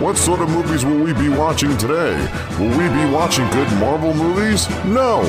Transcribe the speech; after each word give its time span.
What 0.00 0.16
sort 0.16 0.40
of 0.40 0.48
movies 0.50 0.84
will 0.84 1.00
we 1.02 1.12
be 1.12 1.28
watching 1.28 1.76
today? 1.76 2.14
Will 2.58 2.70
we 2.78 2.88
be 2.88 3.04
watching 3.12 3.44
good 3.50 3.68
Marvel 3.80 4.14
movies? 4.14 4.68
No. 4.84 5.22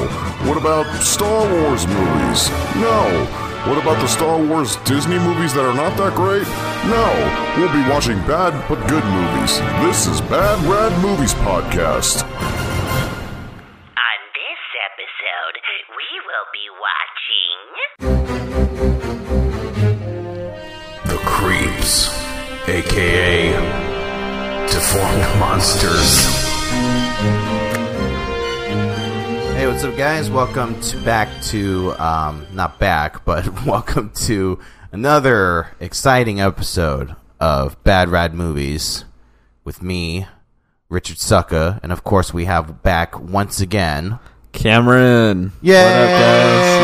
What 0.45 0.57
about 0.57 0.85
Star 1.01 1.41
Wars 1.41 1.87
movies? 1.87 2.49
No. 2.77 3.25
What 3.65 3.81
about 3.81 3.99
the 3.99 4.07
Star 4.07 4.37
Wars 4.37 4.75
Disney 4.85 5.17
movies 5.17 5.53
that 5.55 5.65
are 5.65 5.73
not 5.73 5.97
that 5.97 6.13
great? 6.15 6.45
No. 6.85 7.05
We'll 7.57 7.73
be 7.73 7.81
watching 7.89 8.19
bad 8.29 8.53
but 8.69 8.77
good 8.87 9.03
movies. 9.05 9.57
This 9.81 10.05
is 10.05 10.21
Bad 10.29 10.63
Rad 10.69 10.93
Movies 11.01 11.33
Podcast. 11.33 12.23
On 13.97 14.19
this 14.37 14.61
episode, 14.85 15.57
we 15.97 16.09
will 16.29 16.47
be 16.53 16.69
watching. 16.77 17.57
The 21.09 21.17
Creeps, 21.25 22.13
aka 22.69 23.38
Deformed 24.89 25.39
Monsters. 25.39 26.25
Hey, 29.55 29.67
what's 29.67 29.83
up, 29.83 29.95
guys? 29.95 30.31
Welcome 30.31 30.81
to 30.81 30.97
back 31.03 31.29
to 31.43 31.91
um, 31.99 32.47
not 32.53 32.79
back, 32.79 33.23
but 33.23 33.65
welcome 33.67 34.09
to 34.21 34.57
another 34.91 35.67
exciting 35.79 36.41
episode 36.41 37.15
of 37.39 37.81
Bad 37.83 38.09
Rad 38.09 38.33
Movies 38.33 39.05
with 39.63 39.83
me, 39.83 40.25
Richard 40.89 41.17
Sucka, 41.17 41.79
and 41.83 41.91
of 41.91 42.03
course 42.03 42.33
we 42.33 42.45
have 42.45 42.81
back 42.81 43.19
once 43.19 43.61
again. 43.61 44.17
Cameron. 44.53 45.51
Yay! 45.61 45.83
What 45.83 45.93
up, 45.93 46.19
guys? 46.19 46.81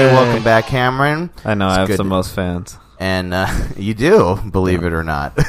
Yay! 0.00 0.12
Welcome 0.14 0.42
back, 0.42 0.66
Cameron. 0.66 1.30
I 1.44 1.54
know 1.54 1.68
It's 1.68 1.76
I 1.76 1.78
have 1.78 1.88
good 1.90 1.98
the 2.00 2.04
most 2.04 2.34
fans. 2.34 2.76
and 2.98 3.32
uh, 3.32 3.46
you 3.76 3.94
do 3.94 4.36
believe 4.50 4.82
it 4.82 4.92
or 4.92 5.04
not. 5.04 5.38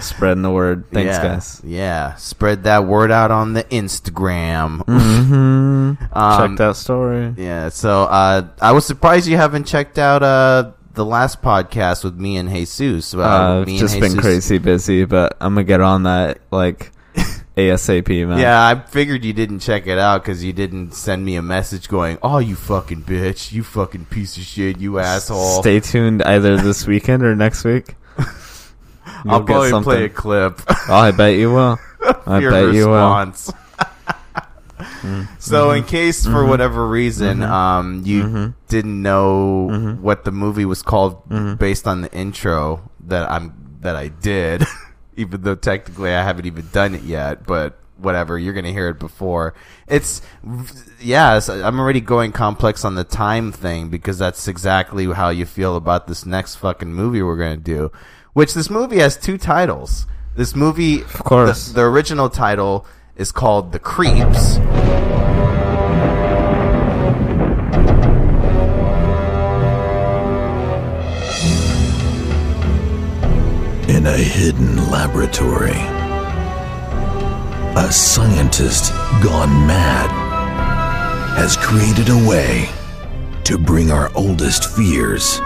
Spreading 0.00 0.42
the 0.42 0.50
word. 0.50 0.84
Thanks, 0.90 1.16
yeah, 1.16 1.22
guys. 1.22 1.60
Yeah, 1.64 2.14
spread 2.14 2.64
that 2.64 2.86
word 2.86 3.10
out 3.10 3.30
on 3.30 3.52
the 3.52 3.64
Instagram. 3.64 4.78
Mm-hmm. 4.86 6.16
Um, 6.16 6.48
Check 6.48 6.58
that 6.58 6.76
story. 6.76 7.34
Yeah, 7.36 7.68
so 7.68 8.04
uh, 8.04 8.48
I 8.60 8.72
was 8.72 8.86
surprised 8.86 9.26
you 9.26 9.36
haven't 9.36 9.64
checked 9.66 9.98
out 9.98 10.22
uh, 10.22 10.72
the 10.94 11.04
last 11.04 11.42
podcast 11.42 12.04
with 12.04 12.16
me 12.16 12.36
and 12.38 12.48
Jesus. 12.48 13.14
Uh, 13.14 13.20
Uh, 13.20 13.64
me 13.66 13.78
just 13.78 13.94
been 14.00 14.12
Jesus- 14.12 14.20
crazy 14.20 14.58
busy, 14.58 15.04
but 15.04 15.36
I'm 15.40 15.54
gonna 15.54 15.64
get 15.64 15.80
on 15.82 16.04
that 16.04 16.38
like 16.50 16.90
ASAP, 17.56 18.26
man. 18.26 18.38
Yeah, 18.38 18.66
I 18.66 18.74
figured 18.80 19.24
you 19.26 19.34
didn't 19.34 19.58
check 19.60 19.86
it 19.86 19.98
out 19.98 20.22
because 20.22 20.42
you 20.42 20.54
didn't 20.54 20.92
send 20.94 21.22
me 21.24 21.36
a 21.36 21.42
message 21.42 21.88
going, 21.88 22.16
"Oh, 22.22 22.38
you 22.38 22.56
fucking 22.56 23.02
bitch, 23.02 23.52
you 23.52 23.62
fucking 23.62 24.06
piece 24.06 24.38
of 24.38 24.44
shit, 24.44 24.78
you 24.80 24.98
asshole." 24.98 25.60
Stay 25.60 25.80
tuned 25.80 26.22
either 26.22 26.56
this 26.56 26.86
weekend 26.86 27.22
or 27.22 27.36
next 27.36 27.64
week. 27.64 27.96
I'll 29.26 29.42
probably 29.42 29.70
something. 29.70 29.92
play 29.92 30.04
a 30.04 30.08
clip. 30.08 30.60
Oh, 30.88 30.94
I 30.94 31.10
bet 31.10 31.36
you 31.36 31.52
will. 31.52 31.78
I 32.26 32.38
your 32.38 32.50
bet 32.50 32.74
you 32.74 32.88
will. 32.88 32.94
response. 32.94 33.52
Mm. 35.02 35.28
so, 35.40 35.70
in 35.70 35.82
mm-hmm. 35.82 35.90
case 35.90 36.24
for 36.24 36.30
mm-hmm. 36.30 36.50
whatever 36.50 36.86
reason 36.88 37.38
mm-hmm. 37.38 37.52
um, 37.52 38.02
you 38.04 38.54
didn't 38.68 39.00
know 39.00 39.96
what 40.00 40.24
the 40.24 40.32
movie 40.32 40.64
was 40.64 40.82
called 40.82 41.22
based 41.58 41.86
on 41.86 42.02
the 42.02 42.12
intro 42.12 42.90
that 43.06 43.30
I'm 43.30 43.78
that 43.80 43.96
I 43.96 44.08
did, 44.08 44.64
even 45.16 45.42
though 45.42 45.54
technically 45.54 46.10
I 46.10 46.22
haven't 46.24 46.46
even 46.46 46.68
done 46.72 46.94
it 46.94 47.02
yet, 47.02 47.46
but 47.46 47.78
whatever, 47.98 48.38
you're 48.38 48.54
gonna 48.54 48.72
hear 48.72 48.88
it 48.88 48.98
before. 48.98 49.54
It's 49.86 50.22
yeah, 51.00 51.40
I'm 51.48 51.78
already 51.78 52.00
going 52.00 52.32
complex 52.32 52.84
on 52.84 52.94
the 52.94 53.04
time 53.04 53.52
thing 53.52 53.88
because 53.88 54.18
that's 54.18 54.48
exactly 54.48 55.06
how 55.12 55.28
you 55.28 55.46
feel 55.46 55.76
about 55.76 56.06
this 56.06 56.26
next 56.26 56.56
fucking 56.56 56.92
movie 56.92 57.22
we're 57.22 57.36
gonna 57.36 57.56
do. 57.56 57.92
Which 58.34 58.54
this 58.54 58.70
movie 58.70 58.98
has 58.98 59.18
two 59.18 59.36
titles. 59.36 60.06
This 60.34 60.56
movie, 60.56 61.02
of 61.02 61.22
course. 61.22 61.68
the, 61.68 61.74
the 61.74 61.80
original 61.82 62.30
title 62.30 62.86
is 63.14 63.30
called 63.30 63.72
The 63.72 63.78
Creeps. 63.78 64.56
In 73.88 74.06
a 74.06 74.16
hidden 74.16 74.90
laboratory, 74.90 75.76
a 77.76 77.92
scientist 77.92 78.92
gone 79.22 79.66
mad 79.66 80.08
has 81.36 81.58
created 81.58 82.08
a 82.08 82.26
way 82.26 82.70
to 83.44 83.58
bring 83.58 83.90
our 83.90 84.10
oldest 84.14 84.74
fears 84.74 85.36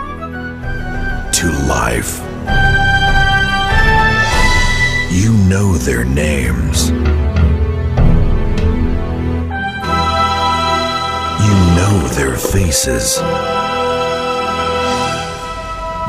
to 1.33 1.51
life. 1.67 2.36
You 5.11 5.33
know 5.49 5.77
their 5.79 6.05
names. 6.05 6.91
You 11.47 11.55
know 11.77 12.09
their 12.15 12.37
faces. 12.37 13.19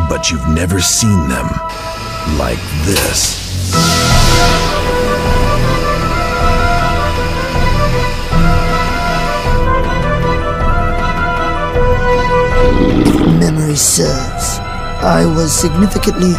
But 0.09 0.31
you've 0.31 0.48
never 0.50 0.80
seen 0.80 1.28
them 1.30 1.48
like 2.38 2.62
this. 2.86 3.38
memory 13.40 13.75
serves, 13.75 14.37
I 15.07 15.25
was 15.25 15.53
significantly 15.53 16.34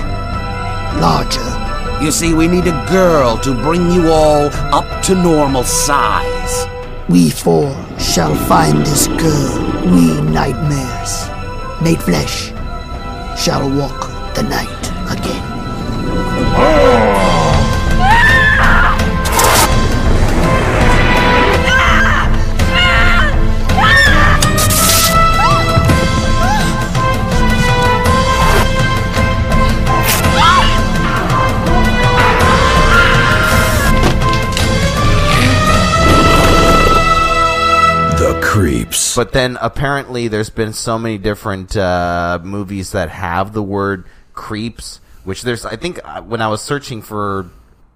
larger. 1.00 2.04
You 2.04 2.12
see, 2.12 2.34
we 2.34 2.46
need 2.46 2.66
a 2.66 2.86
girl 2.90 3.38
to 3.38 3.54
bring 3.54 3.90
you 3.90 4.12
all 4.12 4.50
up 4.74 5.02
to 5.04 5.14
normal 5.14 5.64
size. 5.64 6.66
We 7.08 7.30
four 7.30 7.74
shall 7.98 8.34
find 8.44 8.80
this 8.80 9.06
girl, 9.06 9.58
we 9.86 10.20
nightmares, 10.20 11.30
made 11.80 12.02
flesh, 12.02 12.48
shall 13.42 13.70
walk 13.70 14.34
the 14.34 14.42
night 14.42 14.84
again. 15.16 15.42
Oh! 16.54 17.07
But 39.18 39.32
then 39.32 39.58
apparently 39.60 40.28
there's 40.28 40.48
been 40.48 40.72
so 40.72 40.96
many 40.96 41.18
different 41.18 41.76
uh, 41.76 42.38
movies 42.40 42.92
that 42.92 43.08
have 43.08 43.52
the 43.52 43.64
word 43.64 44.06
creeps, 44.32 45.00
which 45.24 45.42
there's 45.42 45.66
I 45.66 45.74
think 45.74 45.98
uh, 46.04 46.22
when 46.22 46.40
I 46.40 46.46
was 46.46 46.62
searching 46.62 47.02
for 47.02 47.50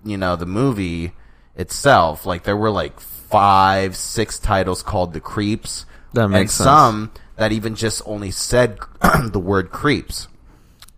you 0.05 0.17
know 0.17 0.35
the 0.35 0.47
movie 0.47 1.13
itself, 1.55 2.27
like 2.27 2.43
there 2.43 2.57
were 2.57 2.73
like 2.73 2.99
five, 2.99 3.95
six 3.95 4.41
titles 4.41 4.83
called 4.83 5.13
the 5.13 5.21
creeps, 5.21 5.87
That 6.13 6.25
and 6.25 6.33
makes 6.33 6.55
sense. 6.55 6.65
some 6.65 7.13
that 7.37 7.53
even 7.53 7.77
just 7.77 8.03
only 8.05 8.33
said 8.33 8.81
the 9.31 9.39
word 9.39 9.71
creeps. 9.71 10.27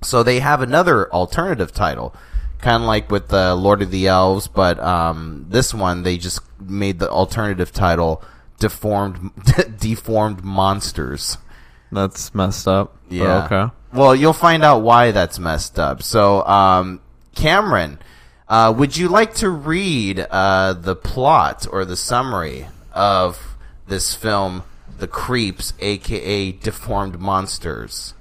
So 0.03 0.23
they 0.23 0.41
have 0.41 0.63
another 0.63 1.13
alternative 1.13 1.71
title, 1.71 2.15
kind 2.63 2.83
of 2.83 2.87
like 2.87 3.11
with 3.11 3.29
the 3.29 3.55
Lord 3.55 3.83
of 3.83 3.91
the 3.91 4.07
Elves, 4.07 4.49
but 4.49 4.81
um, 4.81 5.45
this 5.51 5.75
one 5.75 6.03
they 6.03 6.17
just 6.17 6.41
made 6.59 6.99
the 6.99 7.11
alternative 7.11 7.73
title 7.73 8.25
"Deformed 8.59 9.33
Deformed 9.79 10.45
Monsters." 10.45 11.39
That's 11.93 12.35
messed 12.35 12.67
up. 12.67 12.97
but 13.09 13.15
Yeah. 13.15 13.45
Okay. 13.45 13.75
Well, 13.93 14.15
you'll 14.15 14.33
find 14.33 14.65
out 14.65 14.83
why 14.83 15.13
that's 15.13 15.39
messed 15.39 15.79
up. 15.79 16.03
So, 16.03 16.45
um, 16.47 17.01
Cameron, 17.37 17.99
uh, 18.49 18.75
would 18.77 18.97
you 18.97 19.09
like 19.09 19.35
to 19.35 19.49
read 19.49 20.27
uh, 20.31 20.73
the 20.73 20.97
plot 20.97 21.67
or 21.71 21.85
the 21.85 21.97
summary 21.97 22.67
of 22.93 23.57
this 23.87 24.15
film, 24.15 24.65
The 24.99 25.07
Creeps, 25.07 25.73
aka 25.79 26.53
Deformed 26.53 27.21
Monsters? 27.21 28.15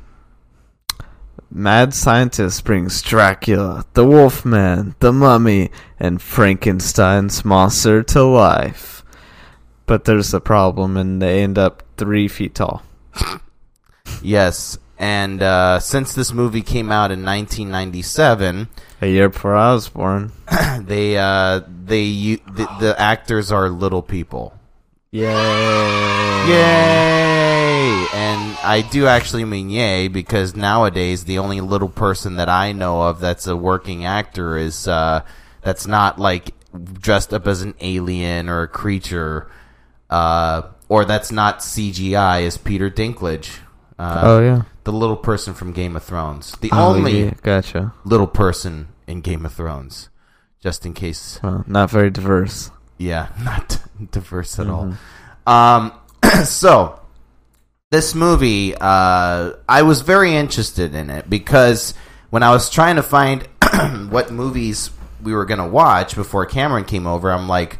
Mad 1.50 1.94
scientist 1.94 2.64
brings 2.64 3.02
Dracula, 3.02 3.86
the 3.94 4.06
Wolfman, 4.06 4.96
the 5.00 5.14
Mummy, 5.14 5.70
and 6.00 6.20
Frankenstein's 6.20 7.46
monster 7.46 8.02
to 8.02 8.24
life. 8.24 9.03
But 9.86 10.06
there's 10.06 10.34
a 10.34 10.40
problem, 10.40 10.96
and 10.98 11.22
they 11.22 11.44
end 11.44 11.58
up 11.58 11.84
three 11.98 12.28
feet 12.28 12.56
tall. 12.56 12.84
Yes, 14.22 14.78
and 14.98 15.42
uh, 15.42 15.80
since 15.80 16.14
this 16.14 16.32
movie 16.32 16.62
came 16.62 16.92
out 16.92 17.12
in 17.12 17.26
1997, 17.26 18.70
A 19.02 19.08
year 19.08 19.28
before 19.30 19.56
I 19.56 19.74
was 19.74 19.90
born. 19.90 20.32
they 20.80 21.18
uh, 21.18 21.62
they 21.86 22.04
u- 22.04 22.40
the, 22.48 22.68
the 22.80 22.96
actors 22.98 23.52
are 23.52 23.70
little 23.70 24.02
people. 24.02 24.54
Yay! 25.12 25.28
Yay! 26.48 28.08
And 28.14 28.58
I 28.64 28.88
do 28.90 29.08
actually 29.08 29.46
mean 29.46 29.70
yay 29.70 30.08
because 30.08 30.56
nowadays 30.56 31.26
the 31.26 31.40
only 31.40 31.60
little 31.62 31.90
person 31.90 32.36
that 32.38 32.50
I 32.50 32.72
know 32.72 33.02
of 33.04 33.20
that's 33.20 33.46
a 33.48 33.56
working 33.58 34.06
actor 34.06 34.58
is 34.58 34.88
uh, 34.88 35.22
that's 35.62 35.86
not 35.86 36.18
like 36.20 36.54
dressed 36.94 37.34
up 37.34 37.46
as 37.48 37.62
an 37.62 37.74
alien 37.82 38.48
or 38.50 38.62
a 38.62 38.68
creature, 38.68 39.48
uh, 40.14 40.62
or 40.90 41.06
that's 41.06 41.32
not 41.32 41.60
CGI 41.60 42.44
is 42.44 42.58
Peter 42.58 42.90
Dinklage. 42.90 43.58
Uh, 43.98 44.22
oh 44.24 44.40
yeah. 44.42 44.62
the 44.86 44.92
little 44.92 45.16
person 45.18 45.54
from 45.54 45.72
Game 45.72 45.96
of 45.96 46.04
Thrones, 46.04 46.52
the 46.62 46.70
Oh, 46.72 46.94
only 46.96 47.26
yeah, 47.26 47.34
gotcha. 47.42 47.94
little 48.06 48.28
person 48.28 48.88
in 49.08 49.22
Game 49.22 49.46
of 49.46 49.54
Thrones, 49.54 50.10
just 50.62 50.86
in 50.86 50.94
case 50.94 51.40
Well, 51.44 51.64
not 51.68 51.90
very 51.90 52.10
diverse. 52.10 52.72
yeah, 52.98 53.30
not 53.44 53.80
diverse 54.12 54.60
at 54.60 54.68
all. 54.68 54.94
Um, 55.48 55.94
so 56.46 57.00
this 57.92 58.16
movie, 58.16 58.74
uh, 58.76 59.52
I 59.70 59.82
was 59.84 60.02
very 60.02 60.36
interested 60.36 60.96
in 60.96 61.10
it 61.10 61.30
because 61.30 61.94
when 62.32 62.42
I 62.44 62.50
was 62.50 62.70
trying 62.70 62.96
to 62.98 63.04
find 63.04 63.48
what 64.10 64.32
movies 64.32 64.90
we 65.22 65.34
were 65.34 65.46
gonna 65.46 65.68
watch 65.70 66.16
before 66.16 66.46
Cameron 66.48 66.86
came 66.86 67.06
over, 67.08 67.32
I'm 67.32 67.48
like, 67.48 67.80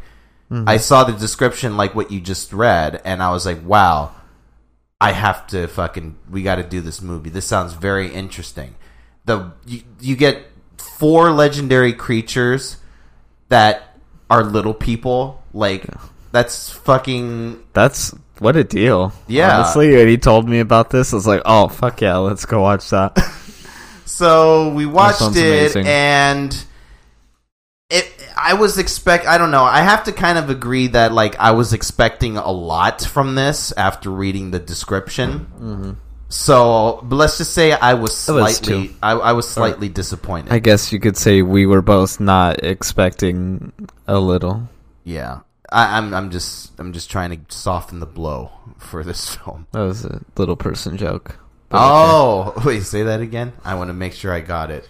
Mm-hmm. 0.54 0.70
I 0.70 0.78
saw 0.78 1.04
the 1.04 1.14
description 1.14 1.78
like 1.78 1.96
what 1.96 2.12
you 2.12 2.22
just 2.22 2.54
read, 2.54 3.02
and 3.04 3.24
I 3.24 3.32
was 3.32 3.44
like, 3.44 3.66
wow, 3.66 4.12
I 5.02 5.12
have 5.12 5.48
to 5.48 5.68
fucking, 5.68 6.16
we 6.30 6.44
got 6.44 6.56
to 6.56 6.64
do 6.64 6.80
this 6.80 7.02
movie. 7.02 7.32
This 7.32 7.48
sounds 7.48 7.74
very 7.74 8.14
interesting. 8.14 8.76
The 9.26 9.52
you, 9.66 9.82
you 10.00 10.16
get 10.16 10.46
four 10.78 11.32
legendary 11.32 11.94
creatures 11.94 12.78
that 13.50 13.98
are 14.30 14.44
little 14.44 14.76
people. 14.76 15.42
Like 15.54 15.88
that's 16.32 16.70
fucking 16.70 17.64
That's 17.74 18.14
what 18.38 18.56
a 18.56 18.64
deal. 18.64 19.12
Yeah. 19.28 19.58
Honestly, 19.58 19.96
when 19.96 20.08
he 20.08 20.18
told 20.18 20.48
me 20.48 20.60
about 20.60 20.92
this, 20.92 21.14
I 21.14 21.16
was 21.16 21.26
like, 21.26 21.42
oh 21.46 21.68
fuck 21.68 22.00
yeah, 22.02 22.18
let's 22.18 22.46
go 22.46 22.62
watch 22.62 22.90
that. 22.92 23.18
So 24.06 24.70
we 24.74 24.86
watched 24.86 25.36
it, 25.36 25.72
amazing. 25.72 25.88
and 25.88 26.66
it. 27.94 28.12
I 28.36 28.56
was 28.56 28.78
expect. 28.78 29.26
I 29.28 29.38
don't 29.38 29.52
know. 29.52 29.64
I 29.64 29.82
have 29.82 30.04
to 30.06 30.12
kind 30.12 30.38
of 30.38 30.50
agree 30.50 30.88
that 30.88 31.14
like 31.14 31.40
I 31.40 31.52
was 31.52 31.74
expecting 31.74 32.38
a 32.38 32.52
lot 32.52 33.02
from 33.02 33.36
this 33.36 33.72
after 33.78 34.10
reading 34.10 34.52
the 34.52 34.60
description. 34.60 35.98
So, 36.30 37.00
but 37.04 37.16
let's 37.18 37.38
just 37.38 37.54
say 37.54 37.74
I 37.74 37.94
was 37.94 38.12
Mm-hmm. 38.14 38.42
Was 38.44 38.58
slightly. 38.58 38.96
I, 39.04 39.12
I 39.12 39.32
was 39.34 39.48
slightly 39.48 39.88
disappointed. 39.90 40.52
I 40.52 40.58
guess 40.60 40.92
you 40.92 41.00
could 41.00 41.16
say 41.16 41.44
we 41.44 41.66
were 41.68 41.84
both 41.84 42.20
not 42.20 42.64
expecting 42.64 43.72
a 44.08 44.20
little. 44.20 44.68
yeah, 45.04 45.42
I, 45.72 45.98
I'm. 45.98 46.14
I'm 46.14 46.32
just. 46.32 46.72
I'm 46.80 46.92
just 46.92 47.12
trying 47.12 47.30
to 47.32 47.56
soften 47.56 48.00
the 48.00 48.08
blow 48.08 48.50
for 48.80 49.04
this 49.04 49.36
film. 49.36 49.68
That 49.74 49.82
was 49.82 50.06
a 50.06 50.22
little 50.36 50.56
person 50.56 50.98
joke. 50.98 51.38
Oh, 51.72 52.54
wait. 52.66 52.82
Say 52.84 53.04
that 53.04 53.22
again. 53.22 53.54
I 53.64 53.76
want 53.76 53.90
to 53.90 53.94
make 53.94 54.14
sure 54.14 54.34
I 54.34 54.40
got 54.42 54.72
it. 54.72 54.90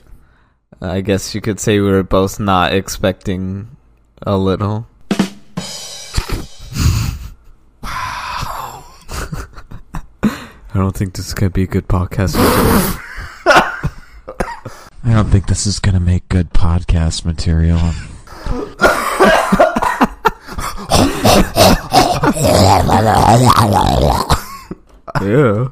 Okay. 0.82 0.92
I 0.92 1.02
guess 1.02 1.36
you 1.36 1.42
could 1.42 1.60
say 1.60 1.80
we 1.80 1.90
were 1.90 2.04
both 2.04 2.40
not 2.40 2.74
expecting 2.74 3.76
a 4.22 4.38
little. 4.38 4.88
I 10.72 10.80
don't 10.80 10.96
think 10.96 11.14
this 11.16 11.28
is 11.28 11.34
gonna 11.34 11.50
be 11.50 11.64
a 11.64 11.68
good 11.68 11.88
podcast. 11.88 12.36
I 15.06 15.12
don't 15.12 15.30
think 15.30 15.48
this 15.48 15.68
is 15.68 15.80
going 15.80 15.96
to 15.96 16.00
make 16.00 16.30
good 16.30 16.54
podcast 16.54 17.26
material. 17.26 17.78
yeah. 25.22 25.68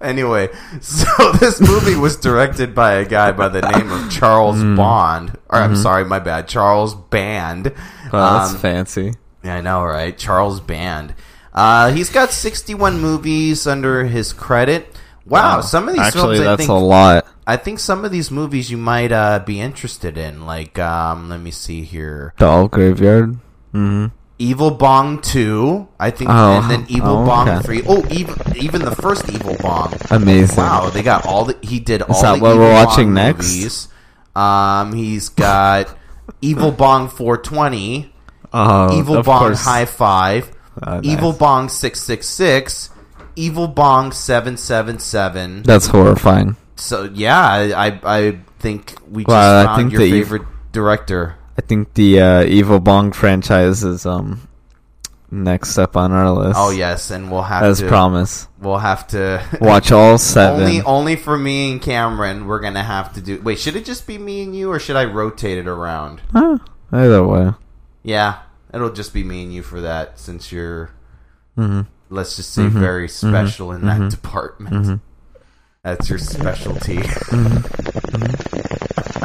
Anyway, 0.00 0.48
so 0.80 1.06
this 1.32 1.60
movie 1.60 1.96
was 1.96 2.16
directed 2.16 2.74
by 2.74 2.92
a 2.94 3.04
guy 3.04 3.32
by 3.32 3.48
the 3.48 3.60
name 3.60 3.90
of 3.92 4.10
Charles 4.10 4.56
Mm. 4.56 4.76
Bond. 4.76 5.30
Or 5.48 5.58
Mm-hmm. 5.58 5.70
I'm 5.72 5.76
sorry, 5.76 6.04
my 6.04 6.18
bad. 6.18 6.48
Charles 6.48 6.94
Band. 6.94 7.72
Wow, 8.12 8.38
that's 8.40 8.52
Um, 8.54 8.58
fancy. 8.60 9.12
Yeah, 9.44 9.56
I 9.56 9.60
know, 9.60 9.82
right? 9.84 10.16
Charles 10.16 10.60
Band. 10.60 11.14
Uh, 11.52 11.90
he's 11.92 12.10
got 12.10 12.30
61 12.30 13.00
movies 13.00 13.66
under 13.66 14.04
his 14.04 14.32
credit. 14.32 14.94
Wow, 15.26 15.60
some 15.60 15.88
of 15.88 15.94
these 15.94 16.02
Actually, 16.02 16.36
films, 16.36 16.40
I 16.40 16.50
that's 16.50 16.60
think, 16.60 16.70
a 16.70 16.74
lot. 16.74 17.26
I 17.46 17.56
think 17.56 17.78
some 17.78 18.04
of 18.04 18.10
these 18.10 18.30
movies 18.30 18.70
you 18.70 18.76
might 18.78 19.12
uh, 19.12 19.40
be 19.40 19.60
interested 19.60 20.16
in. 20.18 20.46
Like, 20.46 20.78
um, 20.78 21.28
let 21.28 21.40
me 21.40 21.50
see 21.50 21.82
here. 21.82 22.34
Doll 22.38 22.68
Graveyard. 22.68 23.34
Mm-hmm. 23.74 24.06
Evil 24.40 24.70
Bong 24.70 25.20
2, 25.20 25.86
I 26.00 26.10
think, 26.10 26.30
Oh, 26.30 26.60
and 26.60 26.70
then 26.70 26.86
Evil 26.88 27.18
oh, 27.18 27.26
Bong 27.26 27.46
okay. 27.48 27.60
3. 27.62 27.82
Oh, 27.86 28.04
even, 28.10 28.36
even 28.56 28.82
the 28.82 28.96
first 28.96 29.28
Evil 29.30 29.54
Bong. 29.60 29.92
Amazing. 30.10 30.56
Wow, 30.56 30.88
they 30.88 31.02
got 31.02 31.26
all 31.26 31.44
the. 31.44 31.58
He 31.62 31.78
did 31.78 32.00
all 32.02 32.20
that 32.22 32.36
the 32.36 32.40
what 32.42 32.48
Evil 32.54 32.58
we're 32.64 32.72
Bong 32.72 32.84
watching 32.86 33.12
next? 33.14 33.46
movies. 33.54 33.88
Um, 34.34 34.94
he's 34.94 35.28
got 35.28 35.94
Evil 36.40 36.72
Bong 36.72 37.08
420, 37.08 38.12
Oh, 38.52 38.98
Evil 38.98 39.22
Bong 39.22 39.38
course. 39.40 39.62
High 39.64 39.84
Five, 39.84 40.50
Oh, 40.82 40.96
nice. 41.00 41.04
Evil 41.04 41.32
Bong 41.34 41.68
666, 41.68 42.90
Evil 43.36 43.68
Bong 43.68 44.10
777. 44.12 45.62
That's 45.64 45.86
horrifying. 45.88 46.56
So 46.76 47.04
yeah, 47.12 47.38
I 47.46 47.88
I, 47.88 48.00
I 48.04 48.38
think 48.58 48.94
we 49.10 49.24
just 49.24 49.34
I 49.36 49.64
found 49.66 49.76
think 49.76 49.92
your 49.92 50.00
that 50.00 50.06
you- 50.08 50.12
favorite 50.24 50.42
director. 50.72 51.36
I 51.60 51.62
think 51.62 51.92
the 51.92 52.20
uh, 52.22 52.44
Evil 52.44 52.80
Bong 52.80 53.12
franchise 53.12 53.84
is 53.84 54.06
um 54.06 54.48
next 55.30 55.76
up 55.76 55.94
on 55.94 56.10
our 56.10 56.30
list. 56.30 56.56
Oh 56.58 56.70
yes, 56.70 57.10
and 57.10 57.30
we'll 57.30 57.42
have 57.42 57.62
as 57.64 57.80
to 57.80 57.86
promise. 57.86 58.48
we'll 58.58 58.78
have 58.78 59.06
to 59.08 59.44
Watch 59.60 59.92
all 59.92 60.16
seven. 60.16 60.62
Only, 60.62 60.80
only 60.82 61.16
for 61.16 61.36
me 61.36 61.70
and 61.72 61.82
Cameron, 61.82 62.46
we're 62.46 62.60
gonna 62.60 62.82
have 62.82 63.12
to 63.12 63.20
do. 63.20 63.38
Wait, 63.42 63.58
should 63.58 63.76
it 63.76 63.84
just 63.84 64.06
be 64.06 64.16
me 64.16 64.42
and 64.42 64.56
you, 64.56 64.70
or 64.72 64.78
should 64.78 64.96
I 64.96 65.04
rotate 65.04 65.58
it 65.58 65.68
around? 65.68 66.22
Huh, 66.32 66.56
either 66.92 67.26
way. 67.26 67.50
Yeah, 68.02 68.38
it'll 68.72 68.90
just 68.90 69.12
be 69.12 69.22
me 69.22 69.42
and 69.42 69.52
you 69.52 69.62
for 69.62 69.82
that, 69.82 70.18
since 70.18 70.50
you're, 70.50 70.90
Mm-hmm. 71.58 71.82
let's 72.08 72.36
just 72.36 72.54
say, 72.54 72.68
very 72.68 73.06
special 73.06 73.72
in 73.72 73.84
that 73.84 74.10
department. 74.10 74.74
Mm-hmm. 74.74 74.94
That's 75.82 76.08
your 76.08 76.18
specialty. 76.18 77.02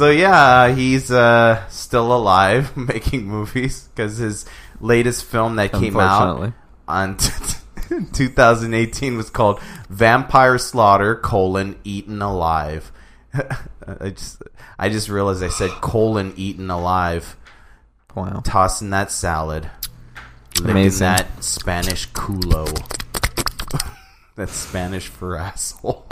so 0.00 0.08
yeah, 0.08 0.74
he's 0.74 1.10
uh, 1.10 1.68
still 1.68 2.16
alive, 2.16 2.74
making 2.76 3.26
movies 3.26 3.86
because 3.94 4.16
his 4.16 4.46
latest 4.80 5.26
film 5.26 5.56
that 5.56 5.72
came 5.72 5.98
out 5.98 6.54
on 6.88 7.18
2018 8.14 9.18
was 9.18 9.28
called 9.28 9.60
Vampire 9.90 10.56
Slaughter: 10.56 11.16
colon 11.16 11.78
Eaten 11.84 12.22
Alive. 12.22 12.90
I 13.34 14.08
just 14.08 14.42
I 14.78 14.88
just 14.88 15.10
realized 15.10 15.42
I 15.42 15.50
said 15.50 15.68
colon 15.82 16.32
eaten 16.34 16.70
alive. 16.70 17.36
Wow. 18.14 18.40
Tossing 18.42 18.88
that 18.90 19.12
salad, 19.12 19.70
licking 20.54 20.70
Amazing. 20.70 21.04
that 21.04 21.44
Spanish 21.44 22.08
culo. 22.12 22.66
That's 24.34 24.54
Spanish 24.54 25.08
for 25.08 25.36
asshole. 25.36 26.06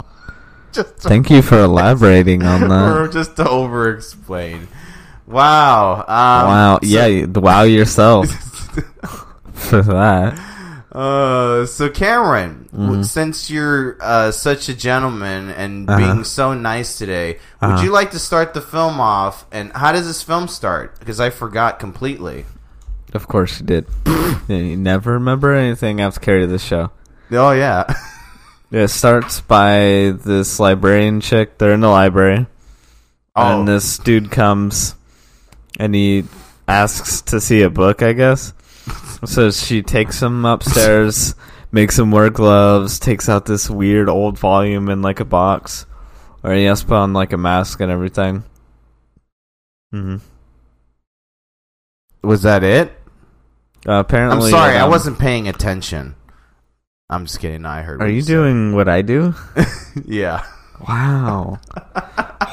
just 0.73 0.95
Thank 0.99 1.29
you 1.29 1.41
for 1.41 1.59
elaborating 1.63 2.43
on 2.43 2.67
that. 2.69 2.97
or 2.97 3.07
just 3.07 3.35
to 3.37 3.47
over 3.47 3.89
explain. 3.93 4.67
Wow. 5.27 5.95
Um, 6.01 6.05
wow. 6.07 6.79
so- 6.81 6.87
yeah. 6.87 7.25
Wow 7.25 7.63
yourself 7.63 8.29
for 9.53 9.81
that. 9.81 10.39
Uh, 10.91 11.65
so 11.67 11.89
Cameron, 11.89 12.67
Mm-hmm. 12.73 13.01
since 13.03 13.49
you're 13.49 13.97
uh, 14.01 14.31
such 14.31 14.69
a 14.69 14.73
gentleman 14.75 15.49
and 15.49 15.87
Uh-huh. 15.89 15.97
being 15.99 16.23
so 16.23 16.53
nice 16.53 16.97
today, 16.97 17.37
would 17.61 17.67
Uh-huh. 17.71 17.83
you 17.83 17.91
like 17.91 18.11
to 18.11 18.19
start 18.19 18.53
the 18.53 18.61
film 18.61 18.99
off? 18.99 19.45
And 19.51 19.71
how 19.73 19.91
does 19.91 20.07
this 20.07 20.23
film 20.23 20.47
start? 20.47 20.97
Because 20.99 21.19
I 21.19 21.29
forgot 21.29 21.77
completely. 21.79 22.45
Of 23.13 23.27
course 23.27 23.59
you 23.59 23.65
did. 23.65 23.85
You 24.47 24.77
never 24.77 25.13
remember 25.13 25.53
anything 25.53 25.99
after 26.01 26.19
carry 26.19 26.45
this 26.45 26.63
show. 26.63 26.91
Oh 27.31 27.51
yeah, 27.51 27.85
It 28.71 28.89
starts 28.89 29.41
by 29.41 30.13
this 30.23 30.59
librarian 30.59 31.21
chick. 31.21 31.57
They're 31.57 31.73
in 31.73 31.81
the 31.81 31.89
library. 31.89 32.45
oh 33.35 33.59
And 33.59 33.67
this 33.67 33.97
dude 33.97 34.29
comes 34.29 34.95
and 35.79 35.95
he 35.95 36.25
asks 36.67 37.21
to 37.21 37.41
see 37.41 37.63
a 37.63 37.69
book, 37.69 38.03
I 38.03 38.13
guess. 38.13 38.53
So 39.25 39.49
she 39.49 39.81
takes 39.81 40.21
him 40.21 40.45
upstairs, 40.45 41.33
makes 41.71 41.97
him 41.97 42.11
wear 42.11 42.29
gloves, 42.29 42.99
takes 42.99 43.27
out 43.27 43.45
this 43.45 43.69
weird 43.69 44.07
old 44.07 44.37
volume 44.37 44.89
in 44.89 45.01
like 45.01 45.19
a 45.19 45.25
box. 45.25 45.85
Or 46.43 46.53
he 46.53 46.65
has 46.65 46.81
to 46.81 46.87
put 46.87 46.95
on 46.95 47.13
like 47.13 47.33
a 47.33 47.37
mask 47.37 47.79
and 47.81 47.91
everything. 47.91 48.43
Mm-hmm. 49.93 50.17
was 52.21 52.43
that 52.43 52.63
it? 52.63 52.91
Uh, 53.87 53.93
I'm 53.93 53.99
apparently, 54.01 54.51
sorry, 54.51 54.75
I 54.75 54.81
um, 54.81 54.91
wasn't 54.91 55.17
paying 55.17 55.47
attention. 55.47 56.15
I'm 57.09 57.25
just 57.25 57.39
kidding. 57.39 57.65
I 57.65 57.81
heard. 57.81 58.01
Are 58.01 58.07
you 58.07 58.21
said. 58.21 58.31
doing 58.33 58.73
what 58.75 58.87
I 58.89 59.01
do? 59.01 59.33
Yeah. 60.05 60.45
Wow. 60.87 61.59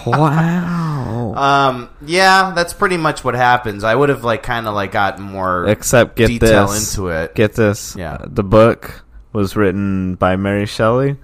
wow. 0.04 1.34
Um. 1.36 1.90
Yeah, 2.04 2.52
that's 2.54 2.72
pretty 2.72 2.96
much 2.96 3.22
what 3.24 3.34
happens. 3.34 3.84
I 3.84 3.94
would 3.94 4.08
have 4.08 4.24
like 4.24 4.42
kind 4.42 4.66
of 4.66 4.74
like 4.74 4.92
got 4.92 5.18
more 5.18 5.66
Except 5.68 6.16
get 6.16 6.28
detail 6.28 6.68
this. 6.68 6.96
into 6.96 7.08
it. 7.08 7.34
Get 7.34 7.52
this. 7.54 7.94
Yeah. 7.96 8.14
Uh, 8.14 8.26
The 8.28 8.42
book 8.42 9.04
was 9.32 9.54
written 9.56 10.14
by 10.16 10.36
Mary 10.36 10.66
Shelley, 10.66 11.16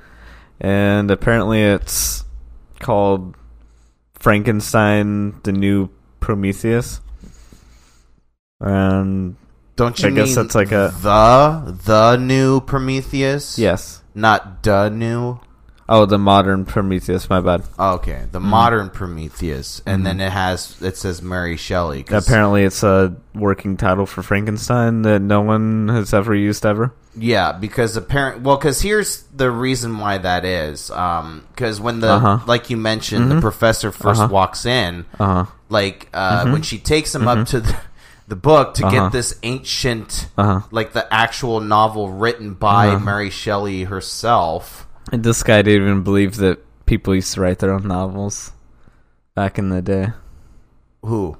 and 0.60 1.10
apparently 1.10 1.62
it's 1.62 2.24
called 2.78 3.34
Frankenstein: 4.14 5.40
The 5.42 5.52
New 5.52 5.88
Prometheus. 6.20 7.00
And 8.60 9.36
Don't 9.82 9.98
you 10.00 10.08
I 10.08 10.10
guess 10.12 10.34
that's 10.34 10.54
like 10.54 10.70
a- 10.72 10.92
the 11.02 11.76
the 11.84 12.16
new 12.16 12.60
Prometheus? 12.60 13.58
yes, 13.58 14.02
not 14.14 14.62
the 14.62 14.88
new. 14.88 15.40
oh, 15.88 16.06
the 16.06 16.18
modern 16.18 16.64
Prometheus. 16.64 17.28
My 17.28 17.40
bad. 17.40 17.62
Okay, 17.78 18.24
the 18.30 18.40
modern 18.40 18.88
Prometheus, 18.90 19.82
and 19.84 20.06
then 20.06 20.20
it 20.20 20.30
has 20.32 20.80
it 20.80 20.96
says 20.96 21.20
Mary 21.20 21.56
Shelley. 21.56 22.04
Apparently, 22.10 22.62
it's 22.64 22.82
a 22.82 23.14
working 23.34 23.76
title 23.76 24.06
for 24.06 24.22
Frankenstein 24.22 25.02
that 25.02 25.20
no 25.20 25.40
one 25.42 25.88
has 25.88 26.14
ever 26.14 26.34
used 26.34 26.64
ever. 26.64 26.94
Yeah, 27.14 27.52
because 27.52 27.94
apparent. 27.98 28.40
Well, 28.42 28.56
because 28.56 28.80
here's 28.80 29.22
the 29.36 29.50
reason 29.50 29.98
why 29.98 30.16
that 30.18 30.46
is. 30.46 30.90
Um, 30.90 31.44
because 31.52 31.78
when 31.78 32.00
the 32.00 32.12
Uh-huh. 32.12 32.38
like 32.46 32.70
you 32.70 32.78
mentioned, 32.78 33.30
the 33.30 33.40
professor 33.40 33.90
1st 33.92 34.18
Uh-huh. 34.20 34.28
walks 34.32 34.64
in, 34.64 35.04
Uh 35.20 35.26
huh. 35.26 35.44
like 35.68 36.08
uh, 36.14 36.48
when 36.48 36.62
she 36.62 36.78
takes 36.78 37.14
him 37.14 37.28
up 37.28 37.46
to 37.48 37.60
the, 37.60 37.76
the 38.32 38.36
book 38.36 38.72
to 38.80 38.86
Uh-huh. 38.86 38.96
get 39.08 39.12
this 39.12 39.34
ancient, 39.42 40.28
Uh-huh. 40.40 40.60
like 40.70 40.94
the 40.96 41.04
actual 41.12 41.60
novel 41.60 42.08
written 42.08 42.54
by 42.54 42.88
Uh-huh. 42.88 42.98
Mary 43.04 43.28
Shelley 43.28 43.84
herself. 43.84 44.86
And 45.12 45.22
this 45.22 45.42
guy 45.42 45.60
didn't 45.60 45.82
even 45.84 46.02
believe 46.02 46.36
that 46.36 46.56
people 46.86 47.14
used 47.14 47.34
to 47.34 47.40
write 47.42 47.58
their 47.58 47.72
own 47.76 47.86
novels 47.86 48.52
back 49.36 49.58
in 49.58 49.68
the 49.68 49.82
day. 49.82 50.12
Who? 51.04 51.36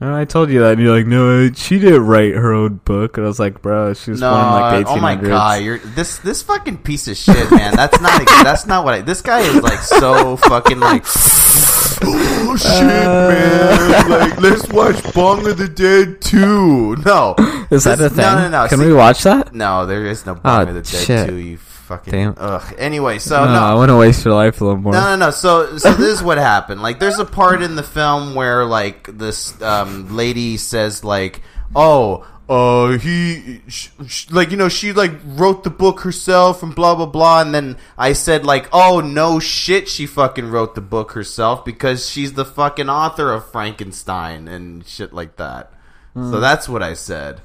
And 0.00 0.14
I 0.14 0.24
told 0.24 0.48
you 0.48 0.60
that, 0.60 0.74
and 0.74 0.80
you're 0.80 0.96
like, 0.96 1.06
no, 1.10 1.50
she 1.52 1.80
didn't 1.80 2.06
write 2.06 2.32
her 2.36 2.52
own 2.54 2.78
book. 2.84 3.16
And 3.18 3.26
I 3.26 3.28
was 3.28 3.40
like, 3.40 3.60
bro, 3.60 3.92
she 3.94 4.12
was 4.12 4.20
No, 4.22 4.30
born 4.30 4.46
like 4.46 4.86
the 4.86 4.92
1800s. 4.92 4.96
oh 4.96 5.00
my 5.02 5.14
god, 5.16 5.62
you're 5.62 5.78
this 5.78 6.18
this 6.18 6.40
fucking 6.40 6.78
piece 6.86 7.08
of 7.08 7.16
shit, 7.16 7.50
man. 7.50 7.74
That's 7.74 8.00
not 8.00 8.22
that's 8.46 8.64
not 8.64 8.84
what 8.84 8.94
I. 8.94 9.00
This 9.02 9.20
guy 9.22 9.40
is 9.40 9.56
like 9.60 9.80
so 9.80 10.36
fucking 10.36 10.78
like. 10.78 11.02
Oh 12.02 12.56
shit, 12.56 12.86
man! 12.86 14.10
Like, 14.10 14.40
let's 14.40 14.68
watch 14.68 15.14
Bong 15.14 15.46
of 15.48 15.58
the 15.58 15.68
Dead 15.68 16.20
too. 16.20 16.96
No, 17.04 17.34
Is 17.70 17.84
that 17.84 18.00
a 18.00 18.08
thing? 18.08 18.18
No, 18.18 18.34
no, 18.36 18.48
no. 18.48 18.68
Can 18.68 18.78
See- 18.78 18.86
we 18.86 18.92
watch 18.92 19.22
that? 19.24 19.54
No, 19.54 19.86
there 19.86 20.06
is 20.06 20.24
no 20.26 20.34
Bong 20.34 20.42
Ah, 20.44 20.62
of 20.62 20.74
the 20.74 20.82
Dead 20.82 21.28
two. 21.28 21.36
You 21.36 21.56
fucking 21.58 22.12
Damn. 22.12 22.34
ugh. 22.36 22.74
Anyway, 22.78 23.18
so 23.18 23.44
no, 23.44 23.52
no, 23.52 23.60
I 23.60 23.74
want 23.74 23.90
to 23.90 23.96
waste 23.96 24.24
your 24.24 24.34
life 24.34 24.60
a 24.60 24.64
little 24.64 24.80
more. 24.80 24.92
no, 24.92 25.00
no, 25.00 25.16
no. 25.16 25.30
So, 25.30 25.76
so 25.78 25.92
this 25.92 26.08
is 26.18 26.22
what 26.22 26.38
happened. 26.38 26.82
Like, 26.82 26.98
there's 27.00 27.18
a 27.18 27.24
part 27.24 27.62
in 27.62 27.76
the 27.76 27.82
film 27.82 28.34
where, 28.34 28.64
like, 28.64 29.16
this 29.18 29.60
um, 29.62 30.14
lady 30.14 30.56
says, 30.56 31.02
like, 31.04 31.42
"Oh, 31.74 32.26
uh, 32.48 32.96
he, 32.98 33.60
sh- 33.68 33.88
sh- 34.06 34.30
like, 34.30 34.50
you 34.50 34.56
know, 34.56 34.68
she 34.68 34.92
like 34.92 35.12
wrote 35.24 35.64
the 35.64 35.70
book 35.70 36.00
herself 36.00 36.62
and 36.62 36.74
blah 36.74 36.94
blah 36.94 37.06
blah." 37.06 37.42
And 37.42 37.54
then 37.54 37.76
I 37.98 38.12
said, 38.14 38.44
like, 38.44 38.68
"Oh 38.72 39.00
no, 39.00 39.38
shit, 39.38 39.88
she 39.88 40.06
fucking 40.06 40.50
wrote 40.50 40.74
the 40.74 40.80
book 40.80 41.12
herself 41.12 41.64
because 41.64 42.08
she's 42.08 42.32
the 42.32 42.44
fucking 42.44 42.88
author 42.88 43.32
of 43.32 43.50
Frankenstein 43.50 44.48
and 44.48 44.86
shit 44.86 45.12
like 45.12 45.36
that." 45.36 45.72
So 46.14 46.40
that's 46.40 46.68
what 46.68 46.82
I 46.82 46.94
said. 46.94 47.40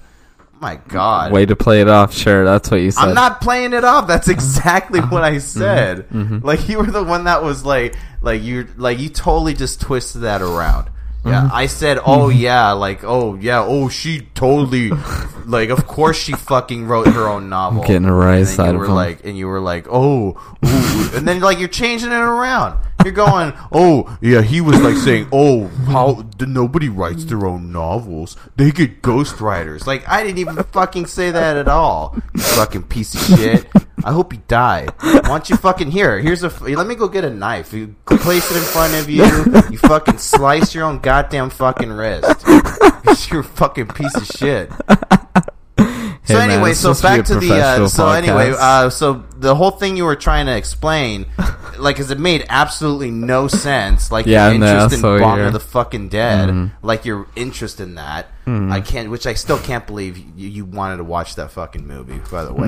My 0.59 0.77
God. 0.87 1.31
Way 1.31 1.45
to 1.45 1.55
play 1.55 1.81
it 1.81 1.89
off. 1.89 2.11
Sure, 2.13 2.43
that's 2.45 2.71
what 2.71 2.79
you 2.79 2.89
said. 2.89 3.09
I'm 3.09 3.13
not 3.13 3.39
playing 3.41 3.73
it 3.73 3.83
off. 3.83 4.07
That's 4.07 4.27
exactly 4.37 4.99
Uh-huh. 4.99 5.09
what 5.11 5.23
I 5.23 5.37
said. 5.39 6.09
Mm-hmm. 6.09 6.39
Like 6.43 6.67
you 6.69 6.77
were 6.79 6.85
the 6.89 7.03
one 7.03 7.25
that 7.25 7.43
was 7.43 7.63
like, 7.65 7.95
like 8.21 8.41
you, 8.41 8.67
like 8.77 8.97
you 8.97 9.09
totally 9.09 9.53
just 9.53 9.79
twisted 9.81 10.21
that 10.21 10.41
around. 10.41 10.89
Yeah, 11.25 11.43
Mm-hmm. 11.43 11.55
I 11.55 11.65
said, 11.67 11.99
oh 12.05 12.27
yeah, 12.29 12.71
like 12.73 13.03
oh 13.05 13.35
yeah, 13.35 13.63
oh 13.65 13.87
she 13.87 14.27
totally, 14.35 14.89
like 15.45 15.69
of 15.69 15.87
course 15.87 16.17
she 16.17 16.33
fucking 16.33 16.85
wrote 16.85 17.07
her 17.07 17.27
own 17.29 17.47
novel. 17.47 17.81
I'm 17.81 17.87
getting 17.87 18.05
a 18.05 18.13
rise 18.13 18.59
out 18.59 18.65
you 18.65 18.71
of 18.73 18.79
were 18.79 18.85
him. 18.87 18.91
like, 18.93 19.23
and 19.25 19.37
you 19.37 19.47
were 19.47 19.61
like, 19.61 19.87
oh, 19.89 20.31
ooh. 20.65 21.09
and 21.17 21.25
then 21.25 21.39
like 21.39 21.59
you're 21.59 21.69
changing 21.69 22.11
it 22.11 22.15
around. 22.15 22.77
You're 23.05 23.13
going, 23.13 23.53
oh 23.71 24.17
yeah, 24.21 24.41
he 24.41 24.59
was 24.61 24.79
like 24.81 24.95
saying, 24.97 25.27
oh, 25.31 25.67
how 25.87 26.25
nobody 26.39 26.89
writes 26.89 27.23
their 27.25 27.45
own 27.45 27.71
novels. 27.71 28.35
They 28.57 28.71
get 28.71 29.01
ghostwriters. 29.01 29.87
Like 29.87 30.07
I 30.09 30.23
didn't 30.23 30.39
even 30.39 30.57
fucking 30.61 31.05
say 31.05 31.31
that 31.31 31.55
at 31.55 31.67
all. 31.69 32.17
You 32.35 32.41
fucking 32.41 32.83
piece 32.83 33.13
of 33.15 33.37
shit. 33.39 33.65
I 34.03 34.11
hope 34.11 34.33
you 34.33 34.41
die. 34.47 34.87
Why 34.99 35.21
don't 35.21 35.49
you 35.49 35.55
fucking 35.55 35.91
here? 35.91 36.19
Here's 36.19 36.43
a. 36.43 36.49
Let 36.49 36.87
me 36.87 36.95
go 36.95 37.07
get 37.07 37.23
a 37.23 37.29
knife. 37.29 37.73
You 37.73 37.95
place 38.05 38.49
it 38.51 38.57
in 38.57 38.63
front 38.63 38.93
of 38.95 39.09
you. 39.09 39.23
You 39.71 39.77
fucking 39.77 40.17
slice 40.17 40.75
your 40.75 40.85
own 40.85 40.99
goddamn 40.99 41.49
fucking 41.49 41.91
wrist. 41.91 42.45
You're 43.31 43.41
a 43.41 43.43
fucking 43.43 43.87
piece 43.87 44.15
of 44.15 44.25
shit. 44.25 44.71
So 46.25 46.35
Hey, 46.35 46.47
man, 46.47 46.51
anyway, 46.51 46.73
so 46.73 46.93
supposed 46.93 47.27
to 47.27 47.39
be 47.39 47.49
back 47.49 47.75
to 47.75 47.81
the 47.81 47.83
uh, 47.83 47.87
so 47.89 48.09
anyway, 48.09 48.53
uh, 48.57 48.89
so 48.89 49.25
the 49.43 49.55
whole 49.55 49.71
thing 49.71 49.95
you 49.97 50.05
were 50.05 50.15
trying 50.15 50.47
to 50.47 50.55
explain, 50.57 51.25
like, 51.77 51.97
cause 51.97 52.09
it 52.11 52.19
made 52.19 52.45
absolutely 52.49 53.11
no 53.11 53.47
sense. 53.47 54.11
Like 54.11 54.25
Yeah, 54.25 54.49
your 54.49 54.59
no, 54.59 54.65
interest 54.67 54.95
in 54.95 55.01
so 55.01 55.19
Bong 55.19 55.39
of 55.41 55.53
the 55.53 55.59
fucking 55.59 56.09
Dead, 56.09 56.49
Mm-hmm. 56.49 56.85
like 56.85 57.05
your 57.05 57.27
interest 57.35 57.79
in 57.79 57.95
that. 57.95 58.27
I 58.45 58.81
can't, 58.81 59.09
which 59.09 59.25
I 59.25 59.35
still 59.35 59.57
can't 59.59 59.87
believe 59.87 60.17
you, 60.17 60.49
you 60.49 60.65
wanted 60.65 60.97
to 60.97 61.05
watch 61.05 61.35
that 61.35 61.51
fucking 61.51 61.87
movie. 61.87 62.19
By 62.29 62.43
the 62.43 62.53
way, 62.53 62.67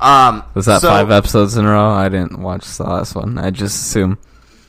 um, 0.00 0.44
Was 0.54 0.66
that 0.66 0.82
so- 0.82 0.88
five 0.88 1.10
episodes 1.10 1.56
in 1.56 1.64
a 1.64 1.70
row? 1.70 1.90
I 1.90 2.08
didn't 2.08 2.40
watch 2.40 2.64
the 2.76 2.84
last 2.84 3.14
one. 3.16 3.36
I 3.38 3.50
just 3.50 3.74
assume. 3.76 4.18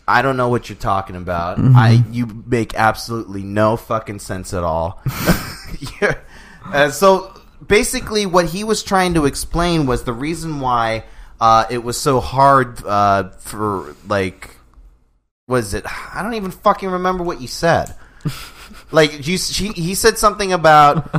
I 0.07 0.21
don't 0.21 0.37
know 0.37 0.47
what 0.49 0.69
you're 0.69 0.77
talking 0.77 1.15
about. 1.17 1.57
Mm-hmm. 1.57 1.75
I 1.75 2.03
you 2.11 2.43
make 2.47 2.73
absolutely 2.75 3.43
no 3.43 3.75
fucking 3.77 4.19
sense 4.19 4.53
at 4.53 4.63
all. 4.63 5.01
yeah. 6.01 6.15
Uh, 6.65 6.89
so 6.89 7.33
basically, 7.67 8.25
what 8.25 8.45
he 8.45 8.63
was 8.63 8.83
trying 8.83 9.13
to 9.15 9.25
explain 9.25 9.85
was 9.85 10.03
the 10.05 10.13
reason 10.13 10.59
why 10.59 11.03
uh, 11.39 11.65
it 11.69 11.83
was 11.83 11.99
so 11.99 12.19
hard 12.19 12.83
uh, 12.85 13.29
for 13.39 13.95
like 14.07 14.51
was 15.47 15.73
it? 15.73 15.85
I 16.13 16.21
don't 16.23 16.33
even 16.33 16.51
fucking 16.51 16.89
remember 16.89 17.23
what 17.23 17.41
you 17.41 17.47
said. 17.47 17.95
Like 18.91 19.27
you, 19.27 19.37
she, 19.37 19.69
he 19.69 19.95
said 19.95 20.17
something 20.17 20.53
about. 20.53 21.09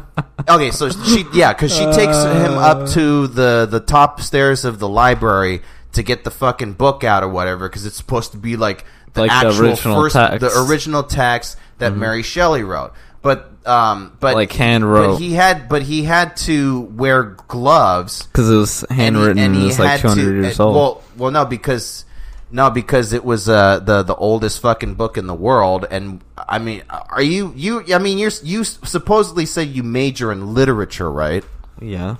Okay, 0.48 0.70
so 0.70 0.90
she, 0.90 1.24
yeah, 1.34 1.52
because 1.52 1.74
she 1.74 1.84
takes 1.84 2.16
him 2.24 2.52
up 2.56 2.88
to 2.90 3.26
the 3.26 3.66
the 3.70 3.80
top 3.80 4.20
stairs 4.20 4.64
of 4.64 4.78
the 4.78 4.88
library 4.88 5.60
to 5.92 6.02
get 6.02 6.24
the 6.24 6.30
fucking 6.30 6.74
book 6.74 7.04
out 7.04 7.22
or 7.22 7.28
whatever, 7.28 7.68
because 7.68 7.84
it's 7.84 7.96
supposed 7.96 8.32
to 8.32 8.38
be 8.38 8.56
like 8.56 8.84
the 9.12 9.22
Like 9.22 9.30
the 9.30 9.48
actual 9.48 9.66
original 9.66 10.02
first, 10.02 10.16
text. 10.16 10.40
the 10.40 10.66
original 10.66 11.02
text 11.02 11.56
that 11.78 11.94
Mary 11.96 12.22
Shelley 12.22 12.62
wrote. 12.62 12.92
But 13.20 13.50
um, 13.68 14.16
but 14.20 14.34
Like 14.34 14.52
hand 14.52 14.82
But 14.84 14.88
wrote. 14.88 15.16
he 15.20 15.34
had, 15.34 15.68
but 15.68 15.82
he 15.82 16.02
had 16.02 16.36
to 16.38 16.80
wear 16.80 17.36
gloves 17.48 18.22
Because 18.26 18.50
it 18.50 18.56
was 18.56 18.82
and 18.84 18.92
he- 18.98 19.02
handwritten 19.04 19.38
and, 19.38 19.54
he 19.54 19.62
it 19.62 19.66
was 19.66 19.78
like 19.78 20.00
200 20.00 20.24
to- 20.24 20.30
years 20.42 20.58
old. 20.60 20.74
Well, 20.74 21.02
well, 21.16 21.30
no, 21.30 21.44
because 21.44 22.04
no, 22.50 22.70
because 22.70 23.12
it 23.12 23.24
was 23.24 23.46
uh, 23.48 23.78
the 23.80 24.02
the 24.02 24.14
oldest 24.14 24.60
fucking 24.62 24.94
book 24.94 25.18
in 25.18 25.26
the 25.26 25.34
world, 25.34 25.84
and 25.90 26.22
I 26.36 26.58
mean, 26.58 26.82
are 26.88 27.20
you 27.20 27.52
you? 27.54 27.84
I 27.94 27.98
mean, 27.98 28.16
you're 28.16 28.30
you 28.42 28.64
supposedly 28.64 29.44
say 29.44 29.64
you 29.64 29.82
major 29.82 30.32
in 30.32 30.54
literature, 30.54 31.10
right? 31.12 31.44
yeah. 31.80 32.16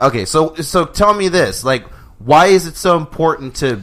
Okay, 0.00 0.24
so 0.24 0.54
so 0.56 0.86
tell 0.86 1.12
me 1.12 1.28
this, 1.28 1.62
like, 1.62 1.84
why 2.18 2.46
is 2.46 2.66
it 2.66 2.76
so 2.76 2.96
important 2.96 3.56
to 3.56 3.82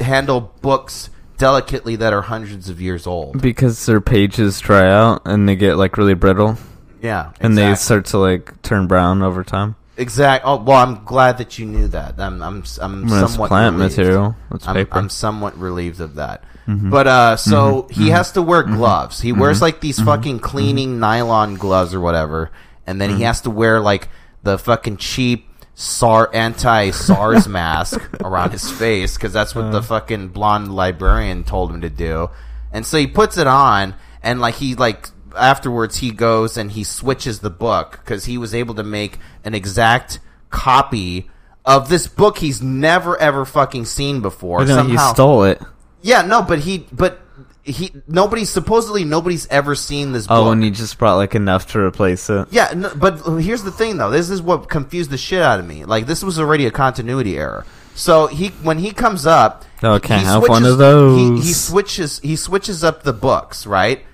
handle 0.00 0.52
books 0.60 1.08
delicately 1.42 1.96
that 1.96 2.12
are 2.12 2.22
hundreds 2.22 2.68
of 2.68 2.80
years 2.80 3.04
old? 3.06 3.42
Because 3.42 3.84
their 3.86 4.00
pages 4.00 4.60
dry 4.60 4.88
out 4.88 5.22
and 5.24 5.48
they 5.48 5.56
get 5.56 5.74
like 5.76 5.96
really 5.98 6.14
brittle. 6.14 6.56
Yeah, 7.02 7.32
And 7.40 7.58
they 7.58 7.74
start 7.74 8.04
to 8.06 8.18
like 8.18 8.62
turn 8.62 8.86
brown 8.86 9.22
over 9.22 9.42
time. 9.42 9.74
exact. 9.96 10.44
Oh, 10.46 10.62
well, 10.62 10.76
I'm 10.78 11.04
glad 11.04 11.38
that 11.38 11.58
you 11.58 11.66
knew 11.66 11.88
that. 11.88 12.14
I'm 12.20 12.40
I'm 12.40 12.62
I'm 12.80 13.02
it's 13.04 13.32
somewhat 13.32 13.48
plant 13.48 13.74
relieved. 13.76 13.96
material. 13.98 14.36
It's 14.54 14.68
I'm, 14.68 14.74
paper. 14.76 14.90
Mm-hmm. 14.90 14.98
I'm 14.98 15.08
somewhat 15.10 15.58
relieved 15.58 16.00
of 16.00 16.14
that. 16.14 16.44
But 16.68 17.06
uh, 17.08 17.36
so 17.36 17.88
he 17.90 18.10
has 18.10 18.30
to 18.32 18.40
wear 18.40 18.62
gloves. 18.62 19.20
He 19.20 19.32
wears 19.32 19.60
like 19.60 19.80
these 19.80 19.96
Mm-hmm. 19.98 20.06
fucking 20.06 20.38
cleaning 20.38 21.00
nylon 21.00 21.56
gloves 21.56 21.92
or 21.92 21.98
whatever, 22.00 22.52
and 22.86 23.00
then 23.00 23.10
Mm-hmm. 23.10 23.18
he 23.18 23.24
has 23.24 23.40
to 23.42 23.50
wear 23.50 23.80
like 23.80 24.08
the 24.44 24.56
fucking 24.58 24.98
cheap 24.98 25.48
SAR 25.74 26.30
anti 26.34 26.90
SARS 26.90 27.48
mask 27.48 28.00
around 28.22 28.50
his 28.52 28.70
face 28.70 29.14
because 29.16 29.32
that's 29.32 29.54
what 29.54 29.66
Uh. 29.66 29.70
the 29.70 29.82
fucking 29.82 30.28
blonde 30.28 30.74
librarian 30.74 31.44
told 31.44 31.70
him 31.70 31.80
to 31.80 31.90
do. 31.90 32.28
And 32.72 32.84
so 32.86 32.98
he 32.98 33.06
puts 33.06 33.36
it 33.38 33.46
on, 33.46 33.94
and 34.22 34.40
like 34.40 34.54
he 34.56 34.74
like 34.74 35.08
afterwards 35.36 35.96
he 35.98 36.10
goes 36.10 36.56
and 36.58 36.72
he 36.72 36.84
switches 36.84 37.40
the 37.40 37.50
book 37.50 38.00
because 38.04 38.26
he 38.26 38.36
was 38.36 38.54
able 38.54 38.74
to 38.74 38.82
make 38.82 39.18
an 39.44 39.54
exact 39.54 40.20
copy 40.50 41.30
of 41.64 41.88
this 41.88 42.06
book 42.06 42.38
he's 42.38 42.60
never 42.60 43.16
ever 43.18 43.44
fucking 43.44 43.84
seen 43.86 44.20
before. 44.20 44.64
No, 44.64 44.84
he 44.84 44.96
stole 44.98 45.44
it. 45.44 45.60
yeah, 46.02 46.20
no, 46.22 46.42
but 46.42 46.58
he, 46.60 46.86
but 46.92 47.20
he, 47.64 47.92
nobody, 48.08 48.44
supposedly 48.44 49.04
nobody's 49.04 49.46
ever 49.48 49.74
seen 49.74 50.12
this 50.12 50.26
book. 50.26 50.36
Oh, 50.36 50.44
book. 50.44 50.52
and 50.54 50.64
he 50.64 50.70
just 50.70 50.98
brought 50.98 51.16
like 51.16 51.34
enough 51.34 51.66
to 51.72 51.80
replace 51.80 52.28
it. 52.30 52.48
yeah, 52.50 52.72
no, 52.74 52.92
but 52.94 53.18
here's 53.40 53.62
the 53.62 53.70
thing, 53.72 53.96
though. 53.98 54.10
This 54.10 54.30
is 54.30 54.42
what 54.42 54.68
confused 54.68 55.10
the 55.10 55.18
shit 55.18 55.42
out 55.42 55.60
of 55.60 55.66
me. 55.66 55.84
Like, 55.84 56.06
this 56.06 56.22
was 56.24 56.38
already 56.40 56.66
a 56.66 56.70
continuity 56.70 57.38
error. 57.38 57.64
So 57.94 58.26
he, 58.26 58.48
when 58.48 58.78
he 58.78 58.92
comes 58.92 59.26
up, 59.26 59.64
Oh, 59.82 59.94
he 59.94 60.00
can't 60.00 60.24
have 60.26 60.48
one 60.48 60.64
of 60.64 60.78
those. 60.78 61.18
He, 61.42 61.46
he 61.48 61.52
switches, 61.52 62.18
he 62.20 62.36
switches 62.36 62.82
up 62.82 63.02
the 63.02 63.12
books, 63.12 63.66
right? 63.66 64.04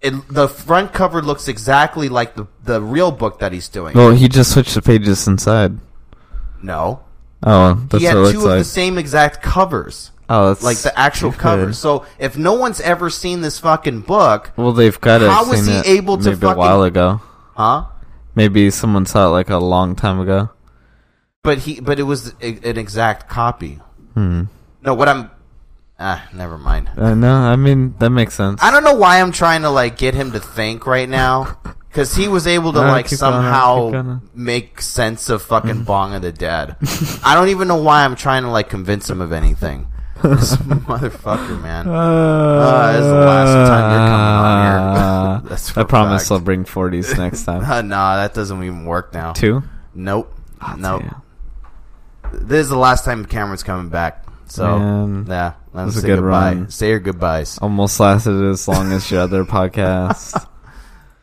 It, 0.00 0.14
the 0.28 0.48
front 0.48 0.92
cover 0.92 1.22
looks 1.22 1.46
exactly 1.46 2.08
like 2.08 2.34
the 2.34 2.48
the 2.64 2.82
real 2.82 3.12
book 3.12 3.38
that 3.38 3.52
he's 3.52 3.68
doing. 3.68 3.94
Well, 3.94 4.10
he 4.10 4.26
just 4.26 4.50
switched 4.52 4.74
the 4.74 4.82
pages 4.82 5.28
inside. 5.28 5.78
No, 6.60 7.04
Oh, 7.44 7.74
that's 7.88 8.00
he 8.02 8.06
had 8.06 8.14
two 8.14 8.38
of 8.38 8.42
like. 8.44 8.58
the 8.58 8.64
same 8.64 8.98
exact 8.98 9.42
covers, 9.42 10.10
oh, 10.32 10.48
that's 10.48 10.62
like 10.62 10.78
the 10.78 10.96
actual 10.98 11.32
covers. 11.32 11.78
So 11.78 12.06
if 12.18 12.36
no 12.36 12.54
one's 12.54 12.80
ever 12.80 13.10
seen 13.10 13.40
this 13.42 13.60
fucking 13.60 14.00
book, 14.00 14.52
Well, 14.56 14.72
they've 14.72 14.98
got 15.00 15.22
it. 15.22 15.28
How 15.30 15.48
was 15.48 15.66
he 15.66 15.76
able 15.98 16.16
to 16.18 16.30
maybe 16.30 16.46
a 16.46 16.54
while 16.54 16.82
ago? 16.82 17.20
huh? 17.54 17.84
Maybe 18.34 18.70
someone 18.70 19.04
saw 19.06 19.26
it 19.26 19.30
like 19.30 19.50
a 19.50 19.58
long 19.58 19.94
time 19.94 20.18
ago. 20.18 20.50
But 21.42 21.58
he, 21.58 21.80
but 21.80 21.98
it 21.98 22.04
was 22.04 22.34
a- 22.40 22.58
an 22.70 22.78
exact 22.78 23.28
copy. 23.28 23.78
Hmm. 24.14 24.44
No, 24.80 24.94
what 24.94 25.08
I'm, 25.08 25.30
ah, 25.98 26.24
never 26.32 26.56
mind. 26.56 26.88
Uh, 26.96 27.14
no, 27.14 27.34
I 27.34 27.56
mean 27.56 27.94
that 27.98 28.10
makes 28.10 28.34
sense. 28.34 28.62
I 28.62 28.70
don't 28.70 28.84
know 28.84 28.94
why 28.94 29.20
I'm 29.20 29.32
trying 29.32 29.62
to 29.62 29.70
like 29.70 29.98
get 29.98 30.14
him 30.14 30.32
to 30.32 30.40
think 30.40 30.86
right 30.86 31.08
now, 31.08 31.58
because 31.88 32.14
he 32.14 32.26
was 32.28 32.46
able 32.46 32.72
to 32.72 32.80
No, 32.80 32.86
like 32.88 33.08
somehow 33.08 34.20
make 34.34 34.80
sense 34.80 35.28
of 35.28 35.42
fucking 35.42 35.82
Bong 35.88 36.14
of 36.14 36.22
the 36.22 36.32
Dead. 36.32 36.76
I 37.24 37.34
don't 37.34 37.48
even 37.50 37.68
know 37.68 37.82
why 37.82 38.04
I'm 38.04 38.16
trying 38.16 38.44
to 38.44 38.50
like 38.50 38.70
convince 38.70 39.10
him 39.10 39.20
of 39.20 39.32
anything. 39.32 39.88
This 40.22 40.56
motherfucker, 40.56 41.60
man. 41.62 41.88
Uh, 41.88 42.92
this 42.92 43.00
is 43.02 43.06
the 43.08 43.14
last 43.14 43.68
time 43.68 43.90
you're 43.90 44.08
coming 44.08 44.36
on 44.44 45.40
here. 45.42 45.48
That's 45.50 45.76
I 45.76 45.82
promise 45.84 46.22
fact. 46.22 46.32
I'll 46.32 46.40
bring 46.40 46.64
40s 46.64 47.18
next 47.18 47.42
time. 47.46 47.64
Uh, 47.64 47.82
nah, 47.82 48.16
that 48.16 48.32
doesn't 48.34 48.62
even 48.62 48.84
work 48.84 49.12
now. 49.12 49.32
Two? 49.32 49.62
Nope. 49.94 50.32
nope. 50.78 51.02
damn. 51.02 51.22
This 52.32 52.64
is 52.64 52.68
the 52.70 52.78
last 52.78 53.04
time 53.04 53.24
Cameron's 53.26 53.62
coming 53.62 53.88
back. 53.88 54.24
So 54.46 54.78
Man. 54.78 55.26
yeah, 55.28 55.54
let's 55.72 55.86
was 55.86 55.96
a 55.96 56.00
say 56.02 56.06
good 56.08 56.16
goodbye. 56.20 56.52
run. 56.54 56.70
Say 56.70 56.90
your 56.90 57.00
goodbyes. 57.00 57.58
Almost 57.58 57.98
lasted 58.00 58.42
as 58.50 58.68
long 58.68 58.92
as 58.92 59.10
your 59.10 59.20
other 59.22 59.44
podcast. 59.46 60.46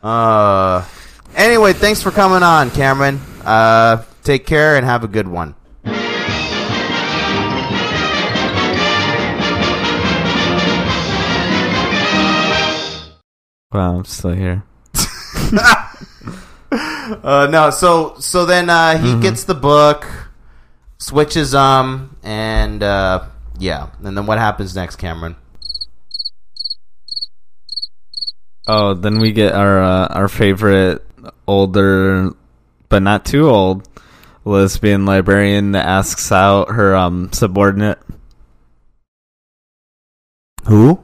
Uh, 0.03 0.83
anyway, 1.35 1.73
thanks 1.73 2.01
for 2.01 2.11
coming 2.11 2.43
on, 2.43 2.69
Cameron. 2.71 3.19
Uh, 3.45 4.03
take 4.23 4.45
care 4.45 4.75
and 4.77 4.85
have 4.85 5.03
a 5.03 5.07
good 5.07 5.27
one. 5.27 5.55
Wow, 13.71 13.97
I'm 13.97 14.05
still 14.05 14.31
here. 14.31 14.63
Uh, 16.71 17.47
no, 17.49 17.71
so 17.71 18.13
so 18.19 18.45
then 18.45 18.69
uh, 18.69 18.95
he 18.95 19.19
gets 19.19 19.43
the 19.45 19.55
book, 19.55 20.05
switches 20.99 21.55
um, 21.55 22.15
and 22.21 22.83
uh, 22.83 23.25
yeah, 23.57 23.89
and 24.03 24.15
then 24.15 24.27
what 24.27 24.37
happens 24.37 24.75
next, 24.75 24.97
Cameron? 24.97 25.35
Oh, 28.67 28.93
then 28.93 29.19
we 29.19 29.31
get 29.31 29.53
our 29.53 29.81
uh, 29.81 30.07
our 30.09 30.27
favorite 30.27 31.03
older, 31.47 32.31
but 32.89 33.01
not 33.01 33.25
too 33.25 33.49
old, 33.49 33.89
lesbian 34.45 35.07
librarian 35.07 35.71
that 35.71 35.87
asks 35.87 36.31
out 36.31 36.69
her 36.69 36.95
um 36.95 37.31
subordinate. 37.33 37.97
Who? 40.67 41.03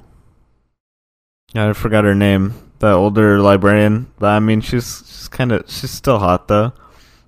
I 1.58 1.74
forgot 1.74 2.04
her 2.04 2.16
name. 2.16 2.54
The 2.80 2.92
older 2.92 3.40
librarian. 3.40 4.12
But 4.20 4.28
I 4.28 4.40
mean, 4.40 4.62
she's 4.62 5.04
she's 5.06 5.28
kind 5.28 5.52
of 5.52 5.70
she's 5.70 5.92
still 5.92 6.20
hot 6.20 6.48
though. 6.48 6.74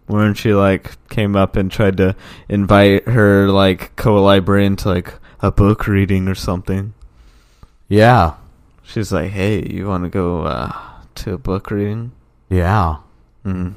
When 0.07 0.33
she 0.33 0.53
like 0.53 0.95
came 1.09 1.35
up 1.35 1.55
and 1.55 1.71
tried 1.71 1.97
to 1.97 2.15
invite 2.47 3.07
her 3.09 3.49
like 3.49 3.95
co-librarian 3.97 4.77
to 4.77 4.89
like 4.89 5.13
a 5.41 5.51
book 5.51 5.87
reading 5.87 6.27
or 6.27 6.35
something. 6.35 6.93
Yeah, 7.89 8.35
She's 8.87 9.11
like, 9.11 9.31
"Hey, 9.31 9.67
you 9.69 9.85
want 9.85 10.05
to 10.05 10.09
go 10.09 10.43
uh, 10.43 10.71
to 11.15 11.33
a 11.33 11.37
book 11.37 11.69
reading?" 11.69 12.13
yeah. 12.49 12.97
Mm. 13.45 13.75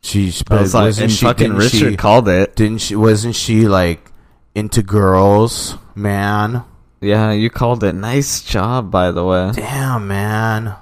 She's 0.00 0.42
I 0.48 0.60
was 0.60 0.74
like, 0.74 0.96
and 0.98 1.12
fucking 1.12 1.54
Richard 1.54 1.90
she, 1.90 1.96
called 1.96 2.28
it. 2.28 2.54
didn't 2.54 2.78
she? 2.78 2.94
Wasn't 2.94 3.34
she 3.34 3.66
like 3.66 4.12
into 4.54 4.82
girls, 4.82 5.76
man? 5.96 6.62
Yeah, 7.00 7.32
you 7.32 7.48
called 7.50 7.84
it. 7.84 7.94
Nice 7.94 8.42
job, 8.42 8.90
by 8.90 9.10
the 9.12 9.24
way. 9.24 9.52
Damn, 9.54 10.08
man. 10.08 10.74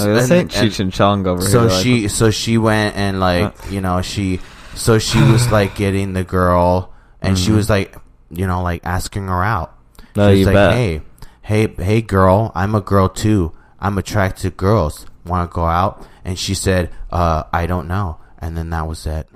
Oh, 0.00 0.14
this 0.14 0.30
ain't 0.30 0.50
Cheech 0.52 0.78
and 0.78 0.92
Chong 0.92 1.26
over 1.26 1.42
so 1.42 1.62
here. 1.62 1.68
like- 1.70 1.82
she 1.82 2.08
so 2.08 2.30
she 2.30 2.56
went 2.56 2.96
and 2.96 3.18
like 3.18 3.52
you 3.70 3.80
know 3.80 4.00
she 4.00 4.38
so 4.74 4.98
she 5.00 5.20
was 5.20 5.50
like 5.52 5.74
getting 5.74 6.12
the 6.12 6.22
girl 6.22 6.92
and 7.20 7.36
she 7.36 7.50
was 7.50 7.68
like 7.68 7.96
you 8.30 8.46
know 8.46 8.62
like 8.62 8.82
asking 8.84 9.26
her 9.26 9.42
out 9.42 9.74
Mm-hmm. 10.14 10.20
No, 10.20 10.28
she 10.28 10.30
was 10.30 10.38
you 10.40 10.46
like 10.46 10.54
bet. 10.54 10.72
hey 10.74 11.02
hey 11.42 11.74
hey 11.82 12.00
girl 12.02 12.52
i'm 12.54 12.74
a 12.76 12.80
girl 12.80 13.08
too 13.08 13.52
i'm 13.80 13.98
attracted 13.98 14.42
to 14.42 14.50
girls 14.50 15.04
want 15.26 15.50
to 15.50 15.54
go 15.54 15.64
out 15.64 16.06
and 16.24 16.38
she 16.38 16.54
said 16.54 16.90
uh 17.10 17.42
i 17.52 17.66
don't 17.66 17.88
know 17.88 18.18
and 18.38 18.56
then 18.56 18.70
that 18.70 18.86
was 18.86 19.04
it 19.06 19.28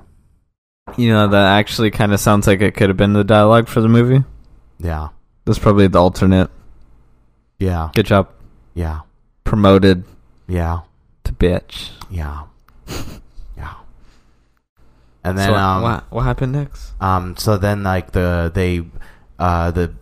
you 0.97 1.11
know, 1.11 1.27
that 1.29 1.59
actually 1.59 1.91
kind 1.91 2.13
of 2.13 2.21
sounds 2.21 2.47
like 2.47 2.61
it 2.61 2.75
could 2.75 2.89
have 2.89 2.97
been 2.97 3.13
the 3.15 3.23
dialogue 3.25 3.67
for 3.69 3.81
the 3.81 3.89
movie. 3.89 4.25
yeah 4.79 5.09
That's 5.45 5.59
probably 5.59 5.87
the 5.89 5.99
alternate. 6.01 6.51
yeah 7.59 7.91
Good 7.95 8.07
job. 8.07 8.29
yeah 8.75 9.01
Promoted 9.45 10.05
yeah 10.49 10.81
to 11.25 11.33
bitch. 11.33 11.91
yeah 12.11 12.45
yeah 13.57 13.75
and 15.25 15.39
then 15.39 15.49
so 15.49 15.55
um 15.55 15.83
what, 15.83 16.05
what 16.13 16.23
happened 16.23 16.53
next? 16.53 16.93
Um, 17.01 17.37
so 17.37 17.57
then 17.57 17.83
like 17.83 18.13
the 18.13 18.51
they, 18.53 18.85
uh, 19.39 19.71
the 19.71 19.95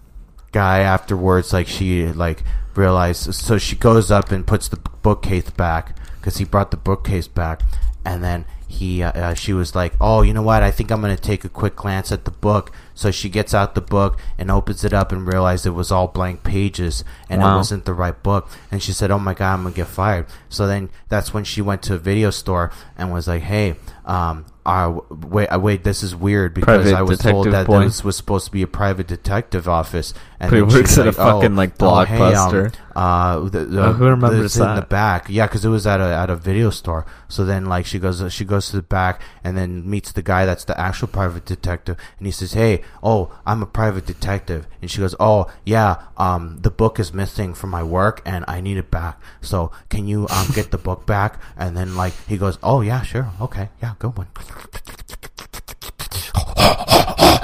guy 0.53 0.81
afterwards, 0.81 1.53
like 1.53 1.67
she 1.67 2.07
like 2.09 2.43
realized, 2.75 3.35
so 3.35 3.59
she 3.59 3.77
goes 3.77 4.11
up 4.11 4.31
and 4.31 4.47
puts 4.47 4.69
the 4.69 4.77
bookcase 5.03 5.51
back 5.51 5.97
because 6.19 6.39
he 6.39 6.45
brought 6.45 6.71
the 6.71 6.77
bookcase 6.77 7.29
back, 7.29 7.63
and 8.05 8.23
then 8.25 8.45
he, 8.71 9.03
uh, 9.03 9.11
uh, 9.13 9.35
she 9.35 9.53
was 9.53 9.75
like, 9.75 9.95
oh, 10.01 10.23
you 10.23 10.33
know 10.33 10.43
what? 10.43 10.63
I 10.63 10.71
think 10.71 10.93
I'm 10.93 11.01
gonna 11.01 11.17
take 11.17 11.45
a 11.45 11.49
quick 11.49 11.75
glance 11.75 12.13
at 12.13 12.25
the 12.25 12.31
book. 12.31 12.71
So 12.95 13.11
she 13.11 13.29
gets 13.29 13.53
out 13.53 13.75
the 13.75 13.81
book 13.81 14.19
and 14.39 14.51
opens 14.51 14.85
it 14.85 14.93
up 14.93 15.11
and 15.11 15.27
realized 15.27 15.67
it 15.67 15.71
was 15.71 15.91
all 15.91 16.07
blank 16.07 16.45
pages 16.45 17.03
and 17.29 17.43
it 17.43 17.45
wasn't 17.45 17.85
the 17.85 17.95
right 17.95 18.23
book. 18.23 18.49
And 18.71 18.81
she 18.83 18.93
said, 18.93 19.11
"Oh 19.11 19.19
my 19.19 19.35
god, 19.35 19.55
I'm 19.55 19.63
gonna 19.65 19.75
get 19.75 19.89
fired." 19.89 20.27
So 20.49 20.67
then 20.67 20.91
that's 21.09 21.35
when 21.35 21.43
she 21.43 21.61
went 21.61 21.83
to 21.85 21.95
a 21.95 21.99
video 21.99 22.31
store 22.31 22.71
and 22.97 23.13
was 23.13 23.27
like, 23.27 23.43
"Hey, 23.43 23.75
um, 24.05 24.45
uh, 24.65 25.01
wait, 25.11 25.49
wait, 25.59 25.83
this 25.83 26.03
is 26.03 26.15
weird 26.15 26.55
because 26.55 26.83
Private 26.83 26.95
I 26.95 27.03
was 27.03 27.19
told 27.19 27.47
that 27.49 27.67
boy. 27.67 27.85
this 27.85 28.05
was 28.05 28.17
supposed 28.17 28.45
to 28.47 28.53
be 28.53 28.63
a 28.63 28.69
private 28.69 29.09
detective 29.09 29.67
office." 29.67 30.15
And 30.43 30.49
But 30.49 30.57
he 30.57 30.63
works 30.63 30.93
she's 30.93 30.99
at 30.99 31.07
a 31.07 31.13
fucking, 31.13 31.55
like, 31.55 31.73
oh, 31.81 32.03
hey, 32.03 32.17
um, 32.19 32.33
Blockbuster. 32.51 32.75
uh, 32.97 33.41
the, 33.41 33.67
the, 33.67 33.85
Oh, 33.89 33.93
who 33.93 34.07
remembers 34.07 34.43
it's 34.47 34.57
in 34.57 34.75
the 34.75 34.81
back? 34.81 35.27
Yeah, 35.29 35.47
because 35.47 35.67
it 35.67 35.69
was 35.69 35.87
at 35.87 36.01
a 36.01 36.05
at 36.17 36.31
a 36.31 36.37
video 36.37 36.71
store. 36.71 37.05
So 37.29 37.45
then, 37.45 37.67
like, 37.67 37.85
she 37.85 37.99
goes 37.99 38.25
she 38.33 38.47
goes 38.47 38.71
to 38.71 38.77
the 38.77 38.83
back 38.83 39.21
and 39.45 39.55
then 39.55 39.89
meets 39.89 40.13
the 40.13 40.23
guy 40.23 40.47
that's 40.47 40.65
the 40.65 40.81
actual 40.81 41.09
private 41.09 41.45
detective, 41.45 41.99
and 42.17 42.27
he 42.27 42.31
says, 42.33 42.55
"Hey, 42.55 42.81
oh, 43.03 43.31
I'm 43.45 43.61
a 43.63 43.67
private 43.67 44.07
detective," 44.07 44.67
and 44.81 44.91
she 44.91 45.01
goes, 45.01 45.15
"Oh, 45.21 45.47
yeah, 45.67 45.97
um, 46.17 46.57
the 46.63 46.71
book 46.71 46.99
is 46.99 47.13
missing 47.13 47.53
from 47.53 47.69
my 47.69 47.83
work, 47.83 48.23
and 48.25 48.43
I 48.49 48.63
need 48.63 48.79
it 48.79 48.91
back. 48.91 49.21
So 49.43 49.71
can 49.91 50.09
you 50.09 50.27
um 50.31 50.47
get 50.55 50.71
the 50.71 50.79
book 50.79 51.05
back?" 51.05 51.39
And 51.59 51.77
then 51.77 51.97
like 51.97 52.15
he 52.27 52.39
goes, 52.39 52.57
"Oh 52.63 52.81
yeah, 52.81 53.03
sure, 53.03 53.29
okay, 53.43 53.69
yeah, 53.83 53.93
good 53.99 54.17
one." 54.17 54.29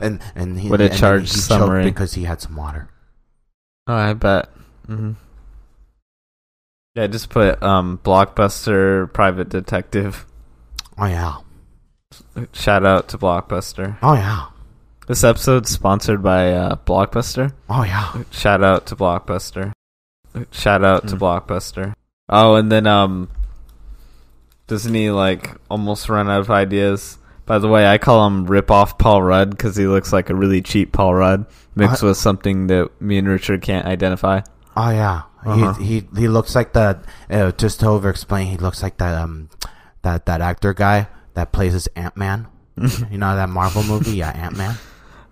And 0.00 0.20
and 0.34 0.58
he 0.60 0.68
and 0.68 0.78
then 0.78 0.96
charged 0.96 1.32
he 1.32 1.36
choked 1.40 1.48
summary. 1.48 1.84
because 1.84 2.14
he 2.14 2.24
had 2.24 2.40
some 2.40 2.56
water. 2.56 2.88
Oh, 3.86 3.94
I 3.94 4.12
bet. 4.14 4.48
hmm 4.86 5.12
Yeah, 6.94 7.06
just 7.06 7.30
put 7.30 7.62
um 7.62 8.00
Blockbuster 8.04 9.12
Private 9.12 9.48
Detective. 9.48 10.26
Oh 10.98 11.06
yeah, 11.06 11.36
Shout 12.52 12.84
out 12.84 13.08
to 13.08 13.18
Blockbuster. 13.18 13.98
oh 14.02 14.14
yeah, 14.14 14.46
This 15.06 15.22
episode's 15.24 15.70
sponsored 15.70 16.22
by 16.22 16.52
uh, 16.52 16.76
Blockbuster. 16.86 17.52
oh 17.68 17.82
yeah. 17.84 18.22
Shout 18.30 18.62
out 18.64 18.86
to 18.86 18.96
Blockbuster. 18.96 19.72
Shout 20.50 20.84
out 20.84 21.06
to 21.08 21.16
Hmm. 21.16 21.22
Blockbuster. 21.22 21.94
Oh, 22.28 22.56
and 22.56 22.70
then 22.70 22.86
um, 22.86 23.28
doesn't 24.66 24.92
he 24.94 25.10
like 25.10 25.56
almost 25.70 26.08
run 26.08 26.28
out 26.28 26.40
of 26.40 26.50
ideas? 26.50 27.17
By 27.48 27.58
the 27.58 27.68
way, 27.68 27.86
I 27.86 27.98
call 27.98 28.26
him 28.26 28.44
Rip 28.46 28.70
Off 28.70 28.98
Paul 28.98 29.22
Rudd 29.22 29.50
because 29.50 29.74
he 29.74 29.86
looks 29.86 30.12
like 30.12 30.28
a 30.30 30.34
really 30.34 30.60
cheap 30.62 30.92
Paul 30.92 31.14
Rudd 31.14 31.46
mixed 31.74 32.04
Uh, 32.04 32.08
with 32.08 32.16
something 32.18 32.66
that 32.68 32.90
me 33.00 33.16
and 33.18 33.26
Richard 33.26 33.62
can't 33.62 33.86
identify. 33.86 34.42
Oh 34.76 34.90
yeah, 34.90 35.22
Uh-huh. 35.44 35.72
he 35.74 36.00
he 36.00 36.08
he 36.16 36.28
looks 36.28 36.54
like 36.54 36.74
that. 36.74 37.02
Uh, 37.30 37.50
just 37.52 37.80
to 37.80 37.86
over 37.88 38.08
explain, 38.10 38.46
he 38.48 38.56
looks 38.58 38.82
like 38.82 38.98
that 38.98 39.16
um 39.18 39.48
that 40.02 40.26
that 40.26 40.40
actor 40.40 40.74
guy 40.74 41.08
that 41.34 41.50
plays 41.52 41.74
as 41.74 41.88
Ant 41.96 42.16
Man. 42.16 42.46
you 43.10 43.18
know 43.18 43.34
that 43.34 43.48
Marvel 43.48 43.82
movie, 43.82 44.16
yeah, 44.18 44.30
Ant 44.30 44.56
Man. 44.56 44.76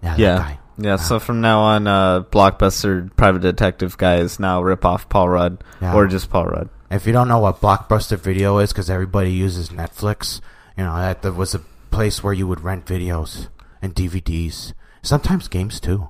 Yeah, 0.02 0.10
that 0.10 0.18
yeah, 0.18 0.36
guy. 0.38 0.58
yeah. 0.78 0.96
So 0.96 1.18
from 1.20 1.40
now 1.40 1.60
on, 1.60 1.86
uh, 1.86 2.22
Blockbuster 2.22 3.14
Private 3.16 3.42
Detective 3.42 3.96
guy 3.98 4.16
is 4.16 4.40
now 4.40 4.62
Rip 4.62 4.84
Off 4.84 5.08
Paul 5.08 5.28
Rudd 5.28 5.62
Yeah. 5.80 5.94
or 5.94 6.06
just 6.06 6.30
Paul 6.30 6.46
Rudd. 6.46 6.68
If 6.90 7.06
you 7.06 7.12
don't 7.12 7.28
know 7.28 7.38
what 7.40 7.60
Blockbuster 7.60 8.18
Video 8.18 8.58
is, 8.58 8.72
because 8.72 8.88
everybody 8.90 9.30
uses 9.32 9.68
Netflix, 9.70 10.40
you 10.76 10.84
know 10.84 10.96
that, 10.96 11.22
that 11.22 11.32
was 11.34 11.54
a 11.54 11.60
place 11.96 12.22
where 12.22 12.34
you 12.36 12.46
would 12.46 12.60
rent 12.60 12.84
videos 12.84 13.48
and 13.80 13.94
DVDs, 13.94 14.74
sometimes 15.02 15.48
games 15.48 15.80
too. 15.80 16.08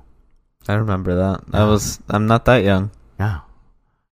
I 0.67 0.73
remember 0.73 1.15
that. 1.15 1.47
I 1.53 1.63
was 1.63 2.03
I'm 2.09 2.27
not 2.27 2.43
that 2.43 2.65
young. 2.65 2.91
Yeah, 3.17 3.39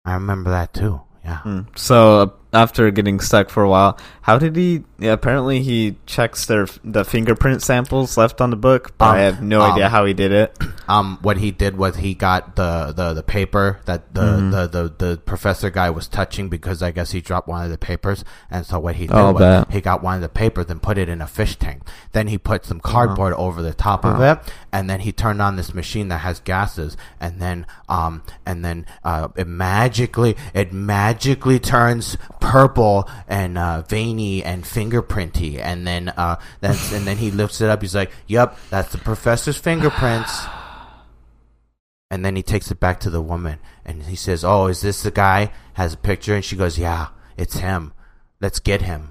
I 0.05 0.15
remember 0.15 0.51
that 0.51 0.75
too. 0.75 1.01
Yeah, 1.25 1.39
Hmm. 1.47 1.61
So 1.77 1.97
uh, 2.19 2.27
after 2.53 2.91
getting 2.91 3.21
stuck 3.21 3.51
for 3.51 3.63
a 3.63 3.69
while, 3.69 3.99
how 4.23 4.39
did 4.39 4.57
he? 4.57 4.85
Yeah, 4.99 5.13
apparently 5.13 5.63
he 5.63 5.97
checks 6.07 6.45
their 6.47 6.67
the 6.85 7.05
fingerprint 7.05 7.63
samples 7.63 8.17
left 8.19 8.41
on 8.41 8.51
the 8.51 8.57
book, 8.57 8.93
but 8.99 9.07
Um, 9.11 9.15
I 9.17 9.19
have 9.21 9.43
no 9.43 9.63
um, 9.63 9.73
idea 9.73 9.89
how 9.89 10.05
he 10.05 10.13
did 10.15 10.33
it. 10.33 10.57
Um, 10.91 11.19
what 11.23 11.37
he 11.37 11.53
did 11.53 11.77
was 11.77 11.95
he 11.99 12.15
got 12.15 12.57
the, 12.57 12.93
the, 12.93 13.15
the 13.15 13.23
paper 13.23 13.79
that 13.85 14.13
the, 14.13 14.23
Mm-hmm. 14.23 14.51
the, 14.51 14.67
the, 14.67 14.95
the 15.11 15.17
professor 15.19 15.71
guy 15.71 15.89
was 15.89 16.09
touching 16.09 16.49
because 16.49 16.83
I 16.83 16.91
guess 16.91 17.13
he 17.13 17.21
dropped 17.21 17.47
one 17.47 17.65
of 17.65 17.71
the 17.71 17.79
papers. 17.79 18.25
And 18.51 18.67
so 18.67 18.81
what 18.81 18.97
he 18.97 19.07
did 19.07 19.15
Oh, 19.15 19.31
was 19.31 19.39
bet. 19.41 19.71
he 19.71 19.81
got 19.81 20.03
one 20.03 20.17
of 20.17 20.21
the 20.21 20.29
papers 20.29 20.67
and 20.69 20.83
put 20.83 20.99
it 20.99 21.09
in 21.09 21.23
a 21.23 21.29
fish 21.29 21.55
tank. 21.55 21.83
Then 22.11 22.27
he 22.27 22.39
put 22.39 22.65
some 22.65 22.79
Uh-huh. 22.83 22.93
cardboard 22.93 23.35
over 23.35 23.63
the 23.63 23.73
top 23.73 24.05
of 24.05 24.21
it, 24.21 24.41
and 24.73 24.91
then 24.91 24.99
he 24.99 25.13
turned 25.13 25.41
on 25.41 25.55
this 25.55 25.73
machine 25.75 26.09
that 26.09 26.19
has 26.23 26.41
gases, 26.41 26.97
and 27.21 27.41
then 27.41 27.67
um, 27.89 28.25
and 28.45 28.65
then 28.65 28.85
uh, 29.05 29.29
it 29.37 29.47
magically 29.47 30.37
it 30.55 30.73
magically 30.73 31.61
turns 31.61 32.17
purple 32.41 33.09
and 33.29 33.57
uh, 33.59 33.83
veiny 33.83 34.43
and 34.43 34.65
fingerprinty, 34.65 35.59
and 35.59 35.87
then 35.87 36.09
uh, 36.11 36.37
that's 36.61 36.93
and 36.93 37.07
then 37.07 37.19
he 37.19 37.31
lifts 37.31 37.61
it 37.61 37.69
up. 37.71 37.83
He's 37.83 37.95
like, 37.95 38.11
"Yep, 38.27 38.57
that's 38.71 38.93
the 38.93 38.99
professor's 38.99 39.57
fingerprints." 39.59 40.33
And 42.13 42.25
then 42.25 42.35
he 42.35 42.43
takes 42.43 42.73
it 42.73 42.81
back 42.81 42.99
to 43.01 43.11
the 43.11 43.23
woman 43.23 43.61
and 43.85 44.03
he 44.03 44.17
says, 44.17 44.43
Oh, 44.43 44.67
is 44.67 44.81
this 44.81 45.05
the 45.05 45.13
guy? 45.13 45.53
Has 45.75 45.95
a 45.95 45.97
picture? 45.97 46.35
And 46.35 46.45
she 46.45 46.57
goes, 46.57 46.77
Yeah, 46.77 47.11
it's 47.37 47.59
him. 47.59 47.93
Let's 48.41 48.59
get 48.59 48.83
him. 48.83 49.11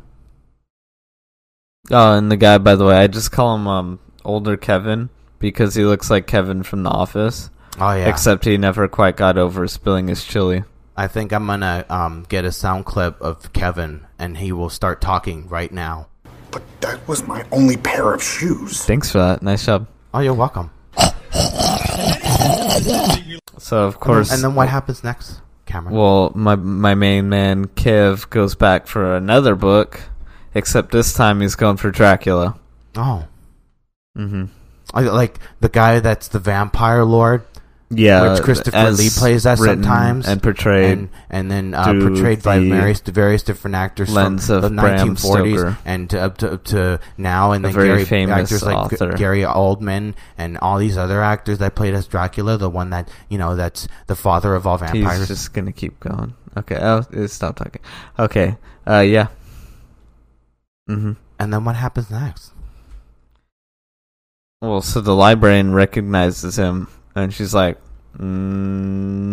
Oh, 1.92 2.18
and 2.18 2.30
the 2.30 2.36
guy, 2.36 2.58
by 2.58 2.76
the 2.76 2.84
way, 2.86 2.98
I 2.98 3.08
just 3.08 3.32
call 3.32 3.56
him 3.56 3.68
um 3.68 4.00
older 4.26 4.58
Kevin 4.58 5.10
because 5.40 5.76
he 5.76 5.86
looks 5.86 6.10
like 6.12 6.28
Kevin 6.28 6.62
from 6.64 6.84
The 6.84 6.90
Office, 6.90 7.50
Oh, 7.80 7.94
yeah. 7.94 8.10
except 8.10 8.44
he 8.44 8.58
never 8.58 8.90
quite 8.90 9.16
got 9.16 9.38
over 9.38 9.66
spilling 9.68 10.10
his 10.10 10.26
chili. 10.26 10.66
I 11.00 11.08
think 11.08 11.32
I'm 11.32 11.46
going 11.48 11.62
to 11.62 11.86
um, 11.88 12.26
get 12.28 12.44
a 12.44 12.52
sound 12.52 12.84
clip 12.86 13.22
of 13.22 13.54
Kevin 13.54 14.06
and 14.20 14.36
he 14.38 14.52
will 14.52 14.70
start 14.70 15.00
talking 15.00 15.48
right 15.48 15.72
now. 15.72 16.08
But 16.52 16.62
that 16.82 17.08
was 17.08 17.26
my 17.26 17.46
only 17.52 17.78
pair 17.78 18.14
of 18.14 18.22
shoes. 18.22 18.84
Thanks 18.84 19.10
for 19.12 19.20
that. 19.20 19.42
Nice 19.42 19.66
job. 19.66 19.88
Oh, 20.14 20.20
you're 20.20 20.34
welcome. 20.34 20.72
So 23.60 23.84
of 23.86 24.00
course, 24.00 24.32
And 24.34 24.44
then 24.44 24.56
what 24.56 24.68
happens 24.70 25.04
next, 25.04 25.42
Cameron? 25.66 25.96
Well, 25.96 26.32
my 26.36 26.56
my 26.56 26.96
main 26.96 27.30
man 27.30 27.68
Kev 27.68 28.30
goes 28.30 28.56
back 28.56 28.88
for 28.88 29.16
another 29.16 29.56
book, 29.56 30.02
except 30.54 30.92
this 30.92 31.14
time 31.14 31.42
he's 31.42 31.56
going 31.56 31.78
for 31.78 31.92
Dracula. 31.92 32.60
oh. 32.96 33.26
Mm-hmm. 34.18 34.46
I- 34.94 35.02
Like 35.02 35.40
the 35.60 35.70
guy 35.70 36.00
that's 36.00 36.28
the 36.30 36.40
vampire 36.40 37.04
lord? 37.06 37.44
Yeah, 37.92 38.34
Which 38.34 38.44
Christopher 38.44 38.92
Lee 38.92 39.10
plays 39.10 39.44
that 39.44 39.58
sometimes. 39.58 40.28
and 40.28 40.44
portrayed. 40.44 40.92
and, 40.92 41.10
and 41.28 41.50
then 41.50 41.74
uh, 41.74 41.86
portrayed 41.94 42.44
by 42.44 42.60
various 42.60 43.00
various 43.02 43.42
different 43.42 43.76
actors 43.76 44.14
from 44.14 44.38
the 44.38 44.70
1940s 44.70 45.76
and 45.86 46.08
to, 46.12 46.22
up 46.22 46.38
to, 46.38 46.52
up 46.54 46.64
to 46.66 47.00
now, 47.18 47.52
and 47.52 47.66
then 47.66 47.74
very 47.74 47.88
Gary, 47.88 48.06
famous 48.06 48.52
actors 48.52 48.64
like 48.64 49.18
Gary 49.18 49.42
Oldman 49.42 50.14
and 50.38 50.60
all 50.60 50.78
these 50.78 50.98
other 50.98 51.24
actors 51.24 51.58
that 51.58 51.74
played 51.74 51.96
as 51.96 52.06
Dracula, 52.06 52.58
the 52.58 52.70
one 52.70 52.92
that 52.92 53.10
you 53.28 53.40
know 53.40 53.56
that's 53.56 53.88
the 54.06 54.16
father 54.16 54.54
of 54.54 54.68
all 54.68 54.78
vampires. 54.78 55.20
He's 55.20 55.28
just 55.28 55.54
gonna 55.54 55.72
keep 55.72 56.00
going. 56.00 56.36
Okay, 56.58 56.78
oh, 56.80 57.04
uh, 57.12 57.28
stop 57.28 57.56
talking. 57.56 57.82
Okay, 58.20 58.56
uh, 58.86 59.00
yeah. 59.00 59.28
Mm-hmm. 60.88 61.14
and 61.40 61.54
then 61.54 61.66
what 61.66 61.76
happens 61.76 62.10
next? 62.10 62.52
Well, 64.62 64.82
so 64.82 65.02
the 65.02 65.14
librarian 65.16 65.74
recognizes 65.74 66.58
him, 66.58 66.88
and 67.16 67.34
she's 67.34 67.54
like, 67.54 67.78
mm, 68.18 68.24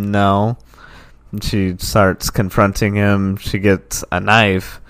"No." 0.08 0.56
And 1.32 1.42
she 1.42 1.76
starts 1.78 2.30
confronting 2.30 2.94
him. 2.94 3.36
She 3.36 3.58
gets 3.58 4.04
a 4.12 4.20
knife, 4.20 4.80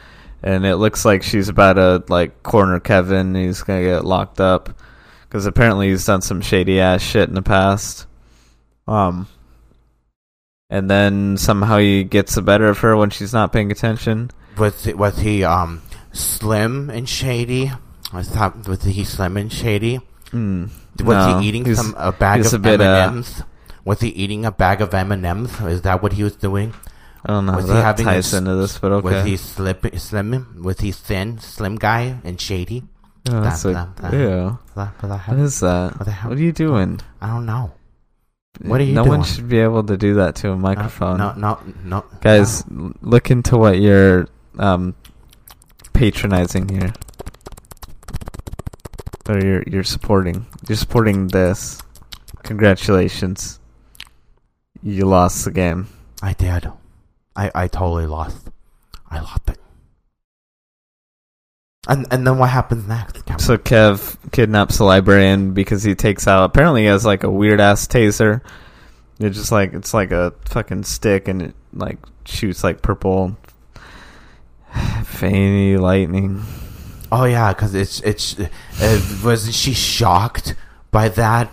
and 0.42 0.66
it 0.66 0.76
looks 0.76 1.04
like 1.04 1.22
she's 1.22 1.48
about 1.48 1.74
to 1.74 2.04
like 2.08 2.42
corner 2.42 2.80
Kevin. 2.80 3.34
He's 3.34 3.62
gonna 3.62 3.82
get 3.82 4.04
locked 4.04 4.40
up 4.40 4.70
because 5.22 5.46
apparently 5.46 5.88
he's 5.88 6.04
done 6.04 6.22
some 6.22 6.40
shady 6.40 6.80
ass 6.80 7.02
shit 7.02 7.28
in 7.28 7.34
the 7.34 7.42
past. 7.42 8.06
Um, 8.86 9.26
and 10.70 10.90
then 10.90 11.36
somehow 11.36 11.78
he 11.78 12.04
gets 12.04 12.34
the 12.34 12.42
better 12.42 12.68
of 12.68 12.78
her 12.78 12.96
when 12.96 13.10
she's 13.10 13.32
not 13.32 13.52
paying 13.52 13.70
attention. 13.70 14.30
Was 14.58 14.84
he, 14.84 14.94
was 14.94 15.18
he 15.18 15.44
um 15.44 15.82
slim 16.12 16.90
and 16.90 17.08
shady? 17.08 17.72
Was 18.12 18.30
that 18.30 18.66
was 18.66 18.82
he 18.84 19.04
slim 19.04 19.36
and 19.36 19.52
shady? 19.52 20.00
Mm, 20.30 20.70
Was 21.02 21.16
no, 21.26 21.38
he 21.40 21.48
eating 21.48 21.74
some 21.74 21.94
a 21.98 22.12
bag 22.12 22.44
of 22.46 22.62
bit, 22.62 22.80
M 22.80 22.80
uh, 22.80 22.84
and 22.84 23.16
M's? 23.16 23.42
Was 23.84 24.00
he 24.00 24.08
eating 24.08 24.44
a 24.44 24.50
bag 24.52 24.80
of 24.80 24.92
M 24.94 25.12
and 25.12 25.24
M's? 25.24 25.60
Is 25.60 25.82
that 25.82 26.02
what 26.02 26.12
he 26.14 26.22
was 26.24 26.36
doing? 26.36 26.74
I 27.24 27.32
don't 27.32 27.46
know. 27.46 27.52
Was 27.56 27.66
how 27.66 27.72
he 27.72 27.74
that 27.78 27.82
having 27.84 28.04
ties 28.06 28.34
a, 28.34 28.38
into 28.38 28.54
this, 28.56 28.78
but 28.78 28.92
okay. 28.92 29.04
Was 29.16 29.24
he 29.26 29.36
slip, 29.36 29.96
slim? 29.98 30.62
Was 30.62 30.78
he 30.80 30.92
thin, 30.92 31.38
slim 31.38 31.76
guy 31.76 32.18
and 32.24 32.40
shady? 32.40 32.84
Oh, 33.28 33.40
that's 33.40 33.62
That- 33.64 33.72
like, 33.72 33.96
that- 33.96 34.10
that- 34.12 34.14
ew. 34.14 34.58
that- 34.76 34.98
that- 35.00 35.28
What 35.28 35.38
is 35.38 35.60
that? 35.60 35.98
what 35.98 36.04
the 36.04 36.10
hell? 36.12 36.30
What 36.30 36.38
are 36.38 36.42
you 36.42 36.52
doing? 36.52 37.00
I 37.20 37.26
don't 37.28 37.46
know. 37.46 37.72
What 38.62 38.80
are 38.80 38.84
you 38.84 38.94
no 38.94 39.04
doing? 39.04 39.18
one 39.18 39.26
should 39.26 39.48
be 39.48 39.58
able 39.58 39.82
to 39.84 39.96
do 39.96 40.14
that 40.14 40.36
to 40.36 40.50
a 40.52 40.56
microphone. 40.56 41.18
No, 41.18 41.34
no, 41.34 41.58
no. 41.84 42.04
Guys, 42.22 42.64
l- 42.70 42.92
look 43.02 43.30
into 43.30 43.56
what 43.58 43.78
you're 43.80 44.28
um, 44.58 44.94
patronizing 45.92 46.68
here. 46.68 46.92
Or 49.28 49.38
you're 49.38 49.62
you're 49.66 49.84
supporting. 49.84 50.46
You're 50.68 50.76
supporting 50.76 51.28
this. 51.28 51.82
Congratulations. 52.42 53.58
You 54.82 55.06
lost 55.06 55.44
the 55.44 55.50
game. 55.50 55.88
I 56.22 56.32
did. 56.32 56.70
I 57.34 57.50
I 57.54 57.68
totally 57.68 58.06
lost. 58.06 58.48
I 59.10 59.20
lost 59.20 59.50
it. 59.50 59.58
And 61.88 62.06
and 62.10 62.26
then 62.26 62.38
what 62.38 62.50
happens 62.50 62.86
next? 62.86 63.24
Cameron? 63.24 63.38
So 63.38 63.58
Kev 63.58 64.16
kidnaps 64.32 64.78
the 64.78 64.84
librarian 64.84 65.54
because 65.54 65.82
he 65.82 65.94
takes 65.94 66.26
out 66.26 66.44
apparently 66.44 66.82
he 66.82 66.86
has 66.86 67.04
like 67.04 67.22
a 67.22 67.30
weird 67.30 67.60
ass 67.60 67.86
taser. 67.86 68.42
It's 69.18 69.36
just 69.36 69.52
like 69.52 69.72
it's 69.72 69.94
like 69.94 70.10
a 70.10 70.34
fucking 70.46 70.84
stick 70.84 71.28
and 71.28 71.42
it 71.42 71.54
like 71.72 71.98
shoots 72.24 72.64
like 72.64 72.82
purple 72.82 73.36
veiny 75.04 75.76
lightning. 75.76 76.44
Oh 77.12 77.24
yeah, 77.24 77.52
because 77.52 77.74
it's 77.74 78.00
it's 78.00 78.38
uh, 78.38 79.00
wasn't 79.24 79.54
she 79.54 79.72
shocked 79.72 80.54
by 80.90 81.08
that? 81.10 81.50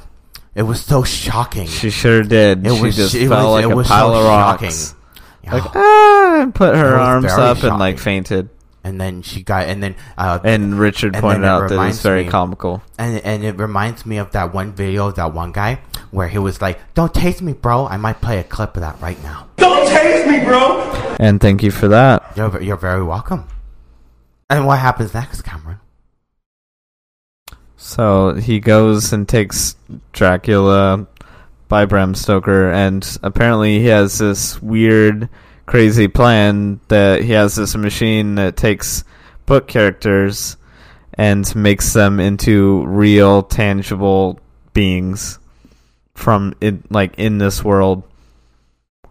It 0.55 0.63
was 0.63 0.81
so 0.81 1.03
shocking. 1.03 1.67
She 1.67 1.89
sure 1.89 2.21
did. 2.23 2.65
It 2.65 2.75
she 2.75 2.81
was- 2.81 2.95
just 2.95 3.15
it 3.15 3.27
fell 3.27 3.53
was- 3.53 3.63
like 3.63 3.65
it 3.69 3.71
a 3.71 3.75
was 3.75 3.87
pile 3.87 4.13
so 4.13 4.19
of 4.19 4.25
rocks. 4.25 4.95
Yeah. 5.43 5.53
Like 5.55 5.75
ah, 5.75 6.41
and 6.41 6.55
put 6.55 6.75
her 6.75 6.95
arms 6.95 7.25
very 7.25 7.41
up 7.41 7.63
and 7.63 7.77
like 7.79 7.99
fainted. 7.99 8.49
and 8.85 8.99
then 9.01 9.21
she 9.23 9.43
got 9.43 9.67
and 9.67 9.81
then 9.83 9.95
uh, 10.17 10.39
And 10.43 10.79
Richard 10.79 11.15
And 11.15 11.21
pointed 11.21 11.43
then 11.43 11.49
out 11.49 11.59
that 11.59 11.65
it 11.65 11.69
was 11.71 11.79
reminds 11.79 12.01
very 12.01 12.23
me- 12.25 12.29
comical. 12.29 12.81
And 12.97 13.17
and 13.25 13.43
it 13.43 13.57
reminds 13.57 14.05
me 14.05 14.17
of 14.17 14.31
that 14.31 14.53
one 14.53 14.71
video 14.73 15.07
of 15.07 15.15
that 15.15 15.33
one 15.33 15.51
guy 15.51 15.79
where 16.11 16.27
he 16.29 16.37
was 16.37 16.61
like, 16.61 16.79
"Don't 16.93 17.13
taste 17.13 17.41
me, 17.41 17.53
bro." 17.53 17.87
I 17.87 17.97
might 17.97 18.21
play 18.21 18.39
a 18.39 18.43
clip 18.43 18.75
of 18.77 18.81
that 18.81 19.01
right 19.01 19.21
now. 19.23 19.47
Don't 19.57 19.87
taste 19.87 20.27
me, 20.27 20.39
bro. 20.45 20.79
And 21.19 21.41
thank 21.41 21.61
you 21.63 21.71
for 21.71 21.87
that. 21.89 22.23
You're 22.37 22.61
you're 22.61 22.77
very 22.77 23.03
welcome. 23.03 23.45
And 24.53 24.67
what 24.67 24.77
happens 24.77 25.15
next, 25.15 25.41
Cameron? 25.41 25.79
So 27.75 28.35
he 28.35 28.59
goes 28.59 29.11
and 29.11 29.27
takes 29.27 29.75
Dracula 30.11 31.07
by 31.67 31.85
Bram 31.85 32.13
Stoker, 32.13 32.71
and 32.71 33.17
apparently 33.23 33.79
he 33.79 33.87
has 33.87 34.19
this 34.19 34.61
weird, 34.61 35.27
crazy 35.65 36.07
plan 36.07 36.79
that 36.89 37.23
he 37.23 37.31
has 37.31 37.55
this 37.55 37.75
machine 37.75 38.35
that 38.35 38.55
takes 38.55 39.03
book 39.47 39.67
characters 39.67 40.55
and 41.15 41.55
makes 41.55 41.93
them 41.93 42.19
into 42.19 42.85
real, 42.85 43.41
tangible 43.41 44.39
beings 44.73 45.39
from 46.13 46.53
it, 46.61 46.91
like 46.91 47.17
in 47.17 47.39
this 47.39 47.63
world. 47.63 48.03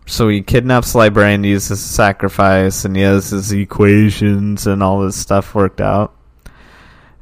So 0.07 0.29
he 0.29 0.43
kidnaps 0.43 0.93
the 0.93 0.99
librarian, 0.99 1.45
uses 1.45 1.71
a 1.71 1.77
sacrifice, 1.77 2.85
and 2.85 2.97
he 2.97 3.03
has 3.03 3.31
his 3.31 3.53
equations 3.53 4.67
and 4.67 4.83
all 4.83 5.01
this 5.01 5.17
stuff 5.17 5.55
worked 5.55 5.81
out. 5.81 6.12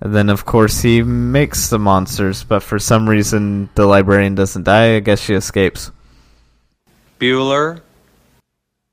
And 0.00 0.14
then, 0.14 0.30
of 0.30 0.46
course, 0.46 0.80
he 0.80 1.02
makes 1.02 1.68
the 1.68 1.78
monsters, 1.78 2.42
but 2.42 2.62
for 2.62 2.78
some 2.78 3.06
reason, 3.08 3.68
the 3.74 3.84
librarian 3.84 4.34
doesn't 4.34 4.62
die. 4.64 4.96
I 4.96 5.00
guess 5.00 5.20
she 5.20 5.34
escapes. 5.34 5.90
Bueller. 7.20 7.82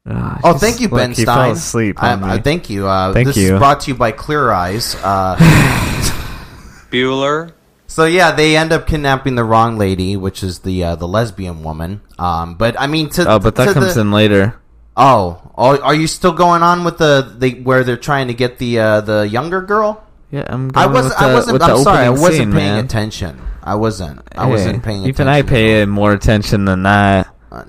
Ah, 0.05 0.39
Oh, 0.43 0.53
thank 0.53 0.81
you, 0.81 0.89
Ben 0.89 1.09
he 1.11 1.21
Stein. 1.23 1.25
fell 1.25 1.51
asleep 1.51 2.01
I- 2.03 2.13
on 2.13 2.23
uh, 2.23 2.41
thank 2.41 2.69
you. 2.69 2.87
Uh, 2.87 3.13
Thank 3.13 3.27
this 3.27 3.37
you. 3.37 3.53
is 3.53 3.59
brought 3.59 3.79
to 3.81 3.91
you 3.91 3.95
by 3.97 4.11
Clear 4.11 4.51
Eyes. 4.51 4.95
Uh, 5.01 5.37
Bueller. 6.91 7.51
So 7.87 8.05
yeah, 8.05 8.31
they 8.31 8.55
end 8.55 8.71
up 8.71 8.85
kidnapping 8.85 9.35
the 9.35 9.43
wrong 9.43 9.77
lady, 9.77 10.15
which 10.15 10.43
is 10.43 10.59
the 10.59 10.83
uh, 10.83 10.95
the 10.95 11.07
lesbian 11.07 11.63
woman. 11.63 12.01
Um, 12.19 12.55
but 12.55 12.79
I 12.79 12.87
mean, 12.87 13.09
to 13.11 13.27
oh, 13.29 13.39
but 13.39 13.55
that 13.55 13.73
comes 13.73 13.95
the, 13.95 14.01
in 14.01 14.11
later. 14.11 14.59
Oh, 14.95 15.51
oh, 15.57 15.79
are 15.79 15.93
you 15.95 16.07
still 16.07 16.33
going 16.33 16.63
on 16.63 16.83
with 16.83 16.97
the, 16.97 17.35
the 17.37 17.61
where 17.61 17.83
they're 17.83 17.97
trying 17.97 18.27
to 18.27 18.33
get 18.33 18.57
the 18.57 18.79
uh, 18.79 19.01
the 19.01 19.27
younger 19.27 19.61
girl? 19.61 20.03
Yeah, 20.31 20.43
I'm. 20.47 20.69
I 20.75 20.83
going 20.83 20.93
was 20.93 21.03
with 21.05 21.13
I 21.13 21.27
the- 21.29 21.33
wasn't. 21.35 21.59
the 21.59 21.65
I'm 21.65 21.77
sorry, 21.83 22.05
I 22.05 22.09
wasn't 22.09 22.33
scene, 22.35 22.51
paying 22.51 22.75
man. 22.75 22.85
attention. 22.85 23.41
I 23.63 23.75
wasn't. 23.75 24.21
I 24.35 24.45
Hey, 24.45 24.49
wasn't 24.51 24.83
paying 24.83 24.97
attention. 25.03 25.09
Even 25.09 25.27
attention. 25.27 25.45
I 25.45 25.49
pay 25.49 25.85
more 25.85 26.13
attention 26.13 26.65
than 26.65 26.83
that. 26.83 27.33
Uh, 27.51 27.63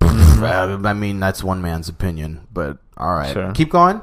I 0.02 0.92
mean, 0.92 1.20
that's 1.20 1.42
one 1.42 1.60
man's 1.62 1.88
opinion, 1.88 2.46
but 2.52 2.78
all 2.96 3.14
right. 3.14 3.32
Sure. 3.32 3.52
Keep 3.52 3.70
going. 3.70 4.00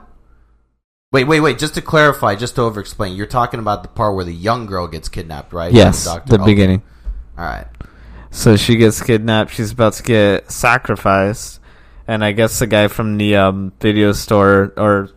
Wait, 1.13 1.25
wait, 1.25 1.41
wait. 1.41 1.59
Just 1.59 1.73
to 1.73 1.81
clarify, 1.81 2.35
just 2.35 2.55
to 2.55 2.61
over 2.61 2.79
explain, 2.79 3.17
you're 3.17 3.27
talking 3.27 3.59
about 3.59 3.83
the 3.83 3.89
part 3.89 4.15
where 4.15 4.23
the 4.23 4.33
young 4.33 4.65
girl 4.65 4.87
gets 4.87 5.09
kidnapped, 5.09 5.51
right? 5.51 5.73
Yes, 5.73 6.05
doctor? 6.05 6.37
the 6.37 6.41
Okay. 6.41 6.51
beginning. 6.53 6.81
All 7.37 7.43
right. 7.43 7.67
So 8.29 8.55
she 8.55 8.77
gets 8.77 9.01
kidnapped. 9.01 9.51
She's 9.51 9.73
about 9.73 9.91
to 9.93 10.03
get 10.03 10.49
sacrificed, 10.49 11.59
and 12.07 12.23
I 12.23 12.31
guess 12.31 12.59
the 12.59 12.67
guy 12.67 12.87
from 12.87 13.17
the 13.17 13.35
um, 13.35 13.73
video 13.81 14.13
store, 14.13 14.71
or 14.77 15.09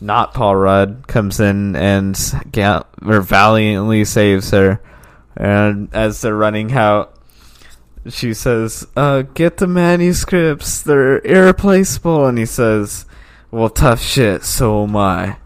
not 0.00 0.32
Paul 0.32 0.56
Rudd, 0.56 1.06
comes 1.08 1.40
in 1.40 1.76
and 1.76 2.18
or 3.04 3.20
valiantly 3.20 4.06
saves 4.06 4.50
her. 4.52 4.80
And 5.36 5.90
as 5.92 6.22
they're 6.22 6.34
running 6.34 6.72
out, 6.72 7.14
she 8.08 8.32
says, 8.32 8.86
uh, 8.96 9.22
"Get 9.34 9.58
the 9.58 9.66
manuscripts. 9.66 10.80
They're 10.80 11.20
irreplaceable." 11.20 12.24
And 12.24 12.38
he 12.38 12.46
says, 12.46 13.04
"Well, 13.50 13.68
tough 13.70 14.00
shit. 14.00 14.44
So 14.44 14.84
am 14.84 14.96
I." 14.96 15.36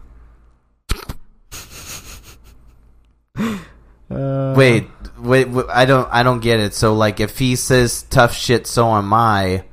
Uh, 4.11 4.53
Wait, 4.55 4.87
wait, 5.17 5.49
wait, 5.49 5.65
I 5.69 5.85
don't, 5.85 6.07
I 6.11 6.21
don't 6.21 6.39
get 6.39 6.59
it. 6.59 6.75
So, 6.75 6.93
like, 6.93 7.19
if 7.19 7.39
he 7.39 7.55
says 7.55 8.03
tough 8.03 8.33
shit, 8.35 8.67
so 8.67 8.93
am 8.93 9.11
I. 9.11 9.63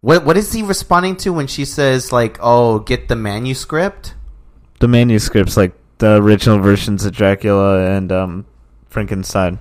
What, 0.00 0.24
what 0.24 0.36
is 0.36 0.52
he 0.52 0.62
responding 0.62 1.16
to 1.16 1.32
when 1.32 1.48
she 1.48 1.64
says 1.64 2.12
like, 2.12 2.38
"Oh, 2.40 2.78
get 2.78 3.08
the 3.08 3.16
manuscript"? 3.16 4.14
the 4.80 4.88
manuscripts, 4.88 5.56
like 5.56 5.72
the 5.98 6.16
original 6.16 6.58
versions 6.58 7.06
of 7.06 7.12
Dracula 7.14 7.90
and 7.96 8.12
um, 8.12 8.46
Frankenstein. 8.86 9.58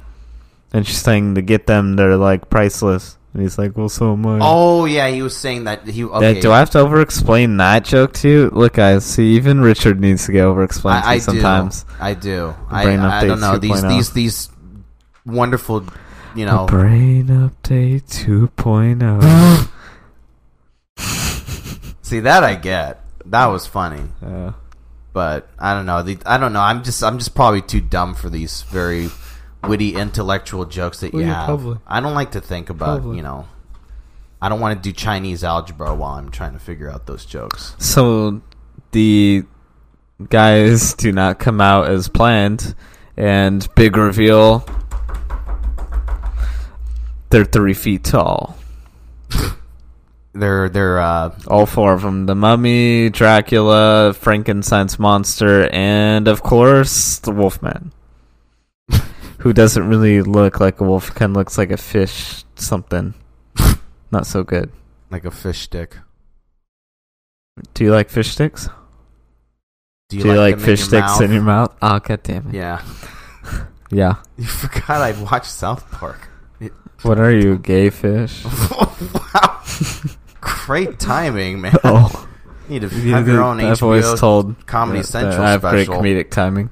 And 0.73 0.85
she's 0.85 1.01
saying 1.01 1.35
to 1.35 1.41
get 1.41 1.65
them, 1.65 1.95
they're 1.95 2.17
like 2.17 2.49
priceless. 2.49 3.17
And 3.33 3.41
he's 3.41 3.57
like, 3.57 3.75
well, 3.75 3.89
so 3.89 4.13
am 4.13 4.25
I. 4.27 4.37
Oh 4.41 4.85
yeah, 4.85 5.07
he 5.07 5.23
was 5.23 5.35
saying 5.35 5.63
that 5.63 5.87
he. 5.87 6.01
Yeah, 6.01 6.05
Okay, 6.07 6.39
do 6.39 6.51
I 6.51 6.59
have 6.59 6.69
to 6.71 6.79
over 6.79 7.01
explain 7.01 7.57
that 7.57 7.83
joke 7.83 8.13
to 8.13 8.29
you? 8.29 8.49
Look, 8.53 8.73
guys, 8.73 9.03
see, 9.05 9.35
even 9.35 9.59
Richard 9.61 9.99
needs 9.99 10.27
to 10.27 10.31
get 10.31 10.45
over 10.45 10.63
explained 10.63 11.01
to 11.03 11.09
I, 11.09 11.13
I 11.13 11.17
sometimes. 11.17 11.83
do. 11.83 11.89
I 11.99 12.13
do. 12.13 12.53
I, 12.69 12.83
Brain 12.83 12.99
I 12.99 13.25
don't 13.25 13.39
Update 13.39 13.41
know 13.41 13.57
these 13.57 13.81
2.0. 13.83 13.89
these 13.89 14.11
these 14.13 14.49
wonderful, 15.25 15.83
you 16.35 16.45
know. 16.45 16.65
A 16.65 16.67
Brain 16.67 17.25
Update 17.27 18.03
2.0. 18.03 19.69
See 22.03 22.19
that 22.19 22.43
I 22.43 22.53
get. 22.55 22.99
That 23.25 23.47
was 23.47 23.65
funny. 23.65 24.03
Yeah. 24.21 24.53
But 25.13 25.47
I 25.57 25.73
don't 25.73 25.85
know. 25.87 26.03
The, 26.03 26.17
I 26.25 26.37
don't 26.37 26.53
know. 26.53 26.61
I'm 26.61 26.83
just 26.83 27.03
I'm 27.03 27.17
just 27.17 27.33
probably 27.33 27.61
too 27.63 27.81
dumb 27.81 28.13
for 28.13 28.29
these 28.29 28.61
very 28.63 29.09
witty 29.67 29.95
intellectual 29.95 30.65
jokes 30.65 30.99
that 31.01 31.13
you 31.13 31.21
have. 31.21 31.45
probably. 31.45 31.77
I 31.87 31.99
don't 31.99 32.13
like 32.13 32.31
to 32.31 32.41
think 32.41 32.69
about 32.69 33.01
Probably. 33.01 33.17
you 33.17 33.23
know. 33.23 33.47
I 34.41 34.49
don't 34.49 34.59
want 34.59 34.81
to 34.81 34.89
do 34.89 34.91
Chinese 34.93 35.43
algebra 35.43 35.95
while 35.95 36.15
I'm 36.15 36.29
trying 36.29 36.51
to 36.53 36.59
figure 36.59 36.89
out 36.91 37.05
those 37.05 37.25
jokes. 37.25 37.75
So 37.79 38.41
the 38.91 39.43
guys 40.29 40.93
do 40.95 41.11
not 41.13 41.39
come 41.39 41.61
out 41.61 41.87
as 41.87 42.09
planned, 42.09 42.75
and 43.15 43.65
big 43.75 43.95
reveal. 43.95 44.65
They're 47.29 47.45
three 47.45 47.73
feet 47.73 48.03
tall. 48.03 48.57
They're 50.35 50.67
they're 50.67 50.99
uh, 50.99 51.35
All 51.47 51.65
four 51.67 51.93
of 51.93 52.01
them: 52.01 52.25
the 52.25 52.33
Mummy, 52.35 53.09
Dracula, 53.11 54.13
Frankenstein's 54.13 54.97
monster, 54.97 55.69
and 55.71 56.27
of 56.27 56.41
course 56.41 57.19
the 57.19 57.31
Wolfman, 57.31 57.91
who 59.43 59.51
doesn't 59.53 59.87
really 59.87 60.21
look 60.21 60.59
like 60.59 60.79
a 60.79 60.83
wolf. 60.85 61.13
Kind 61.13 61.31
of 61.31 61.35
looks 61.37 61.57
like 61.57 61.69
a 61.71 61.77
fish. 61.77 62.43
Something. 62.55 63.13
Not 64.11 64.25
so 64.25 64.43
good. 64.43 64.71
like 65.11 65.25
a 65.25 65.31
fish 65.31 65.61
stick. 65.61 65.97
Do 67.73 67.83
you 67.83 67.91
like 67.91 68.09
fish 68.09 68.31
sticks? 68.31 68.67
Do 70.09 70.19
Do 70.19 70.27
you 70.27 70.33
like, 70.35 70.53
in 70.55 70.59
fish 70.59 70.79
your 70.79 70.87
sticks 70.87 71.07
mouth? 71.07 71.21
in 71.21 71.31
your 71.33 71.41
mouth? 71.43 71.75
Oh, 71.81 71.99
god 71.99 72.23
damn 72.23 72.47
it. 72.47 72.55
Yeah. 72.55 72.81
Yeah. 73.91 74.15
You 74.37 74.45
forgot 74.45 75.01
I 75.01 75.11
watched 75.21 75.51
South 75.51 75.89
Park. 75.91 76.27
It- 76.59 76.73
What 77.03 77.19
are 77.19 77.31
you, 77.31 77.59
gay 77.59 77.89
fish? 77.91 78.43
wow. 78.43 79.61
Great 80.41 80.99
timing, 80.99 81.61
man. 81.61 81.75
Oh. 81.83 82.27
You 82.69 82.79
need 82.79 82.89
to 82.89 82.95
have 83.11 83.27
your 83.27 83.43
own 83.43 83.59
I've 83.59 83.77
HBO 83.77 83.83
always 83.83 84.19
told 84.19 84.65
Comedy 84.65 85.01
that- 85.01 85.07
that 85.07 85.11
Central 85.11 85.45
I 85.45 85.51
have 85.51 85.61
great 85.61 85.87
comedic 85.87 86.31
timing. 86.31 86.71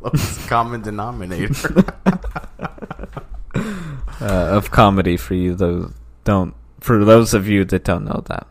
Lowest 0.00 0.48
common 0.48 0.82
denominator. 0.82 1.84
uh, 4.20 4.20
of 4.20 4.70
comedy 4.70 5.16
for 5.16 5.34
you 5.34 5.54
those 5.54 5.92
don't 6.24 6.54
for 6.80 7.04
those 7.04 7.34
of 7.34 7.48
you 7.48 7.64
that 7.66 7.84
don't 7.84 8.04
know 8.04 8.22
that. 8.26 8.46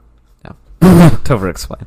Yeah. 0.45 1.09
to 1.23 1.33
over 1.33 1.49
explain. 1.49 1.85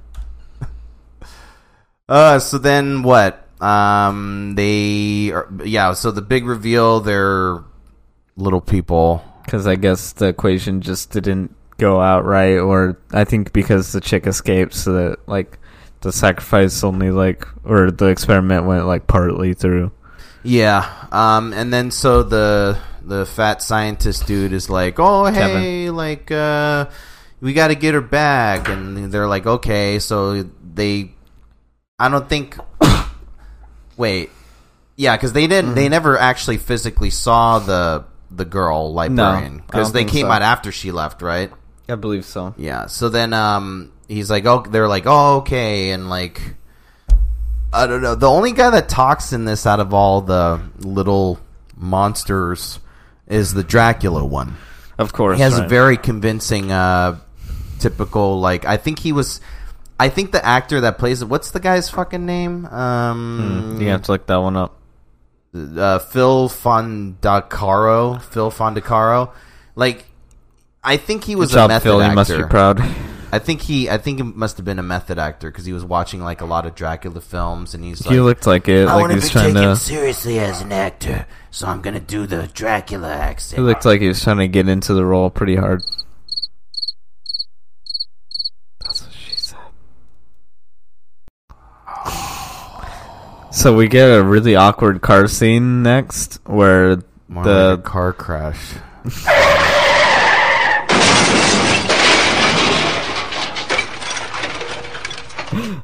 uh, 2.09 2.38
so 2.38 2.59
then 2.59 3.03
what? 3.03 3.46
Um, 3.61 4.55
they 4.57 5.31
are, 5.31 5.48
yeah. 5.64 5.92
So 5.92 6.11
the 6.11 6.22
big 6.22 6.46
reveal, 6.46 7.01
they're 7.01 7.62
little 8.37 8.61
people. 8.61 9.25
Because 9.44 9.66
I 9.66 9.75
guess 9.75 10.12
the 10.12 10.27
equation 10.27 10.81
just 10.81 11.11
didn't 11.11 11.55
go 11.79 12.01
out 12.01 12.25
right, 12.25 12.59
or 12.59 12.98
I 13.12 13.25
think 13.25 13.53
because 13.53 13.92
the 13.92 14.01
chick 14.01 14.27
escaped, 14.27 14.72
so 14.72 14.92
that 14.92 15.29
like 15.29 15.59
the 16.02 16.12
sacrifice 16.12 16.84
only 16.84 17.10
like 17.10 17.46
or 17.64 17.90
the 17.90 18.06
experiment 18.06 18.66
went 18.66 18.86
like 18.86 19.06
partly 19.06 19.54
through. 19.54 19.92
Yeah. 20.42 20.90
Um, 21.10 21.52
and 21.52 21.72
then 21.72 21.90
so 21.90 22.22
the 22.22 22.78
the 23.02 23.26
fat 23.26 23.62
scientist 23.62 24.26
dude 24.26 24.52
is 24.52 24.68
like, 24.68 24.96
"Oh, 24.98 25.26
hey, 25.26 25.90
like 25.90 26.30
uh 26.30 26.86
we 27.40 27.52
got 27.52 27.68
to 27.68 27.74
get 27.74 27.94
her 27.94 28.00
back." 28.00 28.68
And 28.68 29.12
they're 29.12 29.28
like, 29.28 29.46
"Okay." 29.46 29.98
So 29.98 30.42
they 30.74 31.14
I 31.98 32.08
don't 32.08 32.28
think 32.28 32.58
Wait. 33.96 34.30
Yeah, 34.96 35.16
cuz 35.16 35.32
they 35.32 35.46
didn't 35.46 35.74
they 35.74 35.88
never 35.88 36.18
actually 36.18 36.58
physically 36.58 37.10
saw 37.10 37.58
the 37.58 38.04
the 38.30 38.44
girl 38.44 38.92
librarian 38.92 39.58
don't 39.58 39.68
cuz 39.68 39.92
they 39.92 40.04
came 40.04 40.26
so. 40.26 40.32
out 40.32 40.42
after 40.42 40.72
she 40.72 40.90
left, 40.90 41.22
right? 41.22 41.52
I 41.92 41.96
believe 41.96 42.24
so. 42.24 42.55
Yeah. 42.57 42.87
So 42.87 43.09
then 43.09 43.33
um 43.33 43.92
he's 44.09 44.31
like, 44.31 44.46
"Oh, 44.46 44.64
they're 44.68 44.88
like, 44.88 45.05
"Oh, 45.07 45.38
okay." 45.38 45.90
And 45.90 46.09
like 46.11 46.40
I 47.72 47.87
don't 47.87 48.02
know. 48.02 48.14
The 48.14 48.28
only 48.28 48.52
guy 48.52 48.70
that 48.70 48.88
talks 48.88 49.33
in 49.33 49.44
this 49.44 49.66
out 49.66 49.81
of 49.81 49.94
all 49.94 50.20
the 50.22 50.61
little 50.81 51.38
monsters 51.76 52.81
is 53.26 53.55
the 53.55 53.62
Dracula 53.64 54.24
one. 54.24 54.57
Of 54.98 55.12
course, 55.12 55.37
He 55.38 55.42
has 55.42 55.59
a 55.59 55.66
very 55.68 55.96
convincing 55.96 56.70
uh 56.72 57.18
typical 57.78 58.40
like 58.40 58.64
I 58.64 58.76
think 58.76 58.98
he 59.00 59.12
was 59.12 59.40
I 59.98 60.09
think 60.09 60.33
the 60.33 60.44
actor 60.44 60.81
that 60.83 60.98
plays 60.98 61.22
it 61.22 61.28
what's 61.28 61.50
the 61.50 61.61
guy's 61.61 61.88
fucking 61.90 62.24
name? 62.26 62.66
Um 62.66 63.74
Hmm, 63.76 63.83
You 63.83 63.88
have 63.88 64.02
to 64.02 64.12
look 64.12 64.26
that 64.26 64.37
one 64.37 64.57
up. 64.57 64.78
uh, 65.55 65.98
Phil 65.98 66.48
Fondacaro, 66.48 68.20
Phil 68.22 68.50
Fondacaro. 68.50 69.31
Like 69.74 70.05
I 70.85 70.97
think 70.97 71.25
he 71.25 71.37
was 71.37 71.51
Good 71.51 71.55
job, 71.57 71.71
a 71.71 71.75
method 71.75 71.83
Phil. 71.85 71.97
You 71.99 72.03
actor. 72.03 72.14
must 72.14 72.31
be 72.37 72.42
proud. 72.45 72.81
I 73.35 73.38
think 73.38 73.62
he, 73.62 73.88
I 73.88 73.97
think 73.99 74.21
it 74.21 74.25
must 74.25 74.57
have 74.59 74.66
been 74.66 74.79
a 74.79 74.83
method 74.83 75.18
actor 75.18 75.51
because 75.51 75.64
he 75.64 75.73
was 75.73 75.85
watching 75.85 76.21
like 76.21 76.40
a 76.42 76.45
lot 76.45 76.66
of 76.66 76.75
Dracula 76.75 77.21
films, 77.21 77.73
and 77.75 77.83
he's 77.83 78.01
He 78.01 78.11
like, 78.11 78.18
looked 78.25 78.47
like 78.47 78.68
it, 78.68 78.88
I 78.88 78.95
like 78.95 79.01
want 79.01 79.12
he 79.14 79.21
to 79.21 79.27
be 79.27 79.31
trying 79.31 79.55
taken 79.55 79.68
to. 79.71 79.77
seriously 79.77 80.38
as 80.38 80.61
an 80.61 80.71
actor, 80.73 81.27
so 81.51 81.66
I'm 81.66 81.81
gonna 81.81 82.01
do 82.01 82.27
the 82.27 82.49
Dracula 82.53 83.09
accent. 83.14 83.59
He 83.59 83.64
looked 83.64 83.85
like 83.87 84.01
he 84.03 84.09
was 84.09 84.23
trying 84.23 84.38
to 84.38 84.49
get 84.49 84.68
into 84.68 84.92
the 84.92 85.07
role 85.07 85.31
pretty 85.31 85.57
hard. 85.57 85.83
That's 88.81 89.03
what 89.03 89.12
she 89.12 89.35
said. 89.37 89.59
So 93.51 93.75
we 93.75 93.87
get 93.88 94.07
a 94.09 94.23
really 94.23 94.57
awkward 94.57 95.01
car 95.01 95.27
scene 95.29 95.83
next, 95.83 96.40
where 96.45 96.99
More 97.29 97.45
the 97.45 97.68
like 97.71 97.79
a 97.79 97.83
car 97.83 98.12
crash. 98.12 98.75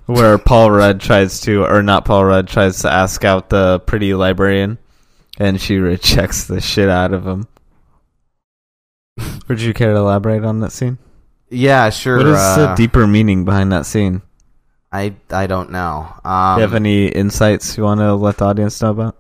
where 0.09 0.39
Paul 0.39 0.71
Rudd 0.71 1.01
tries 1.01 1.41
to, 1.43 1.65
or 1.65 1.83
not 1.83 2.05
Paul 2.07 2.25
Rudd, 2.25 2.49
tries 2.49 2.81
to 2.83 2.91
ask 2.91 3.25
out 3.25 3.51
the 3.51 3.79
pretty 3.81 4.15
librarian, 4.15 4.79
and 5.39 5.61
she 5.61 5.77
rejects 5.77 6.45
the 6.47 6.61
shit 6.61 6.89
out 6.89 7.13
of 7.13 7.27
him. 7.27 7.47
Would 9.49 9.61
you 9.61 9.75
care 9.75 9.93
to 9.93 9.99
elaborate 9.99 10.45
on 10.45 10.61
that 10.61 10.73
scene? 10.73 10.99
Yeah, 11.51 11.91
sure. 11.91 12.17
What 12.19 12.27
is 12.27 12.37
uh, 12.39 12.69
the 12.69 12.75
deeper 12.75 13.07
meaning 13.07 13.45
behind 13.45 13.73
that 13.73 13.85
scene? 13.87 14.23
I 14.91 15.15
I 15.31 15.47
don't 15.47 15.71
know. 15.71 16.09
Do 16.25 16.29
Um, 16.31 16.57
you 16.59 16.63
have 16.63 16.75
any 16.75 17.09
insights 17.09 17.77
you 17.77 17.85
want 17.85 18.01
to 18.01 18.15
let 18.15 18.39
the 18.39 18.47
audience 18.47 18.81
know 18.81 18.91
about? 18.91 19.17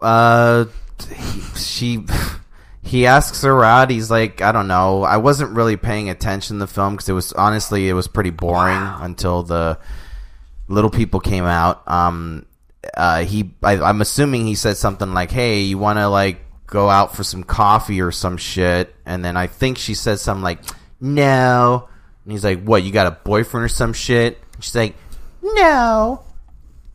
Uh, 0.00 0.66
he, 1.12 1.40
she, 1.56 2.04
he 2.82 3.06
asks 3.06 3.42
her 3.42 3.64
out. 3.64 3.90
He's 3.90 4.10
like, 4.10 4.40
I 4.42 4.52
don't 4.52 4.68
know. 4.68 5.02
I 5.02 5.16
wasn't 5.16 5.56
really 5.56 5.76
paying 5.76 6.08
attention 6.08 6.56
to 6.56 6.60
the 6.60 6.66
film 6.72 6.94
because 6.94 7.08
it 7.08 7.14
was 7.14 7.32
honestly 7.32 7.88
it 7.88 7.94
was 7.94 8.06
pretty 8.06 8.30
boring 8.30 8.76
until 9.00 9.42
the 9.42 9.78
little 10.68 10.90
people 10.90 11.20
came 11.20 11.44
out. 11.44 11.82
Um, 11.90 12.46
uh, 12.96 13.24
he, 13.24 13.50
I, 13.62 13.78
I'm 13.78 14.00
assuming 14.00 14.46
he 14.46 14.54
said 14.54 14.76
something 14.76 15.12
like, 15.12 15.30
"Hey, 15.30 15.62
you 15.62 15.78
want 15.78 15.98
to 15.98 16.08
like 16.08 16.40
go 16.66 16.88
out 16.88 17.16
for 17.16 17.24
some 17.24 17.42
coffee 17.42 18.00
or 18.00 18.12
some 18.12 18.36
shit, 18.36 18.94
and 19.04 19.24
then 19.24 19.36
I 19.36 19.46
think 19.46 19.78
she 19.78 19.94
says 19.94 20.20
something 20.22 20.44
like, 20.44 20.60
"No," 21.00 21.88
and 22.24 22.32
he's 22.32 22.44
like, 22.44 22.62
"What? 22.62 22.82
You 22.82 22.92
got 22.92 23.06
a 23.06 23.12
boyfriend 23.12 23.64
or 23.64 23.68
some 23.68 23.92
shit?" 23.92 24.38
And 24.54 24.64
she's 24.64 24.74
like, 24.74 24.94
"No." 25.42 26.22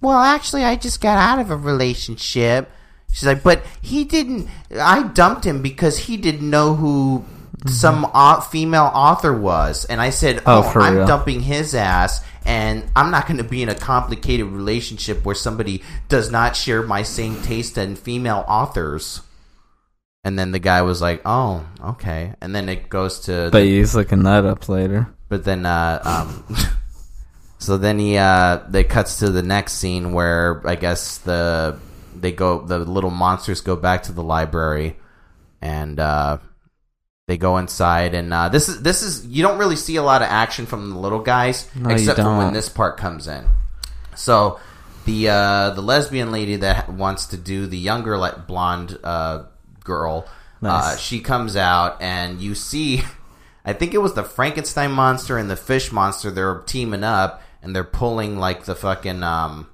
Well, 0.01 0.19
actually, 0.19 0.65
I 0.65 0.75
just 0.75 0.99
got 0.99 1.17
out 1.17 1.39
of 1.39 1.49
a 1.49 1.55
relationship. 1.55 2.69
She's 3.13 3.25
like, 3.25 3.41
but 3.43 3.63
he 3.81 4.03
didn't. 4.03 4.49
I 4.77 5.03
dumped 5.03 5.45
him 5.45 5.61
because 5.61 5.97
he 5.97 6.17
didn't 6.17 6.49
know 6.49 6.75
who 6.75 7.23
some 7.67 8.09
au- 8.13 8.41
female 8.41 8.91
author 8.93 9.33
was, 9.33 9.85
and 9.85 10.01
I 10.01 10.09
said, 10.09 10.41
Oh, 10.45 10.71
"Oh, 10.75 10.79
I'm 10.79 10.95
real? 10.97 11.07
dumping 11.07 11.41
his 11.41 11.73
ass." 11.75 12.23
And 12.45 12.83
I'm 12.93 13.09
not 13.09 13.25
going 13.25 13.37
to 13.37 13.43
be 13.45 13.63
in 13.63 13.69
a 13.69 13.75
complicated 13.75 14.47
relationship 14.47 15.23
where 15.23 15.33
somebody 15.35 15.81
does 16.09 16.29
not 16.29 16.57
share 16.57 16.83
my 16.83 17.03
same 17.03 17.41
taste 17.41 17.77
in 17.77 17.95
female 17.95 18.43
authors. 18.49 19.21
And 20.25 20.37
then 20.37 20.51
the 20.51 20.59
guy 20.59 20.81
was 20.81 21.01
like, 21.01 21.21
"Oh, 21.25 21.65
okay." 21.83 22.33
And 22.41 22.53
then 22.55 22.67
it 22.69 22.89
goes 22.89 23.21
to 23.21 23.49
But 23.51 23.63
he's 23.63 23.95
looking 23.95 24.23
that 24.23 24.45
up 24.45 24.67
later. 24.67 25.07
but 25.29 25.43
then, 25.45 25.65
uh, 25.65 26.01
um, 26.03 26.55
so 27.59 27.77
then 27.77 27.97
he, 27.99 28.17
uh, 28.17 28.59
they 28.69 28.83
cuts 28.83 29.19
to 29.19 29.29
the 29.29 29.43
next 29.43 29.73
scene 29.73 30.11
where 30.13 30.61
I 30.65 30.75
guess 30.75 31.17
the 31.19 31.77
they 32.19 32.31
go, 32.31 32.59
the 32.61 32.79
little 32.79 33.09
monsters 33.09 33.61
go 33.61 33.75
back 33.75 34.03
to 34.03 34.11
the 34.11 34.23
library, 34.23 34.97
and 35.61 35.99
uh, 35.99 36.37
they 37.27 37.37
go 37.37 37.57
inside, 37.57 38.13
and 38.13 38.33
uh, 38.33 38.49
this 38.49 38.67
is 38.67 38.81
this 38.81 39.01
is 39.01 39.25
you 39.25 39.41
don't 39.43 39.57
really 39.57 39.75
see 39.77 39.95
a 39.95 40.03
lot 40.03 40.21
of 40.21 40.27
action 40.29 40.65
from 40.65 40.89
the 40.89 40.97
little 40.99 41.19
guys 41.19 41.69
No, 41.75 41.89
except 41.89 42.19
for 42.19 42.37
when 42.37 42.53
this 42.53 42.67
part 42.69 42.97
comes 42.97 43.27
in. 43.27 43.45
So 44.15 44.59
the 45.05 45.29
uh, 45.29 45.69
the 45.71 45.81
lesbian 45.81 46.31
lady 46.31 46.57
that 46.57 46.89
wants 46.89 47.27
to 47.27 47.37
do 47.37 47.65
the 47.65 47.77
younger 47.77 48.17
like 48.17 48.45
blonde 48.45 48.97
uh, 49.03 49.43
girl, 49.85 50.25
uh, 50.61 50.67
Nice. 50.67 50.99
she 50.99 51.21
comes 51.21 51.55
out 51.55 52.01
and 52.01 52.41
you 52.41 52.55
see, 52.55 53.01
I 53.65 53.71
think 53.71 53.93
it 53.93 53.99
was 53.99 54.13
the 54.15 54.23
Frankenstein 54.23 54.91
monster 54.91 55.37
and 55.37 55.49
the 55.49 55.55
fish 55.55 55.91
monster. 55.93 56.29
They're 56.29 56.59
teaming 56.65 57.05
up 57.05 57.41
and 57.61 57.73
they're 57.73 57.85
pulling 57.85 58.37
like 58.37 58.65
the 58.65 58.75
fucking 58.75 59.23
um, 59.23 59.67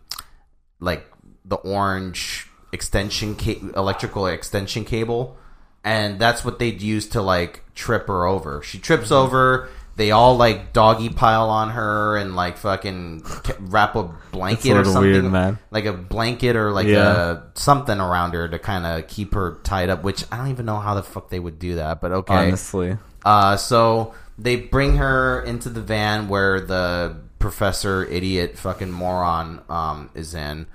like 0.79 1.07
the 1.45 1.55
orange 1.57 2.47
extension 2.71 3.35
ca- 3.35 3.59
electrical 3.75 4.27
extension 4.27 4.85
cable 4.85 5.35
and 5.83 6.19
that's 6.19 6.43
what 6.43 6.59
they'd 6.59 6.81
use 6.81 7.07
to 7.09 7.21
like 7.21 7.63
trip 7.75 8.07
her 8.07 8.25
over 8.25 8.61
she 8.61 8.77
trips 8.79 9.05
Mm-hmm. 9.05 9.13
over 9.13 9.69
they 9.95 10.11
all 10.11 10.37
like 10.37 10.71
doggy 10.71 11.09
pile 11.09 11.49
on 11.49 11.71
her 11.71 12.15
and 12.17 12.35
like 12.35 12.57
fucking 12.57 13.21
wrap 13.59 13.95
a 13.95 14.03
blanket 14.31 14.71
or 14.77 14.85
something 14.85 15.01
weird, 15.11 15.25
man. 15.25 15.59
like 15.71 15.85
a 15.85 15.91
blanket 15.93 16.55
or 16.55 16.71
like 16.71 16.87
Yeah. 16.87 17.31
a 17.31 17.41
something 17.59 17.99
around 17.99 18.33
her 18.33 18.47
to 18.47 18.59
kind 18.59 18.85
of 18.85 19.07
keep 19.07 19.33
her 19.33 19.59
tied 19.63 19.89
up 19.89 20.03
which 20.03 20.23
i 20.31 20.37
don't 20.37 20.49
even 20.49 20.65
know 20.65 20.79
how 20.79 20.95
the 20.95 21.03
fuck 21.03 21.29
they 21.29 21.39
would 21.39 21.59
do 21.59 21.75
that 21.75 21.99
but 22.01 22.11
okay 22.11 22.33
Honestly. 22.47 22.97
uh, 23.25 23.57
so 23.57 24.13
they 24.37 24.55
bring 24.55 24.95
her 24.97 25.41
into 25.43 25.67
the 25.69 25.81
van 25.81 26.29
where 26.29 26.61
the 26.61 27.17
professor, 27.39 28.05
idiot, 28.05 28.57
fucking 28.57 28.91
moron, 28.91 29.61
um, 29.69 30.09
is 30.15 30.33
in, 30.33 30.65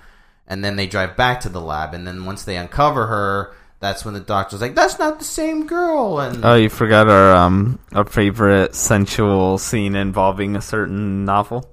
and 0.46 0.62
then 0.64 0.76
they 0.76 0.86
drive 0.86 1.14
back 1.16 1.40
to 1.40 1.48
the 1.50 1.60
lab. 1.60 1.92
And 1.94 2.06
then 2.06 2.24
once 2.24 2.42
they 2.44 2.56
uncover 2.56 3.06
her, 3.06 3.54
that's 3.85 4.05
when 4.05 4.14
the 4.14 4.20
doctor's 4.20 4.61
like, 4.62 4.75
"That's 4.75 4.99
not 4.99 5.18
the 5.18 5.25
same 5.25 5.66
girl." 5.66 6.18
And 6.20 6.44
Oh, 6.44 6.55
you 6.55 6.68
forgot 6.70 7.09
our 7.09 7.33
um 7.37 7.79
our 7.92 8.05
favorite 8.05 8.75
sensual 8.75 9.59
scene 9.59 9.94
involving 9.94 10.57
a 10.57 10.62
certain 10.62 11.25
novel. 11.25 11.68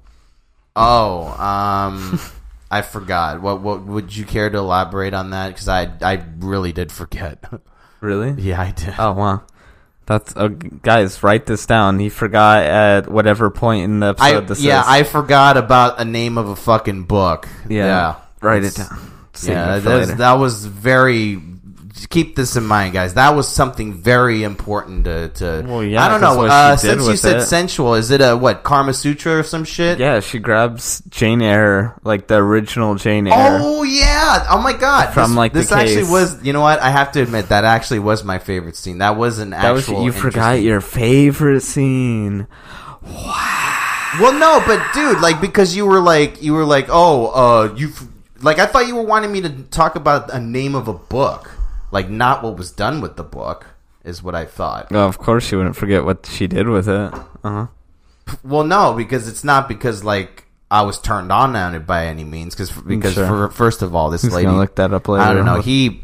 oh, 0.75 1.27
um, 1.41 2.19
I 2.71 2.81
forgot. 2.81 3.41
What? 3.41 3.61
What 3.61 3.85
would 3.85 4.15
you 4.15 4.25
care 4.25 4.49
to 4.49 4.57
elaborate 4.57 5.13
on 5.13 5.31
that? 5.31 5.49
Because 5.49 5.67
I, 5.67 5.91
I 6.01 6.23
really 6.39 6.71
did 6.73 6.91
forget. 6.91 7.43
Really? 8.01 8.31
yeah, 8.41 8.59
I 8.59 8.71
did. 8.71 8.95
Oh 8.97 9.11
wow. 9.13 9.43
That's 10.07 10.35
uh, 10.35 10.47
guys. 10.47 11.21
Write 11.21 11.45
this 11.45 11.67
down. 11.67 11.99
He 11.99 12.09
forgot 12.09 12.63
at 12.63 13.07
whatever 13.11 13.51
point 13.51 13.83
in 13.83 13.99
the 13.99 14.07
episode. 14.07 14.25
I, 14.25 14.39
this 14.39 14.59
yeah, 14.59 14.81
is. 14.81 14.87
I 14.87 15.03
forgot 15.03 15.55
about 15.55 16.01
a 16.01 16.03
name 16.03 16.39
of 16.39 16.49
a 16.49 16.55
fucking 16.55 17.03
book. 17.03 17.47
Yeah. 17.69 17.85
yeah. 17.85 18.15
Write 18.41 18.63
it 18.63 18.73
down. 18.73 19.27
Save 19.33 19.53
Yeah, 19.53 19.77
that, 19.77 19.99
later. 19.99 20.15
that 20.15 20.33
was 20.33 20.65
very. 20.65 21.35
Keep 22.09 22.35
this 22.35 22.55
in 22.55 22.65
mind, 22.65 22.93
guys. 22.93 23.13
That 23.15 23.35
was 23.35 23.47
something 23.47 23.93
very 23.93 24.43
important 24.43 25.05
to. 25.05 25.29
to 25.29 25.63
Well, 25.67 25.83
yeah, 25.83 26.03
I 26.03 26.09
don't 26.09 26.21
know. 26.21 26.45
Uh, 26.45 26.75
since 26.75 27.05
you 27.07 27.17
said 27.17 27.37
it- 27.37 27.45
sensual, 27.45 27.95
is 27.95 28.11
it 28.11 28.21
a 28.21 28.35
what 28.35 28.63
Karma 28.63 28.93
Sutra 28.93 29.39
or 29.39 29.43
some 29.43 29.63
shit? 29.63 29.99
Yeah, 29.99 30.19
she 30.19 30.39
grabs 30.39 31.01
Jane 31.09 31.41
Eyre, 31.41 31.95
like 32.03 32.27
the 32.27 32.35
original 32.35 32.95
Jane 32.95 33.27
Eyre. 33.27 33.59
Oh 33.61 33.83
yeah! 33.83 34.45
Oh 34.49 34.61
my 34.61 34.73
god! 34.73 35.13
From, 35.13 35.31
this, 35.31 35.37
like, 35.37 35.53
the 35.53 35.59
this 35.59 35.71
actually 35.71 36.09
was. 36.11 36.43
You 36.43 36.53
know 36.53 36.61
what? 36.61 36.79
I 36.79 36.89
have 36.89 37.11
to 37.13 37.21
admit 37.21 37.49
that 37.49 37.65
actually 37.65 37.99
was 37.99 38.23
my 38.23 38.39
favorite 38.39 38.75
scene. 38.75 38.99
That 38.99 39.17
was 39.17 39.39
an 39.39 39.51
that 39.51 39.71
was 39.71 39.83
actual. 39.83 40.03
you 40.03 40.11
forgot 40.11 40.61
your 40.61 40.81
favorite 40.81 41.61
scene. 41.61 42.47
Wow. 43.01 44.17
Well, 44.19 44.33
no, 44.33 44.61
but 44.65 44.93
dude, 44.93 45.21
like 45.21 45.39
because 45.39 45.75
you 45.75 45.85
were 45.85 45.99
like 46.01 46.41
you 46.41 46.53
were 46.53 46.65
like, 46.65 46.87
oh, 46.89 47.27
uh, 47.27 47.73
you 47.75 47.91
like 48.41 48.59
I 48.59 48.65
thought 48.65 48.87
you 48.87 48.95
were 48.95 49.03
wanting 49.03 49.31
me 49.31 49.41
to 49.41 49.49
talk 49.63 49.95
about 49.95 50.33
a 50.33 50.39
name 50.39 50.75
of 50.75 50.87
a 50.87 50.93
book, 50.93 51.50
like 51.91 52.09
not 52.09 52.43
what 52.43 52.57
was 52.57 52.71
done 52.71 53.01
with 53.01 53.15
the 53.17 53.23
book, 53.23 53.67
is 54.03 54.23
what 54.23 54.35
I 54.35 54.45
thought. 54.45 54.87
Oh, 54.91 55.05
of 55.05 55.17
course 55.17 55.45
she 55.45 55.55
wouldn't 55.55 55.75
forget 55.75 56.03
what 56.05 56.25
she 56.25 56.47
did 56.47 56.67
with 56.67 56.87
it. 56.89 57.13
Uh 57.13 57.19
huh. 57.43 57.67
Well, 58.43 58.63
no, 58.63 58.93
because 58.93 59.27
it's 59.27 59.43
not 59.43 59.67
because 59.67 60.03
like 60.03 60.45
I 60.69 60.83
was 60.83 60.99
turned 60.99 61.31
on 61.31 61.55
on 61.55 61.75
it 61.75 61.85
by 61.85 62.05
any 62.05 62.23
means. 62.23 62.53
Because 62.55 62.71
because 62.71 63.13
Sure. 63.15 63.27
for, 63.27 63.49
first 63.49 63.81
of 63.81 63.93
all, 63.95 64.09
this 64.09 64.21
Who's 64.21 64.33
lady, 64.33 64.45
gonna 64.45 64.57
look 64.57 64.75
that 64.75 64.93
up 64.93 65.07
later? 65.07 65.23
I 65.23 65.33
don't 65.33 65.45
know. 65.45 65.59
He, 65.61 66.03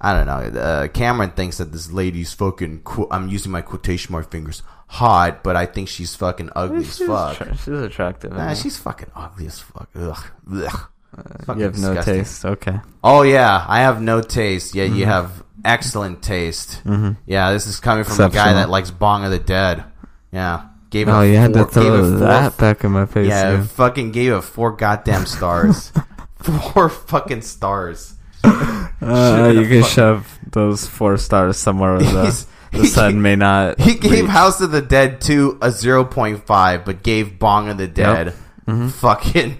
I 0.00 0.12
don't 0.12 0.26
know. 0.26 0.60
Uh, 0.60 0.88
Cameron 0.88 1.30
thinks 1.30 1.58
that 1.58 1.70
this 1.72 1.92
lady's 1.92 2.32
fucking. 2.32 2.80
Qu- 2.84 3.06
I'm 3.10 3.28
using 3.28 3.52
my 3.52 3.62
quotation 3.62 4.12
mark 4.12 4.30
fingers. 4.30 4.62
Hot, 4.88 5.42
but 5.44 5.54
I 5.54 5.66
think 5.66 5.88
she's 5.88 6.16
fucking 6.16 6.48
ugly 6.56 6.78
as 6.78 6.96
She's, 6.96 7.06
fuck. 7.06 7.38
attra- 7.40 7.56
she's 7.58 7.68
attractive. 7.78 8.32
Nah, 8.32 8.54
she's 8.54 8.78
fucking 8.78 9.10
ugly 9.14 9.46
as 9.46 9.60
fuck. 9.60 9.88
Ugh. 9.94 10.24
Ugh. 10.50 10.88
You 11.16 11.44
Fucking 11.46 11.62
have 11.62 11.78
no 11.78 12.00
taste. 12.02 12.44
Okay. 12.44 12.80
Oh 13.02 13.22
yeah, 13.22 13.64
I 13.66 13.80
have 13.80 14.00
no 14.00 14.20
taste. 14.20 14.74
Yeah, 14.74 14.84
you 14.84 15.04
Mhm. 15.04 15.08
have 15.08 15.42
excellent 15.64 16.22
taste. 16.22 16.82
Mhm. 16.84 17.16
Yeah, 17.26 17.52
this 17.52 17.66
is 17.66 17.80
coming 17.80 18.04
from 18.04 18.20
a 18.24 18.28
guy 18.30 18.52
that 18.54 18.70
likes 18.70 18.90
Bong 18.90 19.24
of 19.24 19.30
the 19.30 19.38
Dead. 19.38 19.84
Yeah, 20.32 20.60
gave. 20.90 21.08
Oh, 21.08 21.22
you 21.22 21.36
had 21.36 21.54
to 21.54 21.64
throw 21.64 22.02
four- 22.08 22.18
that 22.20 22.56
back 22.58 22.84
in 22.84 22.92
my 22.92 23.06
face, 23.06 23.28
Yeah, 23.28 23.52
yeah. 23.52 23.62
fucking 23.62 24.12
gave 24.12 24.32
it 24.32 24.42
four 24.42 24.72
goddamn 24.72 25.26
stars. 25.26 25.92
four 26.38 26.88
fucking 26.88 27.42
stars. 27.42 28.14
Uh, 28.44 29.52
you 29.54 29.66
can 29.66 29.82
Fuck. 29.82 29.90
shove 29.90 30.38
those 30.52 30.86
four 30.86 31.16
stars 31.16 31.56
somewhere 31.56 31.96
where 31.98 32.00
the, 32.04 32.46
the 32.72 32.86
sun 32.86 33.22
may 33.22 33.34
not. 33.36 33.80
He 33.80 33.94
gave 33.94 34.22
reach. 34.24 34.30
House 34.30 34.60
of 34.60 34.70
the 34.70 34.82
Dead 34.82 35.20
2 35.20 35.58
a 35.62 35.68
0.5, 35.68 36.84
but 36.84 37.02
gave 37.02 37.38
Bong 37.38 37.68
of 37.68 37.78
the 37.78 37.86
Dead 37.88 38.34
Mhm. 38.68 38.90
fucking 38.90 39.58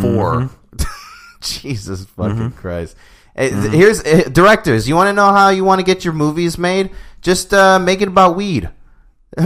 4. 0.00 0.50
Jesus 1.60 2.04
fucking 2.16 2.50
Mhm. 2.50 2.56
Christ. 2.56 2.96
Mhm. 3.36 3.72
Here's 3.72 4.02
eh, 4.04 4.28
directors. 4.28 4.88
You 4.88 4.94
want 4.96 5.08
to 5.08 5.12
know 5.12 5.32
how 5.32 5.48
you 5.50 5.64
want 5.64 5.78
to 5.78 5.84
get 5.84 6.04
your 6.04 6.14
movies 6.14 6.58
made? 6.58 6.90
Just 7.22 7.54
uh, 7.54 7.78
make 7.78 8.00
it 8.02 8.08
about 8.08 8.36
weed. 8.36 8.68
Eh, 9.38 9.44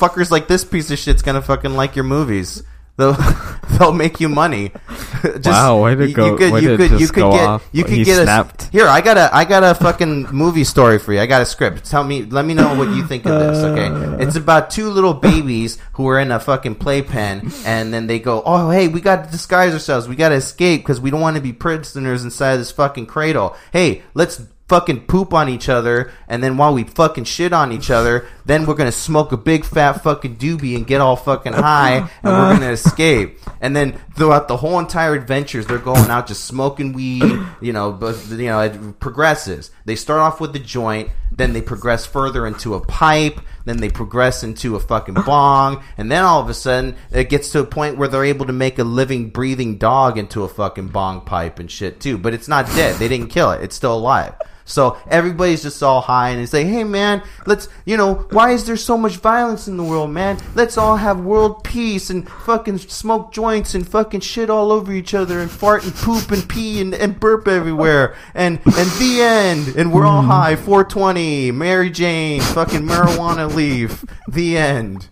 Fuckers 0.00 0.30
like 0.30 0.48
this 0.48 0.64
piece 0.64 0.90
of 0.90 0.98
shit's 0.98 1.22
gonna 1.22 1.42
fucking 1.42 1.74
like 1.74 1.94
your 1.96 2.04
movies. 2.04 2.62
They'll 2.96 3.16
they'll 3.78 3.92
make 3.92 4.20
you 4.20 4.28
money. 4.28 4.70
Just- 5.22 5.46
Wow, 5.46 5.82
way 5.82 5.94
to 5.94 6.12
go- 6.12 6.26
You 6.32 6.36
could 6.36 6.62
you 6.62 6.76
could 6.76 7.00
you 7.00 7.08
could 7.08 7.14
get 7.32 7.46
off. 7.48 7.68
you 7.72 7.82
could 7.82 7.94
He 7.94 8.04
get 8.04 8.22
snapped. 8.22 8.68
a 8.68 8.70
here. 8.70 8.86
I 8.86 9.00
got 9.00 9.16
a 9.16 9.34
I 9.34 9.44
got 9.44 9.64
a 9.64 9.74
fucking 9.74 10.28
movie 10.30 10.64
story 10.64 10.98
for 10.98 11.12
you. 11.12 11.20
I 11.20 11.26
got 11.26 11.42
a 11.42 11.46
script. 11.46 11.84
Tell 11.84 12.04
me. 12.04 12.22
Let 12.24 12.44
me 12.44 12.54
know 12.54 12.74
what 12.76 12.88
you 12.90 13.04
think 13.06 13.24
of 13.26 13.38
this. 13.38 13.58
Okay, 13.64 14.22
it's 14.22 14.36
about 14.36 14.70
two 14.70 14.90
little 14.90 15.14
babies 15.14 15.78
who 15.94 16.06
are 16.08 16.20
in 16.20 16.30
a 16.30 16.38
fucking 16.38 16.76
playpen, 16.76 17.50
and 17.64 17.92
then 17.92 18.06
they 18.06 18.18
go, 18.20 18.42
"Oh, 18.44 18.70
hey, 18.70 18.86
we 18.88 19.00
got 19.00 19.24
to 19.24 19.30
disguise 19.30 19.72
ourselves. 19.72 20.06
We 20.06 20.14
got 20.14 20.28
to 20.28 20.36
escape 20.36 20.82
because 20.82 21.00
we 21.00 21.10
don't 21.10 21.20
want 21.20 21.36
to 21.36 21.42
be 21.42 21.52
prisoners 21.52 22.22
inside 22.22 22.58
this 22.58 22.70
fucking 22.70 23.06
cradle. 23.06 23.56
Hey, 23.72 24.02
let's." 24.14 24.40
Fucking 24.68 25.06
poop 25.06 25.34
on 25.34 25.50
each 25.50 25.68
other, 25.68 26.10
and 26.26 26.42
then 26.42 26.56
while 26.56 26.72
we 26.72 26.84
fucking 26.84 27.24
shit 27.24 27.52
on 27.52 27.70
each 27.70 27.90
other, 27.90 28.26
then 28.46 28.64
we're 28.64 28.74
gonna 28.74 28.92
smoke 28.92 29.30
a 29.32 29.36
big 29.36 29.62
fat 29.62 30.02
fucking 30.02 30.36
doobie 30.36 30.74
and 30.74 30.86
get 30.86 31.02
all 31.02 31.16
fucking 31.16 31.52
high, 31.52 32.08
and 32.22 32.32
we're 32.32 32.54
gonna 32.54 32.70
escape. 32.72 33.38
And 33.60 33.76
then 33.76 34.00
throughout 34.16 34.48
the 34.48 34.56
whole 34.56 34.78
entire 34.78 35.14
adventures, 35.14 35.66
they're 35.66 35.78
going 35.78 36.10
out 36.10 36.26
just 36.26 36.46
smoking 36.46 36.94
weed. 36.94 37.24
You 37.60 37.72
know, 37.74 37.92
but 37.92 38.16
you 38.30 38.46
know 38.46 38.60
it 38.60 39.00
progresses. 39.00 39.70
They 39.84 39.96
start 39.96 40.20
off 40.20 40.40
with 40.40 40.54
the 40.54 40.58
joint, 40.58 41.10
then 41.30 41.52
they 41.52 41.60
progress 41.62 42.06
further 42.06 42.46
into 42.46 42.74
a 42.74 42.80
pipe, 42.80 43.40
then 43.66 43.78
they 43.78 43.90
progress 43.90 44.42
into 44.42 44.76
a 44.76 44.80
fucking 44.80 45.14
bong, 45.26 45.82
and 45.98 46.10
then 46.10 46.22
all 46.24 46.40
of 46.40 46.48
a 46.48 46.54
sudden 46.54 46.96
it 47.10 47.28
gets 47.28 47.50
to 47.52 47.60
a 47.60 47.66
point 47.66 47.98
where 47.98 48.08
they're 48.08 48.24
able 48.24 48.46
to 48.46 48.52
make 48.52 48.78
a 48.78 48.84
living, 48.84 49.28
breathing 49.28 49.76
dog 49.76 50.16
into 50.16 50.42
a 50.42 50.48
fucking 50.48 50.88
bong 50.88 51.20
pipe 51.20 51.58
and 51.58 51.70
shit 51.70 52.00
too. 52.00 52.16
But 52.16 52.32
it's 52.32 52.48
not 52.48 52.66
dead. 52.68 52.96
They 52.96 53.08
didn't 53.08 53.28
kill 53.28 53.50
it. 53.50 53.62
It's 53.62 53.76
still 53.76 53.94
alive. 53.94 54.34
So 54.64 54.98
everybody's 55.08 55.62
just 55.62 55.82
all 55.82 56.00
high 56.00 56.30
and 56.30 56.40
it's 56.40 56.52
like, 56.52 56.66
hey 56.66 56.84
man, 56.84 57.22
let's, 57.46 57.68
you 57.84 57.96
know, 57.96 58.26
why 58.30 58.52
is 58.52 58.66
there 58.66 58.76
so 58.76 58.96
much 58.96 59.16
violence 59.16 59.68
in 59.68 59.76
the 59.76 59.84
world, 59.84 60.10
man? 60.10 60.38
Let's 60.54 60.78
all 60.78 60.96
have 60.96 61.20
world 61.20 61.64
peace 61.64 62.08
and 62.08 62.28
fucking 62.28 62.78
smoke 62.78 63.32
joints 63.32 63.74
and 63.74 63.86
fucking 63.86 64.20
shit 64.20 64.48
all 64.48 64.72
over 64.72 64.92
each 64.92 65.12
other 65.12 65.40
and 65.40 65.50
fart 65.50 65.84
and 65.84 65.94
poop 65.94 66.30
and 66.30 66.48
pee 66.48 66.80
and, 66.80 66.94
and 66.94 67.20
burp 67.20 67.46
everywhere. 67.46 68.16
And, 68.34 68.58
and 68.64 68.90
the 68.98 69.20
end. 69.20 69.76
And 69.76 69.92
we're 69.92 70.06
all 70.06 70.22
mm-hmm. 70.22 70.30
high. 70.30 70.56
420, 70.56 71.50
Mary 71.52 71.90
Jane, 71.90 72.40
fucking 72.40 72.82
marijuana 72.82 73.54
leaf. 73.54 74.04
The 74.28 74.56
end. 74.56 75.08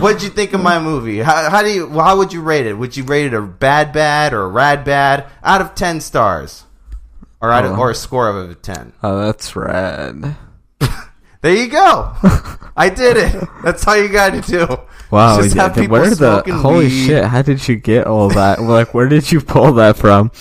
What'd 0.00 0.22
you 0.22 0.28
think 0.28 0.52
of 0.52 0.62
my 0.62 0.78
movie? 0.78 1.18
How, 1.18 1.48
how 1.48 1.62
do 1.62 1.70
you? 1.70 1.88
How 1.88 2.16
would 2.18 2.32
you 2.32 2.42
rate 2.42 2.66
it? 2.66 2.74
Would 2.74 2.96
you 2.96 3.04
rate 3.04 3.26
it 3.26 3.34
a 3.34 3.42
bad 3.42 3.92
bad 3.92 4.32
or 4.32 4.42
a 4.42 4.48
rad 4.48 4.84
bad 4.84 5.26
out 5.42 5.60
of 5.60 5.74
ten 5.74 6.00
stars, 6.00 6.64
or 7.42 7.52
of, 7.52 7.72
Oh. 7.72 7.80
or 7.82 7.90
a 7.90 7.94
score 7.94 8.28
of 8.28 8.50
a 8.50 8.54
ten? 8.54 8.92
Oh, 9.02 9.18
that's 9.26 9.54
rad. 9.54 10.36
There 11.42 11.56
you 11.56 11.66
go. 11.66 12.14
I 12.76 12.88
did 12.88 13.16
it. 13.16 13.48
That's 13.64 13.84
all 13.88 13.96
you 13.96 14.08
got 14.08 14.30
to 14.30 14.40
do. 14.42 14.64
Wow, 15.10 15.42
Just 15.42 15.56
yeah, 15.56 15.70
people 15.70 15.98
where 15.98 16.08
the 16.14 16.40
holy 16.62 16.84
weed. 16.86 17.06
shit? 17.06 17.24
How 17.24 17.42
did 17.42 17.66
you 17.66 17.74
get 17.74 18.06
all 18.06 18.28
that? 18.28 18.62
like, 18.62 18.94
where 18.94 19.08
did 19.08 19.32
you 19.32 19.40
pull 19.40 19.72
that 19.74 19.96
from? 19.96 20.30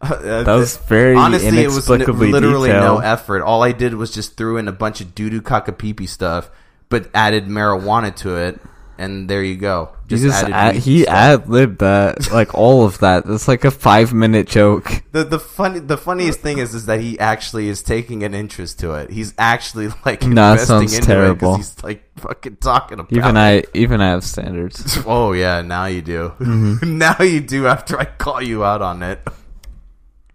Uh, 0.00 0.42
That 0.42 0.54
was 0.54 0.78
very 0.78 1.14
honestly, 1.14 1.58
it 1.62 1.66
was 1.68 1.88
literally 1.88 2.70
no 2.70 2.98
effort. 2.98 3.42
All 3.42 3.62
I 3.62 3.70
did 3.70 3.94
was 3.94 4.10
just 4.10 4.36
threw 4.36 4.56
in 4.56 4.66
a 4.66 4.72
bunch 4.72 5.00
of 5.00 5.14
doo 5.14 5.30
doo 5.30 6.06
stuff, 6.06 6.50
but 6.88 7.08
added 7.14 7.46
marijuana 7.46 8.12
to 8.16 8.34
it, 8.36 8.60
and 8.98 9.28
there 9.28 9.42
you 9.42 9.56
go. 9.56 9.90
He 10.08 10.16
just 10.16 10.42
added 10.44 10.54
ad, 10.54 10.74
he 10.76 11.06
ad 11.06 11.48
libbed 11.48 11.78
that, 11.80 12.30
like 12.32 12.54
all 12.54 12.84
of 12.84 12.98
that. 12.98 13.24
It's 13.26 13.48
like 13.48 13.64
a 13.64 13.70
five 13.70 14.12
minute 14.12 14.46
joke. 14.46 15.02
The 15.12 15.24
the 15.24 15.38
funny 15.40 15.78
the 15.80 15.96
funniest 15.96 16.40
thing 16.40 16.58
is 16.58 16.74
is 16.74 16.86
that 16.86 17.00
he 17.00 17.18
actually 17.18 17.68
is 17.68 17.82
taking 17.82 18.22
an 18.22 18.34
interest 18.34 18.78
to 18.80 18.92
it. 18.94 19.10
He's 19.10 19.32
actually 19.38 19.88
like 20.04 20.22
No, 20.22 20.34
that 20.34 20.52
investing 20.60 20.66
sounds 20.88 20.94
into 20.94 21.06
terrible. 21.06 21.54
it 21.54 21.56
he's 21.58 21.82
like 21.82 22.04
fucking 22.18 22.56
talking 22.56 23.00
about 23.00 23.12
Even 23.12 23.36
it. 23.36 23.40
I, 23.40 23.64
even 23.74 24.00
I 24.00 24.10
have 24.10 24.24
standards. 24.24 24.98
Oh 25.06 25.32
yeah, 25.32 25.62
now 25.62 25.86
you 25.86 26.02
do. 26.02 26.32
Mm-hmm. 26.38 26.98
now 26.98 27.16
you 27.20 27.40
do. 27.40 27.66
After 27.66 27.98
I 27.98 28.04
call 28.04 28.42
you 28.42 28.64
out 28.64 28.82
on 28.82 29.02
it. 29.02 29.20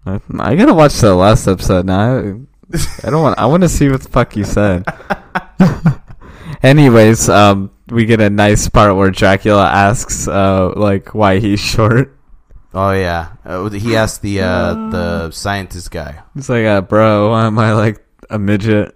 I, 0.05 0.20
I 0.39 0.55
gotta 0.55 0.74
watch 0.74 0.95
the 0.95 1.14
last 1.14 1.47
episode 1.47 1.86
now. 1.86 2.18
I, 2.18 2.34
I 3.03 3.09
don't 3.12 3.22
want. 3.22 3.38
I 3.38 3.45
want 3.45 3.62
to 3.64 3.70
see 3.70 3.88
what 3.89 4.01
the 4.01 4.09
fuck 4.09 4.36
you 4.36 4.43
said. 4.45 4.84
Anyways, 6.64 7.30
um, 7.30 7.72
we 7.89 8.05
get 8.05 8.22
a 8.22 8.30
nice 8.30 8.70
part 8.70 8.95
where 8.95 9.09
Dracula 9.12 9.66
asks, 9.68 10.28
uh, 10.28 10.74
like 10.76 11.14
why 11.16 11.39
he's 11.39 11.59
short. 11.74 12.18
Oh 12.74 12.91
yeah, 12.91 13.34
uh, 13.43 13.70
he 13.70 13.97
asked 13.97 14.22
the 14.22 14.41
uh, 14.41 14.74
the 14.91 15.32
scientist 15.32 15.91
guy. 15.91 16.24
He's 16.34 16.47
like, 16.49 16.66
uh, 16.66 16.82
bro, 16.82 17.32
why 17.32 17.45
am 17.45 17.59
I 17.59 17.74
like 17.74 18.05
a 18.30 18.39
midget? 18.39 18.95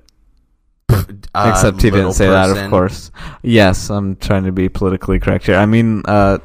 Uh, 0.90 1.52
Except 1.52 1.82
he 1.82 1.90
didn't 1.90 2.14
say 2.14 2.30
that, 2.30 2.56
of 2.56 2.70
course. 2.70 3.12
Yes, 3.42 3.90
I'm 3.90 4.16
trying 4.16 4.46
to 4.46 4.54
be 4.54 4.70
politically 4.70 5.20
correct 5.20 5.48
here. 5.48 5.58
I 5.58 5.66
mean, 5.66 6.04
uh, 6.06 6.38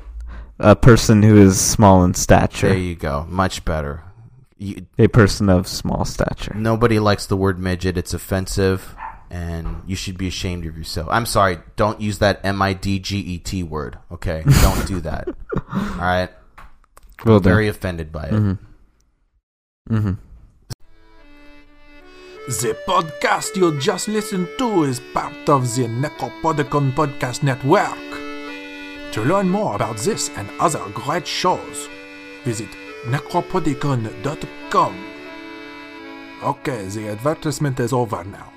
a 0.59 0.75
person 0.75 1.23
who 1.23 1.37
is 1.37 1.61
small 1.61 2.03
in 2.03 2.15
stature. 2.15 2.69
There 2.69 2.77
you 2.77 2.97
go. 2.97 3.25
Much 3.29 3.65
better. 3.65 4.03
You, 4.59 4.85
a 4.99 5.07
person 5.07 5.49
of 5.49 5.69
small 5.69 6.05
stature. 6.05 6.55
nobody 6.55 6.99
likes 6.99 7.27
the 7.27 7.37
word 7.37 7.61
midget. 7.61 7.97
It's 7.97 8.13
offensive, 8.13 8.97
and 9.31 9.83
you 9.87 9.95
should 9.95 10.19
be 10.19 10.27
ashamed 10.27 10.67
of 10.67 10.77
yourself. 10.77 11.09
I'm 11.11 11.27
sorry. 11.27 11.59
Don't 11.77 12.01
use 12.01 12.19
that 12.19 12.41
M 12.45 12.61
I 12.61 12.73
D 12.73 12.99
G 12.99 13.19
E 13.19 13.39
T 13.39 13.63
word. 13.63 13.99
Okay, 14.11 14.43
don't 14.61 14.87
do 14.87 15.01
that. 15.01 15.29
All 15.73 15.97
right. 15.99 16.31
Will 17.25 17.37
I'm 17.37 17.43
very 17.43 17.69
offended 17.69 18.11
by 18.13 18.25
it. 18.27 18.33
Mm-hmm. 18.33 19.95
Mm-hmm. 19.95 20.13
The 22.47 22.77
podcast 22.89 23.55
you 23.55 23.79
just 23.79 24.09
listened 24.09 24.49
to 24.59 24.83
is 24.85 25.01
part 25.13 25.49
of 25.49 25.73
the 25.77 25.85
Necropodicon 25.87 26.93
Podcast 26.93 27.43
Network. 27.43 27.99
To 29.13 29.23
learn 29.23 29.49
more 29.49 29.77
about 29.77 29.99
this 29.99 30.31
and 30.37 30.49
other 30.59 30.83
great 30.95 31.27
shows, 31.27 31.89
visit 32.45 32.69
necropodicon.com. 33.07 35.05
Okay, 36.43 36.85
the 36.87 37.09
advertisement 37.09 37.79
is 37.79 37.93
over 37.93 38.25
now. 38.25 38.51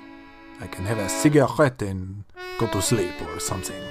I 0.64 0.66
can 0.66 0.86
have 0.86 0.98
a 0.98 1.10
cigarette 1.10 1.82
and 1.82 2.24
go 2.58 2.66
to 2.68 2.80
sleep 2.80 3.12
or 3.28 3.38
something. 3.38 3.82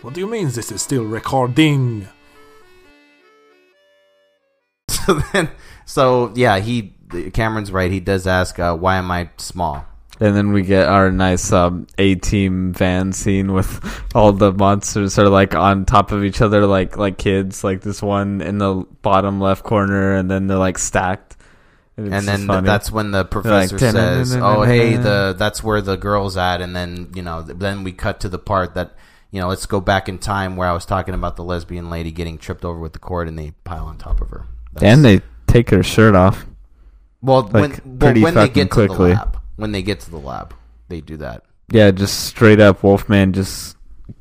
What 0.00 0.14
do 0.14 0.20
you 0.20 0.28
mean 0.28 0.48
this 0.48 0.70
is 0.70 0.80
still 0.80 1.04
recording? 1.04 2.06
So 4.88 5.14
then, 5.32 5.50
so 5.84 6.32
yeah, 6.36 6.60
he 6.60 6.94
Cameron's 7.32 7.72
right. 7.72 7.90
He 7.90 7.98
does 7.98 8.28
ask, 8.28 8.60
uh, 8.60 8.76
"Why 8.76 8.98
am 8.98 9.10
I 9.10 9.30
small?" 9.36 9.84
And 10.20 10.36
then 10.36 10.52
we 10.52 10.62
get 10.62 10.86
our 10.86 11.10
nice 11.10 11.50
um, 11.50 11.88
A 11.98 12.14
team 12.14 12.72
van 12.72 13.12
scene 13.12 13.52
with 13.52 13.82
all 14.14 14.32
the 14.32 14.52
monsters 14.52 15.18
are 15.18 15.28
like 15.28 15.56
on 15.56 15.86
top 15.86 16.12
of 16.12 16.22
each 16.22 16.40
other, 16.40 16.68
like 16.68 16.96
like 16.96 17.18
kids. 17.18 17.64
Like 17.64 17.80
this 17.80 18.00
one 18.00 18.40
in 18.40 18.58
the 18.58 18.86
bottom 19.02 19.40
left 19.40 19.64
corner, 19.64 20.14
and 20.14 20.30
then 20.30 20.46
they're 20.46 20.56
like 20.56 20.78
stacked. 20.78 21.36
It's 21.96 22.12
and 22.14 22.26
then 22.26 22.46
funny. 22.46 22.66
that's 22.66 22.90
when 22.90 23.10
the 23.10 23.24
They're 23.24 23.42
like, 23.52 23.68
professor 23.70 23.78
says, 23.78 24.34
"Oh, 24.40 24.62
hey, 24.62 24.96
the 24.96 25.34
that's 25.38 25.62
where 25.62 25.80
the 25.80 25.96
girl's 25.96 26.36
at." 26.36 26.60
And 26.60 26.74
then 26.74 27.10
you 27.14 27.22
know, 27.22 27.42
then 27.42 27.84
we 27.84 27.92
cut 27.92 28.20
to 28.20 28.28
the 28.28 28.38
part 28.38 28.74
that 28.74 28.94
you 29.30 29.40
know, 29.40 29.48
let's 29.48 29.66
go 29.66 29.80
back 29.80 30.08
in 30.08 30.18
time 30.18 30.56
where 30.56 30.68
I 30.68 30.72
was 30.72 30.84
talking 30.84 31.14
about 31.14 31.36
the 31.36 31.44
lesbian 31.44 31.88
lady 31.90 32.10
getting 32.12 32.36
tripped 32.38 32.64
over 32.64 32.78
with 32.78 32.92
the 32.92 32.98
cord, 32.98 33.28
and 33.28 33.38
they 33.38 33.52
pile 33.64 33.86
on 33.86 33.96
top 33.98 34.20
of 34.20 34.28
her. 34.30 34.46
That's- 34.74 34.92
and 34.94 35.04
they 35.04 35.20
take 35.46 35.70
her 35.70 35.82
shirt 35.82 36.14
off. 36.14 36.44
well, 37.22 37.42
like, 37.42 37.52
when 37.82 37.98
well, 37.98 38.14
when 38.14 38.34
they 38.34 38.48
get 38.48 38.70
to 38.72 38.86
the 38.86 38.92
lab, 38.92 39.38
when 39.56 39.72
they 39.72 39.82
get 39.82 40.00
to 40.00 40.10
the 40.10 40.18
lab, 40.18 40.54
they 40.88 41.00
do 41.00 41.16
that, 41.18 41.44
Yeah, 41.70 41.90
just 41.90 42.24
straight 42.26 42.60
up 42.60 42.82
Wolfman 42.82 43.32
just 43.32 43.76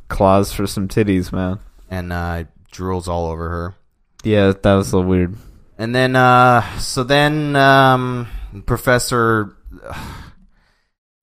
claws 0.08 0.52
for 0.54 0.68
some 0.68 0.88
titties, 0.88 1.32
man. 1.32 1.60
and 1.90 2.12
uh, 2.14 2.44
drools 2.72 3.08
all 3.08 3.28
over 3.28 3.50
her. 3.50 3.76
Yeah, 4.24 4.54
that 4.62 4.74
was 4.76 4.92
a 4.94 4.98
little 4.98 5.10
weird. 5.10 5.36
And 5.82 5.96
then, 5.96 6.16
uh, 6.16 6.78
so 6.78 7.04
then, 7.04 7.56
um, 7.56 8.28
Professor 8.68 9.56
uh, 9.84 10.14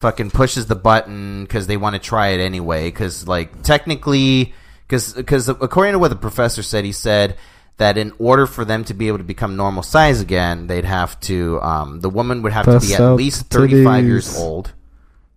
fucking 0.01 0.33
pushes 0.33 0.67
the 0.67 0.75
button 0.75 1.45
because 1.45 1.69
they 1.69 1.77
want 1.77 1.95
to 1.95 2.01
try 2.01 2.31
it 2.31 2.41
anyway. 2.41 2.87
Because, 2.87 3.29
like, 3.29 3.63
technically, 3.63 4.53
because 4.89 5.49
according 5.49 5.93
to 5.93 6.01
what 6.01 6.09
the 6.09 6.17
professor 6.17 6.65
said, 6.65 6.85
he 6.85 6.91
said 6.91 7.37
that 7.77 7.97
in 7.97 8.13
order 8.19 8.47
for 8.49 8.65
them 8.65 8.83
to 8.87 8.95
be 8.95 9.07
able 9.07 9.19
to 9.19 9.25
become 9.25 9.55
normal 9.55 9.85
size 9.85 10.21
again, 10.21 10.67
they'd 10.67 10.85
have 10.85 11.21
to, 11.21 11.63
um, 11.63 12.01
the 12.01 12.11
woman 12.11 12.43
would 12.43 12.53
have 12.53 12.65
to 12.65 12.81
be 12.81 12.95
at 12.95 13.01
out 13.01 13.15
least 13.15 13.51
the 13.51 13.59
35 13.59 14.05
years 14.05 14.29
titties. 14.29 14.41
old. 14.41 14.73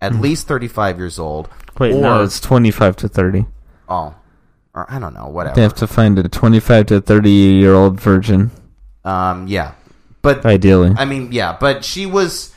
At 0.02 0.16
least 0.16 0.48
35 0.48 0.98
years 0.98 1.20
old. 1.20 1.48
Wait, 1.78 1.94
or, 1.94 2.02
no, 2.02 2.24
it's 2.24 2.40
25 2.40 2.96
to 2.96 3.08
30. 3.08 3.46
Oh. 3.88 4.16
Or 4.74 4.90
I 4.90 4.98
don't 4.98 5.14
know, 5.14 5.28
whatever. 5.28 5.54
They 5.54 5.62
have 5.62 5.76
to 5.76 5.86
find 5.86 6.18
a 6.18 6.28
25 6.28 6.88
to 6.88 7.02
30 7.02 7.30
year 7.30 7.76
old 7.76 8.00
virgin, 8.00 8.50
Um, 9.04 9.48
yeah, 9.48 9.74
but 10.22 10.46
ideally. 10.46 10.94
I 10.98 11.06
mean, 11.06 11.32
yeah, 11.32 11.58
but 11.60 11.84
she 11.84 12.06
was 12.06 12.54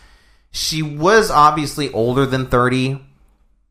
she 0.51 0.83
was 0.83 1.31
obviously 1.31 1.93
older 1.93 2.27
than 2.27 2.47
thirty. 2.47 3.01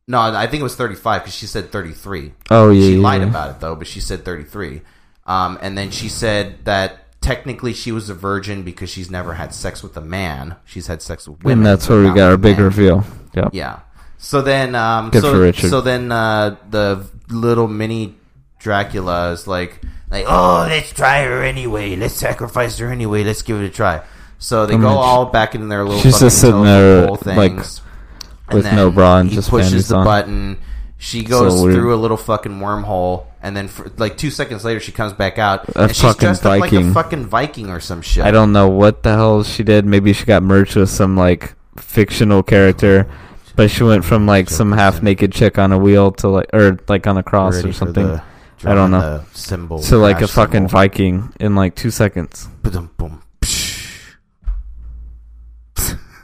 No, 0.07 0.19
I 0.19 0.47
think 0.47 0.61
it 0.61 0.63
was 0.63 0.76
thirty 0.76 0.95
five 0.95 1.21
because 1.21 1.36
she 1.36 1.45
said 1.45 1.71
thirty 1.71 1.93
three. 1.93 2.34
Oh, 2.49 2.69
yeah, 2.69 2.82
she 2.82 2.95
yeah, 2.95 3.01
lied 3.01 3.21
yeah. 3.21 3.28
about 3.28 3.49
it 3.51 3.59
though, 3.59 3.76
but 3.76 3.88
she 3.88 3.99
said 3.99 4.26
thirty 4.26 4.43
three. 4.43 4.82
Um, 5.26 5.57
and 5.61 5.78
then 5.78 5.91
she 5.91 6.09
said 6.09 6.65
that 6.65 7.03
technically 7.21 7.74
she 7.74 7.91
was 7.91 8.09
a 8.09 8.13
virgin 8.13 8.63
because 8.63 8.89
she's 8.89 9.09
never 9.09 9.34
had 9.34 9.53
sex 9.53 9.82
with 9.82 9.95
a 9.97 10.01
man. 10.01 10.57
She's 10.65 10.88
had 10.88 11.01
sex 11.01 11.28
with 11.28 11.43
women. 11.43 11.59
and 11.59 11.65
that's 11.65 11.88
where 11.88 12.03
we 12.03 12.09
got 12.09 12.30
our 12.30 12.38
big 12.38 12.57
men. 12.57 12.65
reveal. 12.65 13.05
Yep. 13.34 13.49
Yeah. 13.53 13.80
So 14.17 14.41
then, 14.41 14.76
um, 14.76 15.09
Good 15.09 15.21
so, 15.21 15.34
for 15.34 15.39
Richard. 15.39 15.69
So 15.69 15.82
then, 15.82 16.11
uh, 16.11 16.57
the 16.69 17.05
little 17.30 17.67
mini 17.67 18.15
Dracula 18.59 19.32
is 19.32 19.47
like, 19.47 19.82
like, 20.14 20.26
oh, 20.28 20.66
let's 20.70 20.93
try 20.93 21.24
her 21.24 21.43
anyway. 21.43 21.95
Let's 21.95 22.14
sacrifice 22.14 22.78
her 22.78 22.89
anyway. 22.91 23.24
Let's 23.24 23.41
give 23.41 23.59
it 23.61 23.66
a 23.66 23.70
try. 23.70 24.03
So 24.38 24.66
they 24.66 24.76
I 24.76 24.78
go 24.78 24.89
mean, 24.89 24.97
all 24.97 25.26
back 25.26 25.55
in 25.55 25.70
their 25.70 25.84
little. 25.84 25.99
she's 25.99 26.20
just 26.20 26.39
sitting 26.39 26.64
there, 26.64 27.07
like, 27.07 27.55
with 28.51 28.66
no 28.66 28.91
bra 28.91 29.20
and 29.20 29.30
he 29.30 29.36
just 29.36 29.49
pushes 29.49 29.88
the 29.88 29.95
on. 29.95 30.05
button. 30.05 30.59
She 30.97 31.24
goes 31.24 31.61
weird. 31.61 31.76
through 31.76 31.95
a 31.95 31.97
little 31.97 32.16
fucking 32.16 32.59
wormhole, 32.59 33.26
and 33.41 33.57
then 33.57 33.68
for, 33.68 33.91
like 33.97 34.16
two 34.16 34.30
seconds 34.30 34.64
later, 34.64 34.80
she 34.80 34.93
comes 34.93 35.11
back 35.11 35.38
out, 35.38 35.68
A 35.76 35.82
and 35.82 35.91
she's 35.91 36.01
fucking 36.01 36.20
dressed 36.20 36.45
up 36.45 36.59
like 36.59 36.72
a 36.72 36.76
Viking. 36.76 36.93
fucking 36.93 37.26
Viking 37.26 37.70
or 37.70 37.82
some 37.82 38.01
shit. 38.01 38.24
I 38.24 38.32
don't 38.32 38.53
know 38.53 38.70
what 38.70 39.03
the 39.03 39.14
hell 39.14 39.43
she 39.43 39.64
did. 39.64 39.86
Maybe 39.86 40.14
she 40.14 40.26
got 40.26 40.43
merged 40.43 40.78
with 40.78 40.89
some 40.89 41.18
like 41.18 41.55
fictional 41.78 42.41
character, 42.41 43.09
but 43.57 43.70
she 43.70 43.84
went 43.84 44.05
from 44.05 44.26
like 44.28 44.49
some 44.49 44.72
half 44.72 45.03
naked 45.03 45.34
chick 45.34 45.57
on 45.57 45.74
a 45.74 45.78
wheel 45.78 46.11
to 46.14 46.30
like 46.30 46.49
or 46.53 46.80
like 46.88 47.05
on 47.05 47.18
a 47.18 47.24
cross 47.24 47.55
Ready 47.55 47.70
or 47.72 47.74
something. 47.74 48.22
I 48.66 48.74
don't 48.76 48.91
know. 48.91 49.24
symbol, 49.34 49.80
to 49.80 49.97
like 49.97 50.22
a 50.22 50.28
fucking 50.28 50.53
symbol. 50.53 50.70
Viking 50.70 51.34
in 51.39 51.55
like 51.55 51.76
two 51.76 51.91
seconds. 51.91 52.47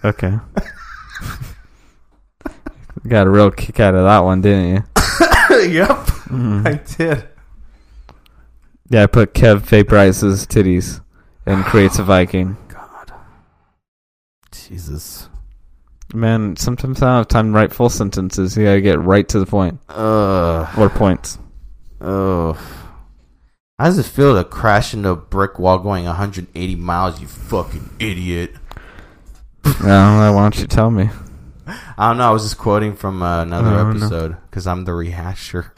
Okay. 0.04 0.34
got 3.08 3.28
a 3.28 3.30
real 3.30 3.52
kick 3.52 3.80
out 3.82 3.96
of 3.96 4.04
that 4.06 4.20
one, 4.20 4.40
didn't 4.42 4.70
you? 4.70 4.76
yep, 5.70 5.90
Mhm. 6.30 6.66
I 6.66 6.74
did. 6.98 7.28
Yeah, 8.90 9.04
I 9.04 9.08
put 9.08 9.34
Kev 9.34 9.60
vaporizes 9.60 10.48
titties 10.48 11.02
and 11.46 11.66
creates 11.66 12.00
a 12.00 12.04
Viking. 12.06 12.56
God, 12.70 13.12
Jesus. 14.52 15.28
Man, 16.14 16.56
sometimes 16.56 17.02
I 17.02 17.08
don't 17.08 17.18
have 17.18 17.28
time 17.28 17.52
to 17.52 17.58
write 17.58 17.74
full 17.74 17.90
sentences. 17.90 18.56
You 18.58 18.64
gotta 18.64 18.82
get 18.82 19.00
right 19.02 19.28
to 19.28 19.40
the 19.40 19.46
point. 19.46 19.80
Ugh. 19.90 20.68
Or 20.78 20.90
points. 20.90 21.38
Oh. 22.02 22.54
How 23.78 23.86
does 23.86 23.98
it 23.98 24.04
feel 24.04 24.36
to 24.36 24.44
crash 24.44 24.94
into 24.94 25.10
a 25.10 25.16
brick 25.16 25.58
wall 25.58 25.80
going 25.80 26.06
180 26.06 26.76
miles, 26.76 27.22
you 27.22 27.28
fucking 27.28 27.90
idiot? 28.00 28.52
No, 29.82 30.34
why 30.36 30.42
don't 30.42 30.60
you 30.60 30.68
tell 30.68 30.92
me? 30.92 31.10
I 31.98 32.10
don't 32.10 32.18
know. 32.18 32.28
I 32.28 32.32
was 32.32 32.44
just 32.44 32.58
quoting 32.58 32.96
from 32.96 33.22
uh, 33.22 33.44
another 33.44 33.90
episode 33.90 34.38
because 34.50 34.68
I'm 34.68 34.86
the 34.86 34.92
rehasher. 34.92 35.72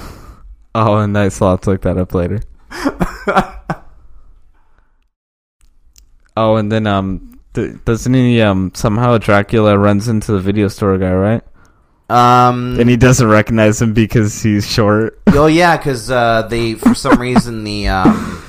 Oh, 0.73 0.97
and 0.97 1.17
I 1.17 1.29
will 1.39 1.51
have 1.51 1.67
look 1.67 1.81
that 1.81 1.97
up 1.97 2.13
later. 2.13 2.41
oh, 6.37 6.55
and 6.55 6.71
then 6.71 6.87
um, 6.87 7.39
th- 7.53 7.83
doesn't 7.83 8.13
he 8.13 8.41
um 8.41 8.71
somehow 8.73 9.17
Dracula 9.17 9.77
runs 9.77 10.07
into 10.07 10.31
the 10.31 10.39
video 10.39 10.69
store 10.69 10.97
guy, 10.97 11.11
right? 11.11 11.43
Um, 12.11 12.79
And 12.79 12.89
he 12.89 12.97
doesn't 12.97 13.27
recognize 13.27 13.81
him 13.81 13.93
because 13.93 14.41
he's 14.41 14.67
short. 14.67 15.21
oh 15.29 15.47
yeah, 15.47 15.77
because 15.77 16.11
uh, 16.11 16.43
they 16.49 16.73
for 16.73 16.93
some 16.93 17.19
reason 17.19 17.63
the 17.63 17.87
um, 17.87 18.43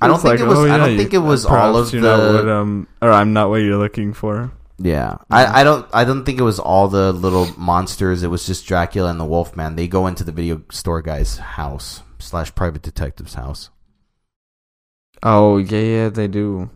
I 0.00 0.06
don't 0.06 0.20
think 0.20 0.38
like, 0.38 0.40
it 0.40 0.46
was. 0.46 0.58
oh, 0.58 0.70
I 0.70 0.76
don't 0.76 0.96
think 0.96 1.12
it 1.14 1.18
was 1.18 1.44
perhaps 1.44 1.64
all 1.64 1.76
of 1.76 1.92
you're 1.92 2.02
the. 2.02 2.16
not 2.16 2.34
what, 2.34 2.48
um, 2.48 2.88
or 3.02 3.10
I'm 3.10 3.32
not 3.32 3.50
what 3.50 3.56
you're 3.56 3.76
looking 3.78 4.12
for. 4.12 4.52
Yeah, 4.78 5.16
I, 5.28 5.60
I 5.60 5.64
don't 5.64 5.86
I 5.92 6.04
don't 6.04 6.24
think 6.24 6.38
it 6.38 6.44
was 6.44 6.60
all 6.60 6.86
the 6.86 7.12
little 7.12 7.48
monsters. 7.58 8.22
It 8.22 8.28
was 8.28 8.46
just 8.46 8.66
Dracula 8.66 9.10
and 9.10 9.18
the 9.18 9.24
Wolfman. 9.24 9.74
They 9.74 9.88
go 9.88 10.06
into 10.06 10.22
the 10.22 10.30
video 10.30 10.62
store 10.70 11.02
guy's 11.02 11.38
house 11.38 12.02
slash 12.20 12.54
private 12.54 12.82
detective's 12.82 13.34
house. 13.34 13.70
Oh 15.22 15.56
yeah, 15.56 15.80
yeah, 15.80 16.08
they 16.10 16.28
do. 16.28 16.70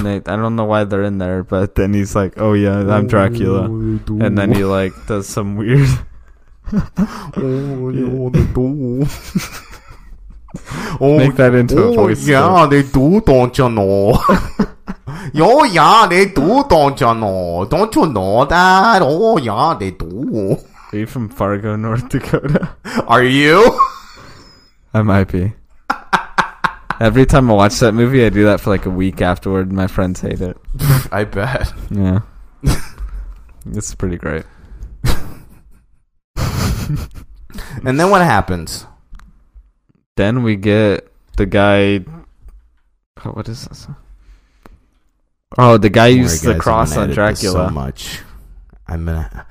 And 0.00 0.24
they, 0.24 0.32
I 0.32 0.36
don't 0.36 0.56
know 0.56 0.64
why 0.64 0.84
they're 0.84 1.02
in 1.02 1.18
there, 1.18 1.44
but 1.44 1.74
then 1.74 1.92
he's 1.92 2.16
like, 2.16 2.40
"Oh 2.40 2.54
yeah, 2.54 2.88
I'm 2.88 3.06
Dracula," 3.06 3.64
and 3.66 4.38
then 4.38 4.52
he 4.54 4.64
like 4.64 4.92
does 5.06 5.28
some 5.28 5.56
weird. 5.56 5.88
Make 11.18 11.36
that 11.36 11.54
into 11.54 11.82
a 11.82 11.86
oh, 11.88 11.92
voice. 11.92 12.26
Yeah, 12.26 12.66
they 12.70 12.82
do, 12.82 13.20
don't 13.20 13.56
you 13.58 13.68
know? 13.68 14.16
oh 15.36 15.64
yeah, 15.64 16.06
they 16.08 16.26
do, 16.32 16.64
don't 16.64 16.98
you 16.98 17.14
know? 17.14 17.66
Don't 17.68 17.94
you 17.94 18.06
know 18.06 18.46
that? 18.46 19.02
Oh 19.02 19.36
yeah, 19.36 19.76
they 19.78 19.90
do. 19.90 20.56
Are 20.92 20.96
you 20.96 21.06
from 21.06 21.28
Fargo, 21.28 21.76
North 21.76 22.08
Dakota? 22.08 22.70
Are 23.06 23.22
you? 23.22 23.78
I 24.94 25.02
might 25.02 25.30
be. 25.30 25.52
Every 27.00 27.24
time 27.24 27.50
I 27.50 27.54
watch 27.54 27.78
that 27.80 27.92
movie, 27.92 28.24
I 28.24 28.28
do 28.28 28.44
that 28.44 28.60
for 28.60 28.70
like 28.70 28.84
a 28.84 28.90
week 28.90 29.22
afterward. 29.22 29.72
My 29.72 29.86
friends 29.86 30.20
hate 30.20 30.40
it. 30.40 30.56
I 31.12 31.24
bet. 31.24 31.72
Yeah, 31.90 32.20
it's 33.66 33.94
pretty 33.94 34.18
great. 34.18 34.44
And 37.84 37.98
then 37.98 38.10
what 38.10 38.22
happens? 38.22 38.86
Then 40.16 40.42
we 40.42 40.56
get 40.56 41.10
the 41.36 41.46
guy. 41.46 42.04
Oh, 43.24 43.30
what 43.30 43.48
is 43.48 43.64
this? 43.64 43.86
Oh, 45.58 45.78
the 45.78 45.90
guy 45.90 46.10
Don't 46.10 46.18
used 46.18 46.42
the 46.42 46.48
guys, 46.48 46.54
I'm 46.54 46.60
cross 46.60 46.96
on 46.96 47.10
Dracula. 47.10 47.68
so 47.68 47.74
much. 47.74 48.20
I'm 48.86 49.06
gonna. 49.06 49.46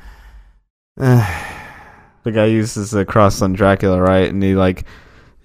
The 2.24 2.34
guy 2.34 2.46
uses 2.48 2.92
the 2.92 3.06
cross 3.06 3.42
on 3.42 3.54
Dracula, 3.54 4.00
right? 4.02 4.30
And 4.30 4.44
he 4.44 4.54
like, 4.54 4.84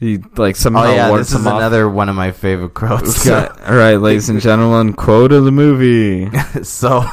he 0.01 0.19
like 0.37 0.57
somehow 0.57 0.85
oh 0.85 0.95
yeah, 0.95 1.17
this 1.17 1.31
is 1.33 1.47
off. 1.47 1.57
another 1.57 1.89
one 1.89 2.09
of 2.09 2.17
my 2.17 2.31
favorite 2.33 2.75
quotes. 2.75 3.29
All 3.29 3.49
right, 3.75 3.97
ladies 3.97 4.29
and 4.29 4.41
gentlemen, 4.41 4.93
quote 4.93 5.33
of 5.33 5.45
the 5.45 5.53
movie. 5.53 6.31
so 6.63 7.05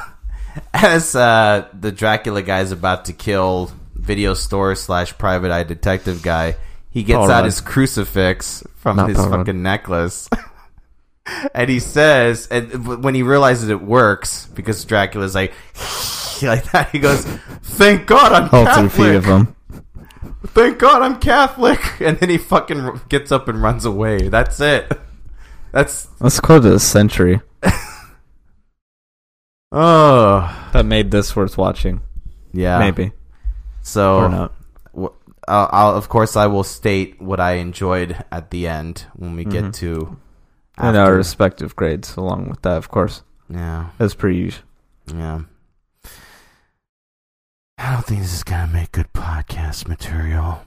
as 0.74 1.16
uh, 1.16 1.68
the 1.80 1.92
Dracula 1.92 2.42
guy 2.42 2.62
is 2.62 2.72
about 2.72 3.06
to 3.06 3.14
kill 3.14 3.72
video 3.96 4.34
store 4.34 4.76
slash 4.76 5.18
private 5.18 5.52
eye 5.52 5.64
detective 5.64 6.22
guy, 6.24 6.56
he 6.90 7.04
gets 7.04 7.18
Paul 7.18 7.26
out 7.32 7.36
Rudd. 7.38 7.46
his 7.46 7.62
crucifix 7.62 8.64
from 8.78 8.98
Not 8.98 9.10
his 9.10 9.18
Paul 9.18 9.30
Rudd. 9.30 9.40
fucking 9.42 9.62
necklace. 9.64 10.28
and 11.54 11.70
he 11.70 11.80
says, 11.80 12.48
and 12.48 13.04
when 13.04 13.14
he 13.16 13.24
realizes 13.24 13.70
it 13.70 13.82
works, 13.82 14.48
because 14.48 14.84
Dracula's 14.86 15.36
like, 15.36 15.54
like 16.42 16.70
that, 16.72 16.90
he 16.92 16.98
goes, 17.00 17.24
"Thank 17.62 18.08
God 18.08 18.32
I'm 18.34 18.44
All 18.46 18.66
Catholic. 18.66 18.92
three 18.92 19.06
feet 19.06 19.16
of 19.16 19.26
him. 19.26 19.56
Thank 20.46 20.80
God 20.80 21.02
I'm 21.02 21.20
Catholic." 21.20 21.80
And 22.02 22.18
then 22.18 22.30
he 22.30 22.38
fucking 22.38 23.02
gets 23.10 23.32
up 23.32 23.48
and 23.48 23.62
runs 23.62 23.86
away. 23.86 24.28
That's 24.30 24.60
it. 24.60 24.92
That's 25.72 26.08
Let's 26.20 26.40
quote 26.40 26.64
the 26.64 26.80
century. 26.80 27.42
oh 29.72 30.70
That 30.74 30.86
made 30.86 31.12
this 31.12 31.36
worth 31.36 31.58
watching. 31.58 32.02
yeah, 32.54 32.80
Maybe 32.80 33.12
So, 33.82 34.18
or 34.18 34.30
not. 34.30 34.54
w- 34.94 35.14
I'll, 35.48 35.70
I'll, 35.72 35.96
of 35.96 36.10
course, 36.10 36.36
I 36.36 36.48
will 36.48 36.64
state 36.64 37.22
what 37.22 37.40
I 37.40 37.54
enjoyed 37.54 38.24
at 38.32 38.52
the 38.52 38.68
end 38.68 39.06
when 39.16 39.36
we 39.36 39.44
get 39.46 39.64
mm-hmm. 39.64 39.72
to. 39.72 40.20
And 40.78 40.98
our 40.98 41.14
respective 41.14 41.76
grades 41.76 42.16
along 42.18 42.50
with 42.50 42.62
that, 42.64 42.78
of 42.78 42.90
course. 42.90 43.24
yeah, 43.50 43.90
As 44.00 44.14
per 44.16 44.30
usual. 44.30 44.64
yeah. 45.14 45.42
I 47.84 47.94
don't 47.94 48.06
think 48.06 48.22
this 48.22 48.34
is 48.34 48.44
gonna 48.44 48.72
make 48.72 48.92
good 48.92 49.12
podcast 49.14 49.88
material. 49.88 50.64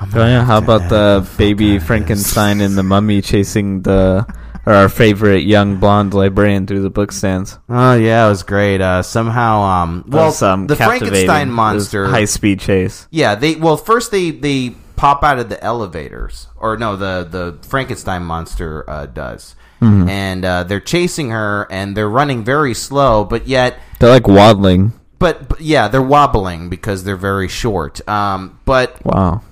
Oh 0.00 0.06
yeah, 0.16 0.44
how 0.44 0.58
about 0.58 0.88
the 0.88 1.28
baby 1.38 1.72
out 1.72 1.74
of 1.76 1.80
this. 1.80 1.86
Frankenstein 1.86 2.60
and 2.60 2.76
the 2.76 2.82
mummy 2.94 3.22
chasing 3.22 3.82
the 3.82 4.26
or 4.66 4.72
our 4.72 4.88
favorite 4.88 5.44
young 5.44 5.76
blonde 5.76 6.12
librarian 6.12 6.66
through 6.66 6.82
the 6.82 6.90
book 6.90 7.12
stands? 7.12 7.58
Oh 7.68 7.94
yeah, 7.94 8.26
it 8.26 8.28
was 8.28 8.42
great. 8.42 8.80
Uh, 8.80 9.02
somehow, 9.02 9.60
um, 9.60 10.04
well, 10.08 10.34
um, 10.44 10.66
the. 10.66 10.76
Frankenstein 10.76 11.50
monster, 11.50 12.06
high 12.06 12.24
speed 12.24 12.60
chase. 12.60 13.06
Yeah, 13.10 13.36
they 13.36 13.54
well 13.54 13.76
first 13.76 14.10
they 14.10 14.30
they 14.32 14.70
pop 14.96 15.22
out 15.22 15.38
of 15.38 15.48
the 15.50 15.62
elevators, 15.62 16.48
or 16.56 16.76
no, 16.76 16.96
the 16.96 17.26
the 17.30 17.58
Frankenstein 17.68 18.22
monster 18.24 18.88
uh, 18.90 19.06
does, 19.06 19.54
Mm-hmm. 19.80 20.08
and 20.10 20.44
uh, 20.44 20.64
they're 20.64 20.80
chasing 20.80 21.30
her, 21.30 21.66
and 21.70 21.96
they're 21.96 22.08
running 22.10 22.44
very 22.44 22.74
slow, 22.74 23.24
but 23.24 23.46
yet, 23.46 23.78
They're 23.98 24.10
like 24.10 24.28
waddling. 24.28 24.92
But, 25.20 25.48
but 25.48 25.60
yeah, 25.60 25.86
they're 25.86 26.02
wobbling 26.02 26.68
because 26.68 27.04
they're 27.04 27.14
very 27.16 27.46
short. 27.46 28.06
Um, 28.08 28.58
but 28.64 28.98
Wow. 29.04 29.42